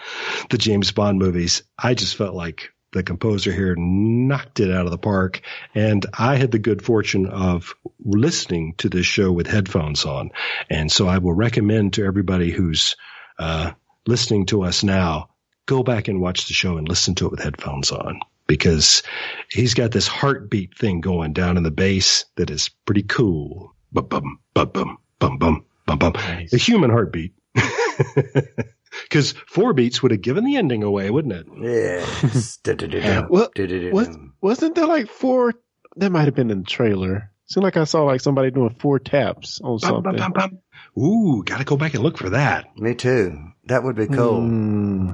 the 0.50 0.58
James 0.58 0.92
Bond 0.92 1.20
movies, 1.20 1.64
I 1.78 1.94
just 1.94 2.16
felt 2.16 2.34
like 2.34 2.73
the 2.94 3.04
composer 3.04 3.52
here 3.52 3.76
knocked 3.76 4.60
it 4.60 4.72
out 4.72 4.86
of 4.86 4.92
the 4.92 4.98
park. 4.98 5.42
And 5.76 6.06
I 6.18 6.38
had 6.38 6.52
the 6.52 6.60
good 6.60 6.82
fortune 6.82 7.26
of 7.26 7.74
listening 8.00 8.76
to 8.78 8.90
this 8.90 9.06
show 9.06 9.32
with 9.32 9.48
headphones 9.48 10.06
on. 10.06 10.32
And 10.70 10.92
so 10.92 11.08
I 11.08 11.18
will 11.18 11.34
recommend 11.34 11.94
to 11.94 12.06
everybody 12.06 12.52
who's 12.52 12.96
uh, 13.38 13.72
listening 14.06 14.46
to 14.48 14.64
us 14.64 14.84
now, 14.84 15.30
go 15.66 15.84
back 15.84 16.08
and 16.08 16.22
watch 16.22 16.48
the 16.48 16.54
show 16.54 16.78
and 16.78 16.88
listen 16.88 17.16
to 17.16 17.26
it 17.26 17.32
with 17.32 17.42
headphones 17.42 17.92
on 17.92 18.20
because 18.48 19.04
he's 19.50 19.74
got 19.74 19.92
this 19.92 20.08
heartbeat 20.08 20.78
thing 20.78 21.02
going 21.02 21.34
down 21.34 21.58
in 21.58 21.64
the 21.64 21.72
bass 21.72 22.26
that 22.36 22.50
is 22.50 22.70
pretty 22.86 23.04
cool. 23.04 23.74
Bum, 23.92 24.08
bum, 24.08 24.40
bum, 24.54 24.70
bum, 24.72 24.98
bum, 25.20 25.38
bum, 25.38 25.66
bum, 25.86 25.98
bum. 25.98 26.14
Nice. 26.14 26.54
A 26.54 26.58
human 26.58 26.90
heartbeat. 26.90 27.34
Because 29.04 29.34
four 29.48 29.74
beats 29.74 30.02
would 30.04 30.12
have 30.12 30.22
given 30.22 30.46
the 30.46 30.56
ending 30.58 30.84
away, 30.84 31.10
wouldn't 31.10 31.34
it? 31.34 31.48
Yeah. 31.60 33.26
Well. 33.30 33.50
Was, 33.92 34.18
wasn't 34.42 34.76
there 34.76 34.88
like 34.88 35.08
four? 35.10 35.54
That 35.98 36.12
might 36.12 36.26
have 36.26 36.36
been 36.36 36.50
in 36.52 36.60
the 36.60 36.66
trailer. 36.66 37.32
Seemed 37.46 37.64
like 37.64 37.78
I 37.78 37.84
saw 37.84 38.04
like 38.04 38.22
somebody 38.22 38.52
doing 38.52 38.76
four 38.80 39.00
taps 39.00 39.60
on 39.64 39.78
Bum, 39.80 40.02
bum, 40.04 40.18
something. 40.18 40.32
bum, 40.34 40.60
bum. 40.96 41.04
Ooh, 41.04 41.44
got 41.44 41.58
to 41.58 41.64
go 41.66 41.78
back 41.78 41.94
and 41.94 42.04
look 42.04 42.18
for 42.18 42.30
that. 42.32 42.66
Me 42.78 42.96
too. 42.96 43.38
That 43.66 43.84
would 43.84 43.96
be 43.96 44.08
cool. 44.08 44.40
Hmm. 44.42 45.12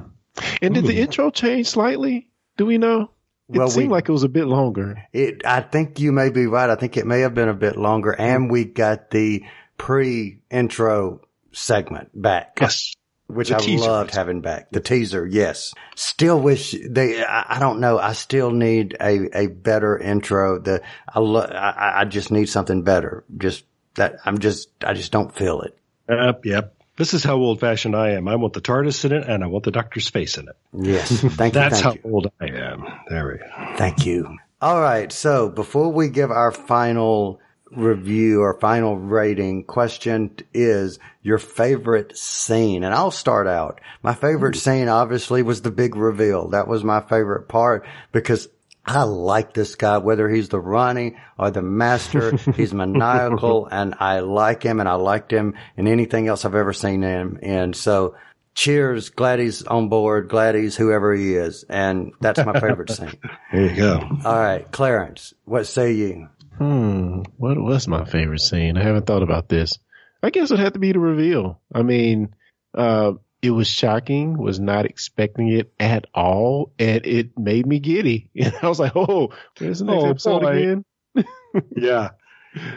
And 0.62 0.74
did 0.74 0.84
the 0.86 0.98
intro 1.00 1.30
change 1.30 1.66
slightly? 1.66 2.28
Do 2.56 2.66
we 2.66 2.78
know? 2.78 3.10
It 3.52 3.58
Well, 3.58 3.68
seemed 3.68 3.88
we- 3.88 3.92
like 3.92 4.08
it 4.08 4.12
was 4.12 4.22
a 4.22 4.28
bit 4.28 4.46
longer. 4.46 5.02
It, 5.12 5.44
I 5.44 5.60
think 5.60 5.98
you 6.00 6.12
may 6.12 6.30
be 6.30 6.46
right. 6.46 6.70
I 6.70 6.76
think 6.76 6.96
it 6.96 7.06
may 7.06 7.20
have 7.20 7.34
been 7.34 7.48
a 7.48 7.54
bit 7.54 7.76
longer, 7.76 8.12
and 8.12 8.50
we 8.50 8.64
got 8.64 9.10
the 9.10 9.42
pre-intro 9.76 11.20
segment 11.52 12.10
back, 12.14 12.58
Yes. 12.60 12.94
Which 13.30 13.48
The 13.50 13.56
I 13.56 13.58
teaser. 13.60 13.88
loved 13.88 14.14
having 14.14 14.40
back. 14.40 14.70
The 14.70 14.80
teaser, 14.80 15.26
yes. 15.26 15.72
Still 15.94 16.40
wish 16.40 16.74
they. 16.88 17.22
I, 17.24 17.56
I 17.56 17.58
don't 17.58 17.80
know. 17.80 17.98
I 17.98 18.12
still 18.12 18.50
need 18.50 18.96
a 19.00 19.42
a 19.44 19.46
better 19.48 19.98
intro. 19.98 20.58
The 20.58 20.82
I 21.08 21.18
lo- 21.20 21.40
I, 21.40 22.00
I 22.00 22.04
just 22.04 22.30
need 22.30 22.46
something 22.48 22.82
better. 22.82 23.24
Just 23.38 23.64
that 23.94 24.16
I'm 24.24 24.38
just 24.38 24.68
I 24.84 24.94
just 24.94 25.12
don't 25.12 25.34
feel 25.34 25.62
it. 25.62 25.76
Yep, 26.08 26.44
yep. 26.44 26.74
This 26.96 27.14
is 27.14 27.24
how 27.24 27.36
old 27.36 27.60
fashioned 27.60 27.96
I 27.96 28.10
am. 28.10 28.28
I 28.28 28.36
want 28.36 28.52
the 28.52 28.60
TARDIS 28.60 29.04
in 29.06 29.12
it 29.12 29.26
and 29.26 29.42
I 29.42 29.46
want 29.46 29.64
the 29.64 29.70
Doctor's 29.70 30.08
face 30.10 30.36
in 30.36 30.48
it. 30.48 30.56
Yes, 30.74 31.08
thank 31.20 31.54
you. 31.54 31.60
That's 31.60 31.80
thank 31.80 31.84
how 31.84 31.92
you. 32.08 32.14
old 32.14 32.30
I 32.40 32.46
am. 32.48 32.84
There 33.08 33.26
we 33.28 33.38
go. 33.38 33.76
Thank 33.76 34.04
you. 34.04 34.36
All 34.60 34.80
right. 34.82 35.10
So 35.10 35.48
before 35.48 35.90
we 35.90 36.08
give 36.08 36.30
our 36.30 36.52
final 36.52 37.40
review 37.70 38.42
or 38.42 38.58
final 38.60 38.96
rating, 38.96 39.64
question 39.64 40.36
is 40.52 40.98
your 41.22 41.38
favorite 41.38 42.16
scene. 42.16 42.84
And 42.84 42.94
I'll 42.94 43.10
start 43.10 43.46
out. 43.46 43.80
My 44.02 44.14
favorite 44.14 44.56
scene 44.56 44.88
obviously 44.88 45.42
was 45.42 45.62
the 45.62 45.70
big 45.70 45.96
reveal. 45.96 46.48
That 46.48 46.68
was 46.68 46.84
my 46.84 47.00
favorite 47.00 47.48
part 47.48 47.86
because 48.12 48.48
I 48.84 49.02
like 49.02 49.52
this 49.52 49.74
guy, 49.74 49.98
whether 49.98 50.28
he's 50.28 50.48
the 50.48 50.58
Rani 50.60 51.16
or 51.38 51.50
the 51.50 51.62
master. 51.62 52.36
he's 52.56 52.72
maniacal 52.74 53.66
and 53.70 53.94
I 54.00 54.20
like 54.20 54.62
him 54.62 54.80
and 54.80 54.88
I 54.88 54.94
liked 54.94 55.32
him 55.32 55.54
in 55.76 55.86
anything 55.86 56.28
else 56.28 56.44
I've 56.44 56.54
ever 56.54 56.72
seen 56.72 57.02
him 57.02 57.38
in. 57.42 57.74
So 57.74 58.16
cheers. 58.54 59.10
Glad 59.10 59.38
he's 59.38 59.62
on 59.62 59.88
board. 59.88 60.28
Glad 60.28 60.54
he's 60.54 60.76
whoever 60.76 61.14
he 61.14 61.34
is. 61.34 61.64
And 61.68 62.12
that's 62.20 62.44
my 62.44 62.58
favorite 62.58 62.90
scene. 62.90 63.18
There 63.52 63.66
you 63.68 63.74
go. 63.74 64.08
All 64.24 64.38
right, 64.38 64.70
Clarence, 64.70 65.34
what 65.44 65.66
say 65.66 65.92
you? 65.92 66.28
Hmm. 66.60 67.22
What 67.38 67.58
was 67.58 67.88
my 67.88 68.04
favorite 68.04 68.40
scene? 68.42 68.76
I 68.76 68.82
haven't 68.82 69.06
thought 69.06 69.22
about 69.22 69.48
this. 69.48 69.78
I 70.22 70.28
guess 70.30 70.50
it 70.50 70.58
had 70.58 70.74
to 70.74 70.78
be 70.78 70.92
the 70.92 70.98
reveal. 70.98 71.58
I 71.74 71.82
mean, 71.82 72.34
uh, 72.74 73.12
it 73.40 73.50
was 73.50 73.66
shocking, 73.66 74.36
was 74.36 74.60
not 74.60 74.84
expecting 74.84 75.48
it 75.48 75.72
at 75.80 76.06
all, 76.14 76.72
and 76.78 77.06
it 77.06 77.38
made 77.38 77.66
me 77.66 77.78
giddy. 77.78 78.28
And 78.36 78.54
I 78.60 78.68
was 78.68 78.78
like, 78.78 78.92
oh, 78.94 79.32
where's 79.58 79.78
the 79.78 79.86
next 79.86 80.04
Oh, 80.04 80.08
episode 80.10 80.40
boy. 80.42 80.56
again? 80.58 80.84
Yeah. 81.76 82.10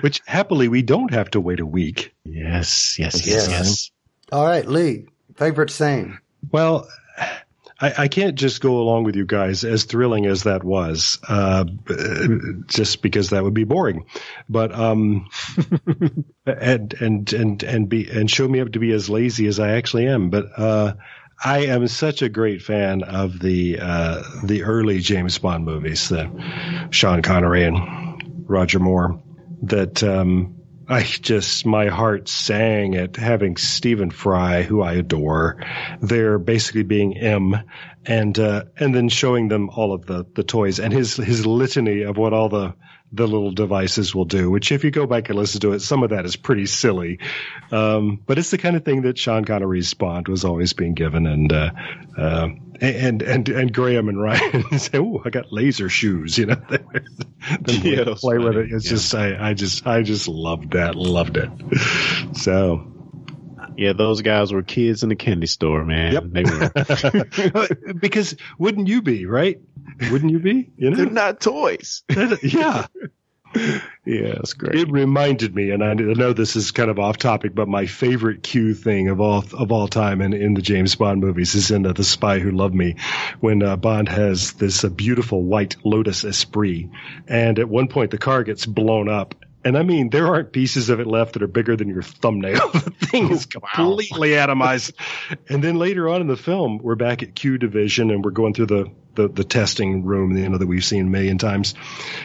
Which 0.01 0.21
happily 0.25 0.67
we 0.69 0.81
don't 0.83 1.13
have 1.13 1.31
to 1.31 1.41
wait 1.41 1.59
a 1.59 1.65
week. 1.65 2.13
Yes, 2.23 2.97
yes, 2.97 3.25
Yes. 3.27 3.27
yes, 3.27 3.49
yes. 3.49 3.91
All 4.31 4.45
right, 4.45 4.65
Lee, 4.65 5.07
favorite 5.35 5.71
scene. 5.71 6.19
Well, 6.51 6.87
I, 7.83 8.03
I 8.03 8.07
can't 8.07 8.35
just 8.35 8.61
go 8.61 8.77
along 8.77 9.03
with 9.03 9.17
you 9.17 9.25
guys, 9.25 9.65
as 9.65 9.83
thrilling 9.83 10.25
as 10.25 10.43
that 10.43 10.63
was, 10.63 11.19
uh, 11.27 11.65
just 12.67 13.01
because 13.01 13.31
that 13.31 13.43
would 13.43 13.53
be 13.53 13.65
boring. 13.65 14.05
But 14.47 14.73
um, 14.73 15.27
and 16.45 16.93
and 16.93 17.33
and 17.33 17.61
and 17.61 17.89
be 17.89 18.09
and 18.09 18.31
show 18.31 18.47
me 18.47 18.61
up 18.61 18.71
to 18.71 18.79
be 18.79 18.93
as 18.93 19.09
lazy 19.09 19.47
as 19.47 19.59
I 19.59 19.71
actually 19.71 20.07
am. 20.07 20.29
But 20.29 20.57
uh, 20.57 20.93
I 21.43 21.65
am 21.65 21.85
such 21.89 22.21
a 22.21 22.29
great 22.29 22.61
fan 22.61 23.03
of 23.03 23.37
the 23.39 23.79
uh, 23.81 24.23
the 24.45 24.63
early 24.63 24.99
James 24.99 25.37
Bond 25.37 25.65
movies, 25.65 26.07
the 26.07 26.31
Sean 26.91 27.21
Connery 27.21 27.65
and 27.65 28.47
Roger 28.47 28.79
Moore. 28.79 29.21
That 29.63 30.01
um, 30.03 30.62
I 30.87 31.03
just 31.03 31.65
my 31.65 31.87
heart 31.87 32.27
sang 32.27 32.95
at 32.95 33.15
having 33.15 33.57
Stephen 33.57 34.11
Fry, 34.11 34.63
who 34.63 34.81
I 34.81 34.93
adore, 34.93 35.63
there 36.01 36.37
basically 36.39 36.83
being 36.83 37.17
M, 37.17 37.55
and 38.05 38.37
uh, 38.37 38.63
and 38.77 38.93
then 38.93 39.09
showing 39.09 39.47
them 39.47 39.69
all 39.69 39.93
of 39.93 40.05
the 40.05 40.25
the 40.35 40.43
toys 40.43 40.79
and 40.79 40.91
his 40.91 41.15
his 41.15 41.45
litany 41.45 42.01
of 42.01 42.17
what 42.17 42.33
all 42.33 42.49
the 42.49 42.75
the 43.13 43.27
little 43.27 43.51
devices 43.51 44.13
will 44.15 44.25
do. 44.25 44.49
Which, 44.49 44.71
if 44.71 44.83
you 44.83 44.91
go 44.91 45.05
back 45.05 45.29
and 45.29 45.37
listen 45.37 45.61
to 45.61 45.73
it, 45.73 45.81
some 45.81 46.03
of 46.03 46.09
that 46.09 46.25
is 46.25 46.35
pretty 46.35 46.65
silly, 46.65 47.19
um, 47.71 48.19
but 48.25 48.37
it's 48.39 48.51
the 48.51 48.57
kind 48.57 48.75
of 48.75 48.83
thing 48.83 49.03
that 49.03 49.17
Sean 49.17 49.45
Connery's 49.45 49.93
Bond 49.93 50.27
was 50.27 50.43
always 50.43 50.73
being 50.73 50.93
given, 50.95 51.27
and 51.27 51.53
uh, 51.53 51.69
uh, 52.17 52.47
and 52.81 53.21
and 53.21 53.47
and 53.49 53.73
Graham 53.73 54.09
and 54.09 54.19
Ryan 54.21 54.77
say, 54.79 54.97
"Oh, 54.97 55.21
I 55.23 55.29
got 55.29 55.53
laser 55.53 55.89
shoes," 55.89 56.37
you 56.37 56.47
know. 56.47 56.61
Yeah, 57.67 58.05
play- 58.05 58.13
play 58.15 58.37
with 58.37 58.55
it. 58.55 58.71
It's 58.71 58.85
Yeah. 58.85 58.89
just 58.91 59.13
I, 59.15 59.49
I 59.49 59.53
just 59.53 59.85
I 59.85 60.01
just 60.01 60.29
loved 60.29 60.71
that, 60.71 60.95
loved 60.95 61.35
it. 61.37 61.49
So 62.37 62.92
Yeah, 63.77 63.93
those 63.93 64.21
guys 64.21 64.51
were 64.51 64.63
kids 64.63 65.03
in 65.03 65.09
the 65.09 65.15
candy 65.15 65.47
store, 65.47 65.83
man. 65.85 66.13
Yep. 66.13 66.23
They 66.27 66.43
were. 66.43 67.93
because 67.99 68.35
wouldn't 68.57 68.87
you 68.87 69.01
be 69.01 69.25
right? 69.25 69.61
Wouldn't 70.11 70.31
you 70.31 70.39
be? 70.39 70.71
You 70.77 70.91
know? 70.91 70.97
They're 70.97 71.09
not 71.09 71.41
toys. 71.41 72.03
yeah. 72.41 72.87
Yeah, 74.05 74.33
that's 74.33 74.53
great. 74.53 74.75
It 74.75 74.91
reminded 74.91 75.55
me, 75.55 75.71
and 75.71 75.83
I 75.83 75.93
know 75.93 76.33
this 76.33 76.57
is 76.57 76.71
kind 76.71 76.89
of 76.89 76.99
off 76.99 77.17
topic, 77.17 77.55
but 77.55 77.69
my 77.69 77.85
favorite 77.85 78.43
Q 78.43 78.73
thing 78.73 79.07
of 79.07 79.21
all 79.21 79.45
of 79.53 79.71
all 79.71 79.87
time 79.87 80.21
in, 80.21 80.33
in 80.33 80.55
the 80.55 80.61
James 80.61 80.95
Bond 80.95 81.21
movies 81.21 81.55
is 81.55 81.71
in 81.71 81.85
uh, 81.85 81.93
The 81.93 82.03
Spy 82.03 82.39
Who 82.39 82.51
Loved 82.51 82.75
Me, 82.75 82.95
when 83.39 83.63
uh, 83.63 83.77
Bond 83.77 84.09
has 84.09 84.53
this 84.53 84.83
uh, 84.83 84.89
beautiful 84.89 85.41
white 85.41 85.77
Lotus 85.85 86.25
Esprit, 86.25 86.89
and 87.27 87.59
at 87.59 87.69
one 87.69 87.87
point 87.87 88.11
the 88.11 88.17
car 88.17 88.43
gets 88.43 88.65
blown 88.65 89.07
up. 89.07 89.35
And 89.65 89.77
I 89.77 89.83
mean, 89.83 90.09
there 90.09 90.27
aren't 90.27 90.51
pieces 90.51 90.89
of 90.89 90.99
it 90.99 91.07
left 91.07 91.33
that 91.33 91.43
are 91.43 91.47
bigger 91.47 91.75
than 91.75 91.87
your 91.87 92.01
thumbnail. 92.01 92.69
the 92.73 92.93
thing 93.07 93.31
is 93.31 93.45
completely 93.45 94.31
atomized. 94.31 94.93
And 95.49 95.63
then 95.63 95.75
later 95.75 96.09
on 96.09 96.21
in 96.21 96.27
the 96.27 96.37
film, 96.37 96.79
we're 96.79 96.95
back 96.95 97.23
at 97.23 97.35
Q 97.35 97.57
Division 97.57 98.11
and 98.11 98.23
we're 98.23 98.31
going 98.31 98.53
through 98.53 98.67
the, 98.67 98.91
the, 99.15 99.27
the 99.29 99.43
testing 99.43 100.03
room, 100.03 100.35
you 100.35 100.49
know, 100.49 100.57
that 100.57 100.67
we've 100.67 100.83
seen 100.83 101.07
a 101.07 101.09
million 101.09 101.37
times. 101.37 101.75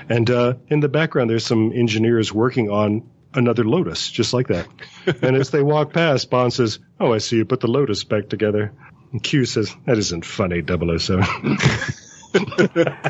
And 0.08 0.28
uh, 0.30 0.54
in 0.68 0.80
the 0.80 0.88
background, 0.88 1.30
there's 1.30 1.46
some 1.46 1.72
engineers 1.72 2.32
working 2.32 2.70
on 2.70 3.08
another 3.34 3.64
Lotus, 3.64 4.10
just 4.10 4.32
like 4.32 4.48
that. 4.48 4.66
and 5.22 5.36
as 5.36 5.50
they 5.50 5.62
walk 5.62 5.92
past, 5.92 6.30
Bond 6.30 6.52
says, 6.52 6.78
"Oh, 6.98 7.12
I 7.12 7.18
see 7.18 7.36
you 7.36 7.44
put 7.44 7.60
the 7.60 7.68
Lotus 7.68 8.04
back 8.04 8.28
together." 8.28 8.72
And 9.12 9.22
Q 9.22 9.44
says, 9.44 9.74
"That 9.86 9.98
isn't 9.98 10.24
funny, 10.24 10.62
007." 10.66 11.58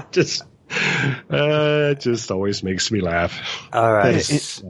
just, 0.13 0.45
uh, 0.70 1.90
it 1.93 2.01
just 2.01 2.31
always 2.31 2.62
makes 2.62 2.90
me 2.90 3.01
laugh. 3.01 3.40
All 3.73 3.93
right. 3.93 4.23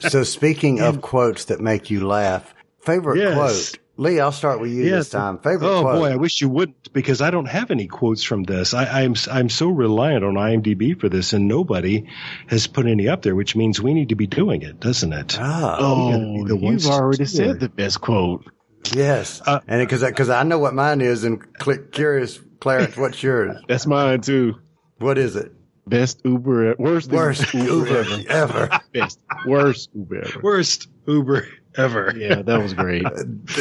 So 0.00 0.22
speaking 0.24 0.80
of 0.80 1.00
quotes 1.02 1.46
that 1.46 1.60
make 1.60 1.90
you 1.90 2.06
laugh, 2.06 2.54
favorite 2.80 3.18
Yes. 3.18 3.34
quote. 3.34 3.78
Lee, 3.98 4.18
I'll 4.20 4.32
start 4.32 4.58
with 4.58 4.70
you 4.72 4.88
this 4.90 5.10
time. 5.10 5.38
Favorite 5.38 5.68
oh 5.68 5.82
quote. 5.82 5.98
boy, 6.00 6.10
I 6.12 6.16
wish 6.16 6.40
you 6.40 6.48
wouldn't 6.48 6.92
because 6.94 7.20
I 7.20 7.30
don't 7.30 7.44
have 7.46 7.70
any 7.70 7.86
quotes 7.88 8.22
from 8.22 8.42
this. 8.42 8.72
I, 8.72 9.02
I'm 9.02 9.14
I'm 9.30 9.50
so 9.50 9.68
reliant 9.68 10.24
on 10.24 10.34
IMDb 10.34 10.98
for 10.98 11.10
this, 11.10 11.34
and 11.34 11.46
nobody 11.46 12.08
has 12.46 12.66
put 12.66 12.86
any 12.86 13.08
up 13.08 13.20
there, 13.20 13.34
which 13.36 13.54
means 13.54 13.82
we 13.82 13.92
need 13.92 14.08
to 14.08 14.14
be 14.16 14.26
doing 14.26 14.62
it, 14.62 14.80
doesn't 14.80 15.12
it? 15.12 15.38
Oh, 15.38 16.44
the 16.46 16.56
you've 16.56 16.86
already 16.86 17.18
to 17.18 17.26
said 17.26 17.60
the 17.60 17.68
best 17.68 18.00
quote. 18.00 18.46
yes. 18.94 19.42
Uh, 19.46 19.60
and 19.68 19.86
because 19.86 20.02
because 20.02 20.30
I 20.30 20.42
know 20.42 20.58
what 20.58 20.72
mine 20.74 21.02
is, 21.02 21.24
and 21.24 21.40
click 21.58 21.92
curious, 21.92 22.40
Clarence, 22.60 22.96
what's 22.96 23.22
yours? 23.22 23.58
That's 23.68 23.86
mine 23.86 24.22
too. 24.22 24.54
What 25.02 25.18
is 25.18 25.36
it? 25.36 25.52
Best 25.86 26.20
Uber, 26.24 26.76
worst 26.78 27.10
Worst 27.10 27.52
Uber, 27.52 27.66
Uber 27.66 27.96
ever. 27.98 28.22
ever. 28.28 28.80
Best, 28.94 29.18
worst 29.46 29.90
Uber 29.94 30.24
ever. 30.24 30.40
Worst 30.40 30.88
Uber 31.06 31.46
ever. 31.76 32.14
Yeah, 32.16 32.42
that 32.42 32.62
was 32.62 32.72
great. 32.72 33.02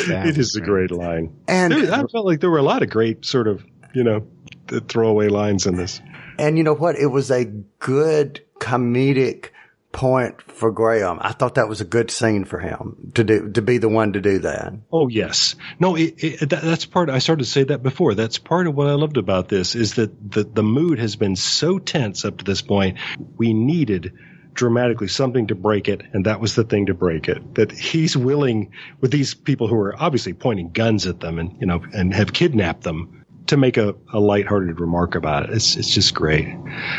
That 0.08 0.28
it 0.28 0.38
was 0.38 0.50
is 0.50 0.56
a 0.56 0.62
great 0.62 0.92
line. 0.92 1.36
And 1.48 1.74
There- 1.74 1.92
I 1.94 2.06
felt 2.08 2.26
like 2.26 2.40
there 2.42 2.52
were 2.52 2.60
a 2.60 2.64
lot 2.64 2.84
of 2.84 2.90
great 2.90 3.26
sort 3.26 3.48
of 3.48 3.66
you 3.94 4.04
know, 4.04 4.26
throwaway 4.88 5.28
lines 5.28 5.66
in 5.66 5.76
this. 5.76 6.00
And 6.40 6.58
you 6.58 6.64
know 6.64 6.74
what? 6.76 6.96
It 6.96 7.08
was 7.08 7.30
a 7.30 7.44
good 7.80 8.42
comedic 8.60 9.48
point 9.92 10.42
for 10.42 10.72
Graham. 10.72 11.20
I 11.22 11.32
thought 11.34 11.56
that 11.56 11.68
was 11.68 11.82
a 11.82 11.86
good 11.86 12.12
scene 12.12 12.46
for 12.46 12.60
him 12.60 13.12
to 13.16 13.24
do, 13.24 13.52
to 13.52 13.62
be 13.62 13.78
the 13.78 13.90
one 13.90 14.14
to 14.14 14.22
do 14.22 14.40
that. 14.40 14.74
Oh 14.92 15.08
yes, 15.08 15.56
no, 15.80 15.96
it, 15.96 16.16
it, 16.18 16.50
that, 16.50 16.62
that's 16.62 16.86
part. 16.86 17.10
I 17.10 17.20
started 17.20 17.44
to 17.44 17.50
say 17.50 17.64
that 17.66 17.84
before. 17.84 18.16
That's 18.16 18.38
part 18.38 18.68
of 18.68 18.76
what 18.76 18.88
I 18.88 18.94
loved 18.94 19.18
about 19.18 19.50
this 19.50 19.76
is 19.76 19.96
that 19.96 20.32
the 20.32 20.44
the 20.44 20.64
mood 20.64 21.00
has 21.00 21.16
been 21.16 21.36
so 21.36 21.80
tense 21.80 22.26
up 22.26 22.38
to 22.38 22.46
this 22.46 22.62
point. 22.62 22.98
We 23.38 23.54
needed 23.54 24.14
dramatically 24.54 25.08
something 25.08 25.48
to 25.48 25.56
break 25.56 25.88
it, 25.88 26.02
and 26.14 26.26
that 26.26 26.40
was 26.40 26.56
the 26.56 26.64
thing 26.64 26.88
to 26.88 26.94
break 26.94 27.28
it. 27.28 27.56
That 27.56 27.72
he's 27.72 28.18
willing 28.18 28.72
with 29.00 29.12
these 29.12 29.34
people 29.34 29.68
who 29.68 29.76
are 29.76 29.96
obviously 30.02 30.34
pointing 30.34 30.72
guns 30.72 31.06
at 31.08 31.20
them 31.20 31.40
and 31.40 31.58
you 31.60 31.68
know 31.68 31.84
and 31.94 32.14
have 32.14 32.34
kidnapped 32.34 32.84
them 32.84 33.21
to 33.52 33.58
make 33.58 33.78
a, 33.78 33.96
a 34.14 34.20
lighthearted 34.20 34.80
remark 34.80 35.16
about 35.16 35.44
it. 35.44 35.50
It's 35.52 35.76
it's 35.76 35.94
just 35.94 36.14
great. 36.14 36.48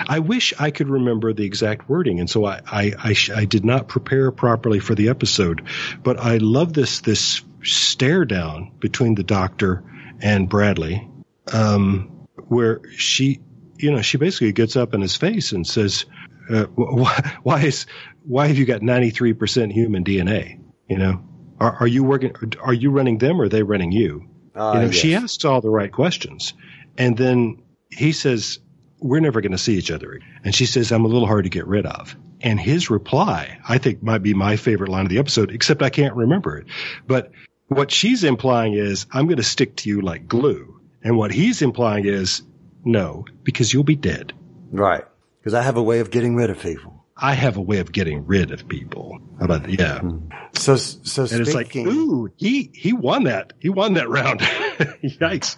I 0.06 0.18
wish 0.18 0.52
I 0.58 0.70
could 0.70 0.88
remember 0.88 1.32
the 1.32 1.44
exact 1.44 1.88
wording, 1.88 2.20
and 2.20 2.28
so 2.28 2.44
I 2.44 2.60
I, 2.66 2.92
I, 2.98 3.12
sh- 3.14 3.30
I 3.30 3.46
did 3.46 3.64
not 3.64 3.88
prepare 3.88 4.30
properly 4.30 4.78
for 4.78 4.94
the 4.94 5.08
episode, 5.08 5.66
but 6.02 6.18
I 6.18 6.36
love 6.36 6.74
this 6.74 7.00
this 7.00 7.42
stare 7.62 8.26
down 8.26 8.72
between 8.78 9.14
the 9.14 9.22
doctor 9.22 9.82
and 10.20 10.48
Bradley, 10.48 11.08
um, 11.52 12.28
where 12.48 12.82
she 12.96 13.40
you 13.78 13.90
know 13.90 14.02
she 14.02 14.18
basically 14.18 14.52
gets 14.52 14.76
up 14.76 14.92
in 14.92 15.00
his 15.00 15.16
face 15.16 15.52
and 15.52 15.66
says, 15.66 16.04
uh, 16.50 16.64
why, 16.74 17.32
why 17.42 17.62
is 17.62 17.86
why 18.24 18.46
have 18.46 18.58
you 18.58 18.66
got 18.66 18.82
ninety 18.82 19.10
three 19.10 19.32
percent 19.32 19.72
human 19.72 20.04
DNA? 20.04 20.60
You 20.86 20.98
know, 20.98 21.24
are, 21.58 21.76
are 21.80 21.86
you 21.86 22.04
working? 22.04 22.34
Are 22.60 22.74
you 22.74 22.90
running 22.90 23.16
them, 23.16 23.40
or 23.40 23.44
are 23.44 23.48
they 23.48 23.62
running 23.62 23.90
you? 23.90 24.28
Uh, 24.54 24.72
you 24.74 24.80
know, 24.80 24.86
yes. 24.86 24.94
she 24.94 25.14
asks 25.14 25.44
all 25.44 25.60
the 25.60 25.70
right 25.70 25.92
questions, 25.92 26.52
and 26.98 27.16
then 27.16 27.62
he 27.90 28.12
says, 28.12 28.58
"We're 29.00 29.20
never 29.20 29.40
going 29.40 29.52
to 29.52 29.58
see 29.58 29.76
each 29.76 29.90
other." 29.90 30.20
And 30.44 30.54
she 30.54 30.66
says, 30.66 30.92
"I'm 30.92 31.04
a 31.04 31.08
little 31.08 31.26
hard 31.26 31.44
to 31.44 31.50
get 31.50 31.66
rid 31.66 31.86
of." 31.86 32.16
And 32.40 32.58
his 32.58 32.90
reply, 32.90 33.58
I 33.68 33.78
think, 33.78 34.02
might 34.02 34.22
be 34.22 34.34
my 34.34 34.56
favorite 34.56 34.90
line 34.90 35.06
of 35.06 35.10
the 35.10 35.18
episode, 35.18 35.52
except 35.52 35.82
I 35.82 35.90
can't 35.90 36.14
remember 36.14 36.58
it. 36.58 36.66
But 37.06 37.30
what 37.68 37.90
she's 37.90 38.24
implying 38.24 38.74
is, 38.74 39.06
"I'm 39.12 39.26
going 39.26 39.36
to 39.36 39.42
stick 39.42 39.76
to 39.76 39.88
you 39.88 40.00
like 40.00 40.28
glue," 40.28 40.80
and 41.02 41.16
what 41.16 41.32
he's 41.32 41.62
implying 41.62 42.04
is, 42.04 42.42
"No, 42.84 43.24
because 43.44 43.72
you'll 43.72 43.84
be 43.84 43.96
dead." 43.96 44.32
Right. 44.70 45.04
Because 45.40 45.54
I 45.54 45.62
have 45.62 45.76
a 45.76 45.82
way 45.82 46.00
of 46.00 46.10
getting 46.10 46.34
rid 46.34 46.50
of 46.50 46.60
people. 46.60 47.01
I 47.16 47.34
have 47.34 47.56
a 47.56 47.60
way 47.60 47.78
of 47.78 47.92
getting 47.92 48.26
rid 48.26 48.50
of 48.50 48.66
people. 48.68 49.18
How 49.38 49.44
about 49.44 49.64
that? 49.64 49.78
Yeah. 49.78 50.00
Hmm. 50.00 50.18
So, 50.54 50.76
so 50.76 51.22
And 51.22 51.40
it's 51.40 51.54
like, 51.54 51.66
speaking, 51.70 51.88
ooh, 51.88 52.28
he 52.36 52.70
he 52.74 52.92
won 52.92 53.24
that. 53.24 53.52
He 53.60 53.68
won 53.68 53.94
that 53.94 54.08
round. 54.08 54.40
Yikes. 54.40 55.56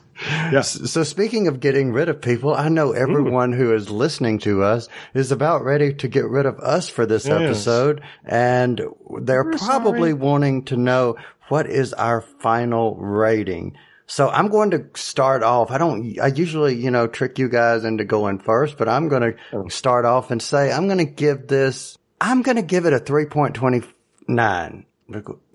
Yeah. 0.52 0.60
so 0.62 1.02
speaking 1.02 1.48
of 1.48 1.58
getting 1.60 1.92
rid 1.92 2.08
of 2.08 2.20
people, 2.20 2.54
I 2.54 2.68
know 2.68 2.92
everyone 2.92 3.52
who 3.52 3.74
is 3.74 3.90
listening 3.90 4.38
to 4.40 4.62
us 4.62 4.88
is 5.14 5.32
about 5.32 5.64
ready 5.64 5.92
to 5.94 6.08
get 6.08 6.24
rid 6.26 6.46
of 6.46 6.58
us 6.60 6.88
for 6.88 7.06
this 7.06 7.26
Yes. 7.26 7.40
episode. 7.40 8.02
And 8.24 8.80
they're 9.22 9.50
probably 9.52 10.12
wanting 10.12 10.64
to 10.66 10.76
know 10.76 11.16
what 11.48 11.66
is 11.68 11.92
our 11.92 12.20
final 12.20 12.94
rating. 12.96 13.76
So 14.06 14.28
I'm 14.28 14.48
going 14.48 14.70
to 14.72 14.86
start 14.94 15.42
off. 15.42 15.70
I 15.70 15.78
don't, 15.78 16.18
I 16.20 16.26
usually, 16.26 16.74
you 16.74 16.90
know, 16.90 17.06
trick 17.06 17.38
you 17.38 17.48
guys 17.48 17.84
into 17.84 18.04
going 18.04 18.38
first, 18.38 18.76
but 18.76 18.88
I'm 18.88 19.08
going 19.08 19.34
to 19.52 19.70
start 19.70 20.04
off 20.04 20.30
and 20.30 20.42
say 20.42 20.70
I'm 20.70 20.86
going 20.86 20.98
to 20.98 21.04
give 21.04 21.46
this, 21.46 21.96
I'm 22.20 22.42
going 22.42 22.56
to 22.56 22.62
give 22.62 22.84
it 22.86 22.92
a 22.92 22.98
3.29. 22.98 24.84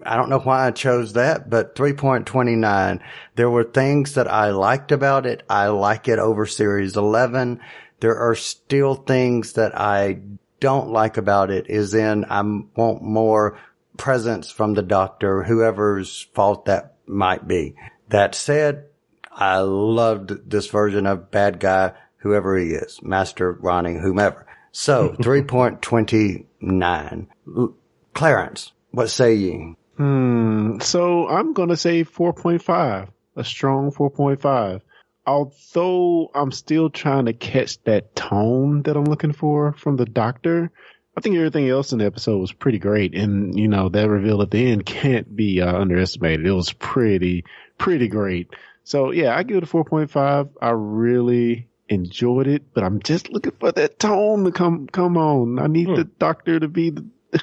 I 0.06 0.16
don't 0.16 0.30
know 0.30 0.40
why 0.40 0.68
I 0.68 0.72
chose 0.72 1.14
that, 1.14 1.50
but 1.50 1.76
3.29. 1.76 3.02
There 3.36 3.50
were 3.50 3.64
things 3.64 4.14
that 4.14 4.32
I 4.32 4.52
liked 4.52 4.92
about 4.92 5.26
it. 5.26 5.44
I 5.50 5.68
like 5.68 6.08
it 6.08 6.20
over 6.20 6.46
series 6.46 6.96
11. 6.96 7.60
There 8.00 8.18
are 8.18 8.36
still 8.36 8.96
things 8.96 9.54
that 9.54 9.80
I 9.80 10.20
don't 10.60 10.90
like 10.90 11.18
about 11.18 11.52
it 11.52 11.70
is 11.70 11.94
in 11.94 12.26
I 12.26 12.42
want 12.42 13.02
more 13.02 13.58
presence 13.98 14.52
from 14.52 14.74
the 14.74 14.82
doctor, 14.82 15.44
whoever's 15.44 16.28
fault 16.34 16.66
that 16.66 16.96
might 17.06 17.48
be. 17.48 17.76
That 18.10 18.36
said, 18.36 18.86
I 19.32 19.60
loved 19.60 20.50
this 20.50 20.68
version 20.68 21.06
of 21.06 21.32
bad 21.32 21.60
guy, 21.60 21.94
whoever 22.18 22.58
he 22.58 22.72
is, 22.72 23.02
Master 23.02 23.54
Rani, 23.54 23.96
whomever. 23.96 24.46
So 24.72 25.10
3.29. 25.20 27.28
L- 27.56 27.76
Clarence, 28.14 28.72
what 28.92 29.10
say 29.10 29.36
ye? 29.36 29.76
Hmm. 29.98 30.80
So 30.80 31.28
I'm 31.28 31.54
gonna 31.54 31.78
say 31.78 32.04
4.5, 32.04 33.10
a 33.36 33.44
strong 33.44 33.92
4.5. 33.92 34.82
Although 35.26 36.32
I'm 36.34 36.52
still 36.52 36.90
trying 36.90 37.26
to 37.26 37.34
catch 37.34 37.82
that 37.84 38.16
tone 38.16 38.82
that 38.84 38.98
I'm 38.98 39.06
looking 39.06 39.34
for 39.34 39.74
from 39.74 39.98
the 39.98 40.06
doctor. 40.06 40.72
I 41.16 41.22
think 41.22 41.36
everything 41.36 41.68
else 41.68 41.92
in 41.92 42.00
the 42.00 42.06
episode 42.06 42.38
was 42.38 42.54
pretty 42.54 42.80
great, 42.80 43.14
and 43.14 43.60
you 43.60 43.68
know 43.68 43.90
that 43.90 44.10
reveal 44.10 44.42
at 44.42 44.52
the 44.52 44.72
end 44.72 44.86
can't 44.86 45.36
be 45.36 45.62
uh, 45.62 45.78
underestimated. 45.78 46.48
It 46.48 46.54
was 46.54 46.72
pretty, 46.72 47.44
pretty 47.80 48.08
great. 48.08 48.54
So 48.84 49.12
yeah, 49.12 49.36
I 49.36 49.42
give 49.44 49.58
it 49.58 49.64
a 49.64 49.68
4.5. 49.68 50.50
I 50.62 50.70
really 50.70 51.68
enjoyed 51.88 52.48
it, 52.48 52.74
but 52.74 52.84
I'm 52.84 53.02
just 53.02 53.30
looking 53.32 53.54
for 53.60 53.72
that 53.72 53.98
tone 54.00 54.44
to 54.44 54.52
come 54.52 54.88
come 54.88 55.18
on. 55.18 55.58
I 55.58 55.66
need 55.68 55.88
hmm. 55.88 55.96
the 55.96 56.04
doctor 56.04 56.60
to 56.60 56.68
be 56.68 56.92
the. 56.92 57.06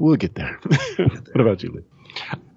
we'll 0.00 0.16
get 0.16 0.34
there. 0.34 0.58
what 0.96 1.40
about 1.40 1.62
you, 1.62 1.70
Lee? 1.72 1.84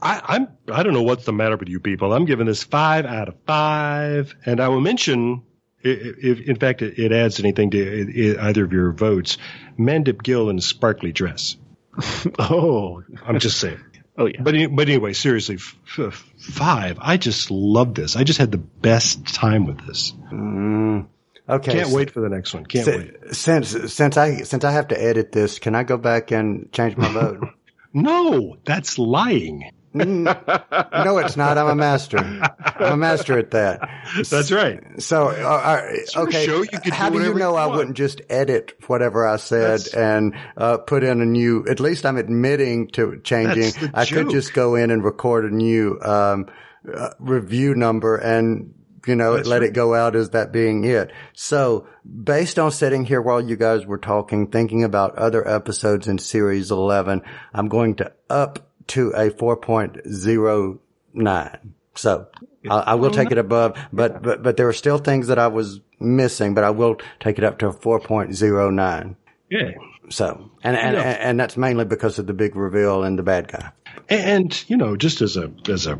I, 0.01 0.21
I'm 0.25 0.47
I 0.71 0.83
don't 0.83 0.93
know 0.93 1.03
what's 1.03 1.25
the 1.25 1.33
matter 1.33 1.57
with 1.57 1.69
you 1.69 1.79
people. 1.79 2.13
I'm 2.13 2.25
giving 2.25 2.47
this 2.47 2.63
five 2.63 3.05
out 3.05 3.27
of 3.27 3.35
five, 3.45 4.35
and 4.45 4.59
I 4.59 4.69
will 4.69 4.81
mention, 4.81 5.43
i- 5.85 5.89
i- 5.89 6.15
if 6.23 6.41
in 6.41 6.55
fact 6.57 6.81
it, 6.81 6.97
it 6.97 7.11
adds 7.11 7.39
anything 7.39 7.69
to 7.71 7.79
i- 7.79 8.45
i- 8.45 8.47
either 8.49 8.63
of 8.63 8.71
your 8.73 8.91
votes, 8.91 9.37
Mandip 9.77 10.23
Gill 10.23 10.49
in 10.49 10.57
a 10.57 10.61
sparkly 10.61 11.11
dress. 11.11 11.57
Oh, 12.39 13.03
I'm 13.25 13.39
just 13.39 13.59
saying. 13.59 13.79
Oh 14.17 14.25
yeah. 14.25 14.41
But 14.41 14.55
but 14.75 14.89
anyway, 14.89 15.13
seriously, 15.13 15.55
f- 15.55 15.75
f- 15.97 16.25
five. 16.37 16.97
I 17.01 17.17
just 17.17 17.51
love 17.51 17.93
this. 17.93 18.15
I 18.15 18.23
just 18.23 18.39
had 18.39 18.51
the 18.51 18.57
best 18.57 19.25
time 19.33 19.65
with 19.65 19.85
this. 19.85 20.13
Mm, 20.31 21.07
okay. 21.47 21.73
Can't 21.73 21.87
so- 21.89 21.95
wait 21.95 22.11
for 22.11 22.21
the 22.21 22.29
next 22.29 22.53
one. 22.53 22.65
Can't 22.65 22.85
si- 22.85 22.97
wait. 22.97 23.35
Since, 23.35 23.93
since 23.93 24.17
I, 24.17 24.37
since 24.37 24.63
I 24.63 24.71
have 24.71 24.89
to 24.89 25.01
edit 25.01 25.31
this, 25.31 25.59
can 25.59 25.75
I 25.75 25.83
go 25.83 25.97
back 25.97 26.31
and 26.31 26.71
change 26.71 26.97
my 26.97 27.11
vote? 27.11 27.39
No, 27.93 28.55
that's 28.63 28.97
lying. 28.97 29.69
No, 29.93 31.17
it's 31.17 31.37
not. 31.37 31.57
I'm 31.57 31.67
a 31.67 31.75
master. 31.75 32.17
I'm 32.17 32.93
a 32.93 32.97
master 32.97 33.37
at 33.37 33.51
that. 33.51 33.89
That's 34.29 34.51
right. 34.51 35.01
So, 35.01 35.27
uh, 35.29 35.93
okay. 36.15 36.45
show. 36.45 36.61
You 36.61 36.79
How 36.91 37.09
do 37.09 37.21
you 37.21 37.33
know 37.33 37.51
you 37.51 37.57
I 37.57 37.67
wouldn't 37.67 37.97
just 37.97 38.21
edit 38.29 38.73
whatever 38.87 39.27
I 39.27 39.35
said 39.37 39.79
That's- 39.81 39.93
and 39.93 40.35
uh, 40.55 40.77
put 40.77 41.03
in 41.03 41.21
a 41.21 41.25
new? 41.25 41.65
At 41.69 41.79
least 41.79 42.05
I'm 42.05 42.17
admitting 42.17 42.87
to 42.89 43.19
changing. 43.23 43.61
That's 43.61 43.77
the 43.77 43.91
I 43.93 44.05
could 44.05 44.29
just 44.29 44.53
go 44.53 44.75
in 44.75 44.91
and 44.91 45.03
record 45.03 45.45
a 45.45 45.53
new 45.53 45.99
um, 46.01 46.47
uh, 46.91 47.09
review 47.19 47.75
number 47.75 48.17
and 48.17 48.73
you 49.05 49.15
know 49.15 49.35
That's 49.35 49.47
let 49.47 49.61
right. 49.61 49.69
it 49.69 49.73
go 49.73 49.93
out 49.93 50.15
as 50.15 50.31
that 50.31 50.51
being 50.51 50.83
it. 50.83 51.11
So, 51.33 51.87
based 52.05 52.59
on 52.59 52.71
sitting 52.71 53.03
here 53.03 53.21
while 53.21 53.41
you 53.41 53.55
guys 53.55 53.85
were 53.85 53.97
talking, 53.97 54.47
thinking 54.47 54.83
about 54.83 55.15
other 55.15 55.47
episodes 55.47 56.07
in 56.07 56.17
series 56.17 56.71
11, 56.71 57.23
I'm 57.53 57.67
going 57.67 57.95
to 57.95 58.13
up 58.29 58.70
to 58.91 59.09
a 59.09 59.29
4.09. 59.29 61.59
So 61.95 62.27
I, 62.69 62.77
I 62.77 62.93
will 62.95 63.11
take 63.11 63.31
it 63.31 63.37
above, 63.37 63.77
but, 63.91 64.21
but, 64.21 64.43
but 64.43 64.57
there 64.57 64.67
are 64.69 64.73
still 64.73 64.97
things 64.97 65.27
that 65.27 65.39
I 65.39 65.47
was 65.47 65.81
missing, 65.99 66.53
but 66.53 66.63
I 66.63 66.69
will 66.69 66.97
take 67.19 67.37
it 67.37 67.43
up 67.43 67.59
to 67.59 67.67
a 67.67 67.73
4.09. 67.73 69.15
Yeah. 69.49 69.71
So, 70.09 70.51
and, 70.63 70.77
and, 70.77 70.95
Yeah. 70.95 71.01
and, 71.01 71.39
that's 71.39 71.57
mainly 71.57 71.85
because 71.85 72.19
of 72.19 72.27
the 72.27 72.33
big 72.33 72.55
reveal 72.55 73.03
and 73.03 73.17
the 73.19 73.23
bad 73.23 73.47
guy. 73.47 73.71
And 74.09 74.69
you 74.69 74.77
know, 74.77 74.95
just 74.97 75.21
as 75.21 75.37
a 75.37 75.51
as 75.69 75.87
a 75.87 75.95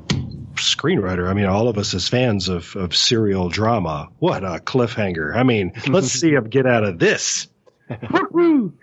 screenwriter, 0.56 1.30
I 1.30 1.34
mean, 1.34 1.46
all 1.46 1.68
of 1.70 1.78
us 1.78 1.94
as 1.94 2.08
fans 2.08 2.50
of 2.50 2.76
of 2.76 2.96
serial 2.96 3.50
drama, 3.50 4.10
what 4.20 4.44
a 4.44 4.60
cliffhanger! 4.60 5.36
I 5.36 5.44
mean, 5.44 5.74
let's 5.88 6.12
see 6.12 6.32
him 6.32 6.50
get 6.50 6.66
out 6.66 6.84
of 6.84 7.00
this. 7.00 7.48
And, 7.90 8.74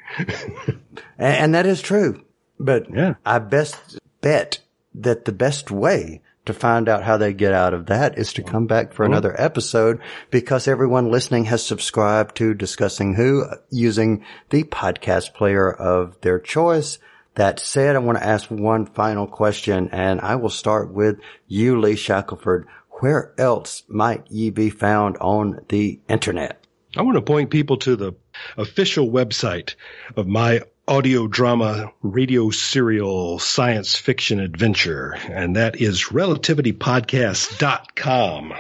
and 1.19 1.55
that 1.55 1.67
is 1.67 1.83
true. 1.83 2.23
But 2.59 2.87
Yeah. 2.95 3.15
I 3.25 3.39
best 3.39 3.99
bet 4.21 4.59
that 4.95 5.25
the 5.25 5.33
best 5.33 5.71
way 5.71 6.23
to 6.47 6.55
find 6.55 6.89
out 6.89 7.05
how 7.05 7.19
they 7.19 7.35
get 7.35 7.53
out 7.53 7.75
of 7.75 7.87
that 7.87 8.17
is 8.19 8.33
to 8.33 8.43
come 8.43 8.67
back 8.67 8.95
for 8.95 9.05
another 9.05 9.39
episode 9.39 10.01
because 10.31 10.67
everyone 10.67 11.11
listening 11.11 11.45
has 11.45 11.63
subscribed 11.63 12.35
to 12.37 12.55
Discussing 12.55 13.15
Who 13.15 13.43
uh, 13.45 13.57
using 13.71 14.25
the 14.49 14.65
podcast 14.65 15.35
player 15.35 15.71
of 15.71 16.19
their 16.23 16.39
choice. 16.39 16.99
That 17.35 17.61
said, 17.61 17.95
I 17.95 18.01
want 18.01 18.19
to 18.19 18.27
ask 18.27 18.51
one 18.51 18.87
final 18.87 19.27
question 19.27 19.91
and 19.93 20.21
I 20.23 20.37
will 20.37 20.49
start 20.49 20.91
with 20.93 21.19
you, 21.47 21.79
Lee 21.79 21.97
Shackelford. 21.97 22.67
Where 23.01 23.33
else 23.39 23.85
might 23.87 24.27
ye 24.29 24.51
be 24.51 24.71
found 24.71 25.19
on 25.19 25.61
the 25.69 26.01
internet? 26.09 26.67
I 26.97 27.03
want 27.03 27.17
to 27.17 27.23
point 27.23 27.51
people 27.51 27.77
to 27.77 27.95
the 27.95 28.15
official 28.57 29.09
website 29.09 29.75
of 30.17 30.27
my 30.27 30.63
audio 30.89 31.27
drama 31.27 31.93
radio 32.03 32.49
serial 32.49 33.39
science 33.39 33.95
fiction 33.95 34.41
adventure, 34.41 35.15
and 35.29 35.57
that 35.57 35.79
is 35.81 36.05
relativitypodcast.com. 36.05 38.55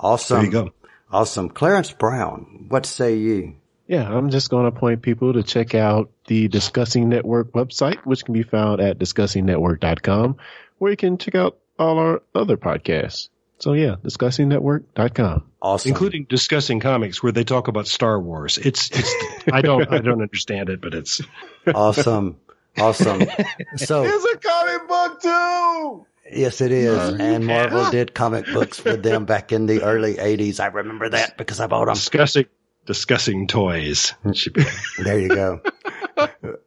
Awesome. 0.00 0.36
There 0.36 0.44
you 0.46 0.50
go. 0.50 0.72
Awesome. 1.12 1.50
Clarence 1.50 1.92
Brown, 1.92 2.64
what 2.68 2.86
say 2.86 3.16
ye? 3.16 3.56
Yeah, 3.86 4.08
I'm 4.08 4.30
just 4.30 4.48
going 4.48 4.64
to 4.64 4.72
point 4.78 5.02
people 5.02 5.34
to 5.34 5.42
check 5.42 5.74
out 5.74 6.10
the 6.26 6.48
Discussing 6.48 7.10
Network 7.10 7.52
website, 7.52 7.98
which 8.04 8.24
can 8.24 8.32
be 8.34 8.42
found 8.42 8.80
at 8.80 8.98
discussingnetwork.com, 8.98 10.36
where 10.78 10.90
you 10.90 10.96
can 10.96 11.18
check 11.18 11.34
out 11.34 11.58
all 11.78 11.98
our 11.98 12.22
other 12.34 12.56
podcasts. 12.56 13.28
So 13.60 13.72
yeah, 13.72 13.96
discussingnetwork.com. 14.04 15.44
Awesome. 15.60 15.88
including 15.88 16.26
discussing 16.28 16.78
comics 16.78 17.22
where 17.22 17.32
they 17.32 17.42
talk 17.44 17.66
about 17.68 17.88
Star 17.88 18.20
Wars. 18.20 18.58
It's, 18.58 18.88
it's 18.92 19.14
I 19.52 19.60
don't 19.60 19.90
I 19.92 19.98
don't 19.98 20.22
understand 20.22 20.68
it, 20.68 20.80
but 20.80 20.94
it's 20.94 21.20
awesome. 21.74 22.36
Awesome. 22.78 23.22
So 23.76 24.04
it's 24.06 24.24
a 24.24 24.38
comic 24.38 24.88
book 24.88 25.20
too! 25.22 26.06
yes, 26.32 26.60
it 26.60 26.70
is. 26.70 27.14
And 27.18 27.44
Marvel 27.46 27.90
did 27.90 28.14
comic 28.14 28.46
books 28.46 28.78
for 28.78 28.96
them 28.96 29.24
back 29.24 29.50
in 29.50 29.66
the 29.66 29.82
early 29.82 30.14
'80s. 30.14 30.60
I 30.60 30.66
remember 30.66 31.08
that 31.08 31.36
because 31.36 31.58
I 31.58 31.66
bought 31.66 31.86
them. 31.86 31.94
discussing 31.94 32.46
discussing 32.86 33.48
toys. 33.48 34.14
It 34.24 34.36
should 34.36 34.52
be- 34.54 34.64
There 35.02 35.18
you 35.18 35.28
go. 35.28 35.60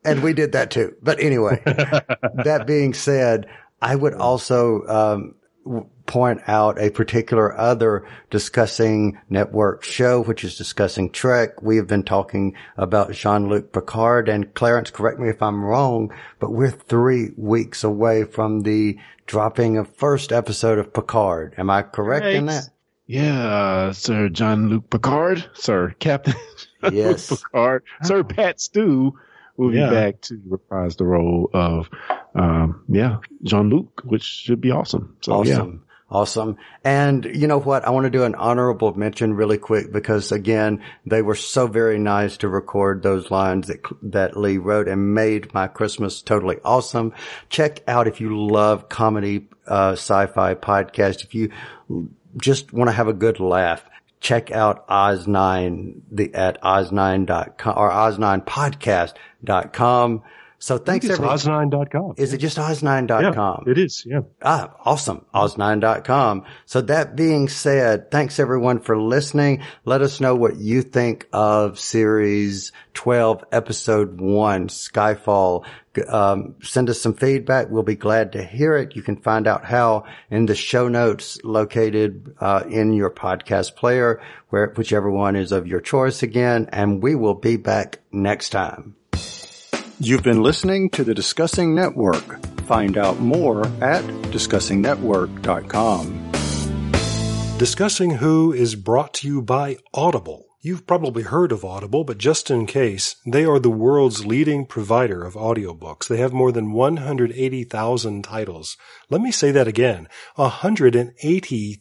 and 0.03 0.21
we 0.21 0.33
did 0.33 0.51
that 0.51 0.71
too. 0.71 0.95
But 1.01 1.19
anyway, 1.21 1.61
that 1.65 2.65
being 2.67 2.93
said, 2.93 3.47
I 3.81 3.95
would 3.95 4.13
also 4.13 4.85
um, 4.87 5.35
w- 5.65 5.87
point 6.11 6.41
out 6.45 6.77
a 6.77 6.89
particular 6.89 7.57
other 7.57 8.05
discussing 8.29 9.17
network 9.29 9.81
show, 9.81 10.21
which 10.21 10.43
is 10.43 10.57
discussing 10.57 11.09
Trek. 11.09 11.61
We 11.61 11.77
have 11.77 11.87
been 11.87 12.03
talking 12.03 12.53
about 12.75 13.13
Jean-Luc 13.13 13.71
Picard 13.71 14.27
and 14.27 14.53
Clarence, 14.53 14.89
correct 14.91 15.19
me 15.19 15.29
if 15.29 15.41
I'm 15.41 15.63
wrong, 15.63 16.11
but 16.39 16.51
we're 16.51 16.69
three 16.69 17.29
weeks 17.37 17.85
away 17.85 18.25
from 18.25 18.63
the 18.63 18.97
dropping 19.25 19.77
of 19.77 19.87
first 19.95 20.33
episode 20.33 20.79
of 20.79 20.93
Picard. 20.93 21.53
Am 21.57 21.69
I 21.69 21.81
correct 21.81 22.25
in 22.25 22.47
that? 22.47 22.67
Yeah, 23.07 23.45
uh, 23.45 23.93
Sir 23.93 24.27
Jean-Luc 24.27 24.89
Picard, 24.89 25.49
Sir 25.53 25.95
Captain 25.99 26.33
Yes. 26.91 27.29
Picard, 27.29 27.83
Sir 28.03 28.25
Pat 28.25 28.59
Stew 28.59 29.17
will 29.55 29.73
Yeah. 29.73 29.87
be 29.87 29.95
back 29.95 30.21
to 30.23 30.41
reprise 30.45 30.97
the 30.97 31.05
role 31.05 31.49
of, 31.53 31.89
um, 32.35 32.83
yeah, 32.89 33.19
Jean 33.43 33.69
Luc, 33.69 34.01
which 34.03 34.23
should 34.23 34.59
be 34.59 34.71
awesome. 34.71 35.15
So 35.21 35.43
yeah, 35.45 35.65
Awesome. 36.11 36.57
And 36.83 37.23
you 37.23 37.47
know 37.47 37.61
what? 37.61 37.85
I 37.85 37.91
want 37.91 38.03
to 38.03 38.09
do 38.09 38.25
an 38.25 38.35
honorable 38.35 38.93
mention 38.93 39.33
really 39.33 39.57
quick 39.57 39.93
because 39.93 40.33
again, 40.33 40.83
they 41.05 41.21
were 41.21 41.35
so 41.35 41.67
very 41.67 41.97
nice 41.97 42.35
to 42.37 42.49
record 42.49 43.01
those 43.01 43.31
lines 43.31 43.67
that, 43.67 43.79
that 44.01 44.35
Lee 44.35 44.57
wrote 44.57 44.89
and 44.89 45.15
made 45.15 45.53
my 45.53 45.67
Christmas 45.67 46.21
totally 46.21 46.57
awesome. 46.65 47.13
Check 47.49 47.81
out 47.87 48.09
if 48.09 48.19
you 48.19 48.45
love 48.45 48.89
comedy, 48.89 49.47
uh, 49.65 49.93
sci-fi 49.93 50.55
podcast. 50.55 51.23
If 51.23 51.33
you 51.33 51.49
just 52.35 52.73
want 52.73 52.89
to 52.89 52.93
have 52.93 53.07
a 53.07 53.13
good 53.13 53.39
laugh, 53.39 53.81
check 54.19 54.51
out 54.51 54.85
Oz9 54.89 56.01
the, 56.11 56.33
at 56.33 56.61
oz9.com 56.61 57.77
or 57.77 57.89
oz9podcast.com. 57.89 60.23
So 60.61 60.77
thanks 60.77 61.09
everyone. 61.09 61.35
oz9.com. 61.35 62.13
Is 62.17 62.33
it 62.33 62.37
just 62.37 62.59
oz9.com? 62.59 63.63
Yeah, 63.65 63.71
it 63.71 63.79
is. 63.79 64.05
Yeah. 64.05 64.21
Ah, 64.43 64.71
awesome. 64.85 65.25
Oz9.com. 65.33 66.45
So 66.67 66.81
that 66.81 67.15
being 67.15 67.49
said, 67.49 68.11
thanks 68.11 68.39
everyone 68.39 68.79
for 68.79 68.95
listening. 68.95 69.63
Let 69.85 70.01
us 70.03 70.21
know 70.21 70.35
what 70.35 70.57
you 70.57 70.83
think 70.83 71.27
of 71.33 71.79
series 71.79 72.71
12, 72.93 73.43
episode 73.51 74.21
one, 74.21 74.67
Spyfall. 74.67 75.65
Um, 76.07 76.53
send 76.61 76.91
us 76.91 77.01
some 77.01 77.15
feedback. 77.15 77.71
We'll 77.71 77.81
be 77.81 77.95
glad 77.95 78.33
to 78.33 78.43
hear 78.43 78.77
it. 78.77 78.95
You 78.95 79.01
can 79.01 79.17
find 79.17 79.47
out 79.47 79.65
how 79.65 80.03
in 80.29 80.45
the 80.45 80.53
show 80.53 80.87
notes 80.87 81.39
located, 81.43 82.35
uh, 82.39 82.65
in 82.69 82.93
your 82.93 83.09
podcast 83.09 83.75
player, 83.75 84.21
where, 84.49 84.67
whichever 84.77 85.09
one 85.09 85.35
is 85.35 85.51
of 85.51 85.65
your 85.65 85.81
choice 85.81 86.21
again. 86.21 86.69
And 86.71 87.01
we 87.01 87.15
will 87.15 87.33
be 87.33 87.57
back 87.57 87.97
next 88.11 88.49
time. 88.49 88.95
You've 90.03 90.23
been 90.23 90.41
listening 90.41 90.89
to 90.91 91.03
the 91.03 91.13
Discussing 91.13 91.75
Network. 91.75 92.43
Find 92.61 92.97
out 92.97 93.19
more 93.19 93.67
at 93.83 94.03
discussingnetwork.com. 94.31 96.31
Discussing 97.59 98.15
Who 98.15 98.51
is 98.51 98.73
brought 98.73 99.13
to 99.13 99.27
you 99.27 99.43
by 99.43 99.77
Audible. 99.93 100.47
You've 100.59 100.87
probably 100.87 101.21
heard 101.21 101.51
of 101.51 101.63
Audible, 101.63 102.03
but 102.03 102.17
just 102.17 102.49
in 102.49 102.65
case, 102.65 103.15
they 103.27 103.45
are 103.45 103.59
the 103.59 103.69
world's 103.69 104.25
leading 104.25 104.65
provider 104.65 105.23
of 105.23 105.35
audiobooks. 105.35 106.07
They 106.07 106.17
have 106.17 106.33
more 106.33 106.51
than 106.51 106.71
180,000 106.71 108.23
titles. 108.23 108.77
Let 109.11 109.21
me 109.21 109.31
say 109.31 109.51
that 109.51 109.67
again. 109.67 110.07
180,000 110.33 111.80